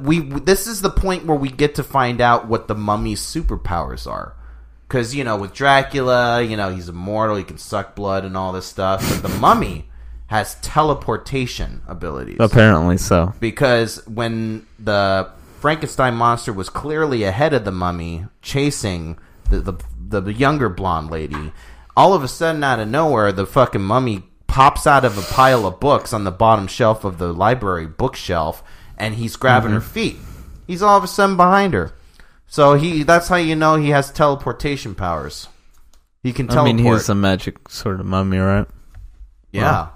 we 0.00 0.18
this 0.20 0.66
is 0.66 0.80
the 0.82 0.90
point 0.90 1.24
where 1.26 1.38
we 1.38 1.48
get 1.50 1.76
to 1.76 1.84
find 1.84 2.20
out 2.20 2.48
what 2.48 2.66
the 2.66 2.74
mummy's 2.74 3.20
superpowers 3.20 4.10
are. 4.10 4.34
Because 4.88 5.14
you 5.14 5.22
know, 5.22 5.36
with 5.36 5.52
Dracula, 5.54 6.42
you 6.42 6.56
know 6.56 6.74
he's 6.74 6.88
immortal, 6.88 7.36
he 7.36 7.44
can 7.44 7.58
suck 7.58 7.94
blood 7.94 8.24
and 8.24 8.36
all 8.36 8.52
this 8.52 8.66
stuff. 8.66 9.00
But 9.08 9.22
the 9.30 9.38
mummy 9.38 9.84
has 10.28 10.56
teleportation 10.56 11.80
abilities 11.88 12.36
Apparently 12.40 12.98
so. 12.98 13.32
because 13.40 14.06
when 14.06 14.66
the 14.78 15.26
Frankenstein 15.60 16.14
monster 16.14 16.52
was 16.52 16.68
clearly 16.68 17.22
ahead 17.24 17.52
of 17.54 17.64
the 17.64 17.72
mummy, 17.72 18.26
chasing 18.42 19.18
the 19.50 19.60
the, 19.60 20.20
the 20.20 20.32
younger 20.32 20.68
blonde 20.68 21.10
lady, 21.10 21.52
all 21.96 22.14
of 22.14 22.22
a 22.22 22.28
sudden 22.28 22.62
out 22.64 22.78
of 22.80 22.88
nowhere, 22.88 23.32
the 23.32 23.46
fucking 23.46 23.82
mummy 23.82 24.22
pops 24.58 24.88
out 24.88 25.04
of 25.04 25.16
a 25.16 25.22
pile 25.22 25.64
of 25.66 25.78
books 25.78 26.12
on 26.12 26.24
the 26.24 26.32
bottom 26.32 26.66
shelf 26.66 27.04
of 27.04 27.18
the 27.18 27.32
library 27.32 27.86
bookshelf, 27.86 28.60
and 28.96 29.14
he's 29.14 29.36
grabbing 29.36 29.70
her 29.70 29.80
feet. 29.80 30.16
He's 30.66 30.82
all 30.82 30.98
of 30.98 31.04
a 31.04 31.06
sudden 31.06 31.36
behind 31.36 31.74
her. 31.74 31.92
So 32.48 32.74
he 32.74 33.04
that's 33.04 33.28
how 33.28 33.36
you 33.36 33.54
know 33.54 33.76
he 33.76 33.90
has 33.90 34.10
teleportation 34.10 34.96
powers. 34.96 35.46
He 36.24 36.32
can 36.32 36.48
teleport. 36.48 36.66
I 36.66 36.70
teleport. 36.72 36.84
mean, 36.84 36.92
he's 36.98 37.08
a 37.08 37.14
magic 37.14 37.68
sort 37.68 38.00
of 38.00 38.06
mummy, 38.06 38.38
right? 38.38 38.66
Yeah. 39.52 39.90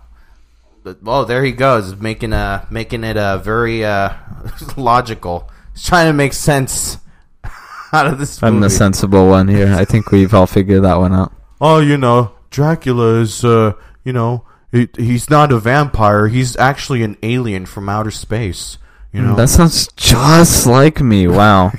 But- 0.84 0.98
Oh, 1.06 1.24
there 1.24 1.42
he 1.44 1.50
goes, 1.50 1.96
making 1.96 2.32
a 2.32 2.64
making 2.70 3.02
it 3.02 3.16
a 3.16 3.40
very 3.42 3.84
uh, 3.84 4.12
logical. 4.76 5.50
He's 5.72 5.84
trying 5.84 6.06
to 6.06 6.12
make 6.12 6.34
sense 6.34 6.98
out 7.92 8.06
of 8.06 8.18
this 8.20 8.40
I'm 8.42 8.60
the 8.60 8.70
sensible 8.70 9.26
one 9.28 9.48
here. 9.48 9.74
I 9.74 9.84
think 9.84 10.12
we've 10.12 10.32
all 10.34 10.46
figured 10.46 10.84
that 10.84 10.98
one 10.98 11.12
out. 11.12 11.32
oh, 11.60 11.80
you 11.80 11.96
know, 11.96 12.30
Dracula 12.50 13.20
is, 13.20 13.44
uh, 13.44 13.72
you 14.04 14.12
know, 14.12 14.44
he, 14.72 14.88
he's 14.96 15.28
not 15.28 15.52
a 15.52 15.58
vampire. 15.58 16.28
He's 16.28 16.56
actually 16.56 17.02
an 17.02 17.18
alien 17.22 17.66
from 17.66 17.90
outer 17.90 18.10
space. 18.10 18.78
You 19.12 19.20
mm, 19.20 19.26
know, 19.26 19.36
That 19.36 19.50
sounds 19.50 19.88
just 19.92 20.66
like 20.66 21.02
me. 21.02 21.28
Wow. 21.28 21.68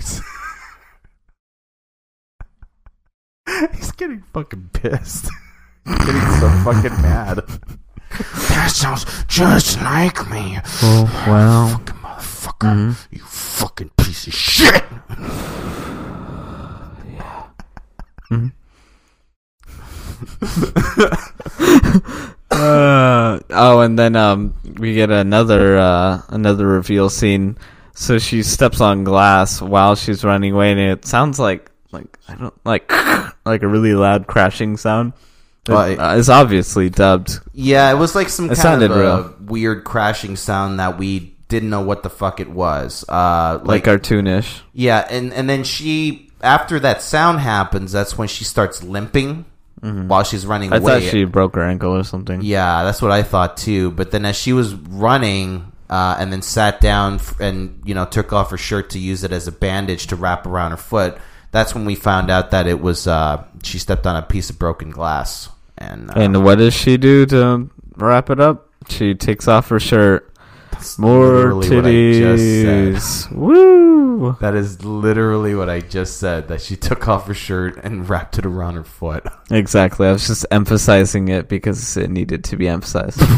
he's 3.75 3.91
getting 3.93 4.23
fucking 4.31 4.69
pissed. 4.73 5.27
He's 5.85 5.97
getting 5.97 6.21
so 6.39 6.49
fucking 6.63 7.01
mad. 7.01 7.41
That 8.49 8.69
sounds 8.71 9.05
just 9.27 9.81
like 9.81 10.29
me. 10.29 10.59
Oh, 10.83 11.25
wow. 11.27 11.81
Motherfucker. 11.83 12.75
Mm-hmm. 12.75 13.15
You 13.15 13.23
fucking 13.23 13.89
piece 13.97 14.27
of 14.27 14.33
shit. 14.33 14.83
Mm-hmm. 18.29 18.49
Uh, 22.53 23.39
oh, 23.49 23.79
and 23.81 23.97
then 23.97 24.15
um, 24.15 24.53
we 24.77 24.93
get 24.93 25.09
another 25.11 25.77
uh, 25.77 26.21
another 26.29 26.67
reveal 26.67 27.09
scene. 27.09 27.57
So 27.95 28.17
she 28.19 28.41
steps 28.43 28.81
on 28.81 29.03
glass 29.03 29.61
while 29.61 29.95
she's 29.95 30.23
running 30.23 30.53
away, 30.53 30.71
and 30.71 30.79
it 30.79 31.05
sounds 31.05 31.39
like 31.39 31.71
like 31.91 32.17
I 32.27 32.35
don't 32.35 32.53
like 32.65 32.91
like 33.45 33.63
a 33.63 33.67
really 33.67 33.93
loud 33.93 34.27
crashing 34.27 34.77
sound. 34.77 35.13
Well, 35.67 35.89
It- 35.91 35.99
uh, 35.99 36.15
it's 36.17 36.29
obviously 36.29 36.89
dubbed. 36.89 37.39
Yeah, 37.53 37.89
it 37.91 37.95
was 37.97 38.15
like 38.15 38.29
some 38.29 38.51
It 38.51 38.57
kind 38.57 38.83
of 38.83 38.91
real. 38.95 39.33
weird 39.41 39.83
crashing 39.85 40.35
sound 40.35 40.79
that 40.79 40.97
we 40.97 41.35
didn't 41.47 41.69
know 41.69 41.81
what 41.81 42.03
the 42.03 42.09
fuck 42.09 42.39
it 42.39 42.49
was. 42.49 43.05
Uh, 43.07 43.59
Like 43.63 43.85
cartoonish. 43.85 44.61
Yeah, 44.73 45.05
and 45.09 45.31
and 45.33 45.49
then 45.49 45.63
she 45.63 46.29
after 46.41 46.79
that 46.79 47.01
sound 47.01 47.39
happens, 47.39 47.91
that's 47.91 48.17
when 48.17 48.27
she 48.27 48.43
starts 48.43 48.83
limping 48.83 49.45
while 50.07 50.23
she's 50.23 50.45
running 50.45 50.71
I 50.71 50.77
away. 50.77 51.01
thought 51.01 51.11
she 51.11 51.25
broke 51.25 51.55
her 51.55 51.63
ankle 51.63 51.91
or 51.95 52.03
something. 52.03 52.41
Yeah, 52.41 52.83
that's 52.83 53.01
what 53.01 53.11
I 53.11 53.23
thought 53.23 53.57
too. 53.57 53.91
But 53.91 54.11
then 54.11 54.25
as 54.25 54.35
she 54.37 54.53
was 54.53 54.73
running 54.73 55.71
uh, 55.89 56.15
and 56.19 56.31
then 56.31 56.41
sat 56.41 56.79
down 56.79 57.19
and 57.39 57.81
you 57.85 57.93
know 57.93 58.05
took 58.05 58.31
off 58.33 58.51
her 58.51 58.57
shirt 58.57 58.89
to 58.91 58.99
use 58.99 59.23
it 59.23 59.31
as 59.31 59.47
a 59.47 59.51
bandage 59.51 60.07
to 60.07 60.15
wrap 60.15 60.45
around 60.47 60.71
her 60.71 60.77
foot, 60.77 61.17
that's 61.51 61.75
when 61.75 61.85
we 61.85 61.95
found 61.95 62.31
out 62.31 62.51
that 62.51 62.65
it 62.67 62.79
was 62.81 63.07
uh, 63.07 63.43
she 63.63 63.77
stepped 63.77 64.07
on 64.07 64.15
a 64.15 64.21
piece 64.21 64.49
of 64.49 64.57
broken 64.57 64.89
glass. 64.89 65.49
And 65.77 66.09
uh, 66.11 66.13
And 66.15 66.43
what 66.45 66.59
does 66.59 66.73
she 66.73 66.97
do 66.97 67.25
to 67.27 67.69
wrap 67.97 68.29
it 68.29 68.39
up? 68.39 68.69
She 68.89 69.15
takes 69.15 69.47
off 69.47 69.69
her 69.69 69.79
shirt. 69.79 70.32
More 70.97 71.57
I 71.57 71.61
just 71.61 71.71
titties. 71.71 73.31
Woo! 73.31 74.37
That 74.39 74.55
is 74.55 74.83
literally 74.83 75.55
what 75.55 75.69
I 75.69 75.79
just 75.81 76.17
said. 76.17 76.47
That 76.47 76.61
she 76.61 76.75
took 76.75 77.07
off 77.07 77.27
her 77.27 77.33
shirt 77.33 77.79
and 77.83 78.07
wrapped 78.09 78.37
it 78.37 78.45
around 78.45 78.75
her 78.75 78.83
foot. 78.83 79.25
Exactly. 79.51 80.07
I 80.07 80.11
was 80.11 80.27
just 80.27 80.45
emphasizing 80.51 81.27
it 81.27 81.47
because 81.49 81.97
it 81.97 82.09
needed 82.09 82.43
to 82.45 82.57
be 82.57 82.67
emphasized. 82.67 83.21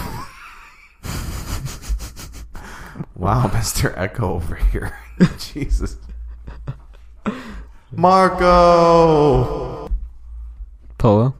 Wow, 3.15 3.49
Mister 3.53 3.97
Echo 3.97 4.33
over 4.33 4.55
here. 4.55 4.97
Jesus. 5.39 5.97
Marco. 7.91 9.89
Polo. 10.97 11.33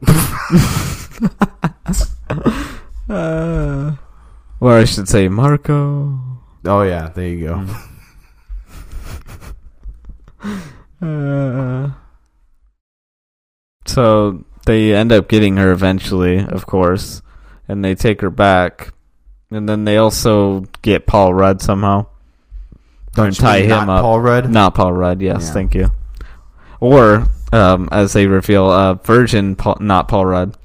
uh, 3.08 3.96
or 4.60 4.72
I 4.72 4.84
should 4.84 5.08
say 5.08 5.28
Marco. 5.28 6.18
Oh 6.64 6.82
yeah, 6.82 7.08
there 7.08 7.28
you 7.28 7.46
go. 7.46 7.66
Uh, 11.02 11.90
so 13.86 14.44
they 14.66 14.94
end 14.94 15.12
up 15.12 15.28
getting 15.28 15.56
her 15.56 15.70
eventually, 15.72 16.38
of 16.44 16.66
course, 16.66 17.22
and 17.68 17.84
they 17.84 17.94
take 17.94 18.20
her 18.20 18.30
back, 18.30 18.92
and 19.50 19.68
then 19.68 19.84
they 19.84 19.96
also 19.96 20.60
get 20.82 21.06
Paul 21.06 21.34
Rudd 21.34 21.60
somehow. 21.62 22.06
Don't 23.14 23.28
and 23.28 23.36
tie 23.36 23.60
him 23.60 23.68
not 23.70 23.88
up. 23.88 24.02
Paul 24.02 24.20
Rudd? 24.20 24.50
Not 24.50 24.74
Paul 24.74 24.92
Rudd. 24.92 25.22
Yes, 25.22 25.46
Yeah. 25.46 25.52
thank 25.52 25.74
you. 25.74 25.90
Or 26.80 27.26
um, 27.52 27.88
as 27.90 28.12
they 28.12 28.26
reveal, 28.26 28.68
uh, 28.68 28.94
Virgin, 28.94 29.56
Paul, 29.56 29.78
not 29.80 30.08
Paul 30.08 30.26
Rudd. 30.26 30.56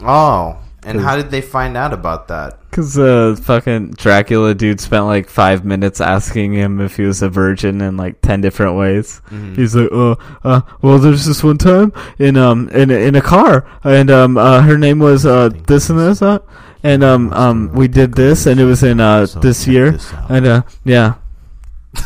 Oh, 0.00 0.58
and 0.84 1.00
how 1.00 1.16
did 1.16 1.30
they 1.30 1.40
find 1.40 1.76
out 1.76 1.92
about 1.92 2.26
that? 2.28 2.58
Because 2.72 2.98
uh, 2.98 3.36
fucking 3.42 3.90
Dracula 3.98 4.54
dude 4.54 4.80
spent 4.80 5.04
like 5.04 5.28
five 5.28 5.62
minutes 5.62 6.00
asking 6.00 6.54
him 6.54 6.80
if 6.80 6.96
he 6.96 7.02
was 7.02 7.20
a 7.20 7.28
virgin 7.28 7.82
in 7.82 7.98
like 7.98 8.22
ten 8.22 8.40
different 8.40 8.76
ways. 8.78 9.20
Mhm. 9.30 9.56
He's 9.56 9.76
like, 9.76 9.90
"Oh, 9.92 10.16
uh, 10.42 10.62
well, 10.80 10.98
there's 10.98 11.26
this 11.26 11.44
one 11.44 11.58
time 11.58 11.92
in 12.18 12.38
um 12.38 12.70
in 12.70 12.90
a- 12.90 12.94
in 13.06 13.14
a 13.14 13.20
car, 13.20 13.66
and 13.84 14.10
um 14.10 14.38
uh, 14.38 14.62
her 14.62 14.78
name 14.78 15.00
was 15.00 15.26
uh 15.26 15.50
this 15.66 15.90
and 15.90 15.98
this 15.98 16.22
uh, 16.22 16.38
and 16.82 17.04
um 17.04 17.30
um 17.34 17.70
we 17.74 17.88
did 17.88 18.14
this, 18.14 18.46
and 18.46 18.58
it 18.58 18.64
was 18.64 18.82
in 18.82 19.00
uh 19.00 19.26
this 19.42 19.66
year, 19.66 19.98
and 20.30 20.46
uh 20.46 20.62
yeah. 20.82 21.16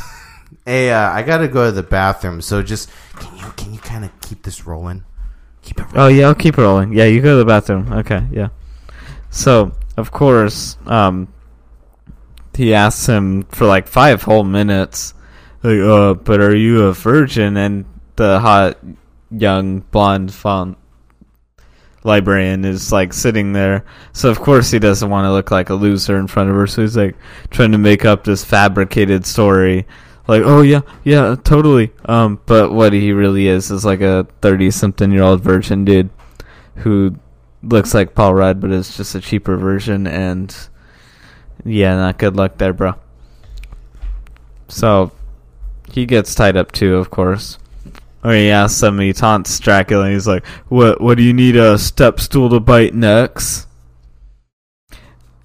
Hey, 0.65 0.91
uh, 0.91 1.11
I 1.13 1.23
gotta 1.23 1.47
go 1.47 1.67
to 1.67 1.71
the 1.71 1.85
bathroom. 1.85 2.41
So 2.41 2.61
just 2.61 2.91
can 3.21 3.37
you 3.39 3.45
can 3.57 3.73
you 3.73 3.79
kind 3.79 4.05
of 4.05 4.11
keep 4.21 4.43
this 4.43 4.67
rolling? 4.67 5.05
Keep 5.63 5.79
it. 5.79 5.87
Oh 5.95 6.09
yeah, 6.09 6.27
I'll 6.27 6.35
keep 6.35 6.59
it 6.59 6.63
rolling. 6.63 6.93
Yeah, 6.93 7.05
you 7.05 7.23
go 7.23 7.35
to 7.35 7.37
the 7.39 7.45
bathroom. 7.45 7.93
Okay, 7.93 8.25
yeah. 8.33 8.49
So 9.31 9.71
of 9.97 10.11
course, 10.11 10.77
um, 10.87 11.33
he 12.55 12.75
asks 12.75 13.07
him 13.07 13.45
for 13.45 13.67
like 13.67 13.87
five 13.87 14.23
whole 14.23 14.45
minutes, 14.45 15.15
like, 15.63 15.81
uh, 15.81 16.15
but 16.15 16.41
are 16.41 16.55
you 16.55 16.85
a 16.85 16.93
virgin? 16.93 17.57
And 17.57 17.85
the 18.17 18.41
hot 18.41 18.79
young 19.31 19.81
blonde 19.81 20.33
font 20.33 20.79
librarian 22.05 22.65
is 22.65 22.93
like 22.93 23.13
sitting 23.13 23.53
there. 23.53 23.85
So 24.13 24.31
of 24.31 24.39
course 24.39 24.71
he 24.71 24.79
doesn't 24.79 25.11
want 25.11 25.27
to 25.27 25.33
look 25.33 25.51
like 25.51 25.71
a 25.71 25.75
loser 25.75 26.17
in 26.19 26.29
front 26.29 26.49
of 26.49 26.57
her. 26.57 26.67
So 26.67 26.83
he's 26.83 26.97
like 26.97 27.17
trying 27.51 27.73
to 27.73 27.79
make 27.79 28.05
up 28.05 28.25
this 28.25 28.45
fabricated 28.45 29.27
story. 29.27 29.87
Like, 30.29 30.43
oh 30.45 30.63
yeah, 30.63 30.81
yeah, 31.05 31.37
totally. 31.43 31.93
Um, 32.05 32.41
but 32.47 32.73
what 32.73 32.93
he 32.93 33.13
really 33.13 33.49
is 33.49 33.71
is 33.71 33.85
like 33.85 34.01
a 34.01 34.27
thirty-something-year-old 34.41 35.41
virgin 35.41 35.85
dude 35.85 36.11
who 36.77 37.17
looks 37.63 37.95
like 37.95 38.15
Paul 38.15 38.35
Rudd, 38.35 38.61
but 38.61 38.71
it's 38.71 38.97
just 38.97 39.15
a 39.15 39.21
cheaper 39.21 39.57
version. 39.57 40.07
And 40.07 40.55
yeah, 41.65 41.97
not 41.97 42.19
good 42.19 42.37
luck 42.37 42.59
there, 42.59 42.73
bro. 42.73 42.95
So 44.69 45.13
he 45.93 46.07
gets 46.07 46.35
tied 46.35 46.57
up 46.57 46.73
too, 46.73 46.97
of 46.97 47.11
course. 47.11 47.59
Or 48.25 48.33
he 48.33 48.51
asks 48.51 48.83
him, 48.83 48.99
he 48.99 49.13
taunts 49.13 49.59
Dracula, 49.61 50.05
and 50.07 50.13
he's 50.13 50.27
like, 50.27 50.45
"What? 50.69 51.01
What 51.01 51.17
do 51.17 51.23
you 51.23 51.33
need 51.33 51.55
a 51.55 51.79
step 51.79 52.19
stool 52.19 52.51
to 52.51 52.59
bite 52.59 52.95
next?" 52.95 53.69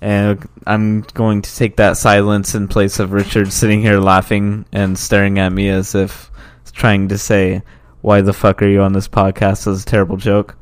And 0.01 0.47
I'm 0.66 1.01
going 1.14 1.43
to 1.43 1.55
take 1.55 1.76
that 1.76 1.97
silence 1.97 2.55
in 2.55 2.68
place 2.68 2.99
of 2.99 3.12
Richard 3.12 3.53
sitting 3.53 3.82
here 3.82 3.99
laughing 3.99 4.66
and 4.72 4.97
staring 4.97 5.38
at 5.38 5.53
me 5.53 5.70
as 5.70 5.93
if 5.93 6.32
trying 6.72 7.07
to 7.09 7.20
say, 7.20 7.62
"Why 8.01 8.22
the 8.22 8.34
fuck 8.34 8.64
are 8.64 8.68
you 8.68 8.82
on 8.82 8.93
this 8.93 9.07
podcast?" 9.07 9.68
as 9.68 9.84
a 9.84 9.86
terrible 9.86 10.18
joke. 10.18 10.55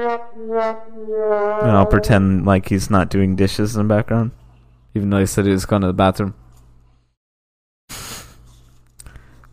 And 0.00 1.70
I'll 1.70 1.86
pretend 1.86 2.46
like 2.46 2.68
he's 2.68 2.90
not 2.90 3.10
doing 3.10 3.36
dishes 3.36 3.76
in 3.76 3.86
the 3.86 3.94
background, 3.94 4.32
even 4.94 5.10
though 5.10 5.20
he 5.20 5.26
said 5.26 5.46
he 5.46 5.52
was 5.52 5.66
going 5.66 5.82
to 5.82 5.88
the 5.88 5.92
bathroom. 5.92 6.34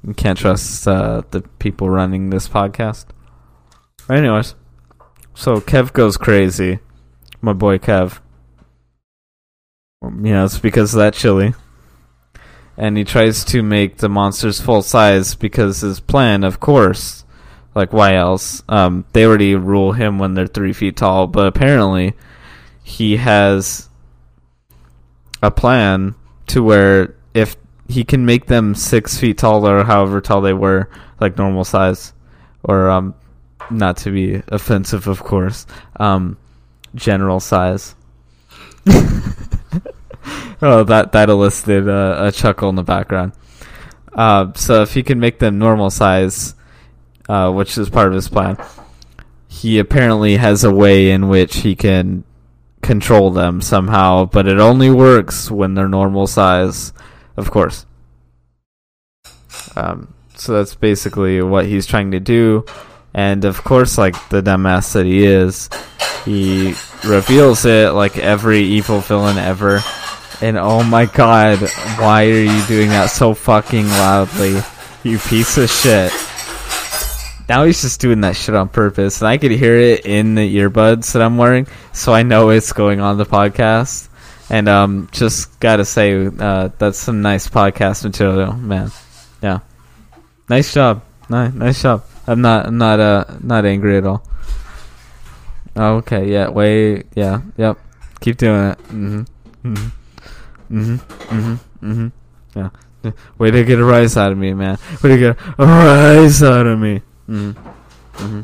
You 0.08 0.14
can't 0.14 0.38
trust 0.38 0.88
uh, 0.88 1.24
the 1.32 1.42
people 1.60 1.90
running 1.90 2.30
this 2.30 2.48
podcast. 2.48 3.08
Anyways, 4.10 4.56
so 5.34 5.60
Kev 5.60 5.92
goes 5.92 6.16
crazy. 6.16 6.80
My 7.42 7.54
boy 7.54 7.78
Kev. 7.78 8.20
You 10.02 10.10
know, 10.12 10.46
it's 10.46 10.60
because 10.60 10.94
of 10.94 11.00
that 11.00 11.14
chili. 11.14 11.54
And 12.78 12.96
he 12.98 13.04
tries 13.04 13.44
to 13.46 13.62
make 13.64 13.98
the 13.98 14.08
monsters 14.08 14.62
full 14.62 14.82
size 14.82 15.36
because 15.36 15.82
his 15.82 16.00
plan, 16.00 16.44
of 16.44 16.60
course, 16.60 17.26
like 17.76 17.94
why 17.94 18.16
else? 18.16 18.64
Um, 18.68 19.06
they 19.14 19.26
already 19.26 19.56
rule 19.56 19.92
him 19.92 20.20
when 20.20 20.34
they're 20.34 20.48
three 20.48 20.74
feet 20.74 20.98
tall, 20.98 21.28
but 21.28 21.48
apparently 21.48 22.14
he 22.84 23.18
has 23.18 23.90
a 25.42 25.52
plan 25.52 26.16
to 26.48 26.64
where 26.64 27.16
if 27.34 27.56
he 27.88 28.04
can 28.04 28.26
make 28.26 28.48
them 28.48 28.76
six 28.76 29.18
feet 29.18 29.38
tall 29.38 29.68
or 29.68 29.84
however 29.84 30.22
tall 30.22 30.42
they 30.42 30.54
were, 30.54 30.90
like 31.20 31.38
normal 31.38 31.64
size, 31.64 32.14
or 32.64 32.90
um, 32.90 33.14
not 33.70 33.98
to 33.98 34.12
be 34.12 34.42
offensive, 34.48 35.08
of 35.08 35.24
course, 35.24 35.66
um, 35.98 36.38
general 36.96 37.40
size. 37.40 37.96
oh, 40.62 40.84
that 40.84 41.12
that 41.12 41.30
elicited 41.30 41.88
uh, 41.88 42.16
a 42.20 42.32
chuckle 42.32 42.70
in 42.70 42.76
the 42.76 42.84
background. 42.84 43.34
Uh, 44.14 44.52
so 44.54 44.82
if 44.82 44.94
he 44.94 45.04
can 45.04 45.20
make 45.20 45.40
them 45.40 45.60
normal 45.60 45.90
size, 45.90 46.56
uh, 47.28 47.52
which 47.52 47.78
is 47.78 47.90
part 47.90 48.08
of 48.08 48.14
his 48.14 48.30
plan, 48.30 48.58
he 49.48 49.80
apparently 49.80 50.38
has 50.38 50.64
a 50.64 50.72
way 50.72 51.12
in 51.12 51.28
which 51.28 51.58
he 51.58 51.76
can 51.76 52.24
control 52.82 53.32
them 53.32 53.62
somehow, 53.62 54.26
but 54.26 54.48
it 54.48 54.60
only 54.60 54.90
works 54.90 55.50
when 55.50 55.74
they're 55.74 55.88
normal 55.88 56.28
size, 56.28 56.94
of 57.36 57.52
course. 57.52 57.86
Um, 59.76 60.14
so 60.36 60.54
that's 60.54 60.76
basically 60.76 61.42
what 61.42 61.66
he's 61.66 61.86
trying 61.86 62.12
to 62.12 62.20
do. 62.20 62.66
And 63.14 63.46
of 63.46 63.64
course, 63.64 63.98
like 63.98 64.14
the 64.30 64.42
dumbass 64.42 64.94
that 64.94 65.06
he 65.06 65.26
is, 65.26 65.70
he 66.24 66.76
reveals 67.04 67.66
it 67.66 67.94
like 67.94 68.18
every 68.18 68.60
evil 68.60 69.00
villain 69.00 69.38
ever. 69.38 69.80
And 70.40 70.58
oh 70.58 70.84
my 70.84 71.06
god, 71.06 71.60
why 71.98 72.26
are 72.26 72.44
you 72.44 72.66
doing 72.68 72.90
that 72.90 73.10
so 73.10 73.34
fucking 73.34 73.88
loudly? 73.88 74.62
You 75.04 75.18
piece 75.18 75.58
of 75.58 75.70
shit. 75.70 76.12
Now 77.50 77.64
he's 77.64 77.82
just 77.82 78.02
doing 78.02 78.22
that 78.22 78.36
shit 78.36 78.56
on 78.56 78.70
purpose. 78.70 79.22
And 79.22 79.28
I 79.28 79.38
could 79.38 79.52
hear 79.52 79.76
it 79.76 80.06
in 80.06 80.36
the 80.36 80.56
earbuds 80.58 81.14
that 81.14 81.22
I'm 81.22 81.38
wearing, 81.38 81.68
so 81.94 82.14
I 82.14 82.24
know 82.24 82.50
it's 82.50 82.74
going 82.74 83.00
on 83.00 83.18
the 83.18 83.26
podcast. 83.26 84.10
And 84.50 84.70
um, 84.70 85.10
just 85.12 85.60
gotta 85.60 85.86
say, 85.86 86.28
uh, 86.28 86.70
that's 86.78 86.98
some 86.98 87.22
nice 87.22 87.48
podcast 87.48 88.04
material, 88.04 88.54
man. 88.54 88.92
Yeah, 89.42 89.60
nice 90.50 90.74
job, 90.74 91.04
nice, 91.30 91.54
nice 91.54 91.82
job. 91.82 92.04
I'm 92.28 92.42
not, 92.42 92.66
I'm 92.66 92.78
not, 92.78 93.00
uh, 93.00 93.26
not 93.42 93.66
angry 93.66 93.98
at 93.98 94.06
all. 94.06 94.24
Okay, 95.76 96.32
yeah, 96.32 96.50
wait, 96.50 97.08
yeah, 97.16 97.42
yep. 97.58 97.78
Keep 98.20 98.38
doing 98.38 98.72
it. 98.72 98.78
Mm-hmm. 98.88 99.24
Mm-hmm. 100.72 100.96
Mm-hmm. 101.86 102.08
Yeah. 102.56 102.70
Yeah. 103.04 103.12
Way 103.38 103.52
to 103.52 103.64
get 103.64 103.80
a 103.80 103.86
rise 103.86 104.18
out 104.18 104.32
of 104.32 104.38
me, 104.38 104.54
man. 104.54 104.78
Way 105.04 105.10
to 105.10 105.18
get 105.18 105.38
a 105.58 105.66
rise 105.66 106.42
out 106.42 106.66
of 106.66 106.80
me. 106.80 107.02
Mm-hmm. 107.28 107.68
Mm-hmm. 108.18 108.42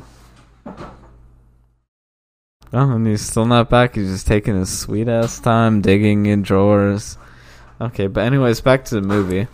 Oh, 2.75 2.91
and 2.91 3.05
he's 3.05 3.21
still 3.21 3.45
not 3.45 3.69
back. 3.69 3.95
He's 3.95 4.09
just 4.09 4.27
taking 4.27 4.57
his 4.57 4.77
sweet 4.77 5.07
ass 5.07 5.39
time 5.39 5.81
digging 5.81 6.25
in 6.25 6.41
drawers. 6.41 7.17
Okay, 7.79 8.07
but 8.07 8.21
anyways, 8.21 8.61
back 8.61 8.85
to 8.85 8.95
the 8.95 9.01
movie. 9.01 9.47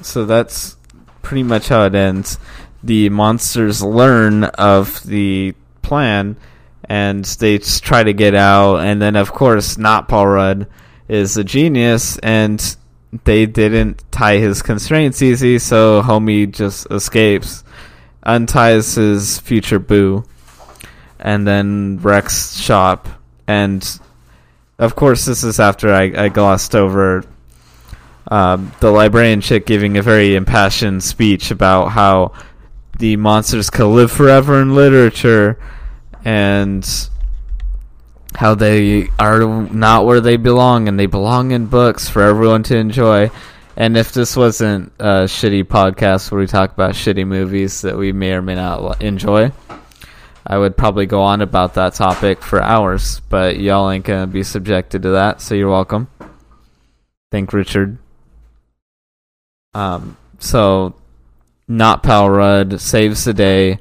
So 0.00 0.24
that's 0.24 0.76
pretty 1.22 1.42
much 1.42 1.68
how 1.68 1.84
it 1.84 1.94
ends. 1.94 2.38
The 2.82 3.10
monsters 3.10 3.82
learn 3.82 4.44
of 4.44 5.02
the 5.02 5.54
plan 5.82 6.36
and 6.84 7.24
they 7.24 7.58
try 7.58 8.02
to 8.02 8.12
get 8.12 8.34
out 8.34 8.76
and 8.76 9.02
then 9.02 9.16
of 9.16 9.32
course 9.32 9.76
not 9.76 10.08
Paul 10.08 10.28
Rudd 10.28 10.66
is 11.08 11.36
a 11.36 11.44
genius 11.44 12.18
and 12.18 12.76
they 13.24 13.46
didn't 13.46 14.04
tie 14.10 14.36
his 14.36 14.62
constraints 14.62 15.22
easy, 15.22 15.58
so 15.58 16.02
homie 16.02 16.50
just 16.50 16.86
escapes. 16.90 17.64
Unties 18.22 18.94
his 18.96 19.38
future 19.38 19.78
boo 19.78 20.24
and 21.18 21.46
then 21.46 21.98
wrecks 22.02 22.56
shop 22.56 23.08
and 23.46 24.00
of 24.78 24.94
course 24.94 25.24
this 25.24 25.42
is 25.42 25.58
after 25.58 25.92
I, 25.92 26.12
I 26.24 26.28
glossed 26.28 26.74
over 26.74 27.24
um, 28.30 28.72
the 28.80 28.90
librarian 28.90 29.40
chick 29.40 29.66
giving 29.66 29.96
a 29.96 30.02
very 30.02 30.36
impassioned 30.36 31.02
speech 31.02 31.50
about 31.50 31.88
how 31.88 32.32
the 32.98 33.16
monsters 33.16 33.70
could 33.70 33.88
live 33.88 34.12
forever 34.12 34.60
in 34.60 34.74
literature 34.74 35.58
and 36.24 37.08
how 38.34 38.54
they 38.54 39.08
are 39.18 39.40
not 39.72 40.04
where 40.04 40.20
they 40.20 40.36
belong 40.36 40.88
and 40.88 40.98
they 40.98 41.06
belong 41.06 41.50
in 41.52 41.66
books 41.66 42.08
for 42.08 42.22
everyone 42.22 42.62
to 42.64 42.76
enjoy. 42.76 43.30
And 43.78 43.96
if 43.96 44.10
this 44.10 44.36
wasn't 44.36 44.92
a 44.98 45.28
shitty 45.28 45.62
podcast 45.62 46.32
where 46.32 46.40
we 46.40 46.48
talk 46.48 46.72
about 46.72 46.94
shitty 46.94 47.24
movies 47.24 47.82
that 47.82 47.96
we 47.96 48.10
may 48.10 48.32
or 48.32 48.42
may 48.42 48.56
not 48.56 49.00
enjoy, 49.00 49.52
I 50.44 50.58
would 50.58 50.76
probably 50.76 51.06
go 51.06 51.22
on 51.22 51.42
about 51.42 51.74
that 51.74 51.94
topic 51.94 52.42
for 52.42 52.60
hours. 52.60 53.20
But 53.28 53.60
y'all 53.60 53.88
ain't 53.88 54.04
gonna 54.04 54.26
be 54.26 54.42
subjected 54.42 55.02
to 55.02 55.10
that, 55.10 55.40
so 55.40 55.54
you're 55.54 55.70
welcome. 55.70 56.08
Thank 57.30 57.52
Richard. 57.52 57.98
Um, 59.74 60.16
so 60.40 60.96
not 61.68 62.02
Paul 62.02 62.30
Rudd 62.30 62.80
saves 62.80 63.22
the 63.22 63.32
day, 63.32 63.78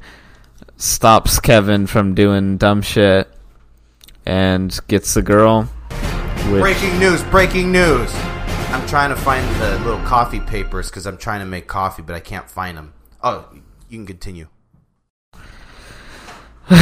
stops 0.75 1.39
Kevin 1.39 1.87
from 1.87 2.13
doing 2.13 2.57
dumb 2.57 2.83
shit, 2.83 3.27
and 4.27 4.79
gets 4.87 5.15
the 5.15 5.23
girl. 5.23 5.67
Breaking 6.49 6.99
news! 6.99 7.23
Breaking 7.23 7.71
news! 7.71 8.13
I'm 8.69 8.85
trying 8.87 9.09
to 9.09 9.15
find 9.15 9.47
the 9.61 9.79
little 9.85 10.03
coffee 10.05 10.39
papers 10.41 10.89
because 10.89 11.05
I'm 11.05 11.17
trying 11.17 11.39
to 11.39 11.45
make 11.45 11.67
coffee, 11.67 12.01
but 12.01 12.15
I 12.15 12.19
can't 12.19 12.49
find 12.49 12.77
them. 12.77 12.93
Oh, 13.23 13.47
you 13.89 13.97
can 13.97 14.05
continue. 14.05 14.47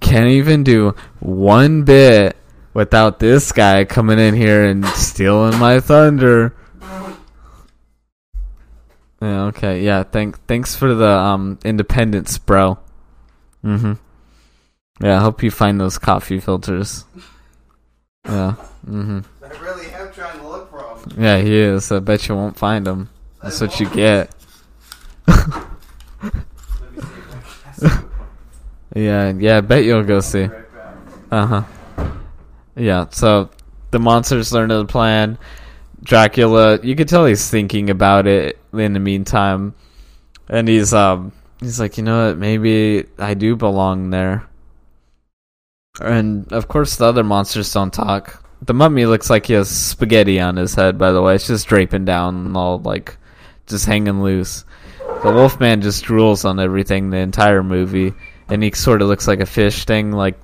can't 0.00 0.28
even 0.28 0.62
do 0.62 0.94
one 1.20 1.84
bit 1.84 2.36
without 2.74 3.18
this 3.18 3.50
guy 3.52 3.84
coming 3.84 4.18
in 4.18 4.34
here 4.34 4.64
and 4.64 4.84
stealing 4.86 5.58
my 5.58 5.80
thunder. 5.80 6.54
Yeah, 9.20 9.44
okay, 9.46 9.82
yeah. 9.82 10.02
Thank, 10.02 10.46
thanks 10.46 10.76
for 10.76 10.94
the 10.94 11.08
um 11.08 11.58
independence, 11.64 12.36
bro. 12.38 12.78
Mm-hmm. 13.64 13.94
Yeah, 15.04 15.16
I 15.16 15.20
hope 15.20 15.42
you 15.42 15.50
find 15.50 15.80
those 15.80 15.98
coffee 15.98 16.40
filters. 16.40 17.04
Yeah. 18.24 18.54
Mm-hmm. 18.86 19.20
I 19.42 19.48
really 19.60 19.86
am 19.92 20.12
trying 20.12 20.38
to 20.38 20.48
look 20.48 20.70
for 20.70 21.00
them. 21.08 21.22
Yeah, 21.22 21.38
he 21.38 21.56
is. 21.56 21.90
I 21.92 21.98
bet 22.00 22.28
you 22.28 22.34
won't 22.34 22.56
find 22.56 22.86
them. 22.86 23.10
That's 23.42 23.60
what 23.60 23.78
you 23.80 23.88
get. 23.90 24.34
yeah, 28.94 29.32
yeah. 29.32 29.58
I 29.58 29.60
bet 29.60 29.84
you'll 29.84 30.02
go 30.04 30.20
see. 30.20 30.48
Uh 31.30 31.46
huh. 31.46 31.62
Yeah. 32.76 33.06
So 33.10 33.50
the 33.90 33.98
monsters 33.98 34.52
learn 34.52 34.70
of 34.70 34.86
the 34.86 34.90
plan. 34.90 35.38
Dracula, 36.02 36.80
you 36.82 36.94
could 36.96 37.08
tell 37.08 37.26
he's 37.26 37.50
thinking 37.50 37.90
about 37.90 38.26
it 38.26 38.58
in 38.72 38.92
the 38.92 39.00
meantime, 39.00 39.74
and 40.48 40.68
he's 40.68 40.94
um 40.94 41.32
he's 41.60 41.80
like, 41.80 41.98
you 41.98 42.04
know 42.04 42.28
what, 42.28 42.38
maybe 42.38 43.04
I 43.18 43.34
do 43.34 43.56
belong 43.56 44.10
there. 44.10 44.47
And 46.00 46.52
of 46.52 46.68
course, 46.68 46.96
the 46.96 47.06
other 47.06 47.24
monsters 47.24 47.72
don't 47.72 47.92
talk. 47.92 48.44
The 48.62 48.74
mummy 48.74 49.06
looks 49.06 49.30
like 49.30 49.46
he 49.46 49.54
has 49.54 49.68
spaghetti 49.68 50.40
on 50.40 50.56
his 50.56 50.74
head. 50.74 50.98
By 50.98 51.12
the 51.12 51.22
way, 51.22 51.34
it's 51.34 51.46
just 51.46 51.68
draping 51.68 52.04
down, 52.04 52.56
all 52.56 52.78
like 52.78 53.16
just 53.66 53.86
hanging 53.86 54.22
loose. 54.22 54.64
The 55.22 55.32
Wolfman 55.32 55.82
just 55.82 56.04
drools 56.04 56.44
on 56.44 56.60
everything 56.60 57.10
the 57.10 57.18
entire 57.18 57.62
movie, 57.62 58.14
and 58.48 58.62
he 58.62 58.70
sort 58.72 59.02
of 59.02 59.08
looks 59.08 59.26
like 59.26 59.40
a 59.40 59.46
fish 59.46 59.84
thing, 59.84 60.12
like 60.12 60.38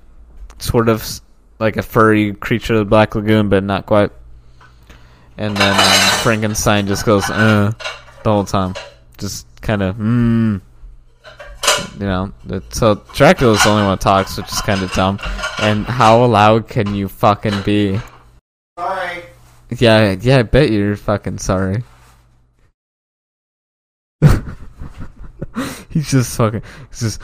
sort 0.59 0.89
of 0.89 1.21
like 1.59 1.77
a 1.77 1.83
furry 1.83 2.35
creature 2.35 2.75
of 2.75 2.81
the 2.81 2.85
Black 2.85 3.15
Lagoon, 3.15 3.49
but 3.49 3.63
not 3.63 3.87
quite. 3.87 4.11
And 5.37 5.57
then 5.57 5.75
um, 5.75 6.19
Frankenstein 6.23 6.87
just 6.87 7.05
goes, 7.05 7.29
uh, 7.29 7.73
the 8.23 8.33
whole 8.33 8.45
time. 8.45 8.75
Just 9.19 9.47
kind 9.61 9.83
of, 9.83 9.97
mmm. 9.97 10.61
You 11.99 12.07
know, 12.07 12.33
so 12.70 13.03
Dracula's 13.14 13.62
the 13.62 13.70
only 13.70 13.83
one 13.85 13.93
that 13.93 14.01
talks, 14.01 14.37
which 14.37 14.53
is 14.53 14.61
kind 14.61 14.83
of 14.83 14.93
dumb. 14.93 15.18
And 15.61 15.87
how 15.87 16.25
loud 16.25 16.68
can 16.68 16.95
you 16.95 17.09
fucking 17.09 17.62
be? 17.62 18.01
Sorry. 18.79 19.22
Yeah, 19.70 20.16
yeah, 20.20 20.39
I 20.39 20.43
bet 20.43 20.70
you're 20.70 20.97
fucking 20.97 21.39
sorry. 21.39 21.85
he's 25.91 26.11
just 26.11 26.37
fucking. 26.37 26.62
He's 26.91 27.01
just. 27.01 27.20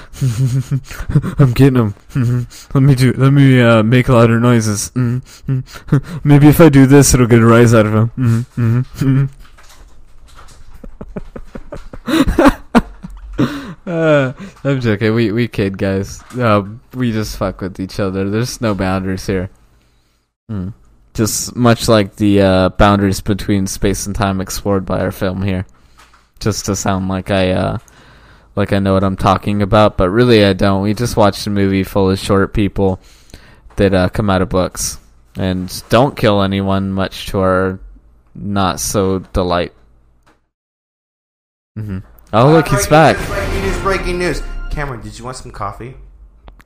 I'm 1.41 1.53
getting 1.53 1.77
him. 1.77 1.95
let 2.75 2.83
me 2.83 2.95
do. 2.95 3.13
Let 3.13 3.33
me 3.33 3.61
uh, 3.61 3.83
make 3.83 4.09
louder 4.09 4.39
noises. 4.41 4.93
Maybe 4.95 6.49
if 6.49 6.61
I 6.61 6.69
do 6.69 6.87
this, 6.87 7.13
it'll 7.15 7.27
get 7.27 7.41
a 7.41 7.47
rise 7.47 7.75
out 7.75 7.87
of 7.87 8.11
him. 8.17 9.31
Uh, 13.87 14.33
I'm 14.65 14.81
joking. 14.81 15.15
We 15.15 15.33
we 15.33 15.49
kid, 15.49 15.79
guys. 15.79 16.23
Uh, 16.35 16.65
we 16.95 17.13
just 17.13 17.37
fuck 17.37 17.61
with 17.61 17.81
each 17.81 18.01
other. 18.01 18.29
There's 18.29 18.61
no 18.61 18.75
boundaries 18.75 19.27
here. 19.27 19.51
Mm. 20.51 20.75
Just 21.15 21.57
much 21.57 21.89
like 21.89 22.17
the 22.17 22.41
uh, 22.41 22.69
boundaries 22.71 23.21
between 23.21 23.67
space 23.67 24.07
and 24.07 24.15
time 24.15 24.41
explored 24.41 24.87
by 24.87 25.01
our 25.01 25.13
film 25.13 25.43
here. 25.43 25.67
Just 26.39 26.67
to 26.67 26.77
sound 26.77 27.09
like 27.09 27.31
I 27.31 27.51
uh, 27.51 27.79
like 28.57 28.73
I 28.73 28.79
know 28.79 28.95
what 28.95 29.05
I'm 29.05 29.17
talking 29.17 29.63
about, 29.63 29.97
but 29.97 30.11
really 30.11 30.45
I 30.45 30.53
don't. 30.53 30.83
We 30.83 30.95
just 30.95 31.17
watched 31.17 31.47
a 31.47 31.51
movie 31.51 31.85
full 31.85 32.11
of 32.11 32.19
short 32.19 32.55
people 32.55 33.01
that 33.77 33.95
uh, 33.95 34.09
come 34.09 34.31
out 34.31 34.43
of 34.43 34.49
books 34.49 34.99
and 35.37 35.83
don't 35.89 36.17
kill 36.17 36.43
anyone, 36.43 36.91
much 36.91 37.27
to 37.29 37.41
our 37.41 37.81
not 38.35 38.81
so 38.81 39.21
delight. 39.21 39.73
Mm-hmm. 41.79 41.99
Oh, 42.33 42.53
look, 42.53 42.69
he's 42.69 42.87
back. 42.87 43.17
News, 43.19 43.29
breaking 43.29 43.63
news, 43.63 43.79
breaking 43.79 44.19
news. 44.19 44.43
Cameron, 44.71 45.01
did 45.01 45.19
you 45.19 45.25
want 45.25 45.37
some 45.37 45.51
coffee? 45.51 45.97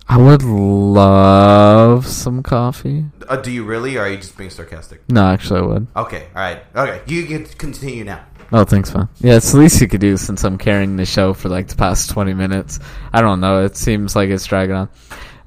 I 0.07 0.19
would 0.19 0.43
love 0.43 2.07
some 2.07 2.43
coffee. 2.43 3.07
Uh, 3.27 3.37
do 3.37 3.51
you 3.51 3.65
really, 3.65 3.97
or 3.97 4.03
are 4.03 4.11
you 4.11 4.19
just 4.19 4.37
being 4.37 4.51
sarcastic? 4.51 5.01
No, 5.09 5.25
actually, 5.25 5.61
I 5.61 5.63
would. 5.63 5.87
Okay, 5.97 6.27
all 6.37 6.43
right, 6.43 6.63
okay. 6.77 7.01
You 7.07 7.25
can 7.25 7.47
continue 7.47 8.05
now. 8.05 8.27
Oh, 8.53 8.65
thanks, 8.65 8.93
man. 8.95 9.09
Yeah, 9.21 9.37
it's 9.37 9.53
the 9.53 9.59
least 9.59 9.81
you 9.81 9.89
could 9.89 10.03
do 10.03 10.19
since 10.19 10.45
I'm 10.45 10.59
carrying 10.59 10.97
the 10.97 11.07
show 11.07 11.33
for 11.33 11.49
like 11.49 11.69
the 11.69 11.77
past 11.77 12.11
20 12.11 12.35
minutes. 12.35 12.79
I 13.15 13.23
don't 13.23 13.41
know. 13.41 13.65
It 13.65 13.75
seems 13.75 14.15
like 14.15 14.29
it's 14.29 14.45
dragging 14.45 14.77
on. 14.77 14.91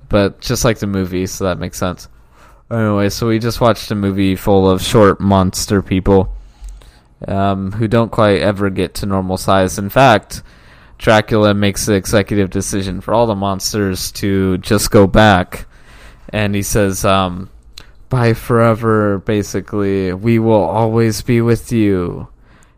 But 0.10 0.42
just 0.42 0.66
like 0.66 0.80
the 0.80 0.88
movie, 0.88 1.28
so 1.28 1.44
that 1.44 1.60
makes 1.60 1.78
sense. 1.78 2.10
Anyway, 2.72 3.10
so 3.10 3.28
we 3.28 3.38
just 3.38 3.62
watched 3.62 3.92
a 3.92 3.96
movie 3.96 4.36
full 4.36 4.68
of 4.68 4.82
short 4.82 5.22
monster 5.22 5.84
people 5.84 6.34
um, 7.26 7.72
who 7.72 7.88
don't 7.88 8.12
quite 8.12 8.42
ever 8.42 8.70
get 8.70 8.96
to 8.96 9.06
normal 9.06 9.38
size. 9.38 9.78
In 9.78 9.90
fact, 9.90 10.44
Dracula 10.98 11.54
makes 11.54 11.86
the 11.86 11.94
executive 11.94 12.50
decision 12.50 13.02
for 13.02 13.14
all 13.14 13.28
the 13.28 13.36
monsters 13.36 14.12
to 14.14 14.58
just 14.60 14.92
go 14.92 15.08
back. 15.08 15.66
And 16.30 16.54
he 16.56 16.64
says, 16.64 17.06
um, 17.06 17.50
Bye 18.10 18.34
forever, 18.34 19.20
basically. 19.20 20.14
We 20.14 20.40
will 20.40 20.64
always 20.64 21.22
be 21.22 21.42
with 21.42 21.72
you 21.72 22.30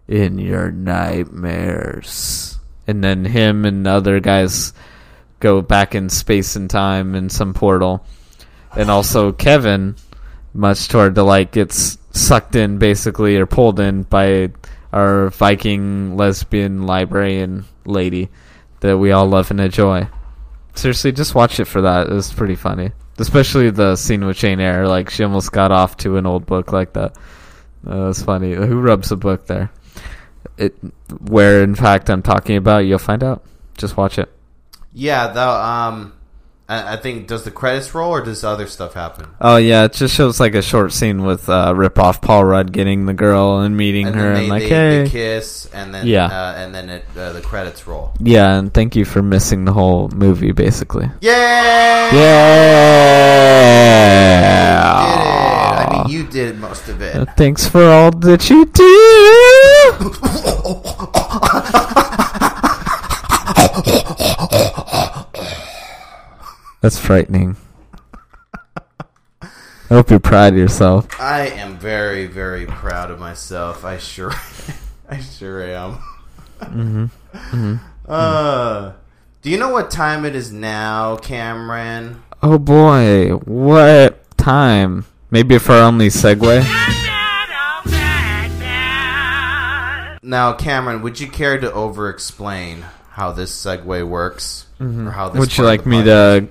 in 0.07 0.39
your 0.39 0.71
nightmares. 0.71 2.57
And 2.87 3.03
then 3.03 3.25
him 3.25 3.63
and 3.65 3.85
other 3.85 4.19
guys 4.19 4.73
go 5.39 5.61
back 5.61 5.93
in 5.93 6.09
space 6.09 6.55
and 6.55 6.67
time 6.67 7.13
in 7.13 7.29
some 7.29 7.53
portal. 7.53 8.03
And 8.75 8.89
also 8.89 9.31
Kevin, 9.31 9.95
much 10.53 10.87
to 10.89 10.99
our 10.99 11.11
delight, 11.11 11.51
gets 11.51 11.98
sucked 12.11 12.55
in 12.55 12.77
basically 12.77 13.37
or 13.37 13.45
pulled 13.45 13.79
in 13.79 14.03
by 14.03 14.49
our 14.91 15.29
Viking 15.29 16.17
lesbian 16.17 16.85
librarian 16.85 17.65
lady 17.85 18.29
that 18.79 18.97
we 18.97 19.11
all 19.11 19.27
love 19.27 19.51
and 19.51 19.59
enjoy. 19.59 20.07
Seriously, 20.75 21.11
just 21.11 21.35
watch 21.35 21.59
it 21.59 21.65
for 21.65 21.81
that. 21.81 22.07
It 22.07 22.13
was 22.13 22.33
pretty 22.33 22.55
funny. 22.55 22.91
Especially 23.17 23.69
the 23.69 23.95
scene 23.95 24.25
with 24.25 24.37
Jane 24.37 24.61
Eyre, 24.61 24.87
like 24.87 25.09
she 25.09 25.23
almost 25.23 25.51
got 25.51 25.71
off 25.71 25.97
to 25.97 26.17
an 26.17 26.25
old 26.25 26.45
book 26.45 26.71
like 26.71 26.93
that. 26.93 27.17
That 27.83 27.95
was 27.95 28.23
funny. 28.23 28.53
Who 28.53 28.79
rubs 28.79 29.11
a 29.11 29.17
book 29.17 29.47
there? 29.47 29.71
It 30.57 30.75
where 31.21 31.63
in 31.63 31.75
fact 31.75 32.09
I'm 32.09 32.21
talking 32.21 32.55
about, 32.55 32.79
you'll 32.79 32.99
find 32.99 33.23
out. 33.23 33.43
Just 33.77 33.97
watch 33.97 34.17
it. 34.17 34.31
Yeah, 34.93 35.27
the 35.27 35.47
um, 35.47 36.13
I, 36.69 36.93
I 36.93 36.97
think 36.97 37.27
does 37.27 37.43
the 37.43 37.51
credits 37.51 37.93
roll 37.95 38.11
or 38.11 38.21
does 38.23 38.43
other 38.43 38.67
stuff 38.67 38.93
happen? 38.93 39.25
Oh 39.41 39.57
yeah, 39.57 39.85
it 39.85 39.93
just 39.93 40.13
shows 40.15 40.39
like 40.39 40.53
a 40.53 40.61
short 40.61 40.93
scene 40.93 41.23
with 41.25 41.49
uh, 41.49 41.73
rip 41.75 41.97
off 41.97 42.21
Paul 42.21 42.45
Rudd 42.45 42.71
getting 42.71 43.07
the 43.07 43.13
girl 43.13 43.59
and 43.59 43.75
meeting 43.75 44.05
And 44.07 44.15
her 44.15 44.33
they, 44.35 44.39
and 44.41 44.49
like, 44.49 44.61
they, 44.63 44.69
hey, 44.69 45.03
they 45.03 45.09
kiss, 45.09 45.65
and 45.73 45.93
then 45.93 46.05
Yeah. 46.05 46.25
uh, 46.27 46.53
and 46.57 46.73
then 46.75 46.89
it, 46.89 47.05
uh, 47.17 47.33
the 47.33 47.41
credits 47.41 47.87
roll. 47.87 48.13
yeah, 48.19 48.57
and 48.57 48.71
thank 48.73 48.95
you 48.95 49.03
for 49.03 49.21
missing 49.23 49.65
the 49.65 49.73
whole 49.73 50.09
movie, 50.09 50.51
basically. 50.51 51.09
Yay! 51.21 51.31
Yeah. 51.31 52.09
Did. 55.79 55.89
I 55.89 56.03
mean, 56.03 56.11
you 56.13 56.23
did 56.27 56.59
most 56.59 56.87
of 56.87 57.01
it. 57.01 57.15
Uh, 57.15 57.25
Thanks 57.35 57.67
for 57.67 57.83
all 57.89 58.11
that 58.11 58.49
you 58.49 58.65
do. 58.65 58.85
That's 66.81 66.97
frightening. 66.97 67.57
I 69.41 69.95
hope 69.95 70.09
you're 70.09 70.19
proud 70.19 70.53
of 70.53 70.59
yourself. 70.59 71.07
I 71.19 71.47
am 71.47 71.77
very, 71.77 72.25
very 72.27 72.65
proud 72.65 73.11
of 73.11 73.19
myself. 73.19 73.83
I 73.83 73.97
sure, 73.97 74.31
I 75.09 75.19
sure 75.19 75.63
am. 75.63 75.93
Mm-hmm. 76.59 77.05
Mm-hmm. 77.33 77.75
Uh, 78.09 78.93
do 79.43 79.51
you 79.51 79.57
know 79.59 79.69
what 79.69 79.91
time 79.91 80.25
it 80.25 80.33
is 80.33 80.51
now, 80.51 81.15
Cameron? 81.17 82.23
Oh 82.41 82.57
boy, 82.57 83.33
what 83.45 84.35
time? 84.35 85.05
Maybe 85.29 85.59
for 85.59 85.73
our 85.73 85.83
only 85.83 86.07
segue. 86.07 86.63
Now, 90.23 90.53
Cameron, 90.53 91.03
would 91.03 91.19
you 91.19 91.27
care 91.27 91.59
to 91.59 91.71
over-explain 91.71 92.83
how 93.11 93.31
this 93.31 93.51
segue 93.51 94.07
works, 94.07 94.65
or 94.79 95.11
how 95.11 95.29
this? 95.29 95.39
Would 95.39 95.55
you 95.55 95.63
like 95.63 95.85
me 95.85 96.03
to 96.03 96.49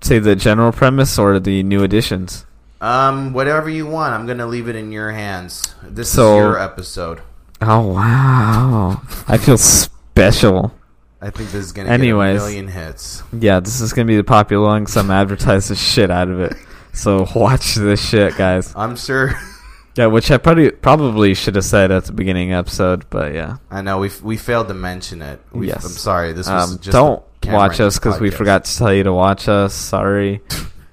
say 0.00 0.18
the 0.18 0.36
general 0.36 0.72
premise 0.72 1.18
or 1.18 1.38
the 1.40 1.62
new 1.62 1.82
additions? 1.82 2.44
Um, 2.80 3.32
whatever 3.32 3.68
you 3.68 3.86
want. 3.86 4.14
I'm 4.14 4.26
gonna 4.26 4.46
leave 4.46 4.68
it 4.68 4.76
in 4.76 4.92
your 4.92 5.10
hands. 5.10 5.74
This 5.82 6.10
So- 6.10 6.34
is 6.36 6.38
your 6.38 6.58
episode. 6.58 7.20
Oh 7.60 7.88
wow, 7.88 9.02
I 9.26 9.36
feel 9.36 9.58
special. 9.58 10.72
I 11.20 11.30
think 11.30 11.50
this 11.50 11.64
is 11.66 11.72
gonna 11.72 11.88
Anyways, 11.90 12.38
get 12.38 12.42
a 12.42 12.46
million 12.48 12.68
hits. 12.68 13.24
Yeah, 13.32 13.58
this 13.58 13.80
is 13.80 13.92
gonna 13.92 14.06
be 14.06 14.16
the 14.16 14.22
popular 14.22 14.64
one 14.66 14.82
because 14.84 14.96
I'm 14.96 15.08
the 15.08 15.74
shit 15.74 16.10
out 16.10 16.28
of 16.28 16.38
it. 16.40 16.54
So 16.92 17.26
watch 17.34 17.74
this 17.74 18.00
shit, 18.08 18.36
guys. 18.36 18.72
I'm 18.76 18.96
sure. 18.96 19.34
Yeah, 19.96 20.06
which 20.06 20.30
I 20.30 20.36
probably 20.36 20.70
probably 20.70 21.34
should 21.34 21.56
have 21.56 21.64
said 21.64 21.90
at 21.90 22.04
the 22.04 22.12
beginning 22.12 22.52
episode, 22.52 23.04
but 23.10 23.34
yeah. 23.34 23.56
I 23.68 23.80
know 23.82 23.98
we 23.98 24.12
we 24.22 24.36
failed 24.36 24.68
to 24.68 24.74
mention 24.74 25.20
it. 25.22 25.40
We, 25.50 25.66
Yes. 25.66 25.84
I'm 25.84 25.90
sorry. 25.90 26.32
This 26.32 26.48
was 26.48 26.70
Um, 26.74 26.78
just 26.78 26.92
don't 26.92 27.20
watch 27.46 27.80
us 27.80 27.98
because 27.98 28.20
we 28.20 28.30
forgot 28.30 28.64
to 28.64 28.76
tell 28.76 28.92
you 28.92 29.04
to 29.04 29.12
watch 29.12 29.48
us. 29.48 29.74
Sorry. 29.74 30.40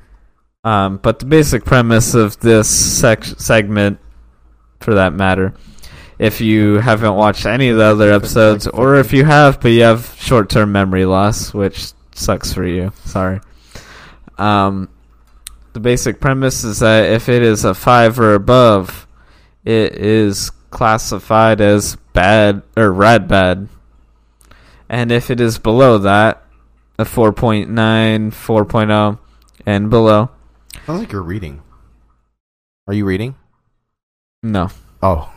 um, 0.64 0.98
but 0.98 1.20
the 1.20 1.26
basic 1.26 1.66
premise 1.66 2.14
of 2.14 2.40
this 2.40 2.70
sec- 2.70 3.24
segment, 3.24 4.00
for 4.80 4.96
that 4.96 5.14
matter, 5.14 5.54
if 6.18 6.42
you 6.42 6.76
haven't 6.76 7.16
watched 7.16 7.46
any 7.46 7.70
of 7.70 7.78
the 7.78 7.84
other 7.84 8.12
episodes, 8.12 8.68
or 8.68 8.96
if 8.96 9.12
you 9.12 9.26
have 9.26 9.60
but 9.60 9.70
you 9.70 9.84
have 9.84 10.16
short-term 10.18 10.72
memory 10.72 11.06
loss, 11.06 11.54
which 11.54 11.94
sucks 12.14 12.54
for 12.54 12.66
you. 12.66 12.92
Sorry. 13.06 13.42
Um, 14.38 14.90
the 15.74 15.80
basic 15.80 16.22
premise 16.22 16.64
is 16.64 16.80
that 16.80 17.12
if 17.12 17.28
it 17.28 17.42
is 17.42 17.66
a 17.66 17.74
five 17.74 18.20
or 18.20 18.34
above, 18.34 19.08
it 19.66 19.96
is 19.96 20.52
classified 20.70 21.60
as 21.60 21.98
bad 22.14 22.62
or 22.78 22.92
rad 22.92 23.28
bad. 23.28 23.68
And 24.90 25.12
if 25.12 25.30
it 25.32 25.40
is 25.40 25.58
below 25.58 25.98
that, 26.00 26.44
a 27.00 27.04
4.9, 27.06 27.68
4.0, 28.32 29.20
and 29.66 29.90
below, 29.90 30.30
Sounds 30.86 31.00
like 31.00 31.12
you're 31.12 31.22
reading. 31.22 31.62
Are 32.88 32.94
you 32.94 33.06
reading? 33.06 33.36
no. 34.44 34.70
Oh, 35.02 35.32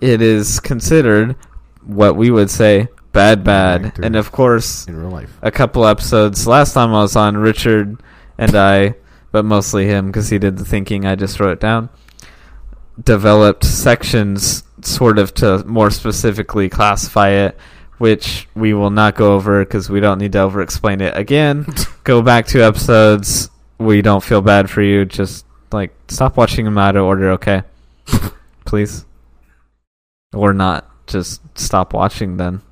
It 0.00 0.20
is 0.22 0.58
considered 0.60 1.36
what 1.84 2.16
we 2.16 2.30
would 2.30 2.50
say 2.50 2.88
bad 3.12 3.44
bad. 3.44 3.86
Actor. 3.86 4.02
And 4.04 4.16
of 4.16 4.32
course, 4.32 4.86
in 4.88 4.96
real 4.96 5.10
life. 5.10 5.36
a 5.42 5.50
couple 5.52 5.86
episodes 5.86 6.46
last 6.46 6.72
time 6.74 6.90
I 6.94 7.02
was 7.02 7.14
on, 7.16 7.36
Richard 7.36 8.02
and 8.38 8.54
I, 8.56 8.94
but 9.30 9.44
mostly 9.44 9.86
him 9.86 10.06
because 10.06 10.28
he 10.30 10.38
did 10.38 10.58
the 10.58 10.64
thinking, 10.64 11.06
I 11.06 11.14
just 11.14 11.38
wrote 11.38 11.52
it 11.52 11.60
down, 11.60 11.90
developed 13.02 13.64
sections 13.64 14.64
sort 14.82 15.18
of 15.18 15.32
to 15.34 15.64
more 15.64 15.90
specifically 15.90 16.68
classify 16.68 17.30
it, 17.30 17.56
which 17.98 18.48
we 18.54 18.74
will 18.74 18.90
not 18.90 19.14
go 19.14 19.34
over 19.34 19.64
because 19.64 19.88
we 19.88 20.00
don't 20.00 20.18
need 20.18 20.32
to 20.32 20.40
over 20.40 20.62
explain 20.62 21.00
it 21.00 21.16
again. 21.16 21.66
go 22.04 22.22
back 22.22 22.46
to 22.48 22.62
episodes. 22.62 23.50
We 23.78 24.02
don't 24.02 24.22
feel 24.22 24.40
bad 24.40 24.70
for 24.70 24.82
you. 24.82 25.04
Just 25.04 25.46
like 25.72 25.94
stop 26.08 26.36
watching 26.36 26.64
them 26.64 26.78
out 26.78 26.96
of 26.96 27.04
order, 27.04 27.32
okay? 27.32 27.62
Please. 28.64 29.04
Or 30.32 30.52
not. 30.52 30.88
Just 31.06 31.40
stop 31.56 31.92
watching 31.92 32.36
then. 32.36 32.62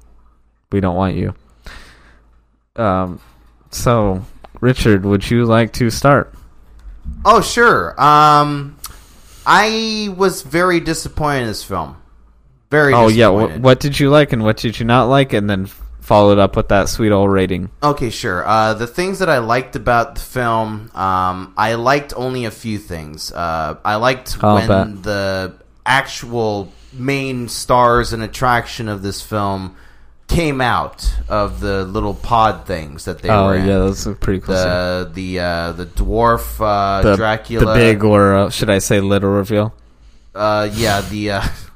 We 0.70 0.80
don't 0.80 0.96
want 0.96 1.16
you. 1.16 1.34
Um, 2.76 3.20
so, 3.70 4.24
Richard, 4.60 5.04
would 5.04 5.30
you 5.30 5.44
like 5.44 5.72
to 5.74 5.90
start? 5.90 6.34
Oh, 7.24 7.40
sure. 7.40 8.00
Um, 8.00 8.78
I 9.44 10.14
was 10.16 10.42
very 10.42 10.80
disappointed 10.80 11.42
in 11.42 11.46
this 11.48 11.62
film. 11.62 12.01
Very. 12.72 12.94
oh 12.94 13.08
yeah, 13.08 13.28
disappointed. 13.30 13.60
wh- 13.60 13.62
what 13.62 13.80
did 13.80 14.00
you 14.00 14.08
like 14.08 14.32
and 14.32 14.42
what 14.42 14.56
did 14.56 14.80
you 14.80 14.86
not 14.86 15.04
like, 15.04 15.32
and 15.32 15.48
then 15.48 15.68
followed 16.00 16.38
up 16.38 16.56
with 16.56 16.68
that 16.68 16.88
sweet 16.88 17.12
old 17.12 17.30
rating. 17.30 17.70
Okay, 17.82 18.10
sure. 18.10 18.46
Uh, 18.46 18.74
the 18.74 18.86
things 18.86 19.20
that 19.20 19.28
I 19.30 19.38
liked 19.38 19.76
about 19.76 20.16
the 20.16 20.20
film, 20.20 20.90
um, 20.94 21.54
I 21.56 21.74
liked 21.74 22.12
only 22.16 22.44
a 22.44 22.50
few 22.50 22.78
things. 22.78 23.30
Uh, 23.32 23.76
I 23.84 23.96
liked 23.96 24.36
I'll 24.42 24.56
when 24.56 24.68
bet. 24.68 25.02
the 25.04 25.54
actual 25.86 26.72
main 26.92 27.48
stars 27.48 28.12
and 28.12 28.22
attraction 28.22 28.88
of 28.88 29.02
this 29.02 29.22
film 29.22 29.76
came 30.28 30.60
out 30.60 31.14
of 31.28 31.60
the 31.60 31.84
little 31.84 32.14
pod 32.14 32.66
things 32.66 33.04
that 33.04 33.18
they 33.20 33.28
oh 33.28 33.46
were 33.46 33.54
in. 33.56 33.66
yeah, 33.66 33.78
those 33.78 34.06
look 34.06 34.20
pretty 34.20 34.40
cool. 34.40 34.54
the 34.54 35.10
the 35.12 35.40
uh, 35.40 35.72
the 35.72 35.86
dwarf 35.86 36.58
uh, 36.60 37.02
the 37.02 37.16
Dracula, 37.16 37.64
the 37.66 37.74
big 37.74 38.02
or 38.02 38.34
uh, 38.34 38.50
should 38.50 38.70
I 38.70 38.78
say 38.78 39.00
little 39.00 39.30
reveal? 39.30 39.74
uh, 40.34 40.68
yeah, 40.72 41.00
the 41.02 41.30
uh, 41.32 41.42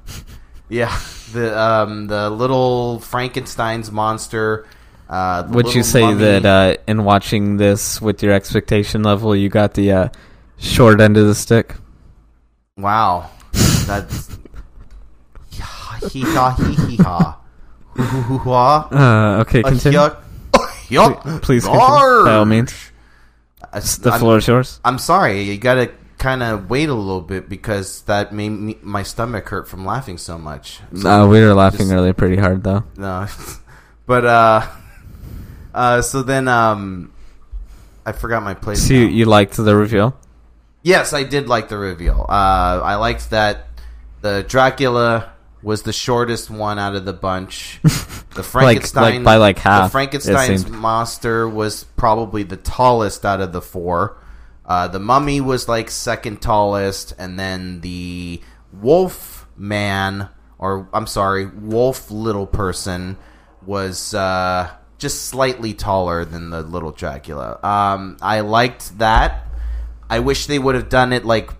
yeah, 0.69 0.99
the 1.33 1.59
um, 1.59 2.07
the 2.07 2.31
little 2.31 3.01
Frankenstein's 3.01 3.91
monster. 3.91 4.67
Uh, 5.09 5.47
Would 5.51 5.73
you 5.75 5.85
say 5.85 6.01
mummy. 6.03 6.19
that 6.19 6.45
uh, 6.45 6.77
in 6.89 7.05
watching 7.05 7.59
this 7.59 8.01
with 8.03 8.23
your 8.23 8.33
expectation 8.33 9.05
level, 9.05 9.37
you 9.37 9.49
got 9.49 9.75
the 9.75 9.93
uh, 9.93 10.09
short 10.59 11.01
end 11.01 11.17
of 11.17 11.27
the 11.27 11.35
stick? 11.35 11.77
Wow, 12.77 13.31
that's 13.87 14.37
hee 16.11 16.23
ha 16.23 16.57
hee 16.59 16.75
hee 16.87 16.97
ha. 16.97 17.41
Hoo 17.95 18.03
hoo 18.03 18.39
hoo 18.39 18.51
ha. 18.51 18.89
Uh, 18.91 19.41
okay, 19.43 19.63
continue. 19.63 19.99
Yuck. 20.89 21.43
Please- 21.43 21.65
continue, 21.65 22.25
by 22.25 22.35
all 22.35 22.45
means. 22.45 22.75
The 23.73 24.13
floor 24.19 24.39
is 24.39 24.47
yours. 24.47 24.81
I'm 24.85 24.99
sorry, 24.99 25.43
you 25.43 25.59
gotta 25.59 25.91
kind 26.19 26.43
of 26.43 26.71
wait 26.71 26.89
a 26.89 26.95
little 26.95 27.21
bit 27.21 27.49
because 27.49 28.03
that 28.03 28.33
made 28.33 28.51
me, 28.51 28.79
my 28.83 29.03
stomach 29.03 29.49
hurt 29.49 29.69
from 29.69 29.85
laughing 29.85 30.19
so 30.19 30.39
much. 30.39 30.81
No, 30.91 31.29
we 31.29 31.41
were 31.41 31.55
laughing 31.55 31.89
just- 31.89 32.17
pretty 32.17 32.37
hard 32.37 32.63
though. 32.63 32.85
No, 32.97 33.27
but 34.07 34.25
uh, 34.25 34.67
uh, 35.75 36.03
so 36.03 36.23
then 36.23 36.49
um, 36.49 37.13
I 38.05 38.13
forgot 38.13 38.43
my 38.43 38.55
place. 38.55 38.87
So 38.87 38.95
you, 38.95 39.07
you 39.07 39.25
liked 39.27 39.57
the 39.57 39.77
reveal? 39.77 40.17
Yes, 40.83 41.13
I 41.13 41.25
did 41.25 41.49
like 41.49 41.69
the 41.69 41.79
reveal. 41.79 42.27
Uh, 42.29 42.81
I 42.83 42.95
liked 42.95 43.31
that 43.31 43.67
the 44.21 44.45
Dracula 44.47 45.33
was 45.63 45.83
the 45.83 45.93
shortest 45.93 46.49
one 46.49 46.79
out 46.79 46.95
of 46.95 47.05
the 47.05 47.13
bunch. 47.13 47.81
The 48.37 48.43
Frankenstein 48.43 49.15
like 49.15 49.25
by, 49.25 49.37
like, 49.37 49.59
half, 49.59 49.85
The 49.85 49.93
Frankenstein's 49.93 50.69
monster 50.69 51.49
was 51.49 51.85
probably 51.85 52.43
the 52.43 52.59
tallest 52.59 53.25
out 53.25 53.41
of 53.41 53.53
the 53.53 53.63
four. 53.63 54.19
Uh, 54.67 54.89
the 54.89 54.99
mummy 54.99 55.41
was 55.41 55.69
like 55.69 55.91
second 55.91 56.43
tallest, 56.43 57.15
and 57.19 57.39
then 57.39 57.81
the 57.83 58.41
wolf 58.73 59.47
man, 59.57 60.29
or 60.59 60.89
I'm 60.93 61.07
sorry, 61.07 61.47
wolf 61.47 62.11
little 62.11 62.47
person, 62.47 63.17
was 63.65 64.13
uh, 64.15 64.71
just 64.99 65.27
slightly 65.27 65.73
taller 65.73 66.25
than 66.25 66.51
the 66.51 66.63
little 66.63 66.93
Dracula. 66.93 67.61
Um, 67.63 68.17
I 68.21 68.41
liked 68.41 68.99
that. 68.99 69.47
I 70.09 70.21
wish 70.21 70.47
they 70.47 70.59
would 70.59 70.75
have 70.75 70.89
done 70.89 71.13
it 71.13 71.25
like 71.25 71.51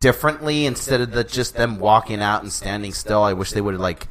differently 0.00 0.66
instead 0.66 1.00
of 1.00 1.12
the, 1.12 1.24
just 1.24 1.54
them 1.54 1.78
walking 1.78 2.20
out 2.20 2.42
and 2.42 2.52
standing 2.52 2.92
still. 2.92 3.22
I 3.22 3.34
wish 3.34 3.52
they 3.52 3.60
would 3.60 3.74
have 3.74 3.80
like 3.80 4.08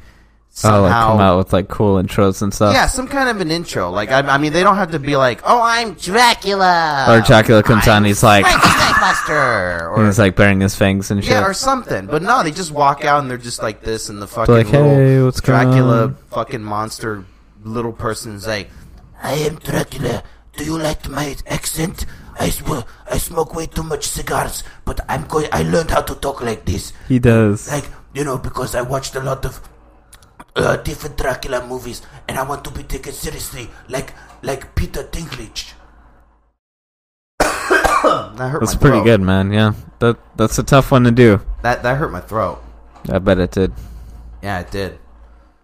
Oh, 0.64 0.82
like 0.82 0.92
come 0.92 1.18
out 1.20 1.38
with 1.38 1.52
like 1.54 1.68
cool 1.68 1.96
intros 2.02 2.42
and 2.42 2.52
stuff. 2.52 2.74
yeah, 2.74 2.86
some 2.86 3.08
kind 3.08 3.30
of 3.30 3.40
an 3.40 3.50
intro. 3.50 3.90
Like 3.90 4.10
I, 4.10 4.20
I 4.20 4.36
mean, 4.36 4.52
they 4.52 4.62
don't 4.62 4.76
have 4.76 4.90
to 4.90 4.98
be 4.98 5.16
like, 5.16 5.40
"Oh, 5.44 5.62
I'm 5.62 5.94
Dracula," 5.94 7.06
Or 7.08 7.20
Dracula 7.22 7.62
comes 7.62 7.88
out 7.88 7.96
and 7.96 8.06
he's 8.06 8.22
like, 8.22 8.44
Buster, 9.00 9.88
or 9.96 10.04
he's 10.04 10.18
like 10.18 10.36
bearing 10.36 10.60
his 10.60 10.74
fangs 10.76 11.10
and 11.10 11.24
shit. 11.24 11.32
yeah, 11.32 11.44
or 11.46 11.54
something. 11.54 12.06
But 12.06 12.22
no, 12.22 12.42
they 12.42 12.50
just 12.50 12.70
walk 12.70 13.02
out 13.02 13.20
and 13.22 13.30
they're 13.30 13.38
just 13.38 13.62
like 13.62 13.80
this, 13.80 14.10
and 14.10 14.20
the 14.20 14.26
fucking 14.26 14.54
like, 14.54 14.66
little 14.66 14.90
"Hey, 14.90 15.22
what's 15.22 15.40
Dracula 15.40 16.14
fucking 16.30 16.62
monster 16.62 17.24
little 17.64 17.92
person's 17.92 18.46
like, 18.46 18.68
I 19.22 19.32
am 19.34 19.56
Dracula. 19.56 20.22
Do 20.56 20.64
you 20.64 20.76
like 20.78 21.08
my 21.08 21.34
accent? 21.46 22.04
I 22.38 22.50
swear, 22.50 22.84
I 23.10 23.16
smoke 23.18 23.54
way 23.54 23.66
too 23.66 23.82
much 23.82 24.06
cigars, 24.06 24.64
but 24.84 25.00
I'm 25.08 25.26
going. 25.26 25.48
I 25.50 25.62
learned 25.62 25.90
how 25.90 26.02
to 26.02 26.14
talk 26.16 26.42
like 26.42 26.66
this. 26.66 26.92
He 27.08 27.18
does. 27.18 27.70
Like 27.70 27.88
you 28.14 28.24
know, 28.24 28.36
because 28.36 28.74
I 28.74 28.82
watched 28.82 29.14
a 29.14 29.20
lot 29.20 29.44
of 29.46 29.60
uh, 30.56 30.76
different 30.78 31.16
Dracula 31.16 31.66
movies, 31.66 32.02
and 32.28 32.38
I 32.38 32.42
want 32.42 32.64
to 32.64 32.70
be 32.70 32.82
taken 32.82 33.12
seriously, 33.12 33.70
like 33.88 34.12
like 34.42 34.74
Peter 34.74 35.02
Dinklage. 35.04 35.72
that 37.38 38.48
hurt 38.50 38.60
That's 38.60 38.74
my 38.74 38.80
pretty 38.80 39.02
good, 39.04 39.20
man. 39.20 39.52
Yeah, 39.52 39.74
that 40.00 40.16
that's 40.36 40.58
a 40.58 40.62
tough 40.62 40.90
one 40.90 41.04
to 41.04 41.10
do. 41.10 41.40
That 41.62 41.82
that 41.82 41.96
hurt 41.96 42.10
my 42.12 42.20
throat. 42.20 42.62
I 43.10 43.18
bet 43.18 43.38
it 43.38 43.50
did. 43.52 43.72
Yeah, 44.42 44.60
it 44.60 44.70
did. 44.70 44.98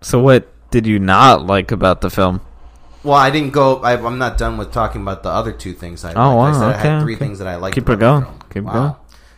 So, 0.01 0.21
what 0.21 0.49
did 0.71 0.87
you 0.87 0.99
not 0.99 1.45
like 1.47 1.71
about 1.73 2.01
the 2.01 2.11
film? 2.11 2.41
Well, 3.03 3.17
I 3.17 3.31
didn't 3.31 3.51
go. 3.53 3.77
I, 3.79 3.95
I'm 3.95 4.19
not 4.19 4.39
done 4.39 4.59
with 4.59 4.73
talking 4.73 5.03
about 5.03 5.23
the 5.23 5.31
other 5.31 5.53
two 5.53 5.73
things. 5.73 6.05
I 6.05 6.13
Oh, 6.15 6.37
liked. 6.37 6.57
I 6.57 6.61
wow, 6.61 6.61
said 6.61 6.75
I 6.75 6.79
had 6.79 7.03
three 7.03 7.15
okay. 7.15 7.25
things 7.25 7.39
that 7.39 7.49
I 7.49 7.57
liked. 7.57 7.75
Keep 7.75 7.89
it 7.89 7.93
about 7.95 7.99
the 7.99 8.21
going. 8.21 8.25
film. 8.25 8.51
Keep 8.53 8.65
Wow. 8.65 8.73
going. 8.73 8.95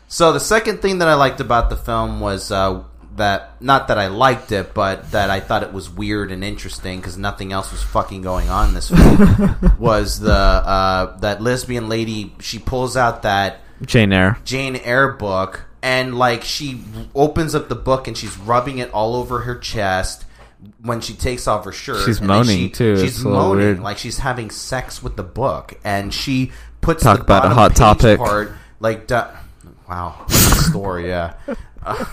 So 0.09 0.33
the 0.33 0.41
second 0.41 0.83
thing 0.83 0.99
that 0.99 1.09
I 1.09 1.15
liked 1.15 1.41
about 1.41 1.71
the 1.71 1.77
film 1.77 2.21
was 2.21 2.51
uh, 2.51 2.83
that 3.17 3.61
not 3.61 3.89
that 3.89 3.99
I 3.99 4.07
liked 4.07 4.53
it, 4.53 4.73
but 4.75 5.11
that 5.13 5.31
I 5.31 5.41
thought 5.41 5.63
it 5.63 5.73
was 5.73 5.91
weird 5.91 6.31
and 6.33 6.43
interesting 6.45 6.99
because 7.01 7.19
nothing 7.19 7.53
else 7.53 7.73
was 7.73 7.83
fucking 7.83 8.23
going 8.23 8.49
on 8.49 8.73
this 8.75 8.89
film. 8.91 9.75
was 9.79 10.21
the 10.21 10.33
uh, 10.33 11.17
that 11.19 11.43
lesbian 11.43 11.89
lady? 11.89 12.33
She 12.41 12.59
pulls 12.59 12.97
out 12.97 13.23
that 13.23 13.61
Jane 13.85 14.13
Eyre. 14.13 14.39
Jane 14.45 14.77
Eyre 14.77 15.13
book 15.13 15.65
and 15.83 16.19
like 16.19 16.45
she 16.45 16.83
opens 17.15 17.55
up 17.55 17.69
the 17.69 17.75
book 17.75 18.07
and 18.07 18.17
she's 18.17 18.37
rubbing 18.39 18.79
it 18.79 18.93
all 18.93 19.17
over 19.17 19.41
her 19.41 19.59
chest 19.59 20.25
when 20.83 21.01
she 21.01 21.15
takes 21.15 21.49
off 21.49 21.65
her 21.65 21.73
shirt. 21.73 22.05
She's 22.05 22.21
moaning, 22.21 22.59
she- 22.59 22.69
too. 22.71 22.97
She's 22.99 23.17
It's 23.17 23.25
moaning 23.25 23.65
weird. 23.65 23.81
like 23.81 23.99
she's 23.99 24.19
having 24.19 24.51
sex 24.51 25.03
with 25.03 25.17
the 25.17 25.23
book, 25.23 25.79
and 25.85 26.13
she 26.13 26.53
puts 26.81 27.03
Talk 27.03 27.17
the 27.19 27.23
about 27.25 27.47
a 27.47 27.49
hot 27.51 27.75
topic. 27.75 28.19
part 28.19 28.53
like. 28.79 29.09
Wow, 29.91 30.24
story, 30.28 31.09
yeah. 31.09 31.34
Uh, 31.82 32.05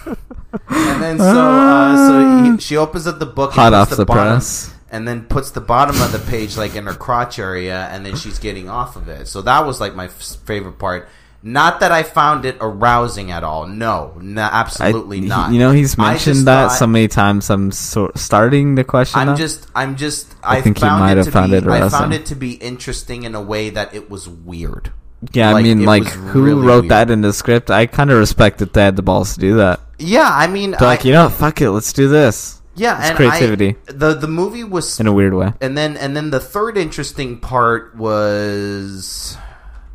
and 0.70 1.04
then 1.04 1.18
so 1.20 1.50
uh, 1.50 2.08
so 2.08 2.52
he, 2.54 2.60
she 2.60 2.78
opens 2.78 3.06
up 3.06 3.20
the 3.20 3.26
book, 3.26 3.52
and 3.52 3.56
Hot 3.56 3.74
off 3.74 3.90
the 3.90 4.06
bottom, 4.06 4.36
press. 4.36 4.74
and 4.90 5.08
then 5.08 5.26
puts 5.26 5.52
the 5.52 5.62
bottom 5.62 6.02
of 6.02 6.12
the 6.12 6.20
page 6.20 6.58
like 6.58 6.76
in 6.76 6.86
her 6.86 6.94
crotch 6.94 7.38
area, 7.40 7.88
and 7.92 8.06
then 8.06 8.16
she's 8.16 8.40
getting 8.40 8.70
off 8.70 8.96
of 8.96 9.08
it. 9.08 9.28
So 9.28 9.42
that 9.44 9.66
was 9.66 9.80
like 9.80 9.96
my 9.96 10.06
f- 10.06 10.38
favorite 10.46 10.80
part. 10.80 11.08
Not 11.44 11.82
that 11.82 11.92
I 11.92 12.02
found 12.04 12.46
it 12.46 12.58
arousing 12.60 13.30
at 13.32 13.44
all. 13.44 13.68
No, 13.68 14.18
no 14.20 14.42
absolutely 14.42 15.20
I, 15.20 15.28
not. 15.28 15.52
You 15.54 15.60
know, 15.60 15.72
he's 15.72 15.98
mentioned 15.98 16.48
that 16.48 16.70
thought- 16.70 16.78
so 16.80 16.88
many 16.88 17.08
times. 17.08 17.50
I'm 17.50 17.72
so, 17.72 18.12
starting 18.16 18.76
the 18.76 18.84
question. 18.84 19.20
I'm 19.20 19.28
that. 19.28 19.38
just, 19.38 19.68
I'm 19.76 19.96
just, 19.96 20.34
I 20.44 20.58
I, 20.58 20.62
think 20.62 20.80
he 20.80 20.86
might 20.86 21.12
it 21.12 21.18
have 21.18 21.30
found 21.32 21.52
be, 21.52 21.58
it 21.58 21.68
I 21.68 21.88
found 21.90 22.14
it 22.14 22.26
to 22.28 22.36
be 22.36 22.54
interesting 22.54 23.24
in 23.24 23.36
a 23.36 23.42
way 23.42 23.70
that 23.70 23.94
it 23.94 24.10
was 24.10 24.28
weird. 24.28 24.92
Yeah, 25.34 25.54
I 25.54 25.64
mean, 25.64 25.84
like, 25.84 26.06
who 26.06 26.44
really 26.44 26.66
wrote 26.66 26.82
weird. 26.82 26.92
that 26.92 27.10
in 27.10 27.22
the 27.22 27.34
script? 27.34 27.72
I 27.72 27.88
kind 27.88 28.12
of 28.12 28.20
respect 28.20 28.60
that 28.60 28.74
they 28.74 28.84
had 28.84 28.96
the 28.96 29.02
balls 29.02 29.34
to 29.34 29.40
do 29.40 29.58
that. 29.58 29.80
Yeah, 29.98 30.30
I 30.32 30.48
mean, 30.48 30.72
They're 30.72 30.82
like, 30.82 31.06
you 31.06 31.14
know, 31.14 31.28
fuck 31.30 31.60
it, 31.62 31.72
let's 31.72 31.92
do 31.92 32.08
this. 32.08 32.62
Yeah, 32.76 33.00
it's 33.00 33.10
and 33.10 33.18
creativity 33.18 33.76
I, 33.90 33.92
the 33.92 34.14
the 34.14 34.28
movie 34.28 34.64
was 34.64 35.00
in 35.00 35.08
a 35.08 35.12
weird 35.14 35.34
way. 35.34 35.52
and 35.62 35.76
then 35.76 35.98
and 35.98 36.16
then 36.16 36.30
the 36.30 36.40
third 36.40 36.78
interesting 36.78 37.40
part 37.40 37.96
was 37.96 39.36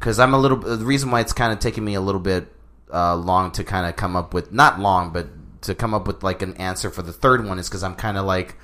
because 0.00 0.18
I'm 0.18 0.34
a 0.34 0.38
little. 0.38 0.58
The 0.58 0.84
reason 0.84 1.12
why 1.12 1.20
it's 1.20 1.32
kind 1.32 1.52
of 1.52 1.60
taking 1.60 1.84
me 1.84 1.94
a 1.94 2.00
little 2.00 2.20
bit 2.20 2.52
uh, 2.92 3.14
long 3.14 3.52
to 3.52 3.62
kind 3.62 3.86
of 3.86 3.94
come 3.94 4.16
up 4.16 4.34
with 4.34 4.52
not 4.52 4.80
long, 4.80 5.12
but 5.12 5.28
to 5.62 5.76
come 5.76 5.94
up 5.94 6.08
with 6.08 6.24
like 6.24 6.42
an 6.42 6.54
answer 6.54 6.90
for 6.90 7.02
the 7.02 7.12
third 7.12 7.46
one 7.46 7.60
is 7.60 7.68
because 7.68 7.84
I'm 7.84 7.94
kind 7.94 8.18
of 8.18 8.24
like 8.24 8.56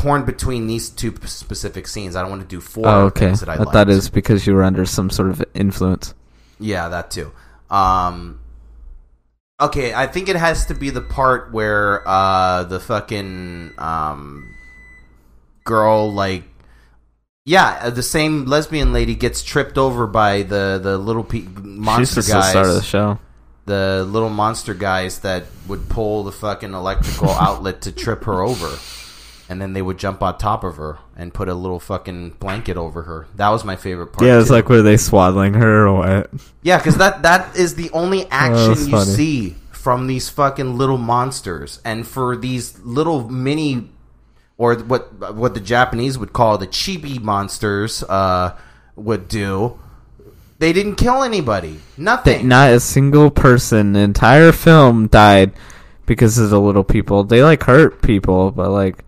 torn 0.00 0.24
between 0.24 0.68
these 0.68 0.90
two 0.90 1.12
specific 1.24 1.88
scenes. 1.88 2.14
I 2.14 2.20
don't 2.22 2.30
want 2.30 2.42
to 2.42 2.48
do 2.48 2.60
four 2.60 2.86
Oh, 2.86 3.00
okay. 3.06 3.26
things 3.26 3.40
that 3.40 3.48
I 3.48 3.56
But 3.56 3.66
liked. 3.68 3.72
that 3.74 3.88
is 3.88 4.08
because 4.08 4.46
you 4.46 4.54
were 4.54 4.62
under 4.62 4.86
some 4.86 5.10
sort 5.10 5.28
of 5.30 5.42
influence. 5.54 6.14
Yeah, 6.60 6.88
that 6.88 7.10
too. 7.10 7.32
Um, 7.68 8.38
okay, 9.60 9.92
I 9.92 10.06
think 10.06 10.28
it 10.28 10.36
has 10.36 10.66
to 10.66 10.74
be 10.74 10.90
the 10.90 11.00
part 11.00 11.52
where 11.52 12.06
uh, 12.06 12.62
the 12.64 12.78
fucking 12.78 13.72
um, 13.78 14.54
girl, 15.64 16.12
like, 16.12 16.44
yeah, 17.44 17.80
uh, 17.82 17.90
the 17.90 18.02
same 18.02 18.44
lesbian 18.44 18.92
lady 18.92 19.14
gets 19.16 19.42
tripped 19.42 19.78
over 19.78 20.06
by 20.06 20.42
the 20.42 20.78
the 20.82 20.96
little 20.98 21.24
pe- 21.24 21.42
monster 21.60 22.22
She's 22.22 22.28
guys. 22.32 22.44
the 22.44 22.50
start 22.50 22.66
of 22.68 22.74
the 22.74 22.82
show. 22.82 23.18
The 23.66 24.06
little 24.08 24.30
monster 24.30 24.74
guys 24.74 25.18
that 25.20 25.44
would 25.66 25.88
pull 25.88 26.24
the 26.24 26.32
fucking 26.32 26.72
electrical 26.72 27.30
outlet 27.46 27.82
to 27.82 27.92
trip 27.92 28.24
her 28.24 28.42
over. 28.42 28.78
And 29.48 29.62
then 29.62 29.72
they 29.72 29.80
would 29.80 29.98
jump 29.98 30.22
on 30.22 30.36
top 30.36 30.62
of 30.62 30.76
her 30.76 30.98
and 31.16 31.32
put 31.32 31.48
a 31.48 31.54
little 31.54 31.80
fucking 31.80 32.30
blanket 32.38 32.76
over 32.76 33.02
her. 33.02 33.26
That 33.36 33.48
was 33.48 33.64
my 33.64 33.76
favorite 33.76 34.08
part. 34.08 34.26
Yeah, 34.26 34.38
it's 34.38 34.48
too. 34.48 34.54
like 34.54 34.68
were 34.68 34.82
they 34.82 34.98
swaddling 34.98 35.54
her 35.54 35.86
or 35.86 35.94
what? 35.94 36.30
Yeah, 36.62 36.76
because 36.76 36.98
that 36.98 37.22
that 37.22 37.56
is 37.56 37.74
the 37.74 37.90
only 37.90 38.26
action 38.30 38.68
that's 38.68 38.86
you 38.86 38.92
funny. 38.92 39.10
see 39.12 39.56
from 39.72 40.06
these 40.06 40.28
fucking 40.28 40.76
little 40.76 40.98
monsters, 40.98 41.80
and 41.84 42.06
for 42.06 42.36
these 42.36 42.78
little 42.80 43.28
mini, 43.30 43.88
or 44.58 44.74
what 44.74 45.34
what 45.34 45.54
the 45.54 45.60
Japanese 45.60 46.18
would 46.18 46.34
call 46.34 46.58
the 46.58 46.66
chibi 46.66 47.18
monsters, 47.18 48.02
uh, 48.02 48.54
would 48.96 49.28
do. 49.28 49.78
They 50.58 50.72
didn't 50.72 50.96
kill 50.96 51.22
anybody. 51.22 51.80
Nothing. 51.96 52.48
not 52.48 52.72
a 52.72 52.80
single 52.80 53.30
person 53.30 53.92
the 53.92 54.00
entire 54.00 54.50
film 54.50 55.06
died 55.06 55.52
because 56.04 56.36
of 56.36 56.50
the 56.50 56.60
little 56.60 56.82
people. 56.82 57.22
They 57.22 57.42
like 57.42 57.62
hurt 57.62 58.02
people, 58.02 58.50
but 58.50 58.70
like 58.70 59.04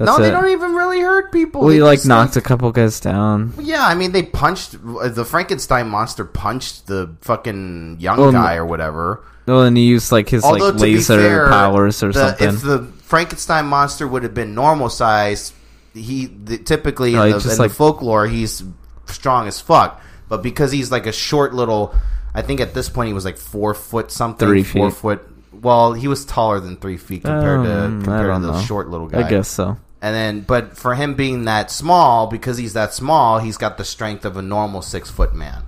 that's 0.00 0.10
no, 0.10 0.16
it. 0.16 0.20
they 0.26 0.30
don't 0.32 0.48
even 0.48 0.74
really 0.74 1.00
hurt 1.00 1.30
people. 1.30 1.60
well, 1.60 1.70
he 1.70 1.82
like 1.82 2.04
knocked 2.04 2.36
a 2.36 2.40
couple 2.40 2.72
guys 2.72 2.98
down. 3.00 3.52
Yeah, 3.60 3.86
I 3.86 3.94
mean, 3.94 4.12
they 4.12 4.22
punched 4.22 4.72
the 4.72 5.24
Frankenstein 5.24 5.88
monster 5.88 6.24
punched 6.24 6.86
the 6.86 7.14
fucking 7.20 7.98
young 8.00 8.18
Well, 8.18 8.32
guy 8.32 8.56
or 8.56 8.64
whatever. 8.66 9.22
Well, 9.46 9.62
and 9.62 9.76
he 9.76 9.84
used 9.84 10.10
like 10.10 10.28
his 10.28 10.42
Although 10.44 10.70
like 10.70 10.80
laser 10.80 11.18
fair, 11.18 11.48
powers 11.48 12.02
or 12.02 12.12
the- 12.12 12.28
something. 12.30 12.48
If 12.48 12.62
the 12.62 12.84
Frankenstein 13.02 13.66
monster 13.66 14.08
would 14.08 14.22
have 14.22 14.34
been 14.34 14.54
normal 14.54 14.88
size, 14.90 15.52
he 15.94 16.26
the, 16.26 16.56
typically 16.58 17.12
No, 17.12 17.24
in, 17.24 17.30
the, 17.38 17.50
in 17.52 17.58
like- 17.58 17.70
the 17.70 17.74
folklore 17.76 18.26
he's 18.26 18.62
strong 19.06 19.46
as 19.48 19.60
fuck. 19.60 20.00
But 20.28 20.42
because 20.42 20.70
he's 20.72 20.90
like 20.92 21.06
a 21.06 21.12
short 21.12 21.52
little, 21.54 21.94
I 22.34 22.42
think 22.42 22.60
at 22.60 22.72
this 22.74 22.88
point 22.88 23.08
he 23.08 23.12
was 23.12 23.24
like 23.24 23.36
four 23.36 23.74
foot 23.74 24.10
something, 24.12 24.46
Three 24.48 24.62
four 24.62 24.90
feet. 24.90 24.98
foot. 24.98 25.26
Well, 25.52 25.92
he 25.92 26.06
was 26.06 26.24
taller 26.24 26.60
than 26.60 26.76
three 26.76 26.96
feet 26.96 27.24
compared 27.24 27.64
to 27.64 27.72
Um, 27.84 28.00
I 28.00 28.04
compared 28.04 28.34
to 28.36 28.46
the 28.46 28.52
know. 28.52 28.60
short 28.60 28.88
little 28.88 29.08
guy. 29.08 29.26
I 29.26 29.28
guess 29.28 29.48
so. 29.48 29.76
And 30.02 30.14
then, 30.14 30.40
but 30.40 30.76
for 30.78 30.94
him 30.94 31.14
being 31.14 31.44
that 31.44 31.70
small, 31.70 32.26
because 32.26 32.56
he's 32.56 32.72
that 32.72 32.94
small, 32.94 33.38
he's 33.38 33.58
got 33.58 33.76
the 33.76 33.84
strength 33.84 34.24
of 34.24 34.36
a 34.36 34.42
normal 34.42 34.80
six 34.80 35.10
foot 35.10 35.34
man. 35.34 35.64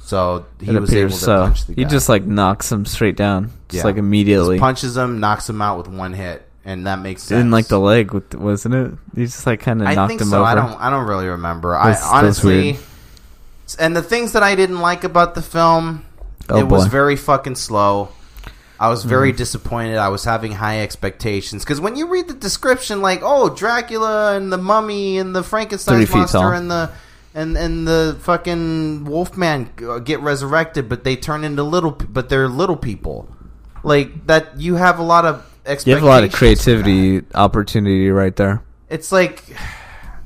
So 0.00 0.46
he 0.60 0.68
it 0.74 0.80
was 0.80 0.92
able 0.92 1.10
to 1.10 1.16
so. 1.16 1.42
punch 1.44 1.66
the 1.66 1.74
guy. 1.74 1.82
He 1.82 1.88
just 1.88 2.08
like 2.08 2.24
knocks 2.24 2.72
him 2.72 2.84
straight 2.84 3.16
down, 3.16 3.50
just 3.68 3.82
Yeah. 3.82 3.84
like 3.84 3.96
immediately. 3.96 4.56
Just 4.56 4.60
punches 4.62 4.96
him, 4.96 5.20
knocks 5.20 5.48
him 5.48 5.62
out 5.62 5.78
with 5.78 5.86
one 5.86 6.12
hit, 6.12 6.44
and 6.64 6.86
that 6.88 6.98
makes 6.98 7.22
sense. 7.22 7.40
in 7.40 7.52
like 7.52 7.68
the 7.68 7.78
leg, 7.78 8.12
with, 8.12 8.34
wasn't 8.34 8.74
it? 8.74 8.92
He 9.14 9.26
just 9.26 9.46
like 9.46 9.60
kind 9.60 9.80
of 9.80 9.86
I 9.86 9.94
knocked 9.94 10.08
think 10.08 10.20
him 10.22 10.28
so. 10.28 10.38
over. 10.38 10.46
I 10.46 10.54
don't. 10.56 10.80
I 10.80 10.90
don't 10.90 11.06
really 11.06 11.28
remember. 11.28 11.70
That's- 11.72 12.02
I 12.02 12.18
honestly. 12.18 12.78
And 13.78 13.96
the 13.96 14.02
things 14.02 14.32
that 14.32 14.42
I 14.42 14.54
didn't 14.56 14.80
like 14.80 15.04
about 15.04 15.34
the 15.36 15.40
film, 15.40 16.04
Oh, 16.50 16.58
it 16.58 16.66
was 16.66 16.88
very 16.88 17.14
fucking 17.16 17.54
slow. 17.54 18.08
I 18.82 18.88
was 18.88 19.04
very 19.04 19.32
Mhm. 19.32 19.36
disappointed. 19.36 19.96
I 19.96 20.08
was 20.08 20.24
having 20.24 20.52
high 20.52 20.80
expectations 20.82 21.62
because 21.62 21.80
when 21.80 21.94
you 21.94 22.08
read 22.08 22.26
the 22.26 22.34
description, 22.34 23.00
like 23.00 23.20
oh 23.22 23.48
Dracula 23.50 24.34
and 24.36 24.52
the 24.52 24.58
Mummy 24.58 25.18
and 25.18 25.36
the 25.36 25.44
Frankenstein 25.44 26.06
monster 26.12 26.38
tall. 26.38 26.50
and 26.52 26.68
the 26.70 26.90
and 27.34 27.56
and 27.56 27.86
the 27.86 28.16
fucking 28.20 29.04
Wolfman 29.04 29.70
uh, 29.88 29.98
get 30.00 30.20
resurrected, 30.20 30.88
but 30.88 31.04
they 31.04 31.14
turn 31.16 31.44
into 31.44 31.62
little, 31.62 31.92
but 31.92 32.28
they're 32.28 32.48
little 32.48 32.76
people. 32.76 33.28
Like 33.84 34.26
that, 34.26 34.58
you 34.60 34.74
have 34.74 34.98
a 34.98 35.02
lot 35.04 35.24
of 35.26 35.36
expectations. 35.64 35.86
You 35.86 35.94
have 35.94 36.02
a 36.02 36.06
lot 36.06 36.24
of 36.24 36.32
creativity 36.32 37.22
opportunity 37.34 38.10
right 38.10 38.34
there. 38.36 38.62
it's 38.90 39.10
like 39.12 39.44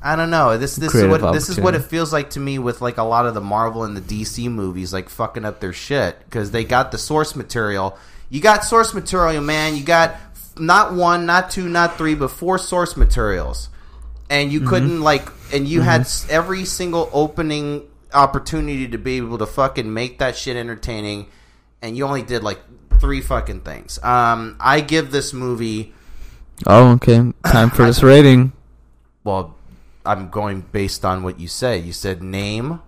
I 0.03 0.15
don't 0.15 0.29
know. 0.31 0.57
This 0.57 0.75
this 0.75 0.93
is 0.95 1.05
what 1.05 1.31
this 1.33 1.47
is 1.49 1.59
what 1.59 1.75
it 1.75 1.83
feels 1.83 2.11
like 2.11 2.31
to 2.31 2.39
me 2.39 2.57
with 2.59 2.81
like 2.81 2.97
a 2.97 3.03
lot 3.03 3.25
of 3.27 3.33
the 3.33 3.41
Marvel 3.41 3.83
and 3.83 3.95
the 3.95 4.01
DC 4.01 4.49
movies, 4.49 4.91
like 4.93 5.09
fucking 5.09 5.45
up 5.45 5.59
their 5.59 5.73
shit 5.73 6.17
because 6.25 6.49
they 6.51 6.63
got 6.63 6.91
the 6.91 6.97
source 6.97 7.35
material. 7.35 7.97
You 8.29 8.41
got 8.41 8.63
source 8.65 8.93
material, 8.93 9.41
man. 9.41 9.75
You 9.75 9.83
got 9.83 10.15
not 10.57 10.93
one, 10.93 11.25
not 11.25 11.49
two, 11.49 11.69
not 11.69 11.97
three, 11.97 12.15
but 12.15 12.29
four 12.29 12.57
source 12.57 12.97
materials, 12.97 13.69
and 14.29 14.51
you 14.51 14.61
Mhm. 14.61 14.67
couldn't 14.67 15.01
like, 15.01 15.29
and 15.53 15.67
you 15.67 15.81
had 15.81 16.01
Mhm. 16.01 16.05
s- 16.05 16.25
every 16.29 16.65
single 16.65 17.09
opening 17.13 17.83
opportunity 18.13 18.87
to 18.87 18.97
be 18.97 19.17
able 19.17 19.37
to 19.37 19.45
fucking 19.45 19.93
make 19.93 20.19
that 20.19 20.35
shit 20.35 20.55
entertaining, 20.57 21.27
and 21.81 21.95
you 21.95 22.05
only 22.05 22.23
did 22.23 22.43
like 22.43 22.59
three 22.99 23.21
fucking 23.21 23.61
things. 23.61 23.99
Um, 24.03 24.55
I 24.59 24.81
give 24.81 25.11
this 25.11 25.31
movie. 25.33 25.93
Oh, 26.65 26.91
okay. 26.93 27.31
Time 27.45 27.69
for 27.69 27.85
this 27.85 28.01
rating. 28.01 28.51
Well, 29.23 29.53
I'm 30.05 30.29
going 30.29 30.65
based 30.71 31.05
on 31.05 31.21
what 31.21 31.39
you 31.39 31.47
say. 31.47 31.77
You 31.77 31.93
said 31.93 32.23
name 32.23 32.79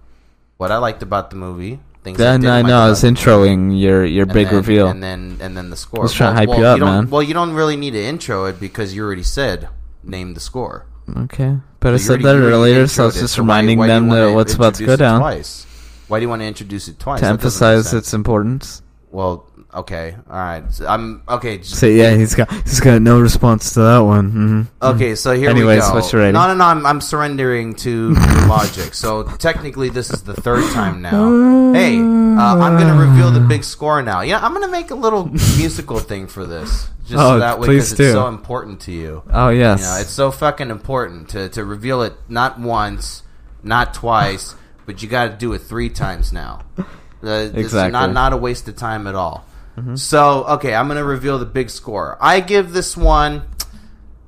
what 0.57 0.71
I 0.71 0.77
liked 0.77 1.03
about 1.03 1.29
the 1.29 1.35
movie. 1.35 1.79
Things 2.15 2.21
I 2.21 2.37
Then 2.37 2.45
I 2.47 2.61
know 2.61 2.77
I 2.79 2.89
was 2.89 3.03
introing 3.03 3.79
your 3.79 4.05
your 4.05 4.23
and 4.23 4.33
big 4.33 4.47
then- 4.47 4.55
reveal. 4.55 4.87
and 4.87 5.01
then 5.03 5.37
and 5.41 5.55
then 5.57 5.69
the 5.69 5.75
score. 5.77 6.01
I 6.01 6.03
was 6.03 6.13
trying 6.13 6.33
to 6.33 6.37
hype 6.39 6.49
well, 6.49 6.59
you 6.59 6.65
up, 6.65 6.79
don't, 6.79 6.89
man. 6.89 7.09
Well, 7.09 7.23
you 7.23 7.33
don't 7.33 7.53
really 7.53 7.75
need 7.77 7.91
to 7.91 8.03
intro 8.03 8.45
it 8.45 8.59
because 8.59 8.93
you 8.95 9.03
already 9.03 9.23
said 9.23 9.69
name 10.03 10.33
the 10.33 10.39
score. 10.39 10.85
Okay, 11.17 11.57
but 11.79 11.93
I 11.93 11.97
said 11.97 12.23
already- 12.23 12.39
that 12.39 12.45
earlier, 12.53 12.87
so 12.87 13.03
I 13.03 13.05
was 13.07 13.15
just 13.19 13.33
so 13.35 13.41
reminding 13.41 13.79
why 13.79 13.85
you 13.87 13.93
them 13.93 14.09
that 14.09 14.31
what's 14.33 14.53
about 14.53 14.75
to 14.75 14.85
go 14.85 14.95
down 14.95 15.19
Twice? 15.21 15.65
Why 16.07 16.19
do 16.19 16.23
you 16.23 16.29
want 16.29 16.41
to 16.41 16.45
introduce 16.47 16.87
it 16.87 16.99
twice? 16.99 17.19
to 17.19 17.25
That 17.25 17.31
emphasize 17.31 17.93
its 17.93 18.13
importance. 18.13 18.81
Well, 19.11 19.48
okay, 19.79 20.15
all 20.29 20.35
right. 20.37 20.63
So 20.71 20.87
I'm 20.87 21.21
okay. 21.27 21.57
just- 21.59 21.75
So 21.79 21.85
yeah, 21.87 22.15
he's 22.15 22.35
got 22.35 22.51
he's 22.51 22.79
got 22.79 23.01
no 23.01 23.19
response 23.19 23.73
to 23.73 23.81
that 23.81 23.99
one. 23.99 24.29
hmm 24.31 24.61
Okay, 24.81 25.15
so 25.15 25.31
here 25.35 25.49
Anyways, 25.49 25.81
we 25.83 25.87
go. 25.89 25.93
what's 25.95 26.11
your 26.13 26.21
rating? 26.21 26.33
No, 26.33 26.47
no, 26.47 26.53
no. 26.55 26.65
I'm, 26.65 26.85
I'm 26.85 27.01
surrendering 27.01 27.73
to 27.85 28.13
logic. 28.47 28.93
So 28.93 29.23
technically, 29.23 29.89
this 29.89 30.09
is 30.11 30.23
the 30.23 30.33
third 30.33 30.63
time 30.73 31.01
now. 31.01 31.73
Hey, 31.73 31.97
uh, 31.99 32.01
I'm 32.01 32.77
gonna 32.77 32.99
reveal 32.99 33.31
the 33.31 33.39
big 33.41 33.63
score 33.63 34.01
now. 34.01 34.21
Yeah, 34.21 34.39
I'm 34.43 34.53
gonna 34.53 34.67
make 34.71 34.91
a 34.91 34.95
little 34.95 35.25
musical 35.57 35.99
thing 36.11 36.27
for 36.27 36.45
this, 36.45 36.89
just 37.03 37.13
Oh, 37.19 37.35
so 37.35 37.39
that 37.39 37.59
way 37.59 37.67
because 37.67 37.91
it's 37.93 38.11
so 38.13 38.27
important 38.27 38.81
to 38.81 38.91
you. 38.91 39.23
Oh, 39.31 39.49
yes. 39.49 39.79
you 39.81 39.85
know, 39.85 39.97
it's 40.01 40.11
so 40.11 40.31
fucking 40.31 40.69
important 40.69 41.29
to 41.29 41.49
to 41.49 41.63
reveal 41.65 42.01
it 42.03 42.13
not 42.27 42.59
once, 42.59 43.23
not 43.63 43.93
twice, 43.93 44.55
but 44.85 45.01
you 45.03 45.09
got 45.09 45.25
to 45.31 45.35
do 45.37 45.53
it 45.53 45.59
three 45.59 45.89
times 45.89 46.31
now. 46.33 46.61
Uh, 46.77 46.83
this 47.21 47.49
is 47.51 47.55
Exactly. 47.65 47.91
not 47.91 48.13
not 48.13 48.31
a 48.33 48.37
waste 48.37 48.67
of 48.69 48.75
time 48.77 49.05
at 49.05 49.13
all. 49.15 49.45
Mhm. 49.79 49.99
So 49.99 50.43
okay, 50.45 50.73
I'm 50.73 50.87
gonna 50.87 51.03
reveal 51.03 51.39
the 51.39 51.45
big 51.45 51.69
score. 51.69 52.17
I 52.19 52.39
give 52.39 52.73
this 52.73 52.97
one. 52.97 53.43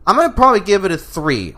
I'm 0.07 0.15
gonna 0.15 0.33
probably 0.33 0.61
give 0.61 0.85
it 0.85 0.91
a 0.91 0.97
three, 0.97 1.55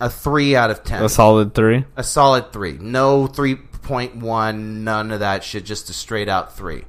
a 0.00 0.08
three 0.08 0.56
out 0.56 0.70
of 0.70 0.84
ten. 0.84 1.02
A 1.02 1.08
solid 1.08 1.54
three. 1.54 1.84
A 1.96 2.02
solid 2.04 2.52
three. 2.52 2.78
No 2.80 3.26
three 3.26 3.56
point 3.56 4.16
one. 4.16 4.84
None 4.84 5.10
of 5.10 5.20
that 5.20 5.44
shit. 5.44 5.64
Just 5.64 5.90
a 5.90 5.92
straight 5.92 6.28
out 6.28 6.56
three. 6.56 6.84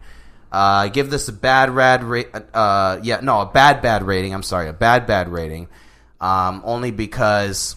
Uh, 0.51 0.85
I 0.85 0.89
give 0.89 1.09
this 1.09 1.27
a 1.27 1.33
bad 1.33 1.71
rad 1.71 2.03
rate. 2.03 2.29
Uh, 2.53 2.99
yeah, 3.01 3.19
no, 3.23 3.41
a 3.41 3.45
bad 3.47 3.81
bad 3.81 4.03
rating. 4.03 4.33
I'm 4.33 4.43
sorry, 4.43 4.69
a 4.69 4.73
bad 4.73 5.07
bad 5.07 5.29
rating. 5.29 5.67
Um, 6.21 6.61
only 6.63 6.91
because 6.91 7.75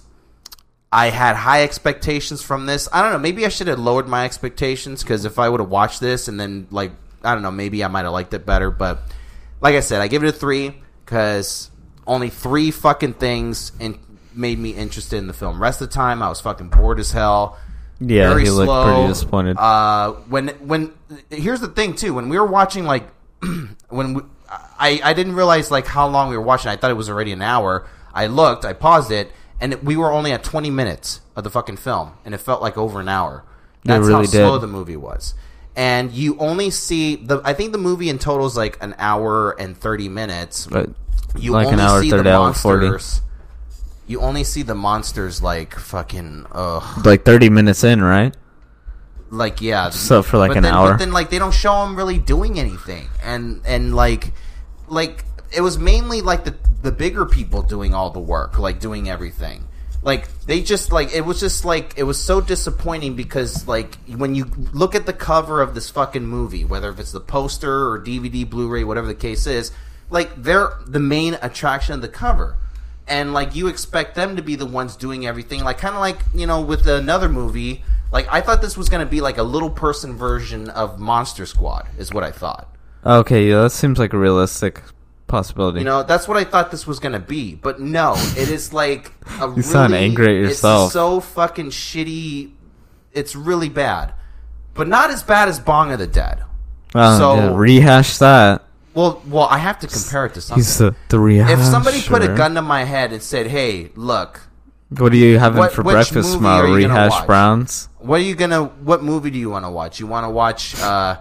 I 0.92 1.08
had 1.08 1.36
high 1.36 1.62
expectations 1.62 2.42
from 2.42 2.66
this. 2.66 2.88
I 2.92 3.02
don't 3.02 3.12
know. 3.12 3.18
Maybe 3.18 3.44
I 3.46 3.48
should 3.48 3.66
have 3.66 3.78
lowered 3.78 4.06
my 4.08 4.24
expectations 4.24 5.02
because 5.02 5.24
if 5.24 5.38
I 5.38 5.48
would 5.48 5.60
have 5.60 5.70
watched 5.70 6.00
this 6.00 6.28
and 6.28 6.38
then 6.38 6.66
like 6.70 6.92
I 7.22 7.34
don't 7.34 7.42
know, 7.42 7.50
maybe 7.50 7.82
I 7.84 7.88
might 7.88 8.04
have 8.04 8.12
liked 8.12 8.34
it 8.34 8.46
better. 8.46 8.70
But 8.70 9.00
like 9.60 9.74
I 9.74 9.80
said, 9.80 10.00
I 10.00 10.08
give 10.08 10.22
it 10.24 10.28
a 10.28 10.32
three 10.32 10.74
because 11.04 11.70
only 12.06 12.30
three 12.30 12.70
fucking 12.70 13.14
things 13.14 13.72
in, 13.80 13.98
made 14.34 14.58
me 14.58 14.70
interested 14.70 15.16
in 15.16 15.26
the 15.26 15.32
film. 15.32 15.60
Rest 15.60 15.80
of 15.80 15.88
the 15.88 15.94
time, 15.94 16.22
I 16.22 16.28
was 16.28 16.40
fucking 16.40 16.68
bored 16.68 17.00
as 17.00 17.10
hell. 17.12 17.58
Yeah, 18.00 18.28
Very 18.28 18.44
he 18.44 18.50
looked 18.50 18.66
slow. 18.66 18.84
pretty 18.94 19.08
disappointed. 19.08 19.56
Uh, 19.58 20.12
when 20.28 20.48
when 20.48 20.92
here's 21.30 21.60
the 21.60 21.68
thing 21.68 21.94
too, 21.94 22.12
when 22.12 22.28
we 22.28 22.38
were 22.38 22.46
watching 22.46 22.84
like 22.84 23.08
when 23.88 24.14
we, 24.14 24.22
I 24.48 25.00
I 25.02 25.12
didn't 25.14 25.34
realize 25.34 25.70
like 25.70 25.86
how 25.86 26.06
long 26.06 26.28
we 26.28 26.36
were 26.36 26.42
watching. 26.42 26.70
I 26.70 26.76
thought 26.76 26.90
it 26.90 26.94
was 26.94 27.08
already 27.08 27.32
an 27.32 27.40
hour. 27.40 27.86
I 28.12 28.26
looked, 28.26 28.64
I 28.64 28.74
paused 28.74 29.10
it, 29.10 29.30
and 29.60 29.72
it, 29.72 29.84
we 29.84 29.96
were 29.96 30.10
only 30.10 30.32
at 30.32 30.42
20 30.42 30.70
minutes 30.70 31.20
of 31.34 31.44
the 31.44 31.50
fucking 31.50 31.76
film, 31.76 32.12
and 32.24 32.34
it 32.34 32.38
felt 32.38 32.62
like 32.62 32.76
over 32.78 33.00
an 33.00 33.08
hour. 33.08 33.44
That's 33.84 34.06
really 34.06 34.26
how 34.26 34.30
slow 34.30 34.52
did. 34.54 34.62
the 34.62 34.72
movie 34.72 34.96
was. 34.96 35.34
And 35.76 36.10
you 36.10 36.38
only 36.38 36.70
see 36.70 37.16
the. 37.16 37.40
I 37.44 37.52
think 37.52 37.72
the 37.72 37.78
movie 37.78 38.08
in 38.08 38.18
total 38.18 38.46
is 38.46 38.56
like 38.56 38.82
an 38.82 38.94
hour 38.98 39.50
and 39.60 39.76
30 39.76 40.08
minutes. 40.08 40.66
But 40.66 40.88
you 41.38 41.52
like 41.52 41.66
an 41.68 41.74
only 41.74 41.84
hour, 41.84 42.02
see 42.02 42.10
30 42.10 42.22
the 42.22 42.30
hour, 42.34 42.52
40. 42.54 42.86
monsters. 42.88 43.20
You 44.08 44.20
only 44.20 44.42
see 44.44 44.62
the 44.62 44.74
monsters 44.74 45.42
like 45.42 45.74
fucking. 45.74 46.46
Ugh 46.52 47.04
Like 47.06 47.24
thirty 47.24 47.50
minutes 47.50 47.84
in, 47.84 48.02
right? 48.02 48.34
like 49.28 49.60
yeah 49.60 49.90
So 49.90 50.22
for, 50.22 50.38
like, 50.38 50.54
an 50.56 50.62
then, 50.62 50.72
hour? 50.72 50.92
but 50.92 50.98
then 50.98 51.10
like 51.12 51.30
they 51.30 51.38
don't 51.40 51.52
show 51.52 51.84
them 51.84 51.96
really 51.96 52.16
doing 52.16 52.60
anything 52.60 53.08
and 53.24 53.60
and 53.66 53.92
like 53.94 54.32
like 54.86 55.24
it 55.54 55.62
was 55.62 55.78
mainly 55.78 56.22
like 56.22 56.44
the 56.44 56.54
the 56.82 56.92
bigger 56.92 57.26
people 57.26 57.60
doing 57.60 57.92
all 57.92 58.10
the 58.10 58.20
work 58.20 58.56
like 58.60 58.78
doing 58.78 59.10
everything 59.10 59.66
like 60.02 60.28
they 60.46 60.62
just 60.62 60.92
like 60.92 61.12
it 61.12 61.22
was 61.22 61.40
just 61.40 61.64
like 61.64 61.94
it 61.96 62.04
was 62.04 62.22
so 62.22 62.40
disappointing 62.40 63.14
because 63.14 63.66
like 63.66 63.96
when 64.06 64.34
you 64.34 64.44
look 64.72 64.94
at 64.94 65.06
the 65.06 65.12
cover 65.12 65.60
of 65.60 65.74
this 65.74 65.90
fucking 65.90 66.24
movie 66.24 66.64
whether 66.64 66.90
if 66.90 67.00
it's 67.00 67.12
the 67.12 67.20
poster 67.20 67.90
or 67.90 67.98
dvd 67.98 68.48
blu-ray 68.48 68.84
whatever 68.84 69.06
the 69.06 69.14
case 69.14 69.46
is 69.46 69.72
like 70.10 70.34
they're 70.36 70.72
the 70.86 71.00
main 71.00 71.34
attraction 71.42 71.94
of 71.94 72.02
the 72.02 72.08
cover. 72.08 72.56
And 73.08 73.32
like 73.32 73.54
you 73.54 73.68
expect 73.68 74.14
them 74.14 74.36
to 74.36 74.42
be 74.42 74.56
the 74.56 74.66
ones 74.66 74.96
doing 74.96 75.26
everything. 75.26 75.62
Like 75.62 75.78
kind 75.78 75.94
of 75.94 76.00
like 76.00 76.18
you 76.34 76.46
know 76.46 76.60
with 76.60 76.86
another 76.86 77.28
movie 77.28 77.84
like 78.12 78.26
i 78.30 78.40
thought 78.40 78.62
this 78.62 78.76
was 78.76 78.88
going 78.88 79.04
to 79.04 79.10
be 79.10 79.20
like 79.20 79.36
a 79.36 79.42
little 79.42 79.68
person 79.68 80.16
version 80.16 80.70
of 80.70 81.00
monster 81.00 81.44
squad 81.44 81.88
is 81.98 82.12
what 82.12 82.24
i 82.24 82.30
thought. 82.30 82.68
Okay, 83.04 83.48
yeah, 83.48 83.62
that 83.62 83.70
seems 83.70 83.98
like 84.00 84.12
a 84.12 84.18
realistic 84.18 84.82
possibility. 85.26 85.80
you 85.80 85.84
know 85.84 86.02
that's 86.04 86.28
what 86.28 86.36
i 86.36 86.44
thought 86.44 86.70
this 86.70 86.86
was 86.86 86.98
going 87.00 87.12
to 87.12 87.18
be 87.18 87.54
but 87.54 87.80
no 87.80 88.14
it 88.36 88.48
is 88.48 88.72
like 88.72 89.12
a 89.40 89.52
You 89.56 89.62
sound 89.62 89.92
angry 89.94 90.26
at 90.26 90.48
yourself. 90.48 90.86
it's 90.86 90.92
so 90.94 91.20
fucking 91.20 91.70
shitty 91.70 92.52
it's 93.12 93.34
really 93.34 93.68
bad 93.68 94.12
but 94.74 94.86
not 94.86 95.10
as 95.10 95.22
bad 95.24 95.48
as 95.48 95.58
bong 95.58 95.92
of 95.92 95.98
the 95.98 96.06
dead 96.06 96.42
Oh, 96.94 97.18
so 97.18 97.34
yeah, 97.34 97.56
rehash 97.56 98.18
that. 98.18 98.62
well 98.94 99.20
well 99.26 99.48
i 99.50 99.58
have 99.58 99.78
to 99.80 99.86
compare 99.88 100.26
it 100.26 100.34
to 100.34 100.40
something 100.40 100.62
He's 100.62 100.78
the 100.78 100.94
the 101.08 101.18
rehash. 101.18 101.50
if 101.50 101.60
somebody 101.64 102.00
put 102.02 102.22
a 102.22 102.28
gun 102.28 102.54
to 102.54 102.62
my 102.62 102.84
head 102.84 103.12
and 103.12 103.20
said 103.20 103.48
hey 103.48 103.90
look 103.96 104.40
What 104.90 105.12
are 105.12 105.16
you 105.16 105.38
having 105.40 105.58
What- 105.58 105.72
for 105.72 105.82
breakfast 105.82 106.34
tomorrow? 106.34 106.68
gonna 106.68 106.76
Rehash 106.76 107.26
browns. 107.26 107.88
What 107.98 108.20
are 108.20 108.22
you 108.22 108.36
gonna? 108.36 108.66
What 108.86 109.02
movie 109.02 109.30
do 109.32 109.38
you 109.38 109.50
want 109.50 109.64
to 109.64 109.70
watch? 109.70 109.98
You 109.98 110.06
want 110.06 110.24
to 110.26 110.30
watch 110.30 110.78
uh, 110.80 111.16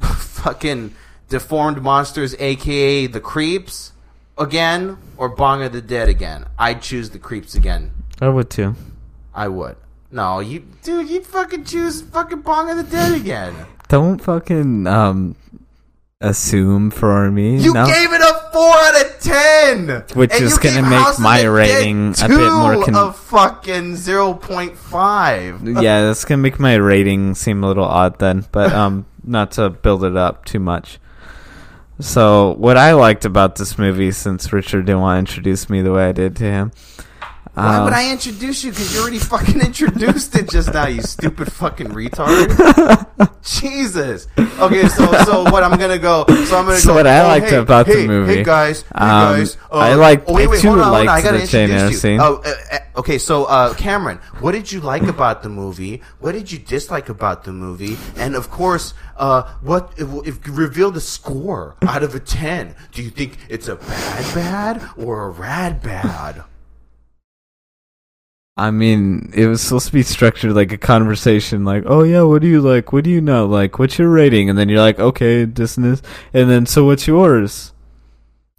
fucking 0.00 0.94
deformed 1.28 1.82
monsters, 1.82 2.34
aka 2.38 3.06
the 3.06 3.20
Creeps, 3.20 3.92
again, 4.38 4.98
or 5.16 5.28
Bong 5.28 5.62
of 5.62 5.72
the 5.72 5.82
Dead 5.82 6.08
again? 6.08 6.46
I'd 6.58 6.82
choose 6.82 7.10
the 7.10 7.18
Creeps 7.18 7.54
again. 7.54 7.92
I 8.20 8.28
would 8.28 8.50
too. 8.50 8.74
I 9.34 9.48
would. 9.48 9.76
No, 10.10 10.38
you, 10.40 10.64
dude, 10.82 11.10
you'd 11.10 11.26
fucking 11.26 11.64
choose 11.64 12.02
fucking 12.02 12.42
Bong 12.42 12.70
of 12.70 12.76
the 12.76 12.84
Dead 12.84 13.12
again. 13.20 13.54
Don't 13.88 14.18
fucking 14.18 14.86
um 14.86 15.36
assume 16.20 16.90
for 16.90 17.30
me. 17.30 17.58
You 17.58 17.74
no? 17.74 17.86
gave 17.86 18.12
it 18.12 18.20
a 18.20 18.50
four 18.52 18.72
out 18.72 19.04
of 19.04 19.20
ten, 19.20 20.04
Which 20.14 20.32
And 20.32 20.44
is 20.44 20.58
gonna 20.58 20.82
make 20.82 20.92
House 20.92 21.18
my 21.18 21.42
rating 21.44 22.14
a 22.22 22.28
bit 22.28 22.52
more 22.52 22.84
con- 22.84 22.94
of 22.94 23.16
fucking 23.16 23.96
zero 23.96 24.34
point 24.34 24.76
five. 24.76 25.62
yeah, 25.66 26.02
that's 26.02 26.24
gonna 26.24 26.42
make 26.42 26.58
my 26.58 26.74
rating 26.74 27.34
seem 27.34 27.62
a 27.62 27.66
little 27.66 27.84
odd 27.84 28.18
then, 28.18 28.46
but 28.52 28.72
um, 28.72 29.06
not 29.22 29.52
to 29.52 29.70
build 29.70 30.04
it 30.04 30.16
up 30.16 30.44
too 30.44 30.60
much. 30.60 30.98
So, 32.00 32.54
what 32.54 32.76
I 32.76 32.92
liked 32.92 33.24
about 33.24 33.56
this 33.56 33.78
movie, 33.78 34.10
since 34.10 34.52
Richard 34.52 34.86
didn't 34.86 35.00
want 35.00 35.16
to 35.28 35.32
introduce 35.32 35.70
me 35.70 35.80
the 35.80 35.92
way 35.92 36.08
I 36.08 36.12
did 36.12 36.34
to 36.36 36.44
him, 36.44 36.72
Why 37.54 37.76
um, 37.76 37.84
would 37.84 37.92
I 37.92 38.10
introduce 38.10 38.64
you? 38.64 38.70
Because 38.72 38.92
you 38.94 39.00
already 39.00 39.18
fucking 39.18 39.60
introduced 39.64 40.34
it 40.34 40.50
just 40.50 40.72
now, 40.74 40.86
you 40.88 41.02
stupid 41.02 41.52
fucking 41.52 41.88
retard. 41.88 42.50
Jesus. 43.42 44.26
Okay, 44.58 44.88
so 44.88 45.12
so 45.24 45.44
what? 45.44 45.62
I'm 45.62 45.78
gonna 45.78 45.98
go. 45.98 46.24
So 46.28 46.58
I'm 46.58 46.64
gonna 46.66 46.76
So 46.78 46.88
go. 46.88 46.94
what 46.94 47.06
I 47.06 47.20
oh, 47.20 47.28
liked 47.28 47.46
hey, 47.50 47.56
about 47.56 47.86
the 47.86 47.92
hey, 47.94 48.06
movie- 48.06 48.36
Hey 48.36 48.42
guys. 48.44 48.82
Hey 48.82 48.88
Um, 48.94 49.08
guys. 49.38 49.56
Uh, 49.70 49.76
I 49.76 49.94
liked- 49.94 50.24
Oh, 50.26 50.34
wait, 50.34 50.44
I 50.44 50.46
wait, 50.48 50.60
too 50.62 50.68
hold 50.68 50.80
on, 50.80 50.84
hold 50.86 51.00
on. 51.02 51.08
I 51.08 51.22
gotta 51.22 51.36
the 51.38 51.42
introduce 51.44 51.90
you. 51.92 51.96
scene. 51.98 52.20
Oh, 52.20 52.42
uh, 52.44 52.54
uh, 52.72 52.78
okay. 53.00 53.18
So 53.18 53.44
uh, 53.44 53.74
Cameron, 53.74 54.18
what 54.40 54.52
did 54.52 54.72
you 54.72 54.80
like 54.80 55.02
about 55.02 55.42
the 55.44 55.48
movie? 55.48 56.02
What 56.20 56.32
did 56.32 56.50
you 56.50 56.58
dislike 56.58 57.08
about 57.08 57.44
the 57.44 57.52
movie? 57.52 57.96
And 58.16 58.34
of 58.34 58.50
course, 58.50 58.94
uh, 59.16 59.42
what 59.60 59.92
if, 59.96 60.08
if 60.26 60.48
reveal 60.58 60.90
the 60.90 61.00
score 61.00 61.76
out 61.82 62.02
of 62.02 62.14
a 62.16 62.20
ten? 62.20 62.74
Do 62.92 63.02
you 63.02 63.10
think 63.10 63.38
it's 63.48 63.68
a 63.68 63.76
bad 63.76 64.34
bad 64.34 64.88
or 64.96 65.26
a 65.26 65.30
rad 65.30 65.82
bad? 65.82 66.42
I 68.56 68.70
mean, 68.70 69.32
it 69.34 69.46
was 69.46 69.60
supposed 69.62 69.86
to 69.88 69.92
be 69.92 70.04
structured 70.04 70.52
like 70.52 70.70
a 70.70 70.78
conversation, 70.78 71.64
like, 71.64 71.82
"Oh 71.86 72.04
yeah, 72.04 72.22
what 72.22 72.40
do 72.40 72.46
you 72.48 72.60
like? 72.60 72.92
What 72.92 73.02
do 73.02 73.10
you 73.10 73.20
not 73.20 73.48
like? 73.50 73.78
What's 73.80 73.98
your 73.98 74.08
rating?" 74.10 74.48
And 74.48 74.56
then 74.56 74.68
you're 74.68 74.78
like, 74.80 75.00
"Okay, 75.00 75.44
this 75.44 75.76
and 75.76 75.84
this," 75.86 76.02
and 76.32 76.48
then 76.48 76.64
so 76.66 76.84
what's 76.84 77.06
yours? 77.08 77.72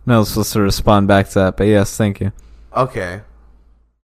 And 0.06 0.14
I 0.14 0.20
was 0.20 0.30
supposed 0.30 0.52
to 0.54 0.62
respond 0.62 1.08
back 1.08 1.30
to 1.30 1.34
that, 1.36 1.58
but 1.58 1.68
yes, 1.68 1.96
thank 1.96 2.20
you. 2.20 2.34
Okay. 2.76 3.22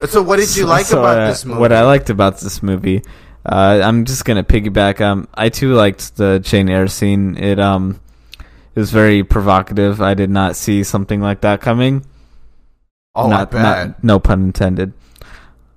So 0.06 0.22
what 0.22 0.36
did 0.36 0.56
you 0.56 0.64
So- 0.64 0.68
like 0.68 0.86
so 0.86 1.00
about 1.00 1.20
I- 1.20 1.28
this 1.28 1.46
movie? 1.46 1.60
What 1.60 1.72
I 1.72 1.84
liked 1.86 2.10
about 2.10 2.40
this 2.40 2.62
movie, 2.62 3.02
uh, 3.46 3.80
I'm 3.82 4.04
just 4.04 4.26
gonna 4.26 4.44
piggyback. 4.44 5.00
Um, 5.00 5.30
I 5.34 5.48
too 5.48 5.74
liked 5.74 6.18
the 6.18 6.40
Jane 6.40 6.68
Eyre 6.70 6.88
scene. 6.90 7.38
It 7.38 7.58
um, 7.58 8.02
it 8.76 8.80
was 8.80 8.92
very 8.92 9.24
provocative. 9.24 10.02
I 10.02 10.14
did 10.14 10.30
not 10.30 10.58
see 10.58 10.84
something 10.84 11.22
like 11.22 11.40
that 11.42 11.62
coming. 11.62 12.06
Oh, 13.16 13.28
I 13.28 13.30
not, 13.30 13.52
bet. 13.52 13.62
Not, 13.62 14.04
no 14.04 14.20
pun 14.20 14.44
intended. 14.44 14.92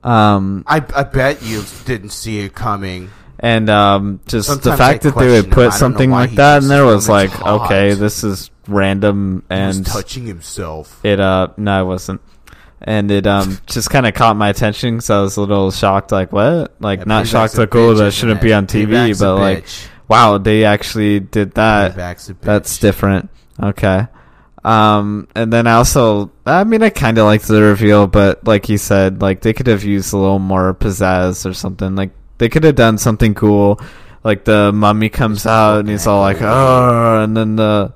Um, 0.04 0.64
I, 0.66 0.76
I 0.94 1.04
bet 1.04 1.42
you 1.42 1.62
didn't 1.84 2.10
see 2.10 2.40
it 2.40 2.54
coming. 2.54 3.10
and 3.38 3.70
um, 3.70 4.20
just 4.26 4.62
the 4.62 4.76
fact 4.76 5.02
that 5.04 5.16
they 5.16 5.28
would 5.28 5.50
question 5.50 5.52
him. 5.52 5.52
I 5.52 5.70
put 5.70 5.72
something 5.74 6.10
like 6.10 6.30
that 6.32 6.62
in 6.62 6.68
there 6.68 6.84
was 6.84 7.08
like, 7.08 7.30
hot. 7.30 7.66
okay, 7.66 7.94
this 7.94 8.24
is 8.24 8.50
random 8.68 9.44
and 9.50 9.84
touching 9.86 10.26
himself. 10.26 11.04
It 11.04 11.20
uh, 11.20 11.48
no, 11.56 11.80
I 11.80 11.82
wasn't. 11.82 12.20
And 12.80 13.10
it 13.12 13.26
um 13.28 13.58
just 13.66 13.90
kind 13.90 14.06
of 14.06 14.14
caught 14.14 14.36
my 14.36 14.48
attention 14.48 14.96
because 14.96 15.10
I 15.10 15.20
was 15.20 15.36
a 15.36 15.40
little 15.40 15.70
shocked, 15.70 16.10
like 16.10 16.32
what? 16.32 16.74
Like 16.80 17.00
Yeah, 17.00 17.04
not 17.06 17.28
shocked, 17.28 17.56
like 17.56 17.74
oh 17.74 17.94
bitch, 17.94 18.18
shouldn't 18.18 18.40
be 18.40 18.52
on 18.52 18.66
TV, 18.66 19.18
but 19.18 19.36
like 19.36 19.66
wow, 20.08 20.38
they 20.38 20.64
actually 20.64 21.20
did 21.20 21.52
that. 21.54 21.94
That's 22.40 22.78
different. 22.78 23.30
Okay. 23.62 24.06
Um, 24.64 25.26
and 25.34 25.52
then 25.52 25.66
I 25.66 25.72
also, 25.74 26.30
I 26.46 26.64
mean, 26.64 26.82
I 26.82 26.90
kind 26.90 27.18
of 27.18 27.24
liked 27.24 27.48
the 27.48 27.60
reveal, 27.60 28.06
but 28.06 28.46
like 28.46 28.68
you 28.68 28.78
said, 28.78 29.20
like 29.20 29.40
they 29.40 29.52
could 29.52 29.66
have 29.66 29.82
used 29.82 30.12
a 30.12 30.16
little 30.16 30.38
more 30.38 30.74
pizzazz 30.74 31.44
or 31.48 31.52
something. 31.52 31.96
Like 31.96 32.10
they 32.38 32.48
could 32.48 32.64
have 32.64 32.76
done 32.76 32.98
something 32.98 33.34
cool. 33.34 33.80
Like 34.22 34.44
the 34.44 34.72
mummy 34.72 35.08
comes 35.08 35.46
out 35.46 35.80
and 35.80 35.88
he's 35.88 36.06
all 36.06 36.20
like, 36.20 36.40
oh, 36.40 37.24
and 37.24 37.36
then 37.36 37.56
the 37.56 37.92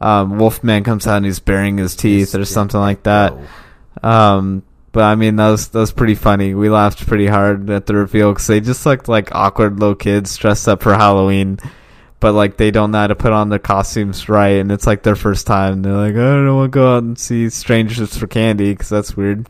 um, 0.00 0.38
Wolfman 0.38 0.84
comes 0.84 1.06
out 1.06 1.18
and 1.18 1.26
he's 1.26 1.40
baring 1.40 1.78
his 1.78 1.96
teeth 1.96 2.34
or 2.34 2.44
something 2.44 2.80
like 2.80 3.02
that. 3.04 3.34
Um, 4.02 4.62
but 4.92 5.04
I 5.04 5.14
mean, 5.14 5.36
that 5.36 5.50
was 5.50 5.68
that 5.68 5.78
was 5.78 5.92
pretty 5.92 6.14
funny. 6.16 6.54
We 6.54 6.68
laughed 6.68 7.06
pretty 7.06 7.26
hard 7.26 7.70
at 7.70 7.86
the 7.86 7.94
reveal 7.94 8.32
because 8.32 8.46
they 8.46 8.60
just 8.60 8.84
looked 8.84 9.08
like 9.08 9.34
awkward 9.34 9.78
little 9.78 9.94
kids 9.94 10.36
dressed 10.36 10.68
up 10.68 10.82
for 10.82 10.94
Halloween, 10.94 11.58
but 12.20 12.32
like 12.34 12.56
they 12.56 12.70
don't 12.70 12.90
know 12.92 12.98
how 12.98 13.06
to 13.08 13.14
put 13.16 13.32
on 13.32 13.48
the 13.48 13.58
costumes 13.58 14.28
right, 14.28 14.60
and 14.60 14.70
it's 14.70 14.86
like 14.86 15.02
their 15.02 15.16
first 15.16 15.46
time. 15.46 15.82
They're 15.82 15.92
like, 15.92 16.14
I 16.14 16.18
don't 16.18 16.54
want 16.56 16.72
to 16.72 16.74
go 16.78 16.96
out 16.96 17.02
and 17.02 17.18
see 17.18 17.48
strangers 17.50 18.16
for 18.16 18.26
candy 18.26 18.72
because 18.72 18.88
that's 18.88 19.16
weird. 19.16 19.48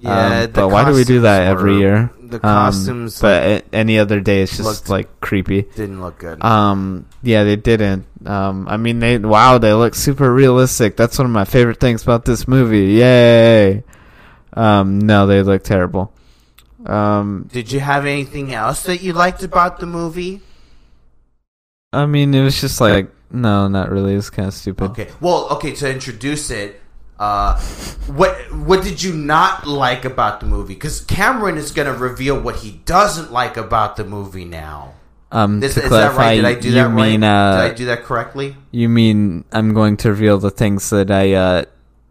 Yeah, 0.00 0.44
Um, 0.46 0.50
but 0.50 0.68
why 0.70 0.84
do 0.84 0.92
we 0.94 1.04
do 1.04 1.20
that 1.20 1.42
every 1.46 1.74
were- 1.74 1.78
year? 1.78 2.10
the 2.22 2.36
Um, 2.36 2.40
costumes, 2.40 3.20
but 3.20 3.46
like, 3.50 3.64
any 3.74 3.98
other 3.98 4.18
day, 4.20 4.40
it's 4.42 4.56
just 4.56 4.64
looked- 4.64 4.88
like 4.88 5.20
creepy. 5.20 5.62
didn't 5.76 6.00
look 6.00 6.18
good. 6.18 6.42
Um, 6.42 7.04
yeah, 7.22 7.44
they 7.44 7.56
didn't. 7.56 8.06
Um, 8.26 8.66
I 8.70 8.78
mean, 8.78 9.00
they 9.00 9.18
wow, 9.18 9.58
they 9.58 9.74
look 9.74 9.94
super 9.94 10.32
realistic. 10.32 10.96
That's 10.96 11.18
one 11.18 11.26
of 11.26 11.30
my 11.32 11.44
favorite 11.44 11.78
things 11.78 12.02
about 12.02 12.24
this 12.24 12.48
movie. 12.48 12.94
Yay! 12.94 13.84
Um, 14.54 14.98
no, 14.98 15.26
they 15.26 15.42
look 15.42 15.62
terrible. 15.62 16.12
Um, 16.86 17.48
Did 17.52 17.70
you 17.70 17.80
have 17.80 18.06
anything 18.06 18.52
else 18.54 18.82
that 18.84 19.02
you 19.02 19.12
liked 19.12 19.42
about 19.44 19.78
the 19.78 19.86
movie? 19.86 20.40
I 21.92 22.06
mean, 22.06 22.34
it 22.34 22.42
was 22.42 22.60
just 22.60 22.80
like 22.80 23.10
no, 23.30 23.68
not 23.68 23.90
really. 23.90 24.14
It's 24.14 24.30
kind 24.30 24.48
of 24.48 24.54
stupid. 24.54 24.90
Okay. 24.90 25.08
Well, 25.20 25.48
okay. 25.52 25.72
To 25.72 25.90
introduce 25.90 26.50
it, 26.50 26.80
uh, 27.18 27.58
what 28.08 28.34
what 28.54 28.82
did 28.82 29.02
you 29.02 29.12
not 29.14 29.66
like 29.66 30.04
about 30.04 30.40
the 30.40 30.46
movie? 30.46 30.74
Because 30.74 31.00
Cameron 31.02 31.56
is 31.58 31.70
going 31.72 31.86
to 31.92 31.94
reveal 31.98 32.40
what 32.40 32.56
he 32.56 32.72
doesn't 32.84 33.32
like 33.32 33.56
about 33.56 33.96
the 33.96 34.04
movie 34.04 34.44
now. 34.44 34.94
Um, 35.30 35.62
Is, 35.62 35.78
is 35.78 35.88
that 35.90 36.14
right? 36.14 36.34
Did 36.36 36.44
I 36.44 36.54
do 36.54 36.72
that 36.72 36.90
mean, 36.90 37.22
right? 37.22 37.26
uh, 37.28 37.62
did 37.62 37.72
I 37.72 37.74
do 37.74 37.84
that 37.86 38.04
correctly? 38.04 38.54
You 38.70 38.90
mean 38.90 39.46
I'm 39.50 39.72
going 39.72 39.96
to 39.98 40.10
reveal 40.10 40.36
the 40.36 40.50
things 40.50 40.90
that 40.90 41.10
I 41.10 41.32
uh, 41.32 41.62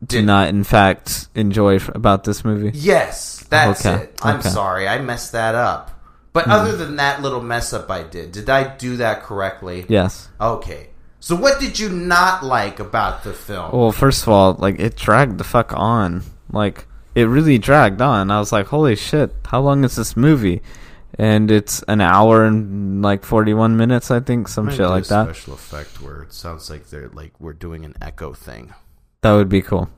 do 0.04 0.18
Did- 0.18 0.26
not, 0.26 0.50
in 0.50 0.64
fact, 0.64 1.28
enjoy 1.36 1.76
f- 1.76 1.90
about 1.94 2.24
this 2.24 2.44
movie? 2.44 2.72
Yes, 2.74 3.46
that's 3.48 3.86
Okay, 3.86 4.06
it. 4.06 4.18
I'm 4.24 4.40
okay. 4.40 4.50
sorry, 4.50 4.88
I 4.88 5.00
messed 5.02 5.34
that 5.34 5.54
up. 5.54 5.92
But 6.34 6.46
Hmm. 6.46 6.52
other 6.52 6.76
than 6.78 6.96
that 6.96 7.22
little 7.22 7.42
mess 7.42 7.74
up 7.74 7.90
I 7.92 8.04
did, 8.04 8.32
did 8.32 8.50
I 8.50 8.64
do 8.76 8.98
that 8.98 9.24
correctly? 9.24 9.86
Yes. 9.90 10.30
Okay. 10.40 10.90
So 11.20 11.36
what 11.36 11.60
did 11.60 11.78
you 11.78 11.90
not 11.90 12.44
like 12.44 12.80
about 12.80 13.24
the 13.24 13.34
film? 13.34 13.72
Well, 13.72 13.92
first 13.92 14.24
of 14.24 14.30
all, 14.30 14.56
like 14.58 14.80
it 14.80 14.96
dragged 14.96 15.38
the 15.38 15.44
fuck 15.44 15.72
on. 15.76 16.24
Like 16.52 16.88
it 17.16 17.26
really 17.26 17.58
dragged 17.58 18.02
on. 18.02 18.32
I 18.32 18.40
was 18.40 18.52
like, 18.52 18.68
"Holy 18.68 18.96
shit! 18.96 19.36
How 19.48 19.60
long 19.62 19.84
is 19.84 19.96
this 19.98 20.16
movie?" 20.18 20.62
And 21.20 21.52
it's 21.52 21.84
an 21.90 22.00
hour 22.02 22.46
and 22.46 23.02
like 23.04 23.24
forty-one 23.26 23.76
minutes, 23.78 24.10
I 24.10 24.22
think, 24.22 24.48
some 24.48 24.70
I'm 24.70 24.74
shit 24.76 24.88
like 24.88 25.06
a 25.06 25.10
that. 25.10 25.24
Special 25.36 25.54
effect 25.54 26.02
where 26.02 26.24
it 26.24 26.34
sounds 26.34 26.70
like 26.70 26.90
they're 26.90 27.10
like 27.14 27.34
we're 27.40 27.54
doing 27.54 27.84
an 27.86 27.96
echo 28.02 28.34
thing. 28.34 28.74
That 29.22 29.34
would 29.34 29.50
be 29.50 29.62
cool. 29.62 29.90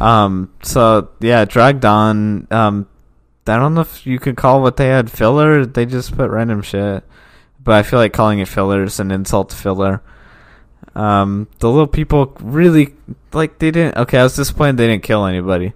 Um. 0.00 0.50
So 0.62 1.08
yeah, 1.20 1.44
dragged 1.44 1.84
on. 1.84 2.46
Um. 2.50 2.86
I 3.46 3.58
don't 3.58 3.74
know 3.74 3.80
if 3.80 4.06
you 4.06 4.18
could 4.18 4.36
call 4.36 4.62
what 4.62 4.76
they 4.76 4.88
had 4.88 5.10
filler. 5.10 5.66
They 5.66 5.86
just 5.86 6.16
put 6.16 6.30
random 6.30 6.62
shit, 6.62 7.04
but 7.62 7.74
I 7.74 7.82
feel 7.82 7.98
like 7.98 8.12
calling 8.12 8.38
it 8.38 8.48
filler 8.48 8.84
is 8.84 9.00
an 9.00 9.10
insult 9.10 9.50
to 9.50 9.56
filler. 9.56 10.02
Um. 10.94 11.48
The 11.58 11.70
little 11.70 11.86
people 11.86 12.36
really 12.40 12.94
like 13.32 13.58
they 13.58 13.70
didn't. 13.70 13.96
Okay, 13.96 14.18
I 14.18 14.24
was 14.24 14.36
disappointed 14.36 14.76
they 14.76 14.86
didn't 14.86 15.04
kill 15.04 15.24
anybody. 15.26 15.72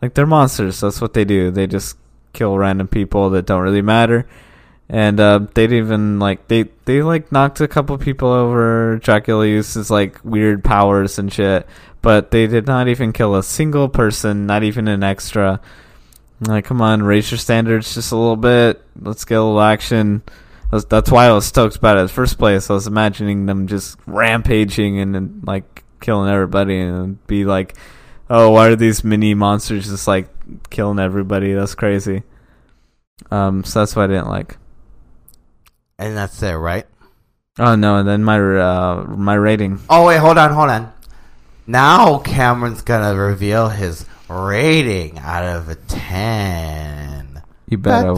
Like 0.00 0.14
they're 0.14 0.26
monsters. 0.26 0.80
That's 0.80 1.00
what 1.00 1.14
they 1.14 1.24
do. 1.24 1.50
They 1.50 1.66
just 1.66 1.96
kill 2.32 2.58
random 2.58 2.88
people 2.88 3.30
that 3.30 3.46
don't 3.46 3.62
really 3.62 3.82
matter. 3.82 4.26
And 4.88 5.18
uh, 5.18 5.38
they 5.54 5.66
didn't 5.66 5.86
even 5.86 6.18
like 6.18 6.48
they 6.48 6.64
they 6.84 7.02
like 7.02 7.32
knocked 7.32 7.60
a 7.60 7.68
couple 7.68 7.96
people 7.96 8.28
over. 8.28 8.98
Dracula 8.98 9.46
uses 9.46 9.90
like 9.90 10.22
weird 10.22 10.62
powers 10.62 11.18
and 11.18 11.32
shit, 11.32 11.66
but 12.02 12.30
they 12.30 12.46
did 12.46 12.66
not 12.66 12.88
even 12.88 13.12
kill 13.12 13.34
a 13.34 13.42
single 13.42 13.88
person, 13.88 14.46
not 14.46 14.62
even 14.62 14.86
an 14.88 15.02
extra. 15.02 15.60
Like, 16.44 16.64
come 16.64 16.80
on, 16.80 17.02
raise 17.02 17.30
your 17.30 17.38
standards 17.38 17.94
just 17.94 18.12
a 18.12 18.16
little 18.16 18.36
bit. 18.36 18.82
Let's 19.00 19.24
get 19.24 19.36
a 19.36 19.42
little 19.42 19.60
action. 19.60 20.22
That's, 20.70 20.84
that's 20.84 21.10
why 21.10 21.26
I 21.26 21.32
was 21.32 21.46
stoked 21.46 21.76
about 21.76 21.96
it 21.96 22.00
in 22.00 22.06
the 22.06 22.12
first 22.12 22.38
place. 22.38 22.70
I 22.70 22.74
was 22.74 22.86
imagining 22.86 23.46
them 23.46 23.66
just 23.66 23.96
rampaging 24.06 24.98
and, 24.98 25.14
then 25.14 25.42
like 25.46 25.84
killing 26.00 26.30
everybody 26.30 26.78
and 26.80 27.24
be 27.26 27.44
like, 27.44 27.76
oh, 28.28 28.50
why 28.50 28.68
are 28.68 28.76
these 28.76 29.04
mini 29.04 29.34
monsters 29.34 29.88
just 29.88 30.06
like 30.06 30.28
killing 30.70 30.98
everybody? 30.98 31.52
That's 31.52 31.74
crazy. 31.74 32.22
Um, 33.30 33.64
so 33.64 33.80
that's 33.80 33.96
what 33.96 34.04
I 34.04 34.14
didn't 34.14 34.28
like. 34.28 34.56
And 35.98 36.16
that's 36.16 36.42
it, 36.42 36.52
right? 36.52 36.86
Oh 37.58 37.76
no, 37.76 37.98
and 37.98 38.08
then 38.08 38.24
my 38.24 38.38
uh, 38.38 39.04
my 39.06 39.34
rating. 39.34 39.80
Oh 39.88 40.06
wait, 40.06 40.18
hold 40.18 40.38
on, 40.38 40.52
hold 40.52 40.70
on. 40.70 40.92
Now 41.68 42.18
Cameron's 42.18 42.82
gonna 42.82 43.14
reveal 43.14 43.68
his 43.68 44.06
rating 44.28 45.18
out 45.18 45.44
of 45.44 45.68
a 45.68 45.74
ten. 45.74 47.42
You 47.68 47.78
bet 47.78 48.04
I 48.06 48.10
will. 48.10 48.16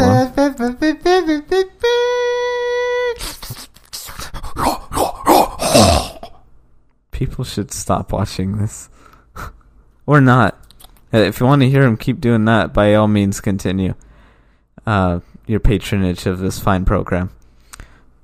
People 7.11 7.45
should 7.45 7.73
stop 7.73 8.13
watching 8.13 8.59
this, 8.59 8.91
or 10.07 10.21
not. 10.21 10.55
Uh, 11.15 11.19
If 11.19 11.41
you 11.41 11.47
want 11.47 11.63
to 11.63 11.71
hear 11.71 11.83
him 11.83 11.97
keep 11.97 12.21
doing 12.21 12.45
that, 12.45 12.75
by 12.75 12.95
all 12.95 13.09
means, 13.09 13.41
continue 13.41 13.95
uh, 14.87 15.21
your 15.47 15.61
patronage 15.61 16.27
of 16.27 16.41
this 16.41 16.59
fine 16.59 16.85
program. 16.85 17.31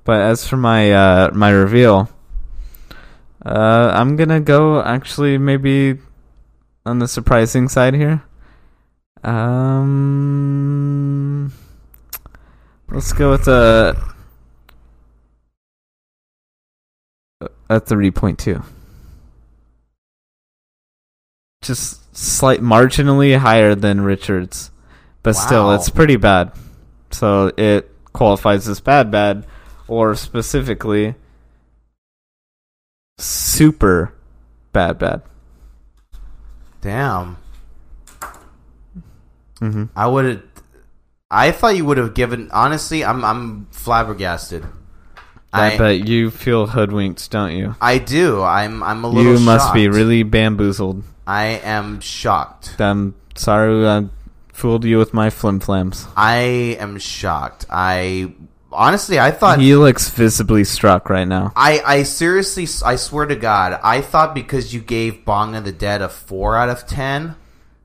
But 0.03 0.21
as 0.21 0.47
for 0.47 0.57
my 0.57 0.91
uh, 0.91 1.31
my 1.33 1.49
reveal, 1.49 2.09
uh, 3.43 3.91
I'm 3.95 4.15
gonna 4.15 4.41
go 4.41 4.81
actually 4.81 5.37
maybe 5.39 5.97
on 6.85 6.99
the 6.99 7.07
surprising 7.07 7.67
side 7.69 7.93
here. 7.93 8.23
Um, 9.23 9.93
let's 12.89 13.13
go 13.13 13.31
with 13.31 13.47
a 13.47 13.95
a 17.69 17.79
three 17.79 18.11
point 18.11 18.37
two. 18.39 18.61
Just 21.61 22.13
slight, 22.15 22.59
marginally 22.59 23.37
higher 23.37 23.73
than 23.75 24.01
Richards, 24.01 24.71
but 25.21 25.33
still, 25.33 25.71
it's 25.71 25.89
pretty 25.89 26.17
bad. 26.17 26.51
So 27.11 27.53
it 27.55 27.89
qualifies 28.11 28.67
as 28.67 28.81
bad, 28.81 29.09
bad, 29.09 29.45
or 29.87 30.13
specifically 30.15 31.15
super 33.17 34.13
bad, 34.73 34.99
bad. 34.99 35.21
Damn. 36.83 37.37
Mhm. 39.61 39.87
I 39.95 40.05
would 40.07 40.25
have. 40.25 40.41
I 41.31 41.51
thought 41.51 41.77
you 41.77 41.85
would 41.85 41.97
have 41.97 42.13
given. 42.13 42.49
Honestly, 42.51 43.05
I'm 43.05 43.23
I'm 43.23 43.67
flabbergasted. 43.71 44.65
I, 45.53 45.73
I 45.73 45.77
bet 45.77 46.07
you 46.07 46.29
feel 46.29 46.67
hoodwinked, 46.67 47.31
don't 47.31 47.55
you? 47.55 47.75
I 47.79 47.99
do. 47.99 48.43
I'm 48.43 48.83
I'm 48.83 49.05
a 49.05 49.07
little. 49.07 49.31
You 49.31 49.39
must 49.39 49.73
be 49.73 49.87
really 49.87 50.23
bamboozled. 50.23 51.03
I 51.25 51.61
am 51.63 52.01
shocked. 52.01 52.75
I'm 52.81 53.15
sorry 53.35 53.87
I 53.87 54.09
fooled 54.51 54.83
you 54.83 54.97
with 54.97 55.13
my 55.13 55.29
flim 55.29 55.61
flams. 55.61 56.05
I 56.17 56.75
am 56.83 56.99
shocked. 56.99 57.65
I 57.69 58.33
honestly, 58.73 59.19
I 59.19 59.31
thought 59.31 59.59
He 59.59 59.75
looks 59.75 60.09
visibly 60.09 60.63
struck 60.63 61.09
right 61.09 61.27
now. 61.27 61.53
I, 61.55 61.81
I 61.85 62.03
seriously, 62.03 62.67
I 62.85 62.95
swear 62.95 63.25
to 63.25 63.35
God, 63.35 63.79
I 63.83 64.01
thought 64.01 64.33
because 64.35 64.73
you 64.73 64.81
gave 64.81 65.25
Bong 65.25 65.55
of 65.55 65.65
the 65.65 65.71
Dead 65.71 66.01
a 66.01 66.09
four 66.09 66.57
out 66.57 66.69
of 66.69 66.85
ten, 66.87 67.35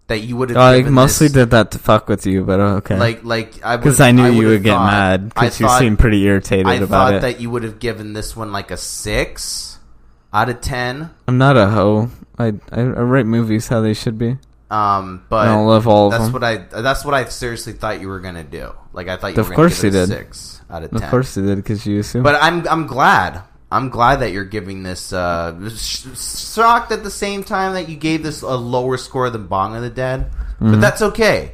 that 0.08 0.18
you 0.20 0.36
would 0.36 0.50
have. 0.50 0.58
I 0.58 0.80
mostly 0.82 1.26
this, 1.28 1.34
did 1.34 1.50
that 1.50 1.70
to 1.72 1.78
fuck 1.78 2.08
with 2.08 2.26
you, 2.26 2.44
but 2.44 2.60
uh, 2.60 2.76
okay. 2.76 2.98
like 2.98 3.24
like 3.24 3.64
I 3.64 3.76
because 3.76 4.00
I 4.00 4.10
knew 4.12 4.26
you 4.30 4.46
would've 4.46 4.62
get 4.62 4.72
thought- 4.74 4.90
mad 4.90 5.28
because 5.34 5.60
you 5.60 5.68
seemed 5.78 5.98
pretty 5.98 6.22
irritated 6.24 6.66
I 6.66 6.74
about 6.74 6.88
thought 6.88 7.14
it. 7.14 7.20
that 7.22 7.40
you 7.40 7.50
would 7.50 7.62
have 7.62 7.78
given 7.78 8.12
this 8.14 8.34
one 8.34 8.50
like 8.52 8.70
a 8.70 8.76
six 8.76 9.78
out 10.32 10.48
of 10.48 10.60
ten. 10.60 11.10
I'm 11.26 11.38
not 11.38 11.56
a 11.56 11.68
hoe. 11.68 12.10
I, 12.38 12.54
I 12.72 12.80
I 12.80 12.80
rate 12.80 13.26
movies 13.26 13.68
how 13.68 13.80
they 13.80 13.94
should 13.94 14.18
be. 14.18 14.38
Um, 14.70 15.24
but 15.30 15.46
I 15.48 15.52
don't 15.52 15.66
love 15.66 15.88
all 15.88 16.06
of 16.06 16.12
that's 16.12 16.24
them. 16.24 16.32
what 16.34 16.44
I 16.44 16.56
that's 16.56 17.04
what 17.04 17.14
I 17.14 17.24
seriously 17.26 17.72
thought 17.72 18.00
you 18.00 18.08
were 18.08 18.20
gonna 18.20 18.44
do. 18.44 18.72
Like 18.92 19.08
I 19.08 19.16
thought 19.16 19.34
you 19.34 19.40
Of 19.40 19.48
were 19.48 19.54
course 19.54 19.82
you 19.82 19.90
give 19.90 20.00
it 20.00 20.04
a 20.04 20.06
did. 20.06 20.16
six 20.18 20.57
out 20.70 20.82
of 20.84 20.90
ten. 20.90 21.02
Of 21.02 21.10
course 21.10 21.34
they 21.34 21.42
did 21.42 21.56
because 21.56 21.86
you 21.86 22.00
assume. 22.00 22.22
But 22.22 22.36
I'm 22.42 22.66
I'm 22.68 22.86
glad. 22.86 23.42
I'm 23.70 23.90
glad 23.90 24.20
that 24.20 24.32
you're 24.32 24.44
giving 24.46 24.82
this 24.82 25.12
uh, 25.12 25.68
sh- 25.70 26.06
shocked 26.16 26.90
at 26.90 27.02
the 27.04 27.10
same 27.10 27.44
time 27.44 27.74
that 27.74 27.88
you 27.88 27.96
gave 27.96 28.22
this 28.22 28.40
a 28.40 28.56
lower 28.56 28.96
score 28.96 29.28
than 29.28 29.46
Bong 29.46 29.76
of 29.76 29.82
the 29.82 29.90
Dead. 29.90 30.30
But 30.58 30.66
Mhm. 30.66 30.80
that's 30.80 31.02
okay. 31.02 31.52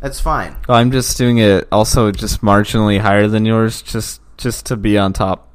That's 0.00 0.20
fine. 0.20 0.54
Oh, 0.68 0.74
I'm 0.74 0.90
just 0.92 1.16
doing 1.16 1.38
it 1.38 1.66
also 1.72 2.10
just 2.12 2.42
marginally 2.42 3.00
higher 3.00 3.28
than 3.28 3.46
yours, 3.46 3.80
just 3.80 4.20
just 4.36 4.66
to 4.66 4.76
be 4.76 4.98
on 4.98 5.12
top. 5.14 5.48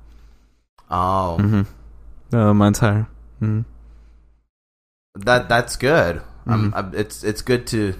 Oh, 0.89 1.37
mm-hmm. 1.39 1.61
No, 2.31 2.53
mine's 2.55 2.79
higher. 2.79 3.07
hmm 3.39 3.61
that 5.15 5.49
that's 5.49 5.75
good. 5.75 6.21
Um, 6.47 6.71
Mhm. 6.71 6.77
uh, 6.93 6.97
it's 6.97 7.23
it's 7.23 7.41
good 7.41 7.67
to, 7.67 7.93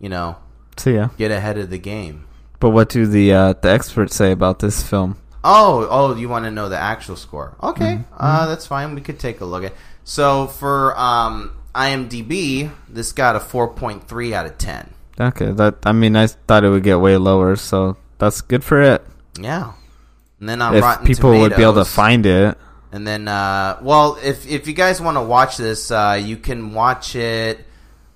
you 0.00 0.08
know, 0.08 0.36
So 0.76 0.90
yeah. 0.90 1.08
get 1.16 1.30
ahead 1.30 1.56
of 1.58 1.70
the 1.70 1.78
game. 1.78 2.24
But 2.64 2.70
what 2.70 2.88
do 2.88 3.04
the 3.04 3.30
uh, 3.34 3.52
the 3.60 3.68
experts 3.68 4.16
say 4.16 4.32
about 4.32 4.58
this 4.58 4.82
film? 4.82 5.18
Oh, 5.44 5.86
oh, 5.90 6.16
you 6.16 6.30
want 6.30 6.46
to 6.46 6.50
know 6.50 6.70
the 6.70 6.78
actual 6.78 7.14
score? 7.14 7.54
Okay, 7.62 7.96
Mm-hmm. 7.96 8.14
uh, 8.16 8.46
that's 8.46 8.66
fine. 8.66 8.94
We 8.94 9.02
could 9.02 9.18
take 9.20 9.42
a 9.42 9.44
look 9.44 9.64
at. 9.64 9.74
So 10.04 10.46
for 10.46 10.98
um, 10.98 11.52
IMDb, 11.74 12.70
this 12.88 13.12
got 13.12 13.36
a 13.36 13.40
four 13.40 13.68
point 13.68 14.08
three 14.08 14.32
out 14.32 14.46
of 14.46 14.56
ten. 14.56 14.88
Okay, 15.20 15.52
that 15.52 15.74
I 15.84 15.92
mean, 15.92 16.16
I 16.16 16.26
thought 16.26 16.64
it 16.64 16.70
would 16.70 16.82
get 16.82 17.00
way 17.00 17.18
lower, 17.18 17.54
so 17.56 17.98
that's 18.16 18.40
good 18.40 18.64
for 18.64 18.80
it. 18.80 19.04
Yeah, 19.38 19.72
and 20.40 20.48
then 20.48 20.62
on 20.62 20.74
if 20.74 20.82
Rotten 20.82 21.06
people 21.06 21.38
would 21.40 21.54
be 21.56 21.62
able 21.62 21.74
to 21.74 21.84
find 21.84 22.24
it, 22.24 22.56
And 22.92 23.06
then, 23.06 23.28
uh, 23.28 23.76
well, 23.82 24.16
if 24.24 24.48
if 24.48 24.66
you 24.66 24.72
guys 24.72 25.02
want 25.02 25.18
to 25.18 25.22
watch 25.22 25.58
this, 25.58 25.90
uh, 25.90 26.18
you 26.18 26.38
can 26.38 26.72
watch 26.72 27.14
it. 27.14 27.60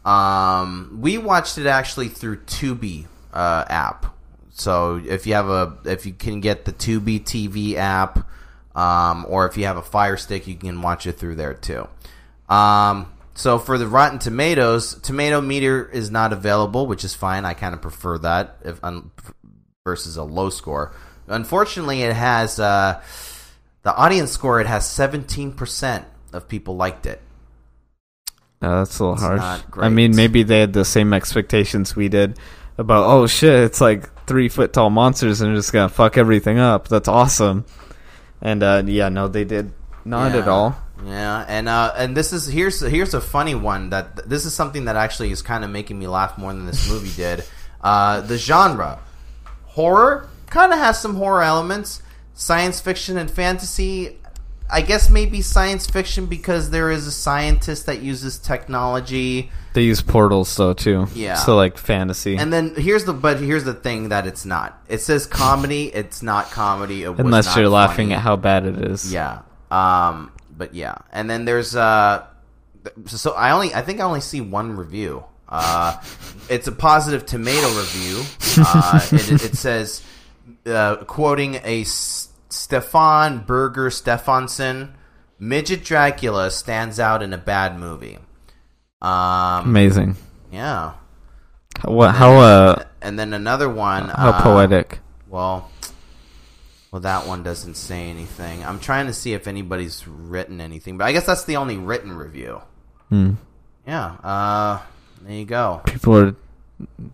Um, 0.07 1.01
we 1.03 1.19
watched 1.19 1.59
it 1.59 1.67
actually 1.67 2.09
through 2.09 2.39
Tubi 2.49 3.05
uh, 3.35 3.67
app. 3.69 4.15
So 4.61 5.01
if 5.05 5.27
you 5.27 5.35
have 5.35 5.49
a, 5.49 5.79
if 5.85 6.05
you 6.07 6.13
can 6.13 6.41
get 6.41 6.65
the 6.65 6.73
Tubi 6.73 7.21
TV 7.21 7.75
app, 7.75 8.29
um, 8.75 9.27
or 9.29 9.47
if 9.47 9.57
you 9.57 9.65
have 9.65 9.77
a 9.77 9.83
Fire 9.83 10.17
Stick, 10.17 10.47
you 10.47 10.57
can 10.57 10.83
watch 10.83 11.07
it 11.07 11.13
through 11.13 11.37
there 11.37 11.55
too. 11.55 11.89
Um, 12.49 13.13
so 13.35 13.59
for 13.59 13.79
the 13.79 13.87
Rotten 13.87 14.19
Tomatoes, 14.19 15.01
tomato 15.01 15.41
meter 15.41 15.89
is 15.89 16.11
not 16.11 16.33
available, 16.33 16.87
which 16.87 17.05
is 17.05 17.15
fine. 17.15 17.45
I 17.45 17.55
kind 17.55 17.75
of 17.75 17.81
prefer 17.81 18.19
that 18.19 18.57
if 18.65 18.83
um, 18.83 19.13
versus 19.85 20.17
a 20.17 20.25
low 20.25 20.51
score. 20.51 20.93
Unfortunately, 21.29 22.03
it 22.03 22.15
has 22.15 22.59
uh, 22.59 23.01
the 23.83 23.95
audience 23.95 24.33
score. 24.33 24.61
It 24.61 24.67
has 24.67 24.89
seventeen 24.89 25.53
percent 25.53 26.05
of 26.33 26.49
people 26.49 26.75
liked 26.75 27.07
it. 27.07 27.21
uh, 28.61 28.79
that's 28.81 28.99
a 28.99 29.05
little 29.05 29.15
It's 29.15 29.23
harsh. 29.23 29.63
I 29.77 29.89
mean, 29.89 30.17
maybe 30.17 30.43
they 30.43 30.61
had 30.61 30.73
the 30.73 30.85
same 30.85 31.13
expectations 31.13 31.95
we 31.95 32.09
did 32.09 32.39
about. 32.79 33.07
Oh 33.07 33.27
shit! 33.27 33.65
It's 33.65 33.81
like 33.81 34.25
three 34.27 34.49
foot 34.49 34.73
tall 34.73 34.91
monsters 34.91 35.41
and 35.41 35.51
they're 35.51 35.57
just 35.57 35.73
gonna 35.73 35.89
fuck 35.89 36.17
everything 36.17 36.59
up. 36.59 36.89
That's 36.89 37.09
awesome. 37.09 37.65
And 38.41 38.63
uh, 38.63 38.83
yeah, 38.87 39.09
no, 39.09 39.29
they 39.29 39.45
did 39.45 39.73
not 40.05 40.35
at 40.35 40.49
all. 40.49 40.77
Yeah, 41.05 41.45
and 41.47 41.69
uh, 41.69 41.93
and 41.97 42.17
this 42.17 42.33
is 42.33 42.47
here's 42.47 42.81
here's 42.81 43.15
a 43.15 43.21
funny 43.21 43.55
one 43.55 43.91
that 43.91 44.29
this 44.29 44.45
is 44.45 44.55
something 44.55 44.87
that 44.87 44.97
actually 44.97 45.31
is 45.31 45.43
kind 45.43 45.65
of 45.65 45.71
making 45.71 45.99
me 45.99 46.09
laugh 46.09 46.39
more 46.39 46.53
than 46.53 46.67
this 46.67 46.91
movie 46.91 47.15
did. 47.15 47.45
Uh, 47.81 48.21
the 48.21 48.37
genre 48.37 48.99
horror 49.67 50.29
kind 50.47 50.73
of 50.73 50.79
has 50.79 51.01
some 51.01 51.15
horror 51.15 51.43
elements. 51.43 52.03
Science 52.35 52.81
fiction 52.81 53.17
and 53.17 53.29
fantasy, 53.29 54.17
I 54.71 54.83
guess 54.83 55.09
maybe 55.09 55.41
science 55.41 55.87
fiction 55.87 56.27
because 56.27 56.71
there 56.71 56.91
is 56.91 57.07
a 57.07 57.13
scientist 57.13 57.87
that 57.87 58.03
uses 58.03 58.39
technology. 58.39 59.51
They 59.73 59.83
use 59.83 60.03
portals 60.03 60.55
though 60.57 60.75
too. 60.75 61.07
Yeah. 61.15 61.35
So 61.35 61.57
like 61.57 61.79
fantasy. 61.79 62.37
And 62.37 62.53
then 62.53 62.75
here's 62.75 63.05
the 63.05 63.13
but 63.13 63.41
here's 63.41 63.65
the 63.65 63.75
thing 63.75 64.11
that 64.11 64.27
it's 64.27 64.45
not. 64.45 64.83
It 64.89 65.01
says 65.01 65.27
comedy. 65.27 65.87
It's 65.95 66.23
not 66.23 66.51
comedy. 66.51 67.03
It 67.05 67.11
was 67.11 67.21
Unless 67.21 67.47
not 67.47 67.57
you're 67.59 67.69
laughing 67.69 68.13
at 68.13 68.21
how 68.21 68.37
bad 68.37 68.67
it 68.67 68.79
is. 68.79 69.13
Yeah. 69.13 69.43
Um. 69.71 70.33
But 70.57 70.75
yeah, 70.75 70.97
and 71.13 71.31
then 71.31 71.45
there's 71.45 71.75
uh. 71.77 72.27
So 73.07 73.33
I 73.33 73.53
only 73.53 73.73
I 73.75 73.83
think 73.83 74.01
I 74.01 74.05
only 74.05 74.21
see 74.21 74.41
one 74.41 74.77
review. 74.77 75.25
Uh, 75.49 75.99
it's 76.51 76.67
a 76.67 76.73
positive 76.73 77.25
tomato 77.25 77.69
review. 77.69 78.23
Uh, 78.59 79.01
it, 79.13 79.45
it 79.45 79.57
says, 79.57 80.03
uh, 80.67 80.97
quoting 81.05 81.61
a 81.65 81.85
Stefan 82.59 83.45
Berger 83.45 83.89
Stefansson, 83.91 84.95
midget 85.39 85.85
Dracula 85.85 86.51
stands 86.51 86.99
out 87.01 87.23
in 87.23 87.33
a 87.33 87.39
bad 87.39 87.79
movie. 87.79 88.19
Um, 89.01 89.69
Amazing. 89.69 90.17
Yeah. 90.51 90.95
What? 91.85 92.09
And 92.09 92.17
How? 92.17 92.31
then- 92.33 92.41
Uh. 92.43 92.85
and 93.01 93.19
then 93.19 93.33
another 93.33 93.69
one. 93.69 94.09
How 94.09 94.31
uh, 94.31 94.43
poetic. 94.43 94.99
Well, 95.29 95.71
well, 96.91 97.01
that 97.03 97.27
one 97.27 97.43
doesn't 97.43 97.75
say 97.77 98.09
anything. 98.11 98.65
I'm 98.65 98.81
trying 98.81 99.07
to 99.07 99.13
see 99.13 99.35
if 99.35 99.47
anybody's 99.47 100.09
written 100.09 100.61
anything, 100.61 100.99
but 100.99 101.05
I 101.05 101.13
guess 101.13 101.27
that's 101.27 101.45
the 101.45 101.57
only 101.57 101.77
written 101.77 102.13
review. 102.17 102.63
Hmm. 103.11 103.33
Yeah. 103.87 104.07
Uh, 104.25 104.81
there 105.23 105.37
you 105.37 105.45
go. 105.45 105.83
People 105.87 106.17
are 106.17 106.35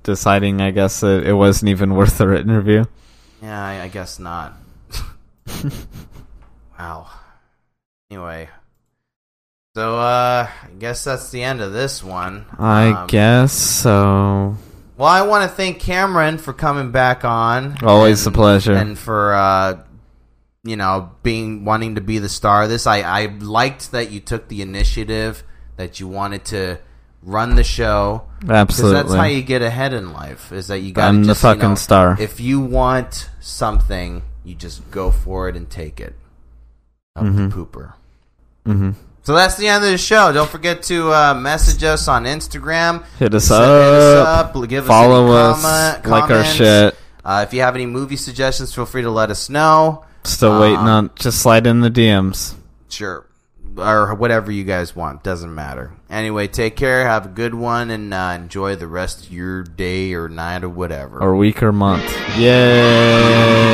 deciding. 0.03 0.61
I 0.63 0.71
guess 0.71 1.01
that 1.01 1.25
it 1.27 1.35
wasn't 1.35 1.69
even 1.71 1.95
worth 1.95 2.21
a 2.21 2.27
written 2.29 2.53
review. 2.53 2.87
Yeah, 3.43 3.63
I, 3.63 3.83
I 3.83 3.89
guess 3.89 4.19
not. 4.19 4.55
wow. 6.79 7.07
Anyway, 8.11 8.49
so 9.77 9.99
uh, 9.99 10.49
I 10.63 10.69
guess 10.79 11.05
that's 11.05 11.31
the 11.31 11.43
end 11.43 11.61
of 11.61 11.73
this 11.73 12.03
one. 12.03 12.47
I 12.59 12.89
Um, 12.89 13.07
guess 13.09 13.53
so. 13.53 14.57
Well, 14.97 15.09
I 15.09 15.23
want 15.23 15.51
to 15.51 15.57
thank 15.57 15.81
Cameron 15.81 16.39
for 16.39 16.53
coming 16.53 16.93
back 16.93 17.25
on. 17.25 17.77
Always 17.83 18.27
a 18.27 18.31
pleasure. 18.31 18.75
And 18.75 18.97
for 18.99 19.35
uh, 19.35 19.83
you 20.63 20.77
know 20.77 21.11
being 21.23 21.65
wanting 21.65 21.97
to 21.97 22.01
be 22.01 22.19
the 22.19 22.29
star 22.29 22.63
of 22.65 22.69
this. 22.69 22.87
I 22.87 23.01
I 23.01 23.27
liked 23.27 23.93
that 23.93 24.11
you 24.13 24.21
took 24.21 24.49
the 24.49 24.63
initiative 24.63 25.43
that 25.77 25.99
you 25.99 26.07
wanted 26.07 26.45
to 26.47 26.79
run 27.23 27.57
the 27.57 27.65
show. 27.65 28.23
'Cause 28.47 28.93
that's 28.93 29.09
how 29.15 29.25
you 29.25 29.43
get 29.43 29.63
ahead 29.63 29.93
in 29.93 30.13
life. 30.13 30.53
Is 30.53 30.69
that 30.69 30.81
you 30.81 30.93
got 30.93 31.09
I'm 31.09 31.23
the 31.23 31.29
just, 31.29 31.43
you 31.43 31.49
fucking 31.49 31.69
know, 31.71 31.75
star. 31.75 32.17
If 32.21 32.39
you 32.39 32.61
want 32.61 33.31
something, 33.41 34.23
you 34.45 34.55
just 34.55 34.89
go 34.91 35.11
for 35.11 35.49
it 35.49 35.57
and 35.57 35.69
take 35.71 36.01
it. 36.01 36.15
Up 37.17 37.25
Mhm. 37.25 37.51
the 37.51 37.57
pooper. 37.57 37.93
Mm-hmm. 38.67 38.91
So 39.23 39.35
that's 39.35 39.57
the 39.57 39.69
end 39.69 39.85
of 39.85 39.91
the 39.91 39.97
show. 39.99 40.33
Don't 40.33 40.51
forget 40.51 40.83
to 40.85 41.13
uh, 41.13 41.35
message 41.35 41.83
us 41.83 42.09
on 42.09 42.25
Instagram. 42.25 43.05
Hit 43.19 43.33
us 43.35 43.49
Hit 43.49 43.57
up. 43.59 44.55
up. 44.57 44.69
Give 44.69 44.85
Follow 44.85 45.31
us, 45.33 45.65
us. 45.65 46.01
comment- 46.03 46.07
Like 46.07 46.31
our 46.31 46.45
shit. 46.45 46.97
Uh, 47.25 47.45
if 47.47 47.55
you 47.55 47.61
have 47.63 47.75
any 47.75 47.87
movie 47.87 48.17
suggestions, 48.17 48.75
feel 48.75 48.85
free 48.85 49.01
to 49.03 49.11
let 49.11 49.31
us 49.31 49.49
know. 49.49 50.05
Still 50.25 50.61
waiting 50.61 50.77
Um, 50.79 50.89
on. 50.89 51.11
Just 51.17 51.39
slide 51.41 51.67
in 51.67 51.81
the 51.81 51.91
DMs. 51.91 52.55
Sure. 52.91 53.25
Or 53.77 54.15
whatever 54.15 54.51
you 54.53 54.65
guys 54.65 54.95
want. 54.95 55.23
Doesn't 55.23 55.55
matter. 55.55 55.93
Anyway, 56.09 56.47
take 56.47 56.77
care. 56.77 57.05
Have 57.05 57.27
a 57.27 57.29
good 57.31 57.55
one. 57.55 57.91
And 57.91 58.15
uh, 58.15 58.33
enjoy 58.37 58.77
the 58.77 58.87
rest 58.87 59.27
of 59.27 59.33
your 59.33 59.63
day 59.65 60.15
or 60.15 60.29
night 60.29 60.63
or 60.65 60.69
whatever. 60.69 61.21
Or 61.21 61.35
week 61.37 61.63
or 61.63 61.73
month. 61.73 62.05
Yay! 62.39 63.65